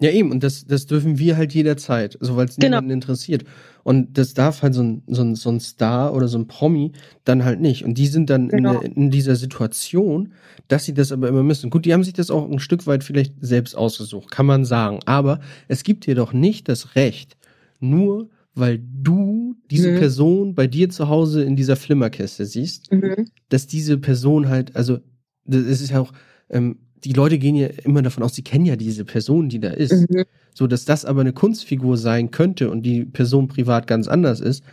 Ja, 0.00 0.10
eben, 0.10 0.32
und 0.32 0.42
das, 0.42 0.66
das 0.66 0.86
dürfen 0.86 1.20
wir 1.20 1.36
halt 1.36 1.54
jederzeit, 1.54 2.18
so 2.20 2.36
weil 2.36 2.46
es 2.46 2.56
genau. 2.56 2.78
niemanden 2.78 2.90
interessiert. 2.90 3.44
Und 3.84 4.18
das 4.18 4.34
darf 4.34 4.62
halt 4.62 4.74
so 4.74 4.82
ein, 4.82 5.04
so, 5.06 5.22
ein, 5.22 5.36
so 5.36 5.50
ein 5.50 5.60
Star 5.60 6.12
oder 6.12 6.26
so 6.26 6.36
ein 6.36 6.48
Promi 6.48 6.90
dann 7.22 7.44
halt 7.44 7.60
nicht. 7.60 7.84
Und 7.84 7.96
die 7.96 8.08
sind 8.08 8.28
dann 8.28 8.48
genau. 8.48 8.74
in, 8.74 8.80
der, 8.80 8.96
in 8.96 9.10
dieser 9.12 9.36
Situation, 9.36 10.32
dass 10.66 10.84
sie 10.84 10.94
das 10.94 11.12
aber 11.12 11.28
immer 11.28 11.44
müssen. 11.44 11.70
Gut, 11.70 11.84
die 11.84 11.92
haben 11.92 12.02
sich 12.02 12.12
das 12.12 12.32
auch 12.32 12.50
ein 12.50 12.58
Stück 12.58 12.88
weit 12.88 13.04
vielleicht 13.04 13.34
selbst 13.40 13.76
ausgesucht, 13.76 14.32
kann 14.32 14.46
man 14.46 14.64
sagen. 14.64 14.98
Aber 15.06 15.38
es 15.68 15.84
gibt 15.84 16.06
dir 16.06 16.16
doch 16.16 16.32
nicht 16.32 16.68
das 16.68 16.96
Recht, 16.96 17.36
nur 17.78 18.30
weil 18.56 18.82
du 18.82 19.56
diese 19.70 19.92
mhm. 19.92 19.98
Person 19.98 20.54
bei 20.56 20.66
dir 20.66 20.90
zu 20.90 21.08
Hause 21.08 21.44
in 21.44 21.54
dieser 21.54 21.76
Flimmerkiste 21.76 22.46
siehst, 22.46 22.92
mhm. 22.92 23.26
dass 23.48 23.68
diese 23.68 23.96
Person 23.98 24.48
halt, 24.48 24.74
also, 24.74 24.98
das 25.44 25.80
ist 25.80 25.90
ja 25.90 26.00
auch, 26.00 26.12
ähm, 26.50 26.78
die 27.04 27.12
Leute 27.12 27.38
gehen 27.38 27.54
ja 27.54 27.68
immer 27.84 28.02
davon 28.02 28.22
aus, 28.22 28.34
sie 28.34 28.42
kennen 28.42 28.64
ja 28.64 28.76
diese 28.76 29.04
Person, 29.04 29.48
die 29.48 29.60
da 29.60 29.70
ist. 29.70 30.08
Mhm. 30.10 30.24
So, 30.54 30.66
dass 30.66 30.84
das 30.84 31.04
aber 31.04 31.20
eine 31.20 31.32
Kunstfigur 31.32 31.96
sein 31.96 32.30
könnte 32.30 32.70
und 32.70 32.82
die 32.82 33.04
Person 33.04 33.48
privat 33.48 33.86
ganz 33.86 34.08
anders 34.08 34.40
ist. 34.40 34.64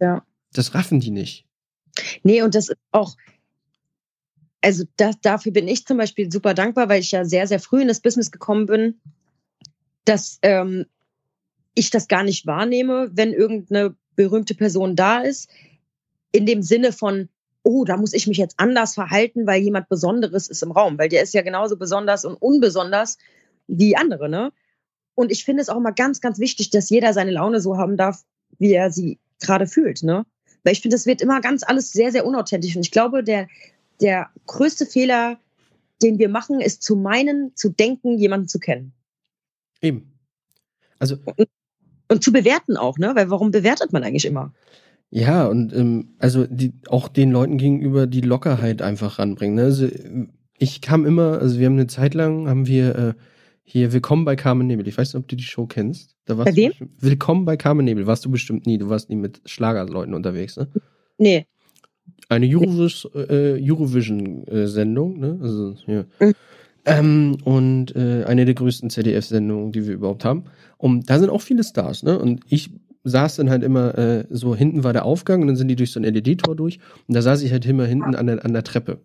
Ja. 0.00 0.24
Das 0.52 0.74
raffen 0.74 1.00
die 1.00 1.10
nicht. 1.10 1.44
Nee, 2.22 2.42
und 2.42 2.54
das 2.54 2.68
ist 2.68 2.78
auch, 2.92 3.16
also 4.60 4.84
das, 4.96 5.20
dafür 5.20 5.52
bin 5.52 5.68
ich 5.68 5.86
zum 5.86 5.98
Beispiel 5.98 6.30
super 6.30 6.54
dankbar, 6.54 6.88
weil 6.88 7.00
ich 7.00 7.10
ja 7.10 7.24
sehr, 7.24 7.46
sehr 7.46 7.60
früh 7.60 7.82
in 7.82 7.88
das 7.88 8.00
Business 8.00 8.30
gekommen 8.30 8.66
bin, 8.66 9.00
dass 10.04 10.38
ähm, 10.42 10.86
ich 11.74 11.90
das 11.90 12.08
gar 12.08 12.22
nicht 12.22 12.46
wahrnehme, 12.46 13.10
wenn 13.12 13.32
irgendeine 13.32 13.94
berühmte 14.16 14.54
Person 14.54 14.96
da 14.96 15.20
ist. 15.20 15.50
In 16.32 16.46
dem 16.46 16.62
Sinne 16.62 16.92
von, 16.92 17.28
oh, 17.68 17.84
da 17.84 17.98
muss 17.98 18.14
ich 18.14 18.26
mich 18.26 18.38
jetzt 18.38 18.54
anders 18.56 18.94
verhalten, 18.94 19.46
weil 19.46 19.60
jemand 19.60 19.90
Besonderes 19.90 20.48
ist 20.48 20.62
im 20.62 20.72
Raum, 20.72 20.96
weil 20.96 21.10
der 21.10 21.22
ist 21.22 21.34
ja 21.34 21.42
genauso 21.42 21.76
besonders 21.76 22.24
und 22.24 22.34
unbesonders 22.34 23.18
wie 23.66 23.94
andere, 23.94 24.30
ne? 24.30 24.52
Und 25.14 25.30
ich 25.30 25.44
finde 25.44 25.60
es 25.60 25.68
auch 25.68 25.76
immer 25.76 25.92
ganz, 25.92 26.22
ganz 26.22 26.38
wichtig, 26.38 26.70
dass 26.70 26.88
jeder 26.88 27.12
seine 27.12 27.30
Laune 27.30 27.60
so 27.60 27.76
haben 27.76 27.98
darf, 27.98 28.24
wie 28.58 28.72
er 28.72 28.90
sie 28.90 29.18
gerade 29.38 29.66
fühlt, 29.66 30.02
ne? 30.02 30.24
Weil 30.64 30.72
ich 30.72 30.80
finde, 30.80 30.94
das 30.94 31.04
wird 31.04 31.20
immer 31.20 31.42
ganz 31.42 31.62
alles 31.62 31.92
sehr, 31.92 32.10
sehr 32.10 32.24
unauthentisch. 32.24 32.74
Und 32.74 32.86
ich 32.86 32.90
glaube, 32.90 33.22
der, 33.22 33.48
der 34.00 34.30
größte 34.46 34.86
Fehler, 34.86 35.38
den 36.00 36.18
wir 36.18 36.30
machen, 36.30 36.62
ist 36.62 36.82
zu 36.82 36.96
meinen, 36.96 37.54
zu 37.54 37.68
denken, 37.68 38.16
jemanden 38.16 38.48
zu 38.48 38.60
kennen. 38.60 38.94
Eben. 39.82 40.18
Also 40.98 41.18
Und 42.08 42.24
zu 42.24 42.32
bewerten 42.32 42.78
auch, 42.78 42.96
ne? 42.96 43.14
Weil 43.14 43.28
warum 43.28 43.50
bewertet 43.50 43.92
man 43.92 44.04
eigentlich 44.04 44.24
immer? 44.24 44.54
Ja, 45.10 45.46
und 45.46 45.74
ähm, 45.74 46.10
also 46.18 46.46
die, 46.46 46.74
auch 46.88 47.08
den 47.08 47.30
Leuten 47.30 47.56
gegenüber 47.56 48.06
die 48.06 48.20
Lockerheit 48.20 48.82
einfach 48.82 49.18
ranbringen. 49.18 49.56
Ne? 49.56 49.62
Also 49.62 49.88
ich 50.58 50.80
kam 50.80 51.06
immer, 51.06 51.38
also 51.38 51.58
wir 51.58 51.66
haben 51.66 51.74
eine 51.74 51.86
Zeit 51.86 52.14
lang, 52.14 52.48
haben 52.48 52.66
wir 52.66 52.96
äh, 52.96 53.14
hier 53.64 53.92
Willkommen 53.92 54.24
bei 54.24 54.34
Carmen 54.34 54.66
Nebel. 54.66 54.88
Ich 54.88 54.96
weiß 54.96 55.12
nicht, 55.12 55.22
ob 55.22 55.28
du 55.28 55.36
die 55.36 55.44
Show 55.44 55.66
kennst. 55.66 56.16
Da 56.24 56.38
warst 56.38 56.50
bei 56.50 56.56
wem? 56.56 56.72
Willkommen 56.98 57.44
bei 57.44 57.56
Carmen 57.56 57.84
Nebel. 57.84 58.06
Warst 58.06 58.24
du 58.24 58.30
bestimmt 58.30 58.66
nie. 58.66 58.78
Du 58.78 58.88
warst 58.88 59.10
nie 59.10 59.16
mit 59.16 59.42
Schlagerleuten 59.44 60.14
unterwegs, 60.14 60.56
ne? 60.56 60.68
Nee. 61.18 61.46
Eine 62.30 62.46
äh, 62.46 62.50
Eurovision-Sendung, 62.50 65.18
ne? 65.18 65.38
Also, 65.42 65.74
ja. 65.86 66.04
Mhm. 66.18 66.34
Ähm, 66.86 67.36
und 67.44 67.94
äh, 67.94 68.24
eine 68.24 68.46
der 68.46 68.54
größten 68.54 68.88
ZDF-Sendungen, 68.88 69.72
die 69.72 69.86
wir 69.86 69.94
überhaupt 69.94 70.24
haben. 70.24 70.44
Und 70.78 71.10
da 71.10 71.18
sind 71.18 71.28
auch 71.28 71.42
viele 71.42 71.62
Stars, 71.62 72.02
ne? 72.02 72.18
Und 72.18 72.40
ich 72.48 72.70
saß 73.04 73.36
dann 73.36 73.50
halt 73.50 73.62
immer 73.62 73.96
äh, 73.96 74.24
so, 74.30 74.54
hinten 74.54 74.84
war 74.84 74.92
der 74.92 75.04
Aufgang 75.04 75.40
und 75.40 75.46
dann 75.48 75.56
sind 75.56 75.68
die 75.68 75.76
durch 75.76 75.92
so 75.92 76.00
ein 76.00 76.04
LED-Tor 76.04 76.56
durch. 76.56 76.78
Und 77.06 77.14
da 77.14 77.22
saß 77.22 77.42
ich 77.42 77.52
halt 77.52 77.66
immer 77.66 77.86
hinten 77.86 78.14
an 78.14 78.26
der, 78.26 78.44
an 78.44 78.52
der 78.52 78.64
Treppe. 78.64 79.00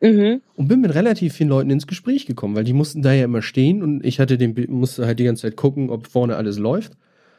Mhm. 0.00 0.42
Und 0.54 0.68
bin 0.68 0.80
mit 0.80 0.94
relativ 0.94 1.34
vielen 1.34 1.48
Leuten 1.48 1.70
ins 1.70 1.86
Gespräch 1.86 2.26
gekommen, 2.26 2.54
weil 2.54 2.64
die 2.64 2.74
mussten 2.74 3.02
da 3.02 3.12
ja 3.12 3.24
immer 3.24 3.42
stehen 3.42 3.82
und 3.82 4.04
ich 4.04 4.20
hatte 4.20 4.36
den, 4.36 4.54
musste 4.68 5.06
halt 5.06 5.18
die 5.18 5.24
ganze 5.24 5.42
Zeit 5.42 5.56
gucken, 5.56 5.90
ob 5.90 6.06
vorne 6.06 6.36
alles 6.36 6.58
läuft. 6.58 6.92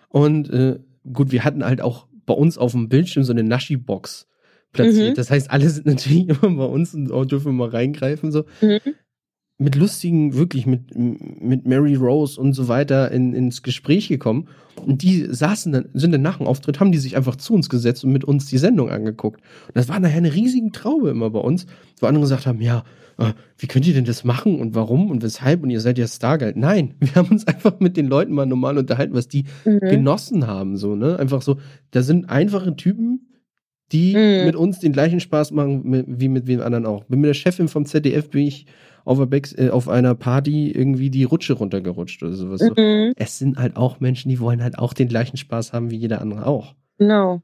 Und 0.10 0.49
äh, 0.49 0.80
gut, 1.12 1.32
wir 1.32 1.43
hatten 1.43 1.64
halt 1.64 1.82
auch 1.82 2.08
bei 2.26 2.34
uns 2.34 2.58
auf 2.58 2.72
dem 2.72 2.89
Bildschirm 2.89 3.24
so 3.24 3.32
eine 3.32 3.43
Naschi-Box 3.43 4.28
platziert. 4.74 5.12
Mhm. 5.12 5.16
Das 5.16 5.30
heißt, 5.30 5.51
alle 5.51 5.70
sind 5.70 5.86
natürlich 5.86 6.30
immer 6.30 6.49
bei 6.55 6.66
uns 6.66 6.93
und 6.93 7.32
dürfen 7.32 7.55
mal 7.55 7.70
reingreifen. 7.70 8.32
So. 8.32 8.45
Mhm 8.62 8.80
mit 9.60 9.76
lustigen, 9.76 10.36
wirklich 10.36 10.68
mit, 10.68 10.95
mit 10.95 11.66
Mary 11.66 11.95
Rose 11.95 12.39
und 12.39 12.53
so 12.53 12.68
weiter 12.68 13.12
in, 13.12 13.34
ins 13.34 13.64
Gespräch 13.64 14.08
gekommen. 14.08 14.47
Und 14.86 15.01
die 15.01 15.26
saßen 15.28 15.72
dann, 15.72 15.89
sind 15.93 16.12
dann 16.12 16.22
nach 16.22 16.38
dem 16.38 16.45
Auftritt, 16.45 16.80
haben 16.80 16.91
die 16.91 16.99
sich 16.99 17.18
einfach 17.18 17.36
zu 17.38 17.55
uns 17.55 17.68
gesetzt 17.68 18.03
und 18.03 18.12
mit 18.12 18.24
uns 18.24 18.45
die 18.45 18.60
Sendung 18.60 18.91
angeguckt. 18.91 19.41
Und 19.68 19.76
das 19.76 19.89
war 19.89 19.99
nachher 19.99 20.18
eine 20.18 20.34
riesige 20.34 20.72
Traube 20.72 21.10
immer 21.10 21.32
bei 21.32 21.39
uns, 21.39 21.66
wo 21.99 22.05
andere 22.05 22.22
gesagt 22.22 22.45
haben, 22.45 22.62
ja, 22.62 22.84
äh, 23.18 23.34
wie 23.58 23.66
könnt 23.66 23.88
ihr 23.88 23.95
denn 23.95 24.05
das 24.05 24.24
machen 24.24 24.60
und 24.60 24.76
warum 24.76 25.10
und 25.10 25.24
weshalb 25.24 25.64
und 25.64 25.72
ihr 25.72 25.82
seid 25.82 25.97
ja 25.97 26.08
Stargeld. 26.08 26.55
Nein, 26.55 26.93
wir 26.99 27.16
haben 27.16 27.30
uns 27.30 27.47
einfach 27.47 27.80
mit 27.80 27.97
den 27.97 28.08
Leuten 28.08 28.34
mal 28.34 28.45
normal 28.45 28.78
unterhalten, 28.78 29.16
was 29.16 29.28
die 29.28 29.45
mhm. 29.66 29.80
genossen 29.80 30.45
haben, 30.45 30.78
so, 30.78 30.95
ne? 30.95 31.18
Einfach 31.18 31.41
so, 31.41 31.58
da 31.91 32.03
sind 32.03 32.30
einfache 32.30 32.76
Typen, 32.76 33.28
die 33.91 34.14
mhm. 34.16 34.45
mit 34.45 34.55
uns 34.55 34.80
den 34.80 34.91
gleichen 34.91 35.20
Spaß 35.20 35.51
machen 35.51 36.05
wie 36.08 36.28
mit 36.28 36.45
wem 36.45 36.62
anderen 36.62 36.86
auch. 36.86 37.05
Bin 37.05 37.22
mit 37.22 37.30
der 37.30 37.34
Chefin 37.34 37.68
vom 37.68 37.86
ZDF 37.86 38.30
bin 38.30 38.45
ich 38.45 38.68
auf, 39.08 39.20
äh, 39.32 39.70
auf 39.70 39.88
einer 39.88 40.16
Party 40.16 40.72
irgendwie 40.72 41.10
die 41.10 41.24
Rutsche 41.24 41.53
runtergerutscht 41.53 42.22
oder 42.24 42.34
sowas. 42.34 42.62
Mhm. 42.62 43.14
Es 43.16 43.39
sind 43.39 43.58
halt 43.58 43.78
auch 43.78 43.99
Menschen, 43.99 44.30
die 44.30 44.39
wollen 44.39 44.62
halt 44.62 44.78
auch 44.78 44.93
den 44.93 45.08
gleichen 45.08 45.38
Spaß 45.38 45.74
haben 45.74 45.89
wie 45.89 45.95
jeder 45.95 46.22
andere 46.22 46.45
auch. 46.45 46.76
Genau. 46.97 47.41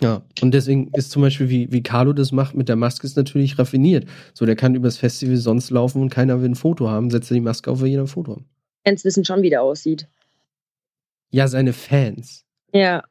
Ja, 0.00 0.22
und 0.40 0.52
deswegen 0.54 0.92
ist 0.94 1.10
zum 1.10 1.22
Beispiel, 1.22 1.48
wie, 1.48 1.72
wie 1.72 1.82
Carlo 1.82 2.12
das 2.12 2.30
macht 2.30 2.54
mit 2.54 2.68
der 2.68 2.76
Maske, 2.76 3.04
ist 3.04 3.16
natürlich 3.16 3.58
raffiniert. 3.58 4.08
So, 4.32 4.46
der 4.46 4.54
kann 4.54 4.76
übers 4.76 4.96
Festival 4.96 5.36
sonst 5.36 5.70
laufen 5.70 6.00
und 6.00 6.08
keiner 6.08 6.40
will 6.40 6.50
ein 6.50 6.54
Foto 6.54 6.88
haben, 6.88 7.10
setzt 7.10 7.32
er 7.32 7.34
die 7.34 7.40
Maske 7.40 7.68
auf, 7.68 7.80
will 7.80 7.88
jeder 7.88 8.02
ein 8.02 8.06
Foto 8.06 8.36
haben. 8.36 8.46
Fans 8.86 9.04
wissen 9.04 9.24
schon, 9.24 9.42
wie 9.42 9.50
der 9.50 9.62
aussieht. 9.62 10.06
Ja, 11.30 11.48
seine 11.48 11.72
Fans. 11.72 12.44
Ja. 12.72 13.02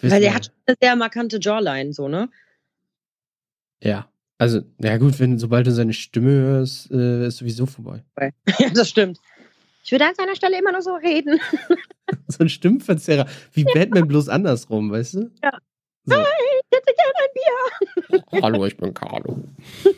Wissen 0.00 0.14
Weil 0.14 0.20
der 0.20 0.34
hat 0.34 0.46
schon 0.46 0.54
eine 0.66 0.76
sehr 0.80 0.96
markante 0.96 1.38
Jawline, 1.40 1.94
so, 1.94 2.08
ne? 2.08 2.28
Ja. 3.82 4.06
Also, 4.38 4.62
ja 4.80 4.96
gut, 4.98 5.18
wenn 5.18 5.38
sobald 5.38 5.66
du 5.66 5.72
seine 5.72 5.92
Stimme 5.92 6.30
hörst, 6.30 6.90
äh, 6.92 7.26
ist 7.26 7.38
sowieso 7.38 7.66
vorbei. 7.66 8.04
Ja, 8.58 8.70
das 8.70 8.88
stimmt. 8.88 9.18
Ich 9.84 9.92
würde 9.92 10.06
an 10.06 10.14
seiner 10.14 10.36
Stelle 10.36 10.58
immer 10.58 10.72
nur 10.72 10.82
so 10.82 10.94
reden. 10.94 11.40
so 12.28 12.44
ein 12.44 12.48
Stimmverzerrer. 12.48 13.26
Wie 13.52 13.62
ja. 13.62 13.72
Batman 13.74 14.06
bloß 14.06 14.28
andersrum, 14.28 14.90
weißt 14.90 15.14
du? 15.14 15.30
Ja. 15.42 15.58
So. 16.04 16.16
Hi, 16.16 16.24
ich 16.24 16.78
hätte 16.78 16.94
gerne 16.94 17.12
ein 17.24 18.22
Bier. 18.32 18.42
Hallo, 18.42 18.66
ich 18.66 18.76
bin 18.76 18.94
Carlo. 18.94 19.44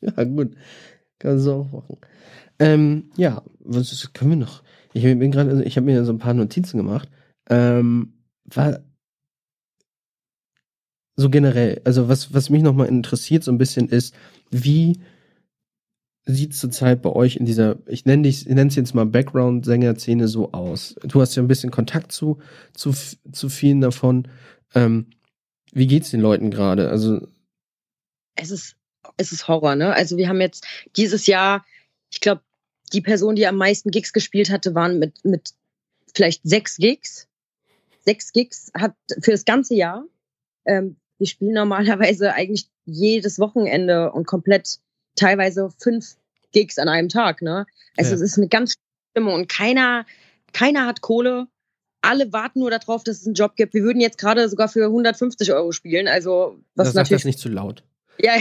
ja, 0.00 0.24
gut. 0.24 0.56
Kannst 1.18 1.46
du 1.46 1.52
auch 1.52 1.70
machen. 1.70 1.98
Ähm, 2.58 3.10
ja, 3.16 3.42
was 3.60 4.12
können 4.12 4.30
wir 4.30 4.36
noch? 4.38 4.62
Ich 4.92 5.02
bin 5.02 5.30
gerade, 5.30 5.50
also 5.50 5.62
ich 5.62 5.76
habe 5.76 5.86
mir 5.86 6.04
so 6.04 6.12
ein 6.12 6.18
paar 6.18 6.34
Notizen 6.34 6.78
gemacht. 6.78 7.08
Ähm, 7.48 8.14
war, 8.44 8.80
so 11.16 11.30
generell, 11.30 11.80
also 11.84 12.08
was, 12.08 12.32
was 12.32 12.50
mich 12.50 12.62
nochmal 12.62 12.88
interessiert 12.88 13.44
so 13.44 13.52
ein 13.52 13.58
bisschen 13.58 13.88
ist, 13.88 14.14
wie 14.50 15.00
sieht 16.24 16.54
zurzeit 16.54 17.02
bei 17.02 17.10
euch 17.10 17.36
in 17.36 17.46
dieser, 17.46 17.78
ich 17.86 18.04
nenne 18.04 18.22
dich, 18.22 18.46
ich 18.46 18.54
nenne 18.54 18.68
es 18.68 18.76
jetzt 18.76 18.94
mal 18.94 19.06
Background-Sänger-Szene 19.06 20.28
so 20.28 20.52
aus? 20.52 20.94
Du 21.02 21.20
hast 21.20 21.34
ja 21.34 21.42
ein 21.42 21.48
bisschen 21.48 21.70
Kontakt 21.70 22.12
zu, 22.12 22.38
zu, 22.74 22.94
zu 23.32 23.48
vielen 23.48 23.80
davon. 23.80 24.28
Ähm, 24.74 25.08
wie 25.72 25.86
geht's 25.86 26.10
den 26.10 26.20
Leuten 26.20 26.50
gerade? 26.50 26.90
Also 26.90 27.26
es 28.36 28.50
ist, 28.50 28.76
es 29.16 29.32
ist 29.32 29.48
Horror, 29.48 29.74
ne? 29.74 29.92
Also 29.92 30.16
wir 30.16 30.28
haben 30.28 30.40
jetzt 30.40 30.66
dieses 30.96 31.26
Jahr, 31.26 31.64
ich 32.10 32.20
glaube, 32.20 32.42
die 32.92 33.00
Person, 33.00 33.34
die 33.34 33.46
am 33.46 33.56
meisten 33.56 33.90
Gigs 33.90 34.12
gespielt 34.12 34.50
hatte, 34.50 34.74
waren 34.74 34.98
mit, 34.98 35.24
mit 35.24 35.54
vielleicht 36.14 36.42
sechs 36.44 36.76
Gigs. 36.76 37.28
Sechs 38.04 38.32
Gigs 38.32 38.70
hat 38.74 38.94
für 39.20 39.30
das 39.30 39.44
ganze 39.44 39.74
Jahr. 39.74 40.04
Ähm, 40.64 40.96
wir 41.18 41.26
spielen 41.26 41.54
normalerweise 41.54 42.32
eigentlich 42.34 42.66
jedes 42.84 43.38
Wochenende 43.38 44.12
und 44.12 44.26
komplett 44.26 44.78
teilweise 45.14 45.70
fünf 45.78 46.16
Gigs 46.52 46.78
an 46.78 46.88
einem 46.88 47.08
Tag. 47.08 47.42
Ne? 47.42 47.66
Also 47.96 48.10
ja. 48.10 48.16
es 48.16 48.20
ist 48.20 48.38
eine 48.38 48.48
ganz 48.48 48.74
Stimme 49.10 49.32
und 49.32 49.48
keiner, 49.48 50.06
keiner 50.52 50.86
hat 50.86 51.00
Kohle. 51.00 51.46
Alle 52.00 52.32
warten 52.32 52.60
nur 52.60 52.70
darauf, 52.70 53.04
dass 53.04 53.20
es 53.20 53.26
einen 53.26 53.34
Job 53.34 53.54
gibt. 53.54 53.74
Wir 53.74 53.82
würden 53.82 54.00
jetzt 54.00 54.18
gerade 54.18 54.48
sogar 54.48 54.68
für 54.68 54.86
150 54.86 55.52
Euro 55.52 55.70
spielen. 55.70 56.08
Also 56.08 56.58
was 56.74 56.88
das 56.88 56.94
natürlich. 56.94 57.22
Das 57.22 57.26
nicht 57.26 57.38
zu 57.38 57.48
laut. 57.48 57.84
Ja, 58.18 58.32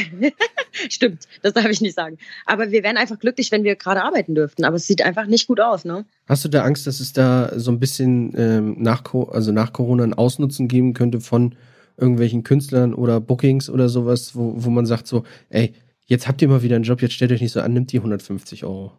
stimmt. 0.89 1.27
Das 1.43 1.53
darf 1.53 1.65
ich 1.67 1.81
nicht 1.81 1.95
sagen. 1.95 2.17
Aber 2.45 2.71
wir 2.71 2.83
wären 2.83 2.97
einfach 2.97 3.19
glücklich, 3.19 3.51
wenn 3.51 3.63
wir 3.63 3.75
gerade 3.75 4.03
arbeiten 4.03 4.35
dürften. 4.35 4.65
Aber 4.65 4.77
es 4.77 4.87
sieht 4.87 5.03
einfach 5.03 5.27
nicht 5.27 5.47
gut 5.47 5.59
aus, 5.59 5.85
ne? 5.85 6.05
Hast 6.27 6.43
du 6.43 6.49
da 6.49 6.63
Angst, 6.63 6.87
dass 6.87 6.99
es 6.99 7.13
da 7.13 7.51
so 7.57 7.71
ein 7.71 7.79
bisschen 7.79 8.33
ähm, 8.35 8.75
nach, 8.79 9.03
also 9.13 9.51
nach 9.51 9.73
Corona 9.73 10.03
ein 10.03 10.13
Ausnutzen 10.13 10.67
geben 10.67 10.93
könnte 10.93 11.21
von 11.21 11.55
irgendwelchen 12.01 12.43
Künstlern 12.43 12.93
oder 12.93 13.21
Bookings 13.21 13.69
oder 13.69 13.87
sowas, 13.87 14.35
wo, 14.35 14.53
wo 14.55 14.69
man 14.69 14.85
sagt 14.85 15.07
so, 15.07 15.23
ey, 15.49 15.73
jetzt 16.05 16.27
habt 16.27 16.41
ihr 16.41 16.47
mal 16.47 16.63
wieder 16.63 16.75
einen 16.75 16.83
Job, 16.83 17.01
jetzt 17.01 17.13
stellt 17.13 17.31
euch 17.31 17.41
nicht 17.41 17.53
so 17.53 17.61
an, 17.61 17.73
nimmt 17.73 17.91
die 17.91 17.97
150 17.97 18.65
Euro. 18.65 18.97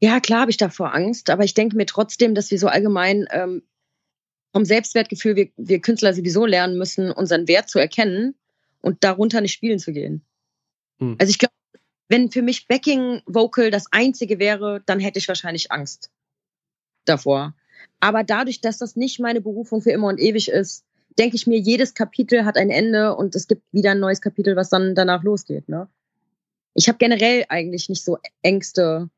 Ja, 0.00 0.20
klar 0.20 0.40
habe 0.40 0.50
ich 0.50 0.56
davor 0.56 0.94
Angst, 0.94 1.30
aber 1.30 1.44
ich 1.44 1.54
denke 1.54 1.76
mir 1.76 1.86
trotzdem, 1.86 2.34
dass 2.34 2.50
wir 2.50 2.58
so 2.58 2.68
allgemein 2.68 3.26
ähm, 3.30 3.62
vom 4.52 4.64
Selbstwertgefühl, 4.64 5.36
wir, 5.36 5.48
wir 5.56 5.80
Künstler 5.80 6.14
sowieso 6.14 6.46
lernen 6.46 6.78
müssen, 6.78 7.10
unseren 7.10 7.48
Wert 7.48 7.68
zu 7.68 7.78
erkennen 7.78 8.34
und 8.80 9.02
darunter 9.04 9.40
nicht 9.40 9.52
spielen 9.52 9.78
zu 9.78 9.92
gehen. 9.92 10.24
Hm. 10.98 11.16
Also 11.18 11.30
ich 11.30 11.38
glaube, 11.38 11.54
wenn 12.08 12.30
für 12.30 12.42
mich 12.42 12.68
Backing 12.68 13.22
Vocal 13.26 13.70
das 13.70 13.86
einzige 13.90 14.38
wäre, 14.38 14.82
dann 14.86 15.00
hätte 15.00 15.18
ich 15.18 15.28
wahrscheinlich 15.28 15.72
Angst 15.72 16.10
davor. 17.04 17.54
Aber 18.00 18.24
dadurch, 18.24 18.60
dass 18.60 18.78
das 18.78 18.96
nicht 18.96 19.20
meine 19.20 19.40
Berufung 19.40 19.80
für 19.80 19.90
immer 19.90 20.08
und 20.08 20.20
ewig 20.20 20.48
ist, 20.48 20.84
denke 21.18 21.36
ich 21.36 21.46
mir, 21.46 21.58
jedes 21.58 21.94
Kapitel 21.94 22.44
hat 22.44 22.56
ein 22.56 22.70
Ende 22.70 23.14
und 23.14 23.34
es 23.34 23.46
gibt 23.46 23.62
wieder 23.72 23.92
ein 23.92 24.00
neues 24.00 24.20
Kapitel, 24.20 24.56
was 24.56 24.68
dann 24.68 24.94
danach 24.94 25.22
losgeht. 25.22 25.68
Ne? 25.68 25.88
Ich 26.74 26.88
habe 26.88 26.98
generell 26.98 27.44
eigentlich 27.48 27.88
nicht 27.88 28.04
so 28.04 28.18
Ängste 28.42 29.08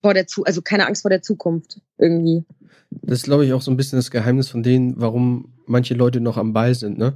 vor 0.00 0.14
der 0.14 0.26
Zu 0.26 0.44
also 0.44 0.62
keine 0.62 0.86
Angst 0.86 1.02
vor 1.02 1.10
der 1.10 1.22
Zukunft 1.22 1.80
irgendwie. 1.98 2.44
Das 2.90 3.18
ist, 3.18 3.24
glaube 3.24 3.46
ich, 3.46 3.52
auch 3.52 3.62
so 3.62 3.70
ein 3.70 3.76
bisschen 3.76 3.98
das 3.98 4.10
Geheimnis 4.10 4.48
von 4.48 4.62
denen, 4.62 4.94
warum 5.00 5.52
manche 5.66 5.94
Leute 5.94 6.20
noch 6.20 6.36
am 6.36 6.52
Ball 6.52 6.74
sind. 6.74 6.98
Ne? 6.98 7.14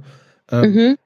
Ähm, 0.51 0.73
mhm. 0.73 0.97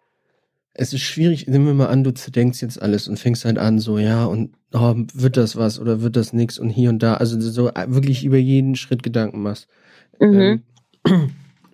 Es 0.74 0.94
ist 0.94 1.02
schwierig, 1.02 1.48
nimm 1.48 1.66
mir 1.66 1.74
mal 1.74 1.88
an, 1.88 2.04
du 2.04 2.12
denkst 2.12 2.62
jetzt 2.62 2.82
alles 2.82 3.08
und 3.10 3.20
fängst 3.20 3.44
halt 3.44 3.58
an, 3.58 3.80
so, 3.80 3.98
ja, 3.98 4.24
und 4.24 4.56
oh, 4.72 4.96
wird 5.14 5.36
das 5.36 5.58
was 5.58 5.80
oder 5.80 6.02
wird 6.02 6.16
das 6.16 6.32
nichts 6.32 6.58
und 6.58 6.70
hier 6.70 6.90
und 6.90 7.04
da. 7.04 7.16
Also 7.16 7.40
so 7.42 7.72
wirklich 7.88 8.24
über 8.24 8.38
jeden 8.38 8.76
Schritt 8.76 9.04
Gedanken 9.04 9.42
machst. 9.42 9.68
Mhm. 10.20 10.62
Ähm, 11.06 11.32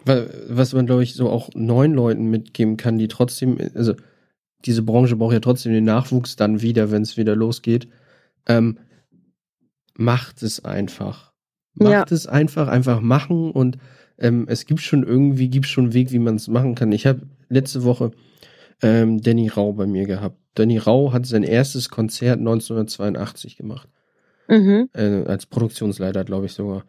was 0.07 0.73
man, 0.73 0.85
glaube 0.85 1.03
ich, 1.03 1.13
so 1.13 1.29
auch 1.29 1.49
neuen 1.53 1.93
Leuten 1.93 2.29
mitgeben 2.29 2.77
kann, 2.77 2.97
die 2.97 3.07
trotzdem, 3.07 3.57
also 3.75 3.93
diese 4.65 4.83
Branche 4.83 5.15
braucht 5.15 5.33
ja 5.33 5.39
trotzdem 5.39 5.73
den 5.73 5.85
Nachwuchs 5.85 6.35
dann 6.35 6.61
wieder, 6.61 6.91
wenn 6.91 7.01
es 7.01 7.17
wieder 7.17 7.35
losgeht. 7.35 7.87
Ähm, 8.47 8.77
macht 9.95 10.43
es 10.43 10.63
einfach. 10.63 11.33
Macht 11.73 11.91
ja. 11.91 12.15
es 12.15 12.27
einfach, 12.27 12.67
einfach 12.67 13.01
machen 13.01 13.51
und 13.51 13.77
ähm, 14.17 14.45
es 14.47 14.65
gibt 14.65 14.81
schon 14.81 15.03
irgendwie, 15.03 15.49
gibt 15.49 15.67
schon 15.67 15.85
einen 15.85 15.93
Weg, 15.93 16.11
wie 16.11 16.19
man 16.19 16.35
es 16.35 16.47
machen 16.47 16.75
kann. 16.75 16.91
Ich 16.91 17.05
habe 17.05 17.21
letzte 17.49 17.83
Woche 17.83 18.11
ähm, 18.81 19.21
Danny 19.21 19.47
Rau 19.47 19.73
bei 19.73 19.85
mir 19.85 20.05
gehabt. 20.05 20.37
Danny 20.55 20.77
Rau 20.77 21.13
hat 21.13 21.25
sein 21.25 21.43
erstes 21.43 21.89
Konzert 21.89 22.39
1982 22.39 23.57
gemacht. 23.57 23.89
Mhm. 24.47 24.89
Äh, 24.93 25.23
als 25.25 25.45
Produktionsleiter, 25.45 26.23
glaube 26.23 26.47
ich 26.47 26.53
sogar. 26.53 26.83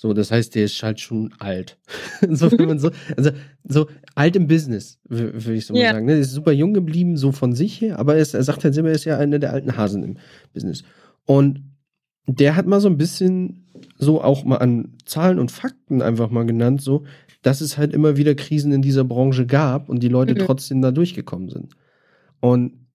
So, 0.00 0.14
das 0.14 0.30
heißt, 0.30 0.54
der 0.54 0.64
ist 0.64 0.82
halt 0.82 0.98
schon 0.98 1.34
alt. 1.40 1.76
so, 2.30 2.50
wenn 2.52 2.68
man 2.68 2.78
so, 2.78 2.90
also 3.18 3.32
so 3.64 3.86
alt 4.14 4.34
im 4.34 4.46
Business, 4.46 4.98
würde 5.04 5.52
ich 5.52 5.66
so 5.66 5.74
mal 5.74 5.92
sagen. 5.92 6.06
Ne? 6.06 6.12
Er 6.12 6.20
ist 6.20 6.32
super 6.32 6.52
jung 6.52 6.72
geblieben, 6.72 7.18
so 7.18 7.32
von 7.32 7.52
sich 7.52 7.82
her, 7.82 7.98
aber 7.98 8.14
er, 8.14 8.22
ist, 8.22 8.32
er 8.32 8.42
sagt 8.42 8.64
halt 8.64 8.74
immer, 8.78 8.88
er 8.88 8.94
ist 8.94 9.04
ja 9.04 9.18
einer 9.18 9.38
der 9.38 9.52
alten 9.52 9.76
Hasen 9.76 10.02
im 10.02 10.16
Business. 10.54 10.84
Und 11.26 11.64
der 12.26 12.56
hat 12.56 12.66
mal 12.66 12.80
so 12.80 12.88
ein 12.88 12.96
bisschen 12.96 13.66
so 13.98 14.22
auch 14.22 14.42
mal 14.42 14.56
an 14.56 14.96
Zahlen 15.04 15.38
und 15.38 15.50
Fakten 15.50 16.00
einfach 16.00 16.30
mal 16.30 16.46
genannt, 16.46 16.80
so, 16.80 17.04
dass 17.42 17.60
es 17.60 17.76
halt 17.76 17.92
immer 17.92 18.16
wieder 18.16 18.34
Krisen 18.34 18.72
in 18.72 18.80
dieser 18.80 19.04
Branche 19.04 19.44
gab 19.44 19.90
und 19.90 20.02
die 20.02 20.08
Leute 20.08 20.32
mhm. 20.32 20.38
trotzdem 20.46 20.80
da 20.80 20.92
durchgekommen 20.92 21.50
sind. 21.50 21.74
Und 22.40 22.86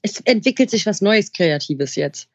es 0.00 0.20
entwickelt 0.20 0.70
sich 0.70 0.86
was 0.86 1.02
Neues, 1.02 1.32
Kreatives 1.32 1.96
jetzt. 1.96 2.30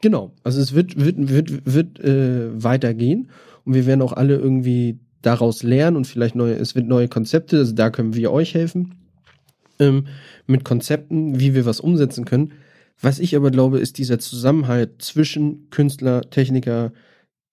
Genau, 0.00 0.32
also 0.44 0.60
es 0.60 0.74
wird, 0.74 0.98
wird, 0.98 1.16
wird, 1.28 1.66
wird 1.66 2.00
äh, 2.00 2.62
weitergehen 2.62 3.30
und 3.64 3.74
wir 3.74 3.86
werden 3.86 4.02
auch 4.02 4.12
alle 4.12 4.36
irgendwie 4.36 4.98
daraus 5.22 5.62
lernen 5.62 5.96
und 5.96 6.06
vielleicht 6.06 6.34
neue, 6.34 6.54
es 6.54 6.74
wird 6.74 6.86
neue 6.86 7.08
Konzepte, 7.08 7.58
also 7.58 7.74
da 7.74 7.90
können 7.90 8.14
wir 8.14 8.32
euch 8.32 8.54
helfen 8.54 8.94
ähm, 9.80 10.06
mit 10.46 10.64
Konzepten, 10.64 11.40
wie 11.40 11.54
wir 11.54 11.66
was 11.66 11.80
umsetzen 11.80 12.24
können. 12.24 12.52
Was 13.00 13.18
ich 13.18 13.34
aber 13.34 13.50
glaube, 13.50 13.78
ist 13.78 13.98
dieser 13.98 14.18
Zusammenhalt 14.18 15.02
zwischen 15.02 15.70
Künstler, 15.70 16.28
Techniker, 16.30 16.92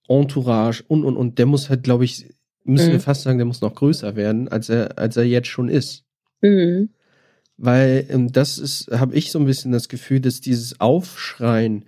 Entourage 0.06 0.84
und 0.86 1.04
und 1.04 1.16
und, 1.16 1.38
der 1.38 1.46
muss 1.46 1.70
halt, 1.70 1.82
glaube 1.82 2.04
ich, 2.04 2.26
müssen 2.64 2.88
mhm. 2.88 2.92
wir 2.92 3.00
fast 3.00 3.22
sagen, 3.22 3.38
der 3.38 3.46
muss 3.46 3.62
noch 3.62 3.74
größer 3.74 4.14
werden, 4.14 4.48
als 4.48 4.68
er, 4.68 4.98
als 4.98 5.16
er 5.16 5.24
jetzt 5.24 5.48
schon 5.48 5.68
ist. 5.68 6.04
Mhm. 6.42 6.90
Weil 7.56 8.06
ähm, 8.10 8.30
das 8.30 8.58
ist, 8.58 8.90
habe 8.92 9.14
ich 9.14 9.30
so 9.30 9.38
ein 9.38 9.46
bisschen 9.46 9.72
das 9.72 9.88
Gefühl, 9.88 10.20
dass 10.20 10.40
dieses 10.40 10.80
Aufschreien 10.80 11.86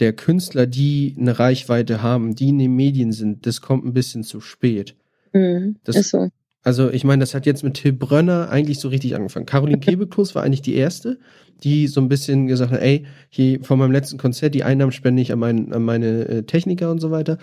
der 0.00 0.12
Künstler, 0.12 0.66
die 0.66 1.14
eine 1.18 1.38
Reichweite 1.38 2.02
haben, 2.02 2.34
die 2.34 2.48
in 2.48 2.58
den 2.58 2.74
Medien 2.76 3.12
sind, 3.12 3.46
das 3.46 3.60
kommt 3.60 3.84
ein 3.84 3.94
bisschen 3.94 4.24
zu 4.24 4.40
spät. 4.40 4.94
Mhm. 5.32 5.76
Das, 5.84 6.10
so. 6.10 6.28
Also 6.62 6.90
ich 6.90 7.04
meine, 7.04 7.20
das 7.20 7.34
hat 7.34 7.46
jetzt 7.46 7.62
mit 7.62 7.74
Till 7.74 7.92
Brönner 7.92 8.50
eigentlich 8.50 8.80
so 8.80 8.88
richtig 8.88 9.14
angefangen. 9.14 9.46
Caroline 9.46 9.80
Kebekus 9.80 10.34
war 10.34 10.42
eigentlich 10.42 10.62
die 10.62 10.74
erste, 10.74 11.18
die 11.62 11.86
so 11.86 12.00
ein 12.00 12.08
bisschen 12.08 12.46
gesagt 12.46 12.72
hat, 12.72 12.80
ey, 12.80 13.06
hier 13.30 13.62
von 13.62 13.78
meinem 13.78 13.92
letzten 13.92 14.18
Konzert, 14.18 14.54
die 14.54 14.64
Einnahmen 14.64 14.92
spende 14.92 15.22
ich 15.22 15.32
an, 15.32 15.38
mein, 15.38 15.72
an 15.72 15.82
meine 15.82 16.28
äh, 16.28 16.42
Techniker 16.42 16.90
und 16.90 17.00
so 17.00 17.10
weiter. 17.10 17.38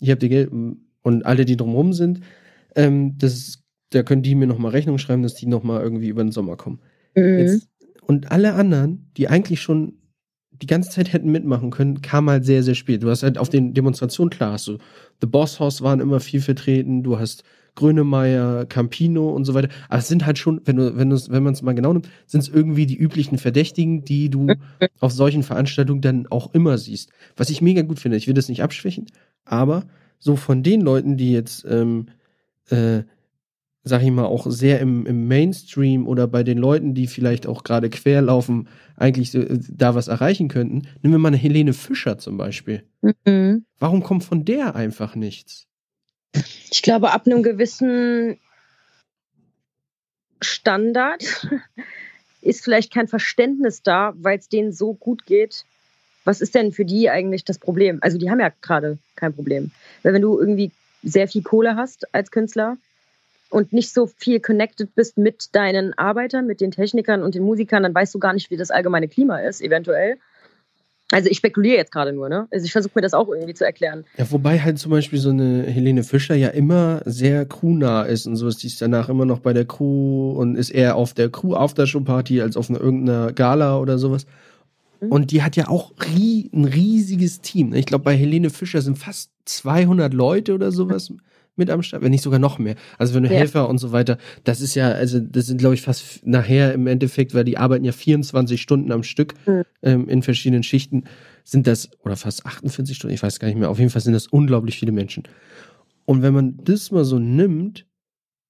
Ich 0.00 0.10
habe 0.10 0.18
die 0.18 0.28
Geld 0.28 0.50
und 0.50 1.26
alle, 1.26 1.44
die 1.44 1.56
drumherum 1.56 1.92
sind, 1.92 2.20
ähm, 2.74 3.16
das, 3.18 3.62
da 3.90 4.02
können 4.02 4.22
die 4.22 4.34
mir 4.34 4.46
nochmal 4.46 4.72
Rechnung 4.72 4.98
schreiben, 4.98 5.22
dass 5.22 5.34
die 5.34 5.46
nochmal 5.46 5.82
irgendwie 5.82 6.08
über 6.08 6.22
den 6.22 6.32
Sommer 6.32 6.56
kommen. 6.56 6.80
Mhm. 7.14 7.38
Jetzt, 7.38 7.68
und 8.02 8.32
alle 8.32 8.54
anderen, 8.54 9.10
die 9.16 9.28
eigentlich 9.28 9.62
schon 9.62 9.98
die 10.62 10.66
ganze 10.66 10.90
Zeit 10.90 11.12
hätten 11.12 11.30
mitmachen 11.30 11.70
können, 11.70 12.02
kam 12.02 12.30
halt 12.30 12.44
sehr, 12.44 12.62
sehr 12.62 12.74
spät. 12.74 13.02
Du 13.02 13.10
hast 13.10 13.22
halt 13.22 13.38
auf 13.38 13.48
den 13.48 13.74
Demonstrationen, 13.74 14.30
klar, 14.30 14.52
hast 14.52 14.68
du 14.68 14.78
The 15.20 15.26
Boss 15.26 15.60
House 15.60 15.82
waren 15.82 16.00
immer 16.00 16.20
viel 16.20 16.40
vertreten, 16.40 17.02
du 17.02 17.18
hast 17.18 17.44
Grönemeyer, 17.74 18.66
Campino 18.66 19.30
und 19.30 19.44
so 19.44 19.54
weiter. 19.54 19.68
Aber 19.88 19.98
es 19.98 20.08
sind 20.08 20.24
halt 20.26 20.38
schon, 20.38 20.60
wenn 20.64 20.76
du, 20.76 20.96
wenn 20.96 21.10
du, 21.10 21.18
wenn 21.28 21.42
man 21.42 21.54
es 21.54 21.62
mal 21.62 21.74
genau 21.74 21.92
nimmt, 21.92 22.08
sind 22.26 22.40
es 22.40 22.48
irgendwie 22.48 22.86
die 22.86 22.96
üblichen 22.96 23.38
Verdächtigen, 23.38 24.04
die 24.04 24.30
du 24.30 24.46
auf 25.00 25.12
solchen 25.12 25.42
Veranstaltungen 25.42 26.00
dann 26.00 26.26
auch 26.28 26.54
immer 26.54 26.78
siehst. 26.78 27.10
Was 27.36 27.50
ich 27.50 27.62
mega 27.62 27.82
gut 27.82 27.98
finde. 27.98 28.16
Ich 28.16 28.26
will 28.26 28.34
das 28.34 28.48
nicht 28.48 28.62
abschwächen, 28.62 29.06
aber 29.44 29.86
so 30.18 30.36
von 30.36 30.62
den 30.62 30.80
Leuten, 30.80 31.16
die 31.16 31.32
jetzt, 31.32 31.66
ähm, 31.68 32.06
äh, 32.70 33.02
sag 33.84 34.02
ich 34.02 34.10
mal, 34.10 34.24
auch 34.24 34.46
sehr 34.48 34.80
im, 34.80 35.04
im 35.06 35.28
Mainstream 35.28 36.08
oder 36.08 36.26
bei 36.26 36.42
den 36.42 36.56
Leuten, 36.56 36.94
die 36.94 37.06
vielleicht 37.06 37.46
auch 37.46 37.64
gerade 37.64 37.90
querlaufen, 37.90 38.68
eigentlich 38.96 39.30
so, 39.30 39.40
äh, 39.40 39.58
da 39.68 39.94
was 39.94 40.08
erreichen 40.08 40.48
könnten. 40.48 40.88
Nehmen 41.02 41.14
wir 41.14 41.18
mal 41.18 41.28
eine 41.28 41.36
Helene 41.36 41.74
Fischer 41.74 42.16
zum 42.16 42.38
Beispiel. 42.38 42.82
Mhm. 43.26 43.66
Warum 43.78 44.02
kommt 44.02 44.24
von 44.24 44.46
der 44.46 44.74
einfach 44.74 45.14
nichts? 45.14 45.66
Ich 46.70 46.82
glaube, 46.82 47.12
ab 47.12 47.26
einem 47.26 47.42
gewissen 47.42 48.38
Standard 50.40 51.46
ist 52.40 52.64
vielleicht 52.64 52.92
kein 52.92 53.06
Verständnis 53.06 53.82
da, 53.82 54.14
weil 54.16 54.38
es 54.38 54.48
denen 54.48 54.72
so 54.72 54.94
gut 54.94 55.26
geht. 55.26 55.66
Was 56.24 56.40
ist 56.40 56.54
denn 56.54 56.72
für 56.72 56.86
die 56.86 57.10
eigentlich 57.10 57.44
das 57.44 57.58
Problem? 57.58 57.98
Also 58.00 58.16
die 58.16 58.30
haben 58.30 58.40
ja 58.40 58.50
gerade 58.62 58.98
kein 59.14 59.34
Problem. 59.34 59.72
Weil 60.02 60.14
wenn 60.14 60.22
du 60.22 60.38
irgendwie 60.38 60.72
sehr 61.02 61.28
viel 61.28 61.42
Kohle 61.42 61.76
hast 61.76 62.12
als 62.14 62.30
Künstler 62.30 62.78
und 63.54 63.72
nicht 63.72 63.94
so 63.94 64.08
viel 64.16 64.40
connected 64.40 64.96
bist 64.96 65.16
mit 65.16 65.54
deinen 65.54 65.96
Arbeitern, 65.96 66.44
mit 66.44 66.60
den 66.60 66.72
Technikern 66.72 67.22
und 67.22 67.36
den 67.36 67.44
Musikern, 67.44 67.84
dann 67.84 67.94
weißt 67.94 68.12
du 68.12 68.18
gar 68.18 68.32
nicht, 68.32 68.50
wie 68.50 68.56
das 68.56 68.72
allgemeine 68.72 69.06
Klima 69.06 69.38
ist, 69.38 69.62
eventuell. 69.62 70.18
Also 71.12 71.30
ich 71.30 71.36
spekuliere 71.36 71.76
jetzt 71.76 71.92
gerade 71.92 72.12
nur, 72.12 72.28
ne? 72.28 72.48
Also 72.50 72.64
ich 72.66 72.72
versuche 72.72 72.94
mir 72.96 73.02
das 73.02 73.14
auch 73.14 73.28
irgendwie 73.28 73.54
zu 73.54 73.64
erklären. 73.64 74.06
Ja, 74.16 74.28
wobei 74.32 74.58
halt 74.58 74.80
zum 74.80 74.90
Beispiel 74.90 75.20
so 75.20 75.30
eine 75.30 75.62
Helene 75.62 76.02
Fischer 76.02 76.34
ja 76.34 76.48
immer 76.48 77.02
sehr 77.04 77.46
crewnah 77.46 78.02
ist 78.02 78.26
und 78.26 78.34
so 78.34 78.48
ist 78.48 78.64
die 78.64 78.66
ist 78.66 78.82
danach 78.82 79.08
immer 79.08 79.24
noch 79.24 79.38
bei 79.38 79.52
der 79.52 79.66
Crew 79.66 80.32
und 80.32 80.56
ist 80.56 80.70
eher 80.70 80.96
auf 80.96 81.14
der 81.14 81.30
Crew 81.30 81.54
Aftershow 81.54 82.00
Party 82.00 82.40
als 82.40 82.56
auf 82.56 82.68
einer 82.68 82.80
irgendeiner 82.80 83.32
Gala 83.32 83.78
oder 83.78 83.98
sowas. 83.98 84.26
Mhm. 85.00 85.12
Und 85.12 85.30
die 85.30 85.44
hat 85.44 85.54
ja 85.54 85.68
auch 85.68 85.92
rie 86.04 86.50
ein 86.52 86.64
riesiges 86.64 87.40
Team. 87.40 87.68
Ne? 87.68 87.78
Ich 87.78 87.86
glaube, 87.86 88.02
bei 88.02 88.16
Helene 88.16 88.50
Fischer 88.50 88.82
sind 88.82 88.98
fast 88.98 89.30
200 89.44 90.12
Leute 90.12 90.54
oder 90.54 90.72
sowas 90.72 91.12
mit 91.56 91.70
am 91.70 91.82
Start, 91.82 92.02
wenn 92.02 92.10
nicht 92.10 92.22
sogar 92.22 92.38
noch 92.38 92.58
mehr. 92.58 92.74
Also 92.98 93.14
wenn 93.14 93.22
du 93.22 93.30
ja. 93.30 93.36
Helfer 93.36 93.68
und 93.68 93.78
so 93.78 93.92
weiter, 93.92 94.18
das 94.44 94.60
ist 94.60 94.74
ja, 94.74 94.90
also 94.90 95.20
das 95.20 95.46
sind 95.46 95.58
glaube 95.58 95.74
ich 95.74 95.82
fast 95.82 96.26
nachher 96.26 96.72
im 96.72 96.86
Endeffekt, 96.86 97.34
weil 97.34 97.44
die 97.44 97.58
arbeiten 97.58 97.84
ja 97.84 97.92
24 97.92 98.60
Stunden 98.60 98.92
am 98.92 99.02
Stück 99.02 99.34
mhm. 99.46 99.62
ähm, 99.82 100.08
in 100.08 100.22
verschiedenen 100.22 100.62
Schichten, 100.62 101.04
sind 101.44 101.66
das, 101.66 101.90
oder 102.02 102.16
fast 102.16 102.46
48 102.46 102.96
Stunden, 102.96 103.14
ich 103.14 103.22
weiß 103.22 103.38
gar 103.38 103.48
nicht 103.48 103.58
mehr, 103.58 103.70
auf 103.70 103.78
jeden 103.78 103.90
Fall 103.90 104.02
sind 104.02 104.14
das 104.14 104.26
unglaublich 104.26 104.78
viele 104.78 104.92
Menschen. 104.92 105.24
Und 106.06 106.22
wenn 106.22 106.34
man 106.34 106.58
das 106.62 106.90
mal 106.90 107.04
so 107.04 107.18
nimmt, 107.18 107.86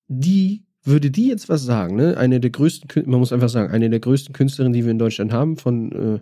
die 0.09 0.64
würde 0.82 1.11
die 1.11 1.28
jetzt 1.28 1.48
was 1.48 1.62
sagen, 1.62 1.96
ne? 1.96 2.16
Eine 2.16 2.40
der 2.40 2.50
größten, 2.50 3.11
man 3.11 3.18
muss 3.18 3.32
einfach 3.32 3.48
sagen, 3.48 3.72
eine 3.72 3.88
der 3.88 4.00
größten 4.00 4.34
Künstlerinnen, 4.34 4.74
die 4.74 4.84
wir 4.84 4.90
in 4.90 4.98
Deutschland 4.98 5.32
haben, 5.32 5.57
von 5.57 5.92
äh, 5.92 6.20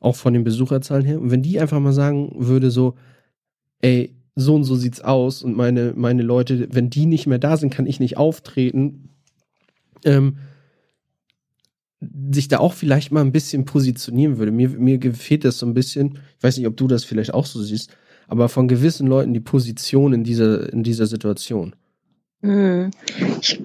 auch 0.00 0.16
von 0.16 0.34
den 0.34 0.44
Besucherzahlen 0.44 1.04
her. 1.04 1.20
Und 1.20 1.30
wenn 1.30 1.42
die 1.42 1.58
einfach 1.60 1.80
mal 1.80 1.92
sagen 1.92 2.32
würde, 2.36 2.70
so, 2.70 2.96
ey, 3.80 4.16
so 4.34 4.54
und 4.54 4.64
so 4.64 4.76
sieht's 4.76 5.00
aus 5.00 5.42
und 5.42 5.56
meine, 5.56 5.92
meine 5.94 6.22
Leute, 6.22 6.68
wenn 6.72 6.90
die 6.90 7.06
nicht 7.06 7.26
mehr 7.26 7.38
da 7.38 7.56
sind, 7.56 7.72
kann 7.72 7.86
ich 7.86 8.00
nicht 8.00 8.16
auftreten. 8.16 9.10
Ähm, 10.04 10.38
sich 12.32 12.48
da 12.48 12.58
auch 12.58 12.72
vielleicht 12.72 13.12
mal 13.12 13.20
ein 13.20 13.32
bisschen 13.32 13.64
positionieren 13.64 14.38
würde. 14.38 14.50
Mir, 14.50 14.70
mir 14.70 14.98
gefällt 14.98 15.44
das 15.44 15.58
so 15.58 15.66
ein 15.66 15.74
bisschen, 15.74 16.18
ich 16.38 16.42
weiß 16.42 16.56
nicht, 16.56 16.66
ob 16.66 16.76
du 16.76 16.88
das 16.88 17.04
vielleicht 17.04 17.32
auch 17.32 17.46
so 17.46 17.62
siehst, 17.62 17.96
aber 18.26 18.48
von 18.48 18.66
gewissen 18.66 19.06
Leuten 19.06 19.34
die 19.34 19.40
Position 19.40 20.12
in 20.12 20.24
dieser, 20.24 20.72
in 20.72 20.82
dieser 20.82 21.06
Situation. 21.06 21.76
Hm. 22.40 22.90
Ich, 23.40 23.62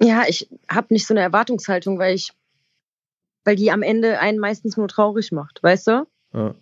ja, 0.00 0.22
ich 0.28 0.48
habe 0.68 0.94
nicht 0.94 1.06
so 1.06 1.14
eine 1.14 1.20
Erwartungshaltung, 1.20 1.98
weil 1.98 2.14
ich, 2.14 2.32
weil 3.44 3.56
die 3.56 3.72
am 3.72 3.82
Ende 3.82 4.20
einen 4.20 4.38
meistens 4.38 4.76
nur 4.76 4.86
traurig 4.86 5.32
macht, 5.32 5.62
weißt 5.62 5.86
du? 5.88 6.06
Ja. 6.32 6.54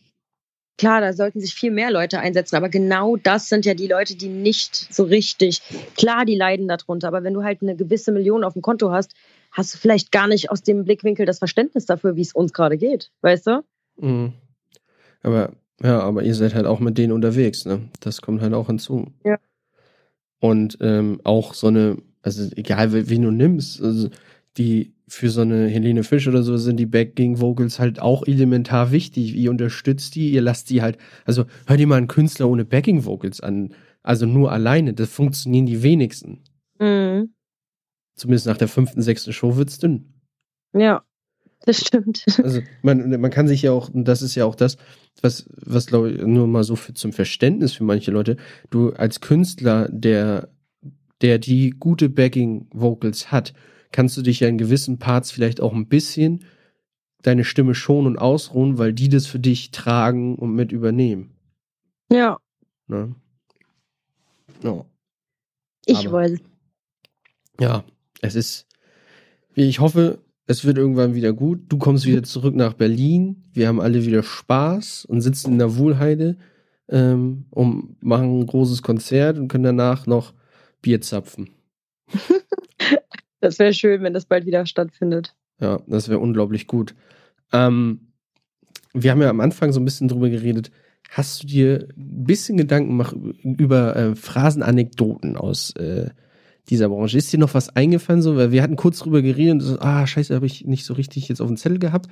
Klar, 0.78 1.00
da 1.00 1.12
sollten 1.12 1.40
sich 1.40 1.54
viel 1.54 1.72
mehr 1.72 1.90
Leute 1.90 2.20
einsetzen, 2.20 2.56
aber 2.56 2.68
genau 2.68 3.16
das 3.16 3.48
sind 3.48 3.66
ja 3.66 3.74
die 3.74 3.88
Leute, 3.88 4.16
die 4.16 4.28
nicht 4.28 4.94
so 4.94 5.02
richtig, 5.02 5.60
klar, 5.96 6.24
die 6.24 6.36
leiden 6.36 6.68
darunter, 6.68 7.08
aber 7.08 7.24
wenn 7.24 7.34
du 7.34 7.42
halt 7.42 7.62
eine 7.62 7.74
gewisse 7.74 8.12
Million 8.12 8.44
auf 8.44 8.52
dem 8.52 8.62
Konto 8.62 8.92
hast, 8.92 9.12
hast 9.50 9.74
du 9.74 9.78
vielleicht 9.78 10.12
gar 10.12 10.28
nicht 10.28 10.50
aus 10.50 10.62
dem 10.62 10.84
Blickwinkel 10.84 11.26
das 11.26 11.38
Verständnis 11.38 11.84
dafür, 11.84 12.14
wie 12.14 12.22
es 12.22 12.32
uns 12.32 12.52
gerade 12.52 12.78
geht, 12.78 13.10
weißt 13.22 13.48
du? 13.48 13.64
Mhm. 13.96 14.34
Aber 15.22 15.52
ja, 15.82 16.00
aber 16.00 16.22
ihr 16.22 16.34
seid 16.34 16.54
halt 16.54 16.66
auch 16.66 16.80
mit 16.80 16.96
denen 16.96 17.12
unterwegs, 17.12 17.64
ne? 17.64 17.88
Das 18.00 18.20
kommt 18.20 18.40
halt 18.40 18.54
auch 18.54 18.66
hinzu. 18.66 19.12
Ja. 19.24 19.38
Und 20.40 20.78
ähm, 20.80 21.20
auch 21.24 21.54
so 21.54 21.68
eine, 21.68 21.98
also 22.22 22.48
egal 22.56 22.92
wen 22.92 23.22
du 23.22 23.30
nimmst, 23.30 23.82
also 23.82 24.10
die 24.56 24.94
für 25.08 25.30
so 25.30 25.40
eine 25.40 25.68
Helene 25.68 26.04
Fisch 26.04 26.28
oder 26.28 26.42
so 26.42 26.56
sind 26.56 26.76
die 26.76 26.86
Backing 26.86 27.40
Vocals 27.40 27.78
halt 27.78 28.00
auch 28.00 28.26
elementar 28.26 28.92
wichtig. 28.92 29.34
Ihr 29.34 29.50
unterstützt 29.50 30.14
die, 30.14 30.30
ihr 30.30 30.42
lasst 30.42 30.70
die 30.70 30.82
halt, 30.82 30.98
also 31.24 31.46
hör 31.66 31.76
dir 31.76 31.86
mal 31.86 31.96
einen 31.96 32.08
Künstler 32.08 32.48
ohne 32.48 32.64
Backing 32.64 33.04
Vocals 33.04 33.40
an, 33.40 33.74
also 34.02 34.26
nur 34.26 34.52
alleine, 34.52 34.94
das 34.94 35.10
funktionieren 35.10 35.66
die 35.66 35.82
wenigsten. 35.82 36.44
Mhm. 36.78 37.34
Zumindest 38.14 38.46
nach 38.46 38.56
der 38.56 38.68
fünften, 38.68 39.02
sechsten 39.02 39.32
Show 39.32 39.56
wird's 39.56 39.78
dünn. 39.78 40.12
Ja, 40.72 41.04
das 41.64 41.78
stimmt. 41.78 42.24
Also 42.42 42.60
man, 42.82 43.20
man 43.20 43.30
kann 43.30 43.48
sich 43.48 43.62
ja 43.62 43.72
auch, 43.72 43.88
und 43.88 44.06
das 44.06 44.22
ist 44.22 44.34
ja 44.34 44.44
auch 44.44 44.54
das, 44.54 44.76
was, 45.20 45.48
was 45.56 45.86
glaube 45.86 46.10
ich, 46.10 46.22
nur 46.22 46.46
mal 46.46 46.64
so 46.64 46.76
für, 46.76 46.94
zum 46.94 47.12
Verständnis 47.12 47.72
für 47.72 47.84
manche 47.84 48.10
Leute, 48.10 48.36
du 48.70 48.92
als 48.92 49.20
Künstler, 49.20 49.88
der, 49.90 50.48
der 51.20 51.38
die 51.38 51.70
gute 51.70 52.08
Backing 52.08 52.68
Vocals 52.72 53.32
hat, 53.32 53.54
kannst 53.92 54.16
du 54.16 54.22
dich 54.22 54.40
ja 54.40 54.48
in 54.48 54.58
gewissen 54.58 54.98
Parts 54.98 55.30
vielleicht 55.30 55.60
auch 55.60 55.72
ein 55.72 55.88
bisschen 55.88 56.44
deine 57.22 57.44
Stimme 57.44 57.74
schonen 57.74 58.06
und 58.06 58.18
ausruhen, 58.18 58.78
weil 58.78 58.92
die 58.92 59.08
das 59.08 59.26
für 59.26 59.38
dich 59.38 59.70
tragen 59.70 60.36
und 60.36 60.54
mit 60.54 60.72
übernehmen. 60.72 61.36
Ja. 62.10 62.38
Ne? 62.86 63.14
No. 64.62 64.86
Ich 65.84 66.08
Aber, 66.08 66.12
weiß. 66.12 66.38
Ja, 67.60 67.84
es 68.20 68.34
ist, 68.34 68.66
ich 69.54 69.80
hoffe, 69.80 70.20
es 70.46 70.64
wird 70.64 70.78
irgendwann 70.78 71.14
wieder 71.14 71.32
gut. 71.32 71.60
Du 71.68 71.78
kommst 71.78 72.06
wieder 72.06 72.22
zurück 72.24 72.54
nach 72.54 72.74
Berlin. 72.74 73.44
Wir 73.52 73.68
haben 73.68 73.80
alle 73.80 74.04
wieder 74.06 74.22
Spaß 74.22 75.04
und 75.06 75.20
sitzen 75.20 75.52
in 75.52 75.58
der 75.58 75.76
Wohlheide 75.76 76.36
ähm, 76.88 77.46
und 77.50 78.02
machen 78.02 78.40
ein 78.40 78.46
großes 78.46 78.82
Konzert 78.82 79.38
und 79.38 79.48
können 79.48 79.64
danach 79.64 80.06
noch 80.06 80.34
Bier 80.82 81.00
zapfen. 81.00 81.50
Das 83.40 83.58
wäre 83.58 83.72
schön, 83.72 84.02
wenn 84.02 84.14
das 84.14 84.26
bald 84.26 84.46
wieder 84.46 84.66
stattfindet. 84.66 85.34
Ja, 85.60 85.80
das 85.86 86.08
wäre 86.08 86.18
unglaublich 86.18 86.66
gut. 86.66 86.94
Ähm, 87.52 88.12
wir 88.92 89.10
haben 89.10 89.22
ja 89.22 89.30
am 89.30 89.40
Anfang 89.40 89.72
so 89.72 89.80
ein 89.80 89.84
bisschen 89.84 90.08
drüber 90.08 90.28
geredet, 90.28 90.70
hast 91.10 91.42
du 91.42 91.46
dir 91.46 91.88
ein 91.96 92.24
bisschen 92.24 92.56
Gedanken 92.56 92.90
gemacht 92.90 93.16
über 93.42 93.96
äh, 93.96 94.14
Phrasenanekdoten 94.14 95.36
aus 95.36 95.70
äh, 95.76 96.10
dieser 96.68 96.88
Branche? 96.88 97.18
Ist 97.18 97.32
dir 97.32 97.38
noch 97.38 97.54
was 97.54 97.74
eingefallen? 97.74 98.22
So, 98.22 98.36
weil 98.36 98.52
wir 98.52 98.62
hatten 98.62 98.76
kurz 98.76 98.98
drüber 98.98 99.22
geredet 99.22 99.54
und 99.54 99.60
so, 99.60 99.78
ah, 99.78 100.06
scheiße, 100.06 100.34
habe 100.34 100.46
ich 100.46 100.64
nicht 100.66 100.84
so 100.84 100.94
richtig 100.94 101.28
jetzt 101.28 101.40
auf 101.40 101.48
dem 101.48 101.56
Zettel 101.56 101.78
gehabt. 101.78 102.08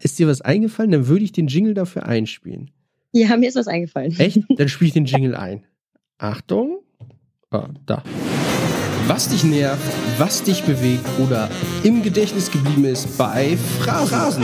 Ist 0.00 0.18
dir 0.18 0.28
was 0.28 0.42
eingefallen? 0.42 0.90
Dann 0.90 1.08
würde 1.08 1.24
ich 1.24 1.32
den 1.32 1.48
Jingle 1.48 1.74
dafür 1.74 2.06
einspielen. 2.06 2.70
Ja, 3.12 3.36
mir 3.36 3.48
ist 3.48 3.56
was 3.56 3.68
eingefallen. 3.68 4.14
Echt? 4.18 4.42
Dann 4.56 4.68
spiele 4.68 4.88
ich 4.88 4.94
den 4.94 5.04
Jingle 5.06 5.34
ein. 5.34 5.64
Achtung. 6.18 6.78
Ah, 7.50 7.68
da. 7.84 8.02
Was 9.08 9.28
dich 9.28 9.44
nervt, 9.44 9.80
was 10.18 10.42
dich 10.42 10.64
bewegt 10.64 11.06
oder 11.24 11.48
im 11.84 12.02
Gedächtnis 12.02 12.50
geblieben 12.50 12.84
ist 12.86 13.16
bei 13.16 13.56
Phrasen. 13.56 14.42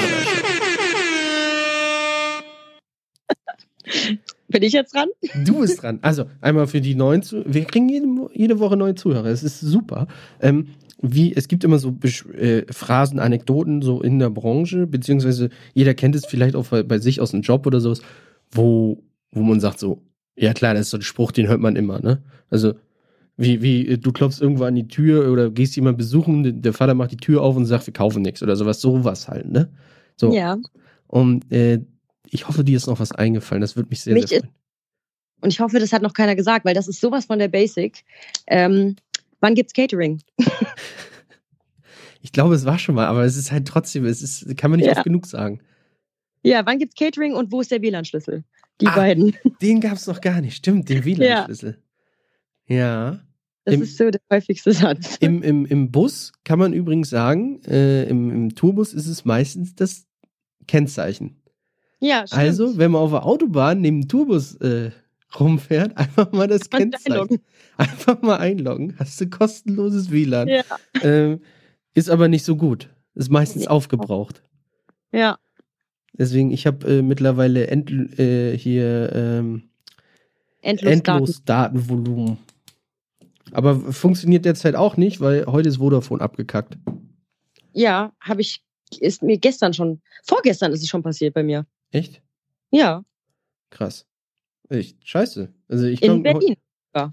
Bin 4.47 4.62
ich 4.62 4.72
jetzt 4.72 4.94
dran? 4.94 5.09
Du 5.44 5.59
bist 5.59 5.82
dran. 5.82 5.98
Also 6.02 6.26
einmal 6.40 6.68
für 6.68 6.80
die 6.80 6.94
neuen 6.94 7.22
Zuhörer. 7.22 7.52
Wir 7.52 7.64
kriegen 7.64 7.89
jede, 7.89 8.06
jede 8.34 8.60
Woche 8.60 8.76
neue 8.76 8.94
Zuhörer. 8.94 9.26
Es 9.26 9.43
ist 9.43 9.59
super. 9.59 10.06
Ähm, 10.40 10.68
wie, 11.01 11.34
es 11.34 11.48
gibt 11.48 11.64
immer 11.64 11.80
so 11.80 11.97
äh, 12.39 12.62
Phrasen, 12.72 13.18
Anekdoten 13.18 13.82
so 13.82 14.01
in 14.01 14.20
der 14.20 14.30
Branche, 14.30 14.86
beziehungsweise 14.86 15.48
jeder 15.74 15.94
kennt 15.94 16.14
es 16.14 16.24
vielleicht 16.24 16.55
auch 16.55 16.68
bei, 16.68 16.84
bei 16.84 16.98
sich 17.01 17.20
aus 17.20 17.32
dem 17.32 17.40
Job 17.40 17.66
oder 17.66 17.80
sowas, 17.80 18.01
wo, 18.52 19.02
wo 19.32 19.43
man 19.43 19.59
sagt 19.59 19.80
so, 19.80 20.02
ja 20.36 20.52
klar, 20.52 20.74
das 20.74 20.82
ist 20.82 20.90
so 20.90 20.98
ein 20.98 21.02
Spruch, 21.02 21.32
den 21.32 21.48
hört 21.48 21.60
man 21.60 21.74
immer, 21.74 21.98
ne? 21.98 22.22
Also, 22.48 22.74
wie, 23.43 23.62
wie, 23.62 23.98
du 23.98 24.12
klopfst 24.12 24.40
irgendwo 24.40 24.64
an 24.64 24.74
die 24.74 24.89
Tür 24.89 25.31
oder 25.31 25.51
gehst 25.51 25.77
jemanden 25.77 25.98
besuchen, 25.98 26.62
der 26.62 26.73
Vater 26.73 26.94
macht 26.94 27.12
die 27.12 27.16
Tür 27.16 27.43
auf 27.43 27.56
und 27.56 27.66
sagt, 27.66 27.86
wir 27.86 27.94
kaufen 27.94 28.23
nichts 28.23 28.43
oder 28.43 28.56
sowas, 28.56 28.81
sowas 28.81 29.28
halt, 29.28 29.51
ne? 29.51 29.70
So. 30.16 30.32
Ja. 30.32 30.59
Und 31.06 31.51
äh, 31.52 31.81
ich 32.31 32.48
hoffe, 32.48 32.64
dir 32.64 32.77
ist 32.77 32.86
noch 32.86 33.01
was 33.01 33.12
eingefallen. 33.12 33.60
Das 33.60 33.77
würde 33.77 33.90
mich 33.90 34.01
sehr, 34.01 34.14
mich 34.14 34.28
sehr 34.28 34.40
freuen. 34.40 34.52
Und 35.43 35.52
ich 35.52 35.60
hoffe, 35.60 35.78
das 35.78 35.93
hat 35.93 36.02
noch 36.02 36.14
keiner 36.14 36.36
gesagt, 36.36 36.64
weil 36.64 36.74
das 36.74 36.89
ist 36.89 37.01
sowas 37.01 37.27
von 37.27 37.39
der 37.39 37.48
Basic. 37.48 38.05
Ähm, 38.47 38.97
wann 39.40 39.55
gibt's 39.55 39.73
Catering? 39.73 40.23
ich 42.23 42.32
glaube, 42.32 42.55
es 42.55 42.64
war 42.64 42.78
schon 42.78 42.94
mal, 42.94 43.06
aber 43.06 43.24
es 43.24 43.36
ist 43.36 43.51
halt 43.51 43.66
trotzdem, 43.66 44.05
es 44.06 44.23
ist, 44.23 44.56
kann 44.56 44.70
man 44.70 44.78
nicht 44.78 44.86
ja. 44.86 44.94
oft 44.94 45.05
genug 45.05 45.27
sagen. 45.27 45.60
Ja, 46.44 46.64
wann 46.64 46.78
gibt's 46.78 46.94
Catering 46.94 47.35
und 47.35 47.52
wo 47.52 47.60
ist 47.60 47.70
der 47.70 47.82
WLAN-Schlüssel? 47.82 48.44
Die 48.81 48.86
ah, 48.86 48.94
beiden. 48.94 49.36
Den 49.60 49.81
gab 49.81 49.94
es 49.94 50.06
noch 50.06 50.20
gar 50.20 50.40
nicht. 50.40 50.56
Stimmt, 50.56 50.89
den 50.89 51.05
WLAN-Schlüssel. 51.05 51.78
Ja. 52.66 52.77
ja. 52.77 53.20
Das 53.64 53.74
Im, 53.74 53.82
ist 53.82 53.97
so 53.97 54.10
der 54.10 54.20
häufigste 54.30 54.72
Satz. 54.72 55.16
Im, 55.20 55.43
im, 55.43 55.66
Im 55.66 55.93
Bus 55.93 56.32
kann 56.44 56.59
man 56.59 56.72
übrigens 56.72 57.10
sagen, 57.10 57.62
äh, 57.64 58.05
im, 58.05 58.30
im 58.30 58.55
Tourbus 58.55 58.93
ist 58.93 59.06
es 59.06 59.24
meistens 59.24 59.74
das 59.74 60.06
Kennzeichen. 60.66 61.40
Ja, 62.01 62.26
stimmt. 62.26 62.43
Also, 62.43 62.78
wenn 62.78 62.90
man 62.90 63.02
auf 63.02 63.12
der 63.12 63.24
Autobahn 63.24 63.80
neben 63.80 64.01
dem 64.01 64.09
Tourbus 64.09 64.56
äh, 64.56 64.90
rumfährt, 65.39 65.97
einfach 65.97 66.32
mal 66.32 66.48
das 66.48 66.68
Kennzeichen. 66.70 67.12
Einloggen. 67.12 67.39
Einfach 67.76 68.20
mal 68.22 68.36
einloggen. 68.36 68.97
Hast 68.98 69.20
du 69.20 69.28
kostenloses 69.30 70.10
WLAN. 70.10 70.48
Ja. 70.48 70.62
Ähm, 71.02 71.40
ist 71.94 72.10
aber 72.10 72.28
nicht 72.28 72.44
so 72.44 72.56
gut. 72.56 72.89
Ist 73.14 73.30
meistens 73.30 73.64
ja. 73.64 73.70
aufgebraucht. 73.70 74.43
Ja. 75.12 75.39
Deswegen, 76.14 76.51
ich 76.51 76.66
habe 76.66 76.98
äh, 76.98 77.02
mittlerweile 77.02 77.68
end, 77.68 77.90
äh, 78.18 78.56
hier 78.56 79.12
ähm, 79.14 79.70
endlos, 80.60 80.93
endlos 80.93 81.44
Daten. 81.44 81.76
Datenvolumen. 81.76 82.39
Aber 83.53 83.79
funktioniert 83.79 84.45
derzeit 84.45 84.74
auch 84.74 84.97
nicht, 84.97 85.20
weil 85.20 85.47
heute 85.47 85.69
ist 85.69 85.77
Vodafone 85.77 86.23
abgekackt. 86.23 86.79
Ja, 87.73 88.12
habe 88.20 88.41
ich, 88.41 88.62
ist 88.99 89.23
mir 89.23 89.39
gestern 89.39 89.74
schon, 89.74 90.01
vorgestern 90.24 90.73
ist 90.73 90.83
es 90.83 90.89
schon 90.89 91.03
passiert 91.03 91.35
bei 91.35 91.43
mir. 91.43 91.66
Echt? 91.91 92.23
Ja. 92.70 93.05
Krass. 93.70 94.07
Echt 94.69 94.97
scheiße. 95.07 95.53
Also 95.69 95.87
ich 95.87 96.03
In 96.03 96.23
Berlin. 96.23 96.57
Ja. 96.95 97.12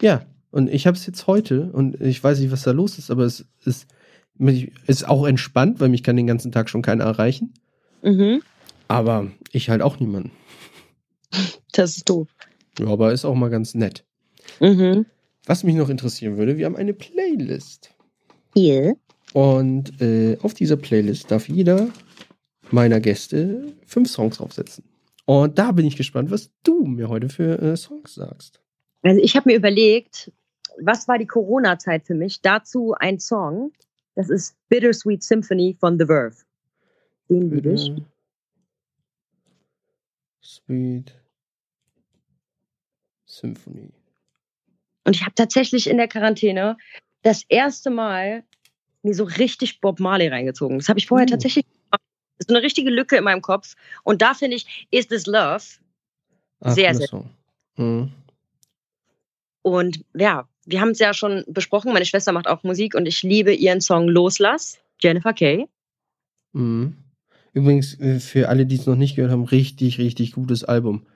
ja, 0.00 0.26
und 0.50 0.68
ich 0.68 0.86
habe 0.86 0.96
es 0.96 1.06
jetzt 1.06 1.26
heute 1.26 1.72
und 1.72 2.00
ich 2.00 2.22
weiß 2.22 2.40
nicht, 2.40 2.52
was 2.52 2.62
da 2.62 2.70
los 2.70 2.98
ist, 2.98 3.10
aber 3.10 3.24
es 3.24 3.46
ist, 3.64 3.88
ist 4.86 5.08
auch 5.08 5.26
entspannt, 5.26 5.80
weil 5.80 5.88
mich 5.88 6.02
kann 6.02 6.16
den 6.16 6.26
ganzen 6.26 6.52
Tag 6.52 6.68
schon 6.68 6.82
keiner 6.82 7.04
erreichen. 7.04 7.54
Mhm. 8.02 8.42
Aber 8.88 9.30
ich 9.50 9.70
halt 9.70 9.82
auch 9.82 9.98
niemanden. 9.98 10.30
Das 11.72 11.96
ist 11.96 12.08
doof. 12.08 12.28
Ja, 12.78 12.88
aber 12.88 13.12
ist 13.12 13.24
auch 13.24 13.34
mal 13.34 13.50
ganz 13.50 13.74
nett. 13.74 14.04
Mhm. 14.60 15.06
Was 15.46 15.64
mich 15.64 15.74
noch 15.74 15.88
interessieren 15.88 16.36
würde, 16.36 16.56
wir 16.56 16.66
haben 16.66 16.76
eine 16.76 16.94
Playlist. 16.94 17.94
Hier. 18.54 18.96
Und 19.32 20.00
äh, 20.00 20.38
auf 20.42 20.54
dieser 20.54 20.76
Playlist 20.76 21.30
darf 21.30 21.48
jeder 21.48 21.88
meiner 22.70 23.00
Gäste 23.00 23.74
fünf 23.86 24.08
Songs 24.08 24.36
draufsetzen. 24.38 24.84
Und 25.24 25.58
da 25.58 25.72
bin 25.72 25.86
ich 25.86 25.96
gespannt, 25.96 26.30
was 26.30 26.50
du 26.62 26.84
mir 26.84 27.08
heute 27.08 27.28
für 27.28 27.60
äh, 27.60 27.76
Songs 27.76 28.14
sagst. 28.14 28.60
Also 29.02 29.20
ich 29.20 29.36
habe 29.36 29.50
mir 29.50 29.56
überlegt, 29.56 30.32
was 30.80 31.08
war 31.08 31.18
die 31.18 31.26
Corona-Zeit 31.26 32.04
für 32.04 32.14
mich? 32.14 32.40
Dazu 32.40 32.94
ein 32.98 33.18
Song. 33.18 33.72
Das 34.14 34.30
ist 34.30 34.56
Bittersweet 34.68 35.22
Symphony 35.22 35.76
von 35.78 35.98
The 35.98 36.06
Verve. 36.06 36.36
Den 37.28 37.50
liebe 37.50 37.72
ich. 37.72 37.92
Sweet 40.42 41.14
Symphony. 43.26 43.92
Und 45.04 45.16
ich 45.16 45.22
habe 45.22 45.34
tatsächlich 45.34 45.88
in 45.88 45.96
der 45.96 46.08
Quarantäne 46.08 46.76
das 47.22 47.42
erste 47.48 47.90
Mal 47.90 48.44
mir 49.02 49.14
so 49.14 49.24
richtig 49.24 49.80
Bob 49.80 50.00
Marley 50.00 50.28
reingezogen. 50.28 50.78
Das 50.78 50.88
habe 50.88 50.98
ich 50.98 51.06
vorher 51.06 51.26
uh. 51.26 51.30
tatsächlich 51.30 51.64
so 52.38 52.54
eine 52.54 52.62
richtige 52.62 52.90
Lücke 52.90 53.16
in 53.16 53.24
meinem 53.24 53.42
Kopf. 53.42 53.74
Und 54.02 54.22
da 54.22 54.34
finde 54.34 54.56
ich, 54.56 54.86
Is 54.90 55.08
This 55.08 55.26
Love 55.26 55.64
Ach, 56.60 56.72
sehr, 56.72 56.94
sehr. 56.94 57.08
So. 57.08 57.26
Mhm. 57.76 58.12
Und 59.62 60.04
ja, 60.14 60.48
wir 60.64 60.80
haben 60.80 60.90
es 60.90 60.98
ja 60.98 61.14
schon 61.14 61.44
besprochen. 61.46 61.92
Meine 61.92 62.04
Schwester 62.04 62.32
macht 62.32 62.48
auch 62.48 62.62
Musik 62.62 62.94
und 62.94 63.06
ich 63.06 63.22
liebe 63.22 63.52
ihren 63.52 63.80
Song 63.80 64.08
Loslass, 64.08 64.78
Jennifer 65.00 65.32
Kay. 65.32 65.66
Mhm. 66.52 66.96
Übrigens, 67.52 67.98
äh, 68.00 68.18
für 68.18 68.48
alle, 68.48 68.66
die 68.66 68.76
es 68.76 68.86
noch 68.86 68.96
nicht 68.96 69.16
gehört 69.16 69.32
haben, 69.32 69.44
richtig, 69.44 69.98
richtig 69.98 70.32
gutes 70.32 70.64
Album. 70.64 71.06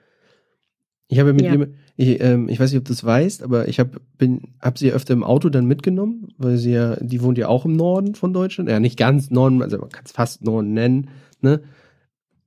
Ich 1.09 1.19
habe 1.19 1.33
mit 1.33 1.45
ja. 1.45 1.55
ihr, 1.55 1.73
ich, 1.95 2.21
ähm, 2.21 2.49
ich 2.49 2.59
weiß 2.59 2.71
nicht, 2.71 2.79
ob 2.79 2.85
du 2.85 2.93
es 2.93 3.03
weißt, 3.03 3.41
aber 3.41 3.67
ich 3.67 3.79
habe 3.79 4.01
hab 4.61 4.77
sie 4.77 4.91
öfter 4.91 5.13
im 5.13 5.23
Auto 5.23 5.49
dann 5.49 5.65
mitgenommen, 5.65 6.27
weil 6.37 6.57
sie 6.57 6.71
ja, 6.71 6.95
die 6.97 7.21
wohnt 7.21 7.37
ja 7.37 7.47
auch 7.47 7.65
im 7.65 7.73
Norden 7.73 8.13
von 8.15 8.33
Deutschland. 8.33 8.69
Ja, 8.69 8.79
nicht 8.79 8.97
ganz 8.97 9.29
Norden, 9.29 9.61
also 9.61 9.77
man 9.77 9.89
kann 9.89 10.03
es 10.05 10.11
fast 10.11 10.43
Norden 10.43 10.73
nennen. 10.73 11.09
Ne? 11.41 11.61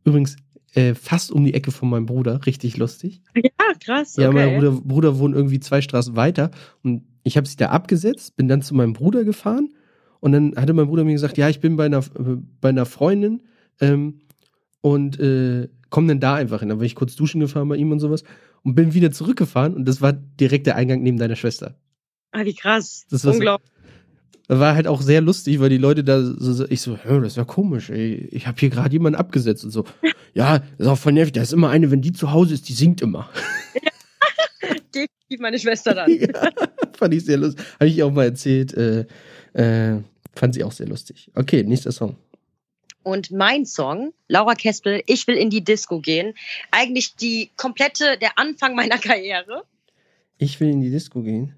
Übrigens, 0.04 0.36
äh, 0.74 0.94
fast 0.94 1.32
um 1.32 1.44
die 1.44 1.54
Ecke 1.54 1.72
von 1.72 1.88
meinem 1.88 2.06
Bruder, 2.06 2.46
richtig 2.46 2.76
lustig. 2.76 3.22
Ja, 3.34 3.74
krass. 3.78 4.16
Ja, 4.16 4.28
okay. 4.28 4.36
mein 4.36 4.54
Bruder, 4.56 4.80
Bruder 4.84 5.18
wohnt 5.18 5.34
irgendwie 5.34 5.60
zwei 5.60 5.80
Straßen 5.80 6.16
weiter 6.16 6.50
und 6.82 7.02
ich 7.22 7.36
habe 7.36 7.48
sie 7.48 7.56
da 7.56 7.70
abgesetzt, 7.70 8.36
bin 8.36 8.48
dann 8.48 8.62
zu 8.62 8.74
meinem 8.74 8.92
Bruder 8.92 9.24
gefahren 9.24 9.70
und 10.20 10.32
dann 10.32 10.54
hatte 10.56 10.72
mein 10.72 10.86
Bruder 10.86 11.04
mir 11.04 11.12
gesagt, 11.12 11.38
ja, 11.38 11.48
ich 11.48 11.60
bin 11.60 11.76
bei 11.76 11.86
einer, 11.86 12.02
bei 12.60 12.68
einer 12.68 12.86
Freundin 12.86 13.42
ähm, 13.80 14.20
und 14.80 15.18
äh, 15.18 15.68
komm 15.88 16.08
dann 16.08 16.20
da 16.20 16.34
einfach 16.34 16.60
hin. 16.60 16.68
Dann 16.68 16.78
bin 16.78 16.86
ich 16.86 16.94
kurz 16.94 17.16
duschen 17.16 17.40
gefahren 17.40 17.68
bei 17.68 17.76
ihm 17.76 17.90
und 17.90 18.00
sowas 18.00 18.24
und 18.62 18.74
bin 18.74 18.94
wieder 18.94 19.10
zurückgefahren 19.10 19.74
und 19.74 19.86
das 19.86 20.00
war 20.00 20.12
direkt 20.12 20.66
der 20.66 20.76
Eingang 20.76 21.02
neben 21.02 21.18
deiner 21.18 21.36
Schwester. 21.36 21.76
Ah, 22.32 22.44
wie 22.44 22.54
krass. 22.54 23.06
Das 23.10 23.24
war 23.24 23.34
Unglaublich. 23.34 23.70
So, 23.70 23.80
war 24.58 24.74
halt 24.74 24.88
auch 24.88 25.00
sehr 25.00 25.20
lustig, 25.20 25.60
weil 25.60 25.68
die 25.68 25.78
Leute 25.78 26.02
da 26.02 26.20
so, 26.22 26.66
ich 26.68 26.80
so, 26.80 26.96
hör, 26.96 27.20
das 27.20 27.34
ist 27.34 27.36
ja 27.36 27.44
komisch, 27.44 27.90
ey. 27.90 28.28
Ich 28.32 28.48
habe 28.48 28.58
hier 28.58 28.70
gerade 28.70 28.92
jemanden 28.92 29.18
abgesetzt 29.18 29.64
und 29.64 29.70
so. 29.70 29.84
ja, 30.34 30.58
das 30.58 30.68
ist 30.78 30.86
auch 30.88 30.98
voll 30.98 31.12
nervig. 31.12 31.32
Da 31.32 31.42
ist 31.42 31.52
immer 31.52 31.70
eine, 31.70 31.90
wenn 31.90 32.02
die 32.02 32.12
zu 32.12 32.32
Hause 32.32 32.54
ist, 32.54 32.68
die 32.68 32.72
singt 32.72 33.00
immer. 33.00 33.30
Definitiv 34.92 35.38
meine 35.38 35.58
Schwester 35.58 35.94
dann. 35.94 36.10
ja, 36.18 36.50
fand 36.96 37.14
ich 37.14 37.24
sehr 37.24 37.38
lustig. 37.38 37.64
Habe 37.78 37.88
ich 37.88 38.02
auch 38.02 38.12
mal 38.12 38.24
erzählt. 38.24 38.74
Äh, 38.74 39.06
äh, 39.52 40.00
fand 40.34 40.54
sie 40.54 40.64
auch 40.64 40.72
sehr 40.72 40.88
lustig. 40.88 41.30
Okay, 41.34 41.62
nächster 41.62 41.92
Song. 41.92 42.16
Und 43.02 43.30
mein 43.30 43.64
Song, 43.64 44.12
Laura 44.28 44.54
Kespel, 44.54 45.02
Ich 45.06 45.26
will 45.26 45.36
in 45.36 45.50
die 45.50 45.64
Disco 45.64 46.00
gehen, 46.00 46.34
eigentlich 46.70 47.16
die 47.16 47.50
komplette, 47.56 48.18
der 48.18 48.38
Anfang 48.38 48.74
meiner 48.74 48.98
Karriere. 48.98 49.64
Ich 50.38 50.60
will 50.60 50.68
in 50.68 50.80
die 50.80 50.90
Disco 50.90 51.22
gehen? 51.22 51.54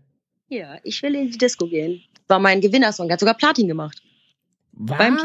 Ja, 0.48 0.78
ich 0.84 1.02
will 1.02 1.14
in 1.14 1.30
die 1.30 1.38
Disco 1.38 1.66
gehen. 1.66 2.02
War 2.28 2.38
mein 2.38 2.60
Gewinnersong, 2.60 3.08
der 3.08 3.14
hat 3.14 3.20
sogar 3.20 3.34
Platin 3.34 3.66
gemacht. 3.66 4.02
Was? 4.72 4.98
Beim, 4.98 5.18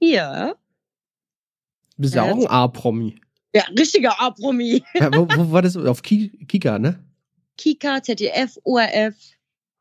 ja. 0.00 0.54
Bist 1.96 2.14
ja 2.14 2.24
auch 2.24 2.36
ein 2.36 2.46
A-Promi. 2.46 3.20
Ja, 3.54 3.64
richtiger 3.76 4.20
A-Promi. 4.20 4.82
Ja, 4.94 5.12
wo, 5.12 5.26
wo, 5.28 5.52
war 5.52 5.62
das? 5.62 5.76
Auf 5.76 6.02
Kika, 6.02 6.78
ne? 6.78 7.02
Kika, 7.56 8.02
ZDF, 8.02 8.58
ORF, 8.64 9.16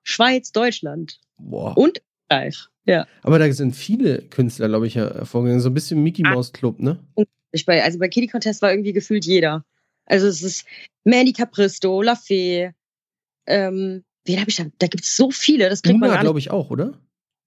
Schweiz, 0.03 0.51
Deutschland. 0.51 1.19
Boah. 1.37 1.77
Und 1.77 2.01
Österreich. 2.29 2.68
Ja. 2.85 3.07
Aber 3.23 3.39
da 3.39 3.51
sind 3.51 3.75
viele 3.75 4.21
Künstler, 4.21 4.67
glaube 4.67 4.87
ich, 4.87 4.95
hervorgegangen. 4.95 5.61
So 5.61 5.69
ein 5.69 5.73
bisschen 5.73 6.01
Mickey 6.01 6.23
ah. 6.25 6.33
Mouse 6.33 6.51
Club, 6.53 6.79
ne? 6.79 6.99
Bei, 7.65 7.83
also 7.83 7.99
bei 7.99 8.07
Kitty 8.07 8.27
Contest 8.27 8.61
war 8.61 8.71
irgendwie 8.71 8.93
gefühlt 8.93 9.25
jeder. 9.25 9.65
Also 10.05 10.27
es 10.27 10.41
ist 10.41 10.65
Mandy 11.03 11.33
Capristo, 11.33 12.01
La 12.01 12.15
Fee, 12.15 12.71
ähm, 13.49 14.03
wen 14.25 14.39
habe 14.39 14.49
ich 14.49 14.57
da? 14.57 14.65
Da 14.77 14.87
gibt 14.87 15.03
es 15.03 15.15
so 15.15 15.31
viele, 15.31 15.69
das 15.69 15.81
kriegt 15.81 15.95
Una, 15.95 16.07
man 16.07 16.21
glaube 16.21 16.39
ich, 16.39 16.51
auch, 16.51 16.69
oder? 16.69 16.99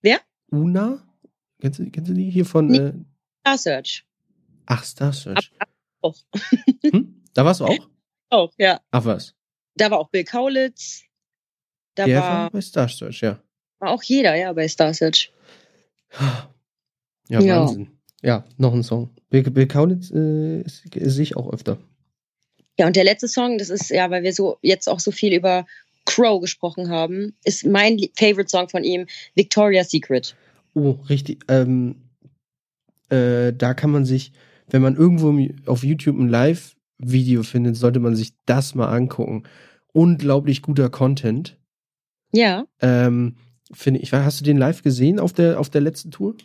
Wer? 0.03 0.21
Una? 0.51 1.03
Kennst 1.61 1.79
du, 1.79 1.91
kennst 1.91 2.11
du 2.11 2.15
die 2.15 2.29
hier 2.29 2.45
von 2.45 2.67
nee, 2.67 2.79
äh... 2.79 2.93
Star 3.41 3.59
Search. 3.59 4.05
Ach, 4.67 4.85
Star 4.85 5.13
Search. 5.13 5.53
Ab, 5.59 5.69
ab, 6.03 6.15
hm? 6.83 7.23
Da 7.35 7.45
warst 7.45 7.61
du 7.61 7.67
auch? 7.67 7.89
Auch, 8.31 8.53
ja. 8.59 8.81
Ach 8.91 9.05
was. 9.05 9.35
Da 9.77 9.91
war 9.91 9.99
auch 9.99 10.11
Bill 10.11 10.25
Kaulitz. 10.25 11.05
Da 11.95 12.07
Der 12.07 12.21
war, 12.21 12.31
war 12.31 12.51
bei 12.51 12.61
Star 12.61 12.89
Search, 12.89 13.21
ja. 13.21 13.41
War 13.83 13.91
auch 13.91 14.03
jeder, 14.05 14.37
ja, 14.37 14.53
bei 14.53 14.69
Star 14.69 14.95
Search. 14.95 15.33
Ja, 17.29 17.41
ja. 17.41 17.63
Wahnsinn. 17.63 17.89
Ja, 18.23 18.45
noch 18.57 18.73
ein 18.73 18.85
Song. 18.85 19.11
Bill, 19.29 19.43
Bill 19.43 19.67
Kaulitz 19.67 20.13
äh, 20.13 20.63
sehe 20.65 21.23
ich 21.25 21.37
auch 21.37 21.53
öfter. 21.53 21.79
Ja, 22.79 22.87
und 22.87 22.95
der 22.95 23.03
letzte 23.03 23.27
Song, 23.27 23.59
das 23.59 23.71
ist 23.71 23.91
ja, 23.91 24.09
weil 24.09 24.23
wir 24.23 24.33
so 24.33 24.57
jetzt 24.63 24.89
auch 24.89 25.01
so 25.01 25.11
viel 25.11 25.35
über 25.35 25.67
Crow 26.05 26.41
gesprochen 26.41 26.91
haben, 26.91 27.35
ist 27.43 27.67
mein 27.67 27.99
Favorite 28.17 28.49
Song 28.49 28.69
von 28.69 28.85
ihm, 28.85 29.07
Victoria's 29.35 29.91
Secret. 29.91 30.37
Oh, 30.75 30.99
richtig. 31.09 31.43
Ähm, 31.49 31.97
äh, 33.09 33.53
da 33.53 33.75
kann 33.75 33.91
man 33.91 34.05
sich, 34.05 34.31
wenn 34.69 34.83
man 34.83 34.95
irgendwo 34.95 35.37
auf 35.69 35.83
YouTube 35.83 36.21
ein 36.21 36.29
Live-Video 36.29 37.43
findet, 37.43 37.75
sollte 37.75 37.99
man 37.99 38.15
sich 38.15 38.33
das 38.47 38.77
mal 38.77 38.95
angucken. 38.95 39.43
Unglaublich 39.93 40.63
guter 40.63 40.89
Content. 40.89 41.59
Ja. 42.33 42.65
Ähm, 42.81 43.35
finde 43.73 44.01
ich. 44.01 44.13
Hast 44.13 44.41
du 44.41 44.45
den 44.45 44.59
live 44.59 44.83
gesehen 44.83 45.19
auf 45.19 45.33
der, 45.33 45.61
auf 45.61 45.71
der 45.71 45.81
letzten 45.81 46.11
Tour? 46.11 46.37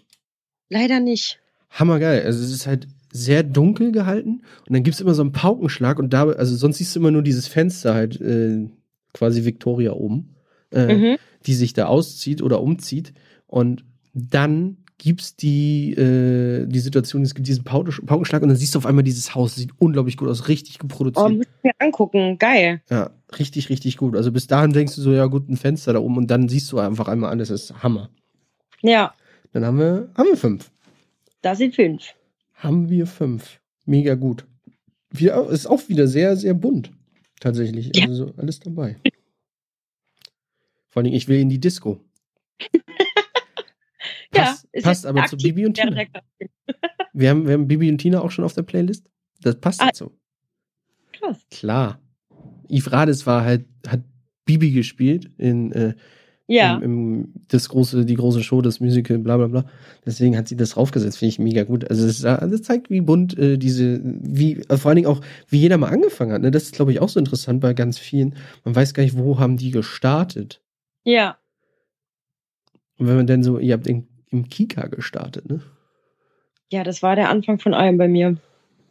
Leider 0.69 0.99
nicht. 0.99 1.39
Hammergeil. 1.69 2.23
Also 2.23 2.44
es 2.44 2.52
ist 2.52 2.68
halt 2.68 2.88
sehr 3.11 3.44
dunkel 3.44 3.91
gehalten 3.91 4.41
und 4.68 4.73
dann 4.73 4.84
gibt 4.84 4.95
es 4.95 5.02
immer 5.02 5.14
so 5.14 5.22
einen 5.22 5.31
Paukenschlag 5.31 5.98
und 5.99 6.14
da, 6.14 6.30
also 6.30 6.56
sonst 6.56 6.77
siehst 6.77 6.95
du 6.95 6.99
immer 6.99 7.11
nur 7.11 7.23
dieses 7.23 7.48
Fenster 7.48 7.94
halt, 7.94 8.19
äh, 8.22 8.69
quasi 9.14 9.45
Victoria 9.45 9.94
oben, 9.94 10.35
äh, 10.72 10.94
mhm. 10.94 11.18
die 11.45 11.53
sich 11.53 11.73
da 11.73 11.88
auszieht 11.88 12.41
oder 12.41 12.61
umzieht 12.61 13.14
und 13.48 13.85
dann 14.14 14.77
gibt 14.98 15.22
es 15.22 15.36
die, 15.36 15.94
äh, 15.94 16.65
die 16.65 16.80
Situation, 16.80 17.22
es 17.22 17.36
gibt 17.36 17.48
diesen 17.48 17.64
Paukenschlag 17.64 18.41
und 18.41 18.49
dann 18.49 18.57
siehst 18.57 18.74
du 18.74 18.80
auf 18.80 18.86
einmal 18.86 19.03
dieses 19.03 19.36
Haus. 19.36 19.56
Sieht 19.56 19.72
unglaublich 19.78 20.18
gut 20.18 20.28
aus, 20.28 20.48
richtig 20.48 20.80
gut 20.80 20.90
produziert. 20.90 21.26
Oh, 21.26 21.30
muss 21.30 21.45
ich 21.45 21.64
mir 21.64 21.74
angucken, 21.80 22.38
geil. 22.38 22.82
Ja, 22.90 23.11
richtig, 23.38 23.69
richtig 23.69 23.98
gut. 23.98 24.15
Also 24.15 24.32
bis 24.32 24.48
dahin 24.48 24.74
denkst 24.74 24.95
du 24.95 25.02
so, 25.02 25.11
ja 25.11 25.26
gut, 25.28 25.49
ein 25.49 25.57
Fenster 25.57 25.94
da 25.94 25.99
oben 25.99 26.18
und 26.18 26.32
dann 26.32 26.49
siehst 26.49 26.72
du 26.72 26.80
einfach 26.80 27.07
einmal 27.07 27.30
alles, 27.30 27.49
das 27.49 27.65
ist 27.65 27.84
Hammer. 27.84 28.10
Ja. 28.82 29.14
Dann 29.53 29.65
haben 29.65 29.78
wir, 29.78 30.10
haben 30.15 30.30
wir 30.30 30.38
fünf. 30.38 30.72
Da 31.41 31.56
sind 31.56 31.76
fünf. 31.76 32.14
Haben 32.56 32.90
wir 32.90 33.06
fünf. 33.06 33.60
Mega 33.86 34.15
gut. 34.15 34.45
Wir, 35.11 35.48
ist 35.49 35.68
auch 35.68 35.88
wieder 35.88 36.07
sehr, 36.07 36.36
sehr 36.36 36.53
bunt. 36.53 36.91
Tatsächlich. 37.40 37.91
Ja. 37.95 38.07
Also 38.07 38.34
alles 38.38 38.60
dabei. 38.60 38.98
Vor 40.90 41.03
allem, 41.03 41.14
ich 41.14 41.28
will 41.28 41.40
in 41.40 41.49
die 41.49 41.60
Disco. 41.60 41.99
Ja, 44.78 44.84
passt 44.84 45.06
aber 45.06 45.26
zu 45.26 45.38
Bibi 45.38 45.66
und 45.66 45.74
Tina. 45.74 46.06
wir, 47.14 47.30
haben, 47.30 47.45
wir 47.45 47.54
haben 47.54 47.68
Bibi 47.68 47.90
und 47.90 47.98
Tina 47.98 48.22
auch 48.22 48.32
schon 48.32 48.45
auf 48.45 48.54
der 48.54 48.64
Playlist. 48.64 49.10
Das 49.41 49.60
passt 49.60 49.82
ah, 49.82 49.88
dazu. 49.88 50.12
Krass. 51.14 51.45
Klar. 51.52 51.99
Yves 52.70 52.91
Rades 52.91 53.26
war 53.26 53.44
halt, 53.44 53.66
hat 53.88 54.02
Bibi 54.45 54.72
gespielt 54.72 55.30
in 55.38 55.72
äh, 55.72 55.94
ja. 56.48 56.78
Im, 56.78 56.84
im, 56.84 57.34
das 57.49 57.68
große, 57.68 58.06
die 58.06 58.16
große 58.16 58.41
Show, 58.41 58.62
das 58.62 58.80
Musical, 58.80 59.20
bla 59.20 59.36
bla 59.36 59.48
bla. 59.48 59.66
Deswegen 60.06 60.38
hat 60.38 60.48
sie 60.48 60.56
das 60.56 60.72
draufgesetzt, 60.72 61.18
finde 61.18 61.30
ich 61.30 61.40
mega 61.40 61.64
gut. 61.64 61.90
Also 61.90 62.08
das, 62.08 62.22
das 62.22 62.62
zeigt, 62.62 62.90
wie 62.90 63.02
bunt 63.02 63.38
äh, 63.38 63.58
diese, 63.58 63.99
wie, 64.04 64.62
äh, 64.70 64.78
vor 64.78 64.90
allen 64.90 64.95
Dingen 64.95 65.10
auch, 65.10 65.20
wie 65.49 65.60
jeder 65.60 65.78
mal 65.78 65.90
angefangen 65.90 66.32
hat. 66.32 66.41
Ne? 66.41 66.52
Das 66.52 66.64
ist, 66.64 66.76
glaube 66.76 66.94
ich, 66.94 67.02
auch 67.02 67.10
so 67.10 67.20
interessant 67.20 67.60
bei 67.60 67.74
ganz 67.74 67.98
vielen. 67.98 68.36
Man 68.64 68.76
weiß 68.76 68.94
gar 68.94 69.04
nicht, 69.04 69.18
wo 69.18 69.40
haben 69.40 69.58
die 69.58 69.72
gestartet. 69.72 70.62
Ja. 71.04 71.38
Und 72.98 73.08
wenn 73.08 73.18
man 73.18 73.28
dann 73.28 73.44
so, 73.44 73.60
ihr 73.60 73.74
habt 73.74 73.88
in, 73.88 74.08
im 74.30 74.49
Kika 74.49 74.88
gestartet, 74.88 75.49
ne? 75.49 75.62
Ja, 76.70 76.84
das 76.84 77.02
war 77.02 77.16
der 77.16 77.30
Anfang 77.30 77.60
von 77.60 77.74
allem 77.74 77.98
bei 77.98 78.08
mir. 78.08 78.38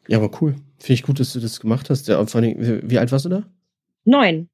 Ja, 0.08 0.18
aber 0.18 0.30
cool. 0.40 0.56
Finde 0.78 0.92
ich 0.94 1.02
gut, 1.02 1.20
dass 1.20 1.32
du 1.32 1.40
das 1.40 1.60
gemacht 1.60 1.90
hast. 1.90 2.08
Ja, 2.08 2.24
vor 2.26 2.40
allem, 2.40 2.56
wie, 2.58 2.90
wie 2.90 2.98
alt 2.98 3.12
warst 3.12 3.26
du 3.26 3.28
da? 3.28 3.42
Neun. 4.04 4.48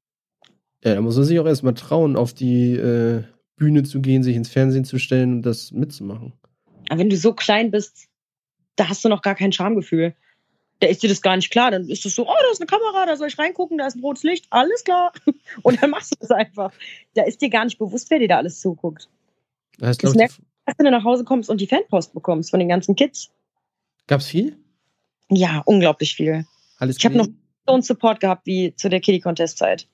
Ja, 0.83 0.95
da 0.95 1.01
muss 1.01 1.15
man 1.15 1.25
sich 1.25 1.39
auch 1.39 1.45
erstmal 1.45 1.75
trauen, 1.75 2.17
auf 2.17 2.33
die 2.33 2.73
äh, 2.73 3.23
Bühne 3.55 3.83
zu 3.83 4.01
gehen, 4.01 4.23
sich 4.23 4.35
ins 4.35 4.49
Fernsehen 4.49 4.83
zu 4.83 4.99
stellen 4.99 5.33
und 5.33 5.41
das 5.43 5.71
mitzumachen. 5.71 6.33
Aber 6.89 6.99
wenn 6.99 7.09
du 7.09 7.15
so 7.15 7.33
klein 7.33 7.71
bist, 7.71 8.09
da 8.75 8.89
hast 8.89 9.05
du 9.05 9.09
noch 9.09 9.21
gar 9.21 9.35
kein 9.35 9.53
Schamgefühl. 9.53 10.13
Da 10.79 10.87
ist 10.87 11.01
dir 11.01 11.07
das 11.07 11.21
gar 11.21 11.37
nicht 11.37 11.51
klar. 11.51 11.71
Dann 11.71 11.87
ist 11.87 12.05
es 12.05 12.15
so, 12.15 12.27
oh, 12.27 12.33
da 12.41 12.51
ist 12.51 12.59
eine 12.59 12.67
Kamera, 12.67 13.05
da 13.05 13.15
soll 13.15 13.27
ich 13.27 13.39
reingucken, 13.39 13.77
da 13.77 13.87
ist 13.87 13.95
ein 13.95 14.01
rotes 14.01 14.23
Licht, 14.23 14.47
alles 14.49 14.83
klar. 14.83 15.13
Und 15.61 15.81
dann 15.81 15.91
machst 15.91 16.11
du 16.11 16.17
das 16.19 16.31
einfach. 16.31 16.73
Da 17.13 17.23
ist 17.23 17.41
dir 17.41 17.49
gar 17.49 17.63
nicht 17.63 17.77
bewusst, 17.77 18.09
wer 18.09 18.19
dir 18.19 18.27
da 18.27 18.37
alles 18.37 18.59
zuguckt. 18.59 19.07
Das, 19.77 19.97
das 19.97 20.15
merkst 20.15 20.41
du, 20.65 20.73
wenn 20.77 20.85
du 20.85 20.91
nach 20.91 21.03
Hause 21.03 21.23
kommst 21.23 21.49
und 21.49 21.61
die 21.61 21.67
Fanpost 21.67 22.13
bekommst 22.13 22.51
von 22.51 22.59
den 22.59 22.69
ganzen 22.69 22.95
Kids. 22.95 23.29
Gab's 24.07 24.27
viel? 24.27 24.57
Ja, 25.29 25.61
unglaublich 25.65 26.15
viel. 26.15 26.45
Alles 26.77 26.97
ich 26.97 27.05
habe 27.05 27.17
noch 27.17 27.27
so 27.65 27.73
einen 27.73 27.83
Support 27.83 28.19
gehabt 28.19 28.45
wie 28.45 28.75
zu 28.75 28.89
der 28.89 28.99
Kitty 28.99 29.19
Contest 29.19 29.57
Zeit. 29.57 29.87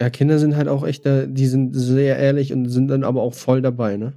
Ja, 0.00 0.10
Kinder 0.10 0.38
sind 0.38 0.56
halt 0.56 0.68
auch 0.68 0.84
echt, 0.84 1.04
die 1.04 1.46
sind 1.46 1.74
sehr 1.74 2.16
ehrlich 2.16 2.52
und 2.52 2.68
sind 2.68 2.88
dann 2.88 3.04
aber 3.04 3.22
auch 3.22 3.34
voll 3.34 3.62
dabei, 3.62 3.96
ne? 3.96 4.14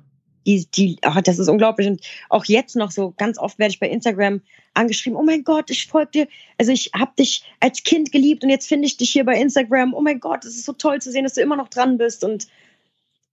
Die, 0.48 0.66
die, 0.68 0.98
ach, 1.02 1.22
das 1.22 1.40
ist 1.40 1.50
unglaublich. 1.50 1.88
Und 1.88 2.02
auch 2.30 2.46
jetzt 2.46 2.76
noch 2.76 2.92
so, 2.92 3.14
ganz 3.18 3.40
oft 3.40 3.58
werde 3.58 3.72
ich 3.72 3.80
bei 3.80 3.90
Instagram 3.90 4.42
angeschrieben, 4.76 5.18
oh 5.18 5.24
mein 5.24 5.44
Gott, 5.44 5.72
ich 5.72 5.88
folge 5.88 6.12
dir. 6.12 6.28
Also 6.58 6.72
ich 6.72 6.92
habe 6.94 7.12
dich 7.18 7.44
als 7.60 7.84
Kind 7.84 8.12
geliebt 8.12 8.44
und 8.44 8.52
jetzt 8.52 8.68
finde 8.68 8.86
ich 8.86 8.98
dich 8.98 9.12
hier 9.12 9.26
bei 9.26 9.40
Instagram. 9.40 9.94
Oh 9.96 10.02
mein 10.02 10.20
Gott, 10.20 10.46
es 10.46 10.56
ist 10.56 10.66
so 10.66 10.74
toll 10.74 11.02
zu 11.02 11.12
sehen, 11.12 11.24
dass 11.24 11.34
du 11.34 11.42
immer 11.42 11.56
noch 11.56 11.70
dran 11.70 11.98
bist 11.98 12.24
und 12.24 12.48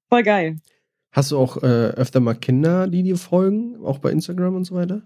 voll 0.09 0.23
geil. 0.23 0.57
Hast 1.12 1.30
du 1.30 1.39
auch 1.39 1.62
äh, 1.62 1.66
öfter 1.66 2.20
mal 2.20 2.34
Kinder, 2.34 2.89
die 2.89 3.02
dir 3.02 3.18
folgen, 3.18 3.84
auch 3.84 3.98
bei 3.98 4.10
Instagram 4.10 4.56
und 4.56 4.64
so 4.64 4.74
weiter? 4.74 5.02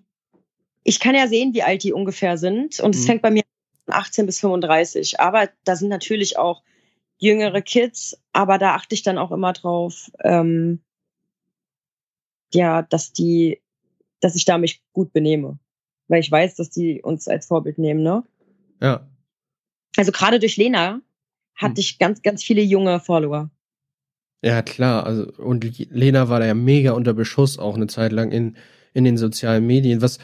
Ich 0.84 1.00
kann 1.00 1.16
ja 1.16 1.26
sehen, 1.26 1.52
wie 1.52 1.64
alt 1.64 1.82
die 1.82 1.92
ungefähr 1.92 2.38
sind. 2.38 2.78
Und 2.78 2.94
es 2.94 3.02
mhm. 3.02 3.06
fängt 3.06 3.22
bei 3.22 3.32
mir 3.32 3.42
18 3.88 4.24
bis 4.24 4.38
35. 4.38 5.18
Aber 5.18 5.48
da 5.64 5.74
sind 5.74 5.88
natürlich 5.88 6.38
auch 6.38 6.62
jüngere 7.18 7.60
Kids, 7.60 8.16
aber 8.32 8.58
da 8.58 8.74
achte 8.74 8.94
ich 8.94 9.02
dann 9.02 9.18
auch 9.18 9.32
immer 9.32 9.52
drauf, 9.52 10.10
ähm, 10.22 10.80
ja, 12.54 12.82
dass 12.82 13.12
die, 13.12 13.60
dass 14.20 14.36
ich 14.36 14.44
da 14.44 14.58
mich 14.58 14.82
gut 14.92 15.12
benehme. 15.12 15.58
Weil 16.06 16.20
ich 16.20 16.30
weiß, 16.30 16.54
dass 16.54 16.70
die 16.70 17.02
uns 17.02 17.26
als 17.26 17.46
Vorbild 17.46 17.78
nehmen, 17.78 18.04
ne? 18.04 18.22
Ja. 18.80 19.08
Also 19.96 20.12
gerade 20.12 20.38
durch 20.38 20.56
Lena 20.56 21.00
hatte 21.56 21.76
hm. 21.76 21.80
ich 21.80 21.98
ganz, 21.98 22.22
ganz 22.22 22.44
viele 22.44 22.62
junge 22.62 23.00
Follower. 23.00 23.50
Ja, 24.42 24.62
klar. 24.62 25.06
Also, 25.06 25.32
und 25.38 25.78
Lena 25.90 26.28
war 26.28 26.40
da 26.40 26.46
ja 26.46 26.54
mega 26.54 26.92
unter 26.92 27.14
Beschuss 27.14 27.58
auch 27.58 27.76
eine 27.76 27.86
Zeit 27.86 28.12
lang 28.12 28.32
in, 28.32 28.56
in 28.94 29.04
den 29.04 29.16
sozialen 29.16 29.66
Medien. 29.66 30.02
Was, 30.02 30.18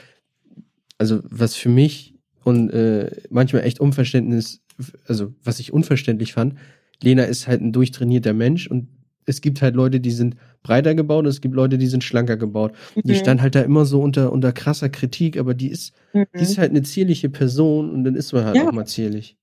also, 0.99 1.21
was 1.25 1.55
für 1.55 1.69
mich 1.69 2.15
und 2.45 2.71
äh, 2.71 3.11
manchmal 3.31 3.63
echt 3.65 3.81
Unverständnis, 3.81 4.63
also 5.07 5.33
was 5.43 5.61
ich 5.61 5.73
unverständlich 5.73 6.33
fand, 6.33 6.59
Lena 7.03 7.25
ist 7.25 7.47
halt 7.47 7.61
ein 7.61 7.73
durchtrainierter 7.73 8.33
Mensch 8.33 8.67
und 8.69 8.89
es 9.25 9.41
gibt 9.41 9.63
halt 9.63 9.77
Leute, 9.77 10.01
die 10.01 10.11
sind 10.11 10.37
breiter 10.63 10.95
gebaut 10.95 11.25
und 11.25 11.31
es 11.31 11.41
gibt 11.41 11.55
Leute, 11.55 11.79
die 11.79 11.87
sind 11.87 12.03
schlanker 12.03 12.37
gebaut. 12.37 12.73
Mhm. 12.97 13.03
Die 13.05 13.15
stand 13.15 13.41
halt 13.41 13.55
da 13.55 13.63
immer 13.63 13.85
so 13.85 14.03
unter, 14.03 14.33
unter 14.33 14.53
krasser 14.53 14.89
Kritik, 14.89 15.39
aber 15.39 15.55
die 15.55 15.69
ist, 15.69 15.95
mhm. 16.13 16.27
die 16.35 16.43
ist 16.43 16.59
halt 16.59 16.71
eine 16.71 16.83
zierliche 16.83 17.29
Person 17.29 17.91
und 17.91 18.05
dann 18.05 18.17
ist 18.17 18.33
man 18.33 18.45
halt 18.45 18.57
ja. 18.57 18.69
auch 18.69 18.73
mal 18.73 18.87
zierlich. 18.87 19.37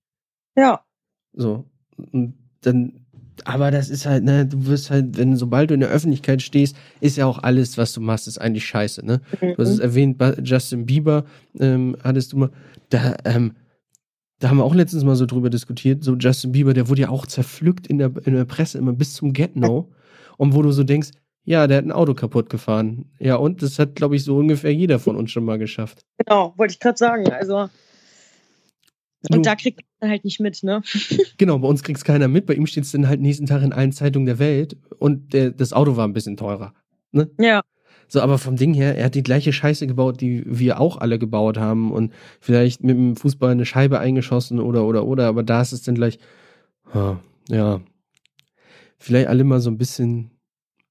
Ja. 0.58 0.84
So. 1.34 1.66
Und 1.96 2.36
dann, 2.62 3.06
aber 3.48 3.72
das 3.72 3.90
ist 3.90 4.06
halt, 4.06 4.24
ne, 4.24 4.46
du 4.46 4.66
wirst 4.66 4.92
halt, 4.92 5.18
wenn 5.18 5.36
sobald 5.36 5.70
du 5.70 5.74
in 5.74 5.80
der 5.80 5.90
Öffentlichkeit 5.90 6.42
stehst, 6.42 6.76
ist 7.02 7.18
ja 7.18 7.26
auch 7.26 7.40
alles, 7.40 7.78
was 7.78 7.94
du 7.94 8.02
machst, 8.02 8.28
ist 8.28 8.40
eigentlich 8.40 8.66
scheiße, 8.66 9.06
ne? 9.06 9.22
Mhm. 9.42 9.56
Du 9.56 9.58
hast 9.58 9.70
es 9.70 9.80
erwähnt, 9.80 10.22
Justin 10.44 10.86
Bieber, 10.86 11.26
ähm, 11.60 11.96
hattest 12.04 12.34
du 12.34 12.38
mal, 12.38 12.50
da, 12.90 13.16
ähm, 13.26 13.54
da 14.40 14.50
haben 14.50 14.58
wir 14.58 14.64
auch 14.64 14.76
letztens 14.76 15.04
mal 15.04 15.16
so 15.16 15.26
drüber 15.26 15.50
diskutiert, 15.50 16.04
so 16.04 16.16
Justin 16.16 16.52
Bieber, 16.52 16.74
der 16.74 16.88
wurde 16.90 17.02
ja 17.02 17.10
auch 17.10 17.28
zerpflückt 17.28 17.88
in 17.88 17.98
der, 17.98 18.12
in 18.26 18.34
der 18.34 18.46
Presse 18.46 18.78
immer 18.78 18.94
bis 18.94 19.14
zum 19.14 19.34
Get-No. 19.34 19.90
Und 20.38 20.56
wo 20.56 20.62
du 20.62 20.72
so 20.72 20.84
denkst, 20.84 21.10
ja, 21.44 21.68
der 21.68 21.80
hat 21.80 21.86
ein 21.86 21.92
Auto 21.92 22.14
kaputt 22.14 22.50
gefahren. 22.50 23.06
Ja, 23.20 23.36
und 23.36 23.62
das 23.62 23.80
hat, 23.80 23.96
glaube 23.96 24.16
ich, 24.16 24.24
so 24.24 24.38
ungefähr 24.38 24.74
jeder 24.74 25.00
von 25.00 25.16
uns 25.16 25.32
schon 25.32 25.44
mal 25.44 25.58
geschafft. 25.58 26.06
Genau, 26.18 26.54
wollte 26.58 26.74
ich 26.74 26.80
gerade 26.80 26.98
sagen. 26.98 27.30
Also. 27.32 27.70
Und 29.30 29.46
da 29.46 29.56
kriegt 29.56 29.82
man 30.00 30.10
halt 30.10 30.24
nicht 30.24 30.40
mit, 30.40 30.64
ne? 30.64 30.82
genau, 31.38 31.60
bei 31.60 31.68
uns 31.68 31.84
kriegt 31.84 31.98
es 31.98 32.06
keiner 32.06 32.28
mit. 32.28 32.46
Bei 32.46 32.54
ihm 32.54 32.66
steht 32.66 32.86
es 32.86 32.92
dann 32.92 33.08
halt 33.08 33.20
nächsten 33.20 33.46
Tag 33.46 33.64
in 33.64 33.74
allen 33.74 33.92
Zeitungen 33.92 34.26
der 34.26 34.40
Welt 34.40 34.78
und 34.98 35.34
der, 35.34 35.52
das 35.52 35.74
Auto 35.74 35.98
war 35.98 36.08
ein 36.08 36.14
bisschen 36.14 36.38
teurer. 36.38 36.74
Ne? 37.12 37.30
Ja. 37.38 37.62
So, 38.08 38.22
aber 38.22 38.38
vom 38.38 38.56
Ding 38.56 38.74
her, 38.74 38.98
er 38.98 39.06
hat 39.06 39.16
die 39.16 39.24
gleiche 39.24 39.54
Scheiße 39.54 39.86
gebaut, 39.86 40.22
die 40.22 40.44
wir 40.46 40.80
auch 40.80 40.98
alle 40.98 41.20
gebaut 41.20 41.58
haben 41.58 41.92
und 41.92 42.14
vielleicht 42.40 42.84
mit 42.84 42.96
dem 42.96 43.16
Fußball 43.16 43.52
eine 43.52 43.66
Scheibe 43.66 44.00
eingeschossen 44.00 44.60
oder, 44.60 44.86
oder, 44.86 45.06
oder, 45.06 45.28
aber 45.28 45.44
da 45.44 45.62
ist 45.62 45.74
es 45.74 45.84
dann 45.84 45.96
gleich, 45.96 46.18
ja, 46.94 47.82
vielleicht 48.98 49.28
alle 49.28 49.44
mal 49.44 49.60
so 49.60 49.70
ein 49.70 49.78
bisschen 49.78 50.32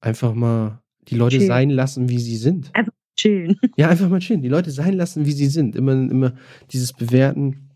einfach 0.01 0.33
mal 0.33 0.81
die 1.09 1.15
Leute 1.15 1.37
chillen. 1.37 1.47
sein 1.47 1.69
lassen, 1.69 2.09
wie 2.09 2.19
sie 2.19 2.37
sind. 2.37 2.69
Einfach 2.73 2.93
chillen. 3.15 3.57
Ja, 3.77 3.89
einfach 3.89 4.09
mal 4.09 4.19
chillen. 4.19 4.41
Die 4.41 4.49
Leute 4.49 4.71
sein 4.71 4.93
lassen, 4.93 5.25
wie 5.25 5.31
sie 5.31 5.47
sind. 5.47 5.75
Immer, 5.75 5.93
immer 5.93 6.33
dieses 6.71 6.93
Bewerten. 6.93 7.68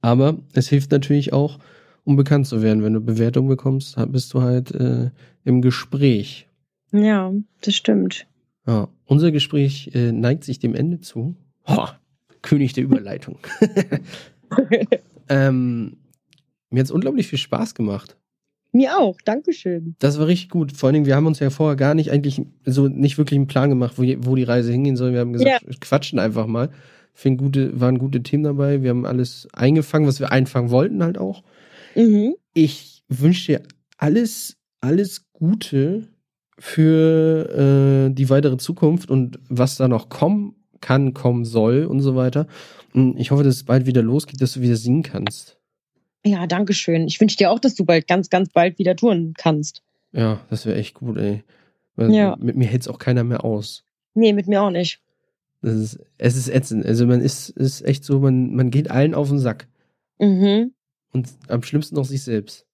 Aber 0.00 0.38
es 0.52 0.68
hilft 0.68 0.90
natürlich 0.90 1.32
auch, 1.32 1.58
um 2.04 2.16
bekannt 2.16 2.46
zu 2.46 2.62
werden. 2.62 2.82
Wenn 2.82 2.94
du 2.94 3.00
Bewertung 3.00 3.48
bekommst, 3.48 3.96
bist 4.08 4.32
du 4.34 4.42
halt 4.42 4.70
äh, 4.72 5.10
im 5.44 5.62
Gespräch. 5.62 6.46
Ja, 6.92 7.32
das 7.60 7.74
stimmt. 7.74 8.26
Ja, 8.66 8.88
unser 9.06 9.32
Gespräch 9.32 9.90
äh, 9.94 10.12
neigt 10.12 10.44
sich 10.44 10.58
dem 10.58 10.74
Ende 10.74 11.00
zu. 11.00 11.34
Oh, 11.66 11.88
König 12.42 12.72
der 12.72 12.84
Überleitung. 12.84 13.38
ähm, 15.28 15.96
mir 16.70 16.80
hat 16.80 16.86
es 16.86 16.90
unglaublich 16.90 17.26
viel 17.26 17.38
Spaß 17.38 17.74
gemacht. 17.74 18.16
Mir 18.72 18.98
auch, 18.98 19.18
Dankeschön. 19.24 19.96
Das 19.98 20.18
war 20.18 20.26
richtig 20.26 20.50
gut. 20.50 20.72
Vor 20.72 20.88
allen 20.88 20.94
Dingen, 20.94 21.06
wir 21.06 21.16
haben 21.16 21.26
uns 21.26 21.38
ja 21.38 21.48
vorher 21.48 21.76
gar 21.76 21.94
nicht 21.94 22.10
eigentlich 22.10 22.42
so 22.64 22.88
nicht 22.88 23.16
wirklich 23.16 23.38
einen 23.38 23.46
Plan 23.46 23.70
gemacht, 23.70 23.94
wo, 23.96 24.02
wo 24.02 24.34
die 24.34 24.44
Reise 24.44 24.70
hingehen 24.70 24.96
soll. 24.96 25.12
Wir 25.12 25.20
haben 25.20 25.32
gesagt, 25.32 25.62
ja. 25.62 25.70
quatschen 25.80 26.18
einfach 26.18 26.46
mal. 26.46 26.70
Find 27.18 27.36
gute, 27.36 27.80
waren 27.80 27.98
gute 27.98 28.22
Themen 28.22 28.44
dabei. 28.44 28.84
Wir 28.84 28.90
haben 28.90 29.04
alles 29.04 29.48
eingefangen, 29.52 30.06
was 30.06 30.20
wir 30.20 30.30
einfangen 30.30 30.70
wollten, 30.70 31.02
halt 31.02 31.18
auch. 31.18 31.42
Mhm. 31.96 32.36
Ich 32.54 33.02
wünsche 33.08 33.46
dir 33.46 33.62
alles, 33.96 34.56
alles 34.80 35.26
Gute 35.32 36.06
für 36.60 38.06
äh, 38.06 38.14
die 38.14 38.30
weitere 38.30 38.56
Zukunft 38.56 39.10
und 39.10 39.40
was 39.48 39.74
da 39.74 39.88
noch 39.88 40.10
kommen 40.10 40.54
kann, 40.80 41.12
kommen 41.12 41.44
soll 41.44 41.86
und 41.86 42.02
so 42.02 42.14
weiter. 42.14 42.46
Und 42.94 43.18
ich 43.18 43.32
hoffe, 43.32 43.42
dass 43.42 43.56
es 43.56 43.64
bald 43.64 43.86
wieder 43.86 44.02
losgeht, 44.02 44.40
dass 44.40 44.52
du 44.52 44.60
wieder 44.60 44.76
singen 44.76 45.02
kannst. 45.02 45.58
Ja, 46.24 46.46
danke 46.46 46.72
schön. 46.72 47.08
Ich 47.08 47.20
wünsche 47.20 47.36
dir 47.36 47.50
auch, 47.50 47.58
dass 47.58 47.74
du 47.74 47.84
bald 47.84 48.06
ganz, 48.06 48.30
ganz 48.30 48.50
bald 48.50 48.78
wieder 48.78 48.94
touren 48.94 49.34
kannst. 49.36 49.82
Ja, 50.12 50.38
das 50.50 50.66
wäre 50.66 50.78
echt 50.78 50.94
gut, 50.94 51.16
ey. 51.16 51.42
Weil 51.96 52.12
ja. 52.12 52.36
Mit 52.38 52.54
mir 52.54 52.68
hält 52.68 52.82
es 52.82 52.88
auch 52.88 53.00
keiner 53.00 53.24
mehr 53.24 53.44
aus. 53.44 53.82
Nee, 54.14 54.32
mit 54.32 54.46
mir 54.46 54.62
auch 54.62 54.70
nicht. 54.70 55.00
Das 55.60 55.74
ist, 55.74 55.98
es 56.18 56.36
ist 56.36 56.48
ätzend. 56.48 56.86
Also 56.86 57.06
man 57.06 57.20
ist, 57.20 57.50
ist 57.50 57.82
echt 57.82 58.04
so, 58.04 58.20
man, 58.20 58.54
man 58.54 58.70
geht 58.70 58.90
allen 58.90 59.14
auf 59.14 59.28
den 59.28 59.38
Sack. 59.38 59.66
Mhm. 60.18 60.72
Und 61.12 61.28
am 61.48 61.62
schlimmsten 61.62 61.96
noch 61.96 62.04
sich 62.04 62.22
selbst. 62.22 62.66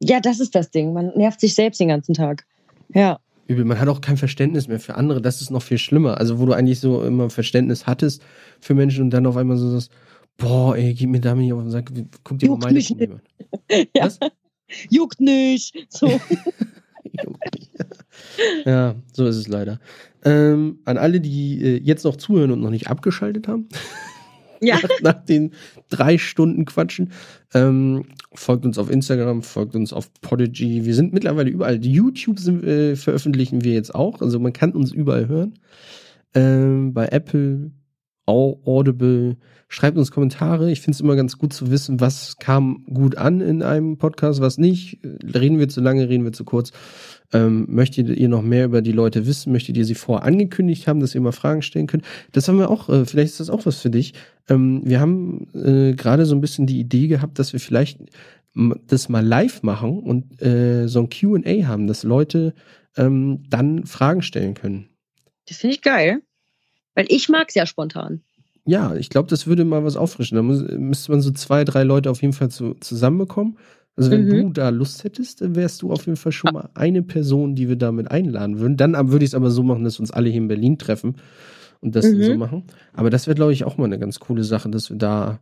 Ja, 0.00 0.20
das 0.20 0.40
ist 0.40 0.54
das 0.54 0.70
Ding. 0.70 0.92
Man 0.92 1.12
nervt 1.16 1.40
sich 1.40 1.54
selbst 1.54 1.80
den 1.80 1.88
ganzen 1.88 2.14
Tag. 2.14 2.46
Ja. 2.92 3.20
Übel. 3.46 3.64
Man 3.64 3.80
hat 3.80 3.88
auch 3.88 4.00
kein 4.00 4.16
Verständnis 4.16 4.68
mehr 4.68 4.80
für 4.80 4.94
andere. 4.94 5.22
Das 5.22 5.40
ist 5.40 5.50
noch 5.50 5.62
viel 5.62 5.78
schlimmer. 5.78 6.18
Also, 6.18 6.38
wo 6.38 6.46
du 6.46 6.52
eigentlich 6.52 6.80
so 6.80 7.02
immer 7.02 7.30
Verständnis 7.30 7.86
hattest 7.86 8.22
für 8.60 8.74
Menschen 8.74 9.04
und 9.04 9.10
dann 9.10 9.26
auf 9.26 9.36
einmal 9.36 9.56
so 9.56 9.70
sagst, 9.70 9.90
boah, 10.36 10.76
ey, 10.76 10.94
gib 10.94 11.10
mir 11.10 11.20
damit 11.20 11.44
nicht 11.44 11.52
auf 11.52 11.62
den 11.62 11.70
Sack, 11.70 11.90
guck 12.24 12.38
dir 12.38 12.50
mal 12.50 12.58
meine 12.58 12.80
Probleme 12.80 13.14
an. 13.70 13.86
ja. 13.94 14.04
Was? 14.04 14.18
Juckt 14.90 15.20
nicht. 15.20 15.74
So. 15.88 16.06
Juckt 17.04 17.54
nicht. 17.54 17.70
Ja, 18.64 18.94
so 19.12 19.26
ist 19.26 19.36
es 19.36 19.48
leider. 19.48 19.80
Ähm, 20.24 20.80
an 20.84 20.98
alle, 20.98 21.20
die 21.20 21.62
äh, 21.62 21.80
jetzt 21.82 22.04
noch 22.04 22.16
zuhören 22.16 22.50
und 22.50 22.60
noch 22.60 22.70
nicht 22.70 22.88
abgeschaltet 22.88 23.48
haben. 23.48 23.68
Ja. 24.60 24.76
nach, 24.82 25.00
nach, 25.02 25.24
den 25.24 25.52
drei 25.88 26.18
Stunden 26.18 26.64
Quatschen. 26.64 27.12
Ähm, 27.54 28.04
folgt 28.34 28.64
uns 28.64 28.78
auf 28.78 28.90
Instagram, 28.90 29.42
folgt 29.42 29.74
uns 29.76 29.92
auf 29.92 30.10
Podigy. 30.20 30.84
Wir 30.84 30.94
sind 30.94 31.12
mittlerweile 31.12 31.50
überall. 31.50 31.84
YouTube 31.84 32.38
sind, 32.38 32.64
äh, 32.64 32.96
veröffentlichen 32.96 33.64
wir 33.64 33.72
jetzt 33.72 33.94
auch. 33.94 34.20
Also 34.20 34.38
man 34.38 34.52
kann 34.52 34.72
uns 34.72 34.92
überall 34.92 35.28
hören. 35.28 35.54
Ähm, 36.34 36.92
bei 36.92 37.06
Apple, 37.06 37.70
Audible. 38.28 39.36
Schreibt 39.70 39.98
uns 39.98 40.10
Kommentare. 40.10 40.70
Ich 40.70 40.80
finde 40.80 40.94
es 40.94 41.00
immer 41.00 41.16
ganz 41.16 41.36
gut 41.36 41.52
zu 41.52 41.70
wissen, 41.70 42.00
was 42.00 42.36
kam 42.38 42.84
gut 42.86 43.18
an 43.18 43.40
in 43.40 43.62
einem 43.62 43.98
Podcast, 43.98 44.40
was 44.40 44.56
nicht. 44.56 44.98
Reden 45.04 45.58
wir 45.58 45.68
zu 45.68 45.80
lange, 45.80 46.08
reden 46.08 46.24
wir 46.24 46.32
zu 46.32 46.44
kurz. 46.44 46.72
Ähm, 47.32 47.66
möchtet 47.68 48.08
ihr 48.08 48.28
noch 48.28 48.42
mehr 48.42 48.64
über 48.64 48.80
die 48.80 48.92
Leute 48.92 49.26
wissen? 49.26 49.52
Möchtet 49.52 49.76
ihr 49.76 49.84
sie 49.84 49.94
vorher 49.94 50.26
angekündigt 50.26 50.86
haben, 50.86 51.00
dass 51.00 51.14
ihr 51.14 51.20
mal 51.20 51.32
Fragen 51.32 51.60
stellen 51.60 51.86
könnt? 51.86 52.04
Das 52.32 52.48
haben 52.48 52.58
wir 52.58 52.70
auch, 52.70 52.88
äh, 52.88 53.04
vielleicht 53.04 53.32
ist 53.32 53.40
das 53.40 53.50
auch 53.50 53.66
was 53.66 53.80
für 53.80 53.90
dich. 53.90 54.14
Ähm, 54.48 54.80
wir 54.84 55.00
haben 55.00 55.48
äh, 55.52 55.94
gerade 55.94 56.24
so 56.24 56.34
ein 56.34 56.40
bisschen 56.40 56.66
die 56.66 56.80
Idee 56.80 57.08
gehabt, 57.08 57.38
dass 57.38 57.52
wir 57.52 57.60
vielleicht 57.60 58.00
das 58.86 59.08
mal 59.08 59.24
live 59.24 59.62
machen 59.62 60.00
und 60.00 60.40
äh, 60.42 60.88
so 60.88 61.00
ein 61.00 61.10
QA 61.10 61.66
haben, 61.66 61.86
dass 61.86 62.02
Leute 62.02 62.54
ähm, 62.96 63.44
dann 63.48 63.84
Fragen 63.86 64.22
stellen 64.22 64.54
können. 64.54 64.88
Das 65.46 65.58
finde 65.58 65.76
ich 65.76 65.82
geil. 65.82 66.22
Weil 66.98 67.06
ich 67.10 67.28
mag 67.28 67.46
es 67.48 67.54
ja 67.54 67.64
spontan. 67.64 68.22
Ja, 68.64 68.96
ich 68.96 69.08
glaube, 69.08 69.28
das 69.28 69.46
würde 69.46 69.64
mal 69.64 69.84
was 69.84 69.96
auffrischen. 69.96 70.34
Da 70.34 70.42
muss, 70.42 70.64
müsste 70.68 71.12
man 71.12 71.20
so 71.20 71.30
zwei, 71.30 71.62
drei 71.62 71.84
Leute 71.84 72.10
auf 72.10 72.22
jeden 72.22 72.32
Fall 72.34 72.50
zu, 72.50 72.74
zusammenbekommen. 72.74 73.56
Also 73.94 74.10
wenn 74.10 74.24
mhm. 74.24 74.30
du 74.30 74.48
da 74.50 74.70
Lust 74.70 75.04
hättest, 75.04 75.40
dann 75.40 75.54
wärst 75.54 75.82
du 75.82 75.92
auf 75.92 76.06
jeden 76.06 76.16
Fall 76.16 76.32
schon 76.32 76.52
mal 76.52 76.70
eine 76.74 77.04
Person, 77.04 77.54
die 77.54 77.68
wir 77.68 77.76
damit 77.76 78.10
einladen 78.10 78.58
würden. 78.58 78.76
Dann 78.76 79.12
würde 79.12 79.24
ich 79.24 79.30
es 79.30 79.34
aber 79.36 79.52
so 79.52 79.62
machen, 79.62 79.84
dass 79.84 79.98
wir 79.98 80.00
uns 80.00 80.10
alle 80.10 80.28
hier 80.28 80.38
in 80.38 80.48
Berlin 80.48 80.76
treffen 80.76 81.14
und 81.80 81.94
das 81.94 82.04
mhm. 82.04 82.20
so 82.20 82.34
machen. 82.34 82.64
Aber 82.94 83.10
das 83.10 83.28
wäre, 83.28 83.36
glaube 83.36 83.52
ich, 83.52 83.62
auch 83.62 83.76
mal 83.76 83.84
eine 83.84 84.00
ganz 84.00 84.18
coole 84.18 84.42
Sache, 84.42 84.68
dass 84.68 84.90
wir 84.90 84.96
da, 84.96 85.38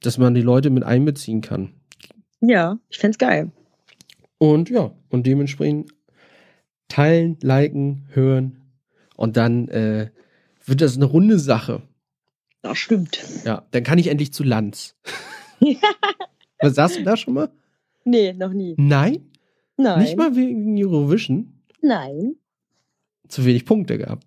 dass 0.00 0.16
man 0.16 0.34
die 0.34 0.42
Leute 0.42 0.70
mit 0.70 0.84
einbeziehen 0.84 1.40
kann. 1.40 1.70
Ja, 2.40 2.78
ich 2.88 2.98
fände 2.98 3.16
es 3.16 3.18
geil. 3.18 3.50
Und 4.38 4.70
ja, 4.70 4.92
und 5.10 5.26
dementsprechend 5.26 5.90
teilen, 6.86 7.36
liken, 7.42 8.06
hören, 8.10 8.61
und 9.16 9.36
dann 9.36 9.68
äh, 9.68 10.10
wird 10.64 10.80
das 10.80 10.96
eine 10.96 11.04
runde 11.04 11.38
Sache. 11.38 11.82
Das 12.62 12.78
stimmt. 12.78 13.18
Ja, 13.44 13.66
dann 13.72 13.82
kann 13.82 13.98
ich 13.98 14.08
endlich 14.08 14.32
zu 14.32 14.44
Lanz. 14.44 14.96
Was 16.60 16.74
sagst 16.76 16.98
du 16.98 17.02
da 17.02 17.16
schon 17.16 17.34
mal? 17.34 17.50
Nee, 18.04 18.32
noch 18.32 18.52
nie. 18.52 18.74
Nein? 18.78 19.30
Nein. 19.76 20.00
Nicht 20.00 20.16
mal 20.16 20.36
wegen 20.36 20.76
Eurovision? 20.78 21.52
Nein. 21.80 22.36
Zu 23.28 23.44
wenig 23.44 23.64
Punkte 23.64 23.98
gehabt. 23.98 24.26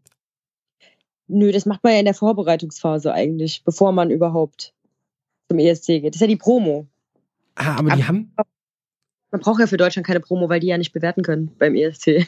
Nö, 1.28 1.52
das 1.52 1.66
macht 1.66 1.84
man 1.84 1.94
ja 1.94 2.00
in 2.00 2.06
der 2.06 2.14
Vorbereitungsphase 2.14 3.14
eigentlich, 3.14 3.64
bevor 3.64 3.92
man 3.92 4.12
überhaupt 4.12 4.74
zum 5.50 5.60
ESC 5.60 5.88
geht. 5.88 6.10
Das 6.10 6.16
ist 6.16 6.22
ja 6.22 6.28
die 6.28 6.36
Promo. 6.36 6.88
Ah, 7.56 7.78
aber, 7.78 7.92
aber 7.92 7.96
die 7.96 8.08
haben. 8.08 8.34
Man 9.32 9.42
braucht 9.42 9.60
ja 9.60 9.68
für 9.68 9.78
Deutschland 9.78 10.06
keine 10.06 10.20
Promo, 10.20 10.50
weil 10.50 10.60
die 10.60 10.68
ja 10.68 10.78
nicht 10.78 10.94
bewerten 10.94 11.24
können 11.24 11.52
beim 11.58 11.76
ESC. 11.76 12.28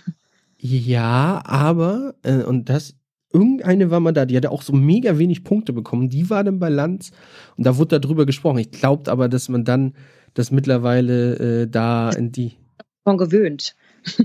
Ja, 0.60 1.42
aber, 1.46 2.16
äh, 2.24 2.44
und 2.44 2.70
das, 2.70 2.96
irgendeine 3.32 3.92
war 3.92 4.00
mal 4.00 4.12
da, 4.12 4.26
die 4.26 4.36
hatte 4.36 4.52
auch 4.52 4.62
so 4.62 4.74
mega 4.74 5.18
wenig 5.18 5.44
Punkte 5.44 5.74
bekommen. 5.74 6.10
Die 6.10 6.30
war 6.30 6.44
dann 6.44 6.60
bei 6.60 6.70
Lanz 6.70 7.12
und 7.56 7.66
da 7.66 7.78
wurde 7.78 8.00
darüber 8.00 8.26
gesprochen. 8.26 8.60
Ich 8.60 8.72
glaube 8.72 9.12
aber, 9.12 9.30
dass 9.30 9.50
man 9.50 9.66
dann 9.66 9.94
das 10.34 10.52
mittlerweile 10.52 11.64
äh, 11.64 11.68
da 11.68 12.10
in 12.10 12.32
die. 12.32 12.54
Von 13.04 13.18
gewöhnt. 13.18 13.76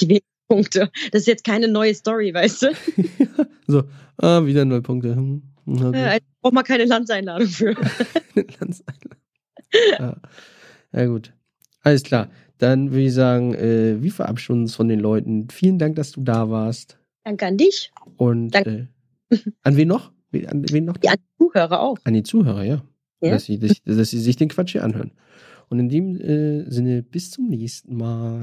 die 0.00 0.08
wenigen 0.08 0.26
Punkte. 0.48 0.90
Das 1.10 1.22
ist 1.22 1.26
jetzt 1.26 1.44
keine 1.44 1.68
neue 1.68 1.94
Story, 1.94 2.32
weißt 2.32 2.62
du? 2.62 2.72
so, 3.66 3.84
ah, 4.18 4.44
wieder 4.44 4.64
null 4.64 4.82
Punkte. 4.82 5.14
Hm, 5.14 5.42
okay. 5.66 6.00
Ja, 6.00 6.06
also 6.08 6.26
braucht 6.40 6.54
man 6.54 6.64
keine 6.64 6.84
Landseinladung 6.84 7.48
für. 7.48 7.74
Landseinladung. 8.34 9.18
Ja. 9.98 10.16
ja, 10.92 11.06
gut. 11.06 11.32
Alles 11.82 12.02
klar. 12.02 12.28
Dann 12.62 12.92
würde 12.92 13.06
ich 13.06 13.12
sagen, 13.12 13.54
äh, 13.54 14.00
wir 14.00 14.12
verabschieden 14.12 14.60
uns 14.60 14.76
von 14.76 14.86
den 14.86 15.00
Leuten. 15.00 15.50
Vielen 15.50 15.80
Dank, 15.80 15.96
dass 15.96 16.12
du 16.12 16.20
da 16.22 16.48
warst. 16.48 16.96
Danke 17.24 17.46
an 17.46 17.56
dich. 17.56 17.90
Und 18.16 18.54
äh, 18.54 18.86
an 19.64 19.76
wen 19.76 19.88
noch? 19.88 20.12
An 20.46 20.64
wen 20.70 20.84
noch? 20.84 20.94
Ja, 21.02 21.10
an 21.10 21.18
die 21.18 21.44
Zuhörer 21.44 21.80
auch. 21.80 21.98
An 22.04 22.14
die 22.14 22.22
Zuhörer, 22.22 22.62
ja. 22.62 22.84
ja. 23.20 23.30
Dass, 23.32 23.46
sie, 23.46 23.58
dass, 23.58 23.82
dass 23.84 24.10
sie 24.10 24.20
sich 24.20 24.36
den 24.36 24.48
Quatsch 24.48 24.70
hier 24.70 24.84
anhören. 24.84 25.10
Und 25.70 25.80
in 25.80 25.88
dem 25.88 26.14
äh, 26.20 26.70
Sinne, 26.70 27.02
bis 27.02 27.32
zum 27.32 27.48
nächsten 27.48 27.96
Mal. 27.96 28.42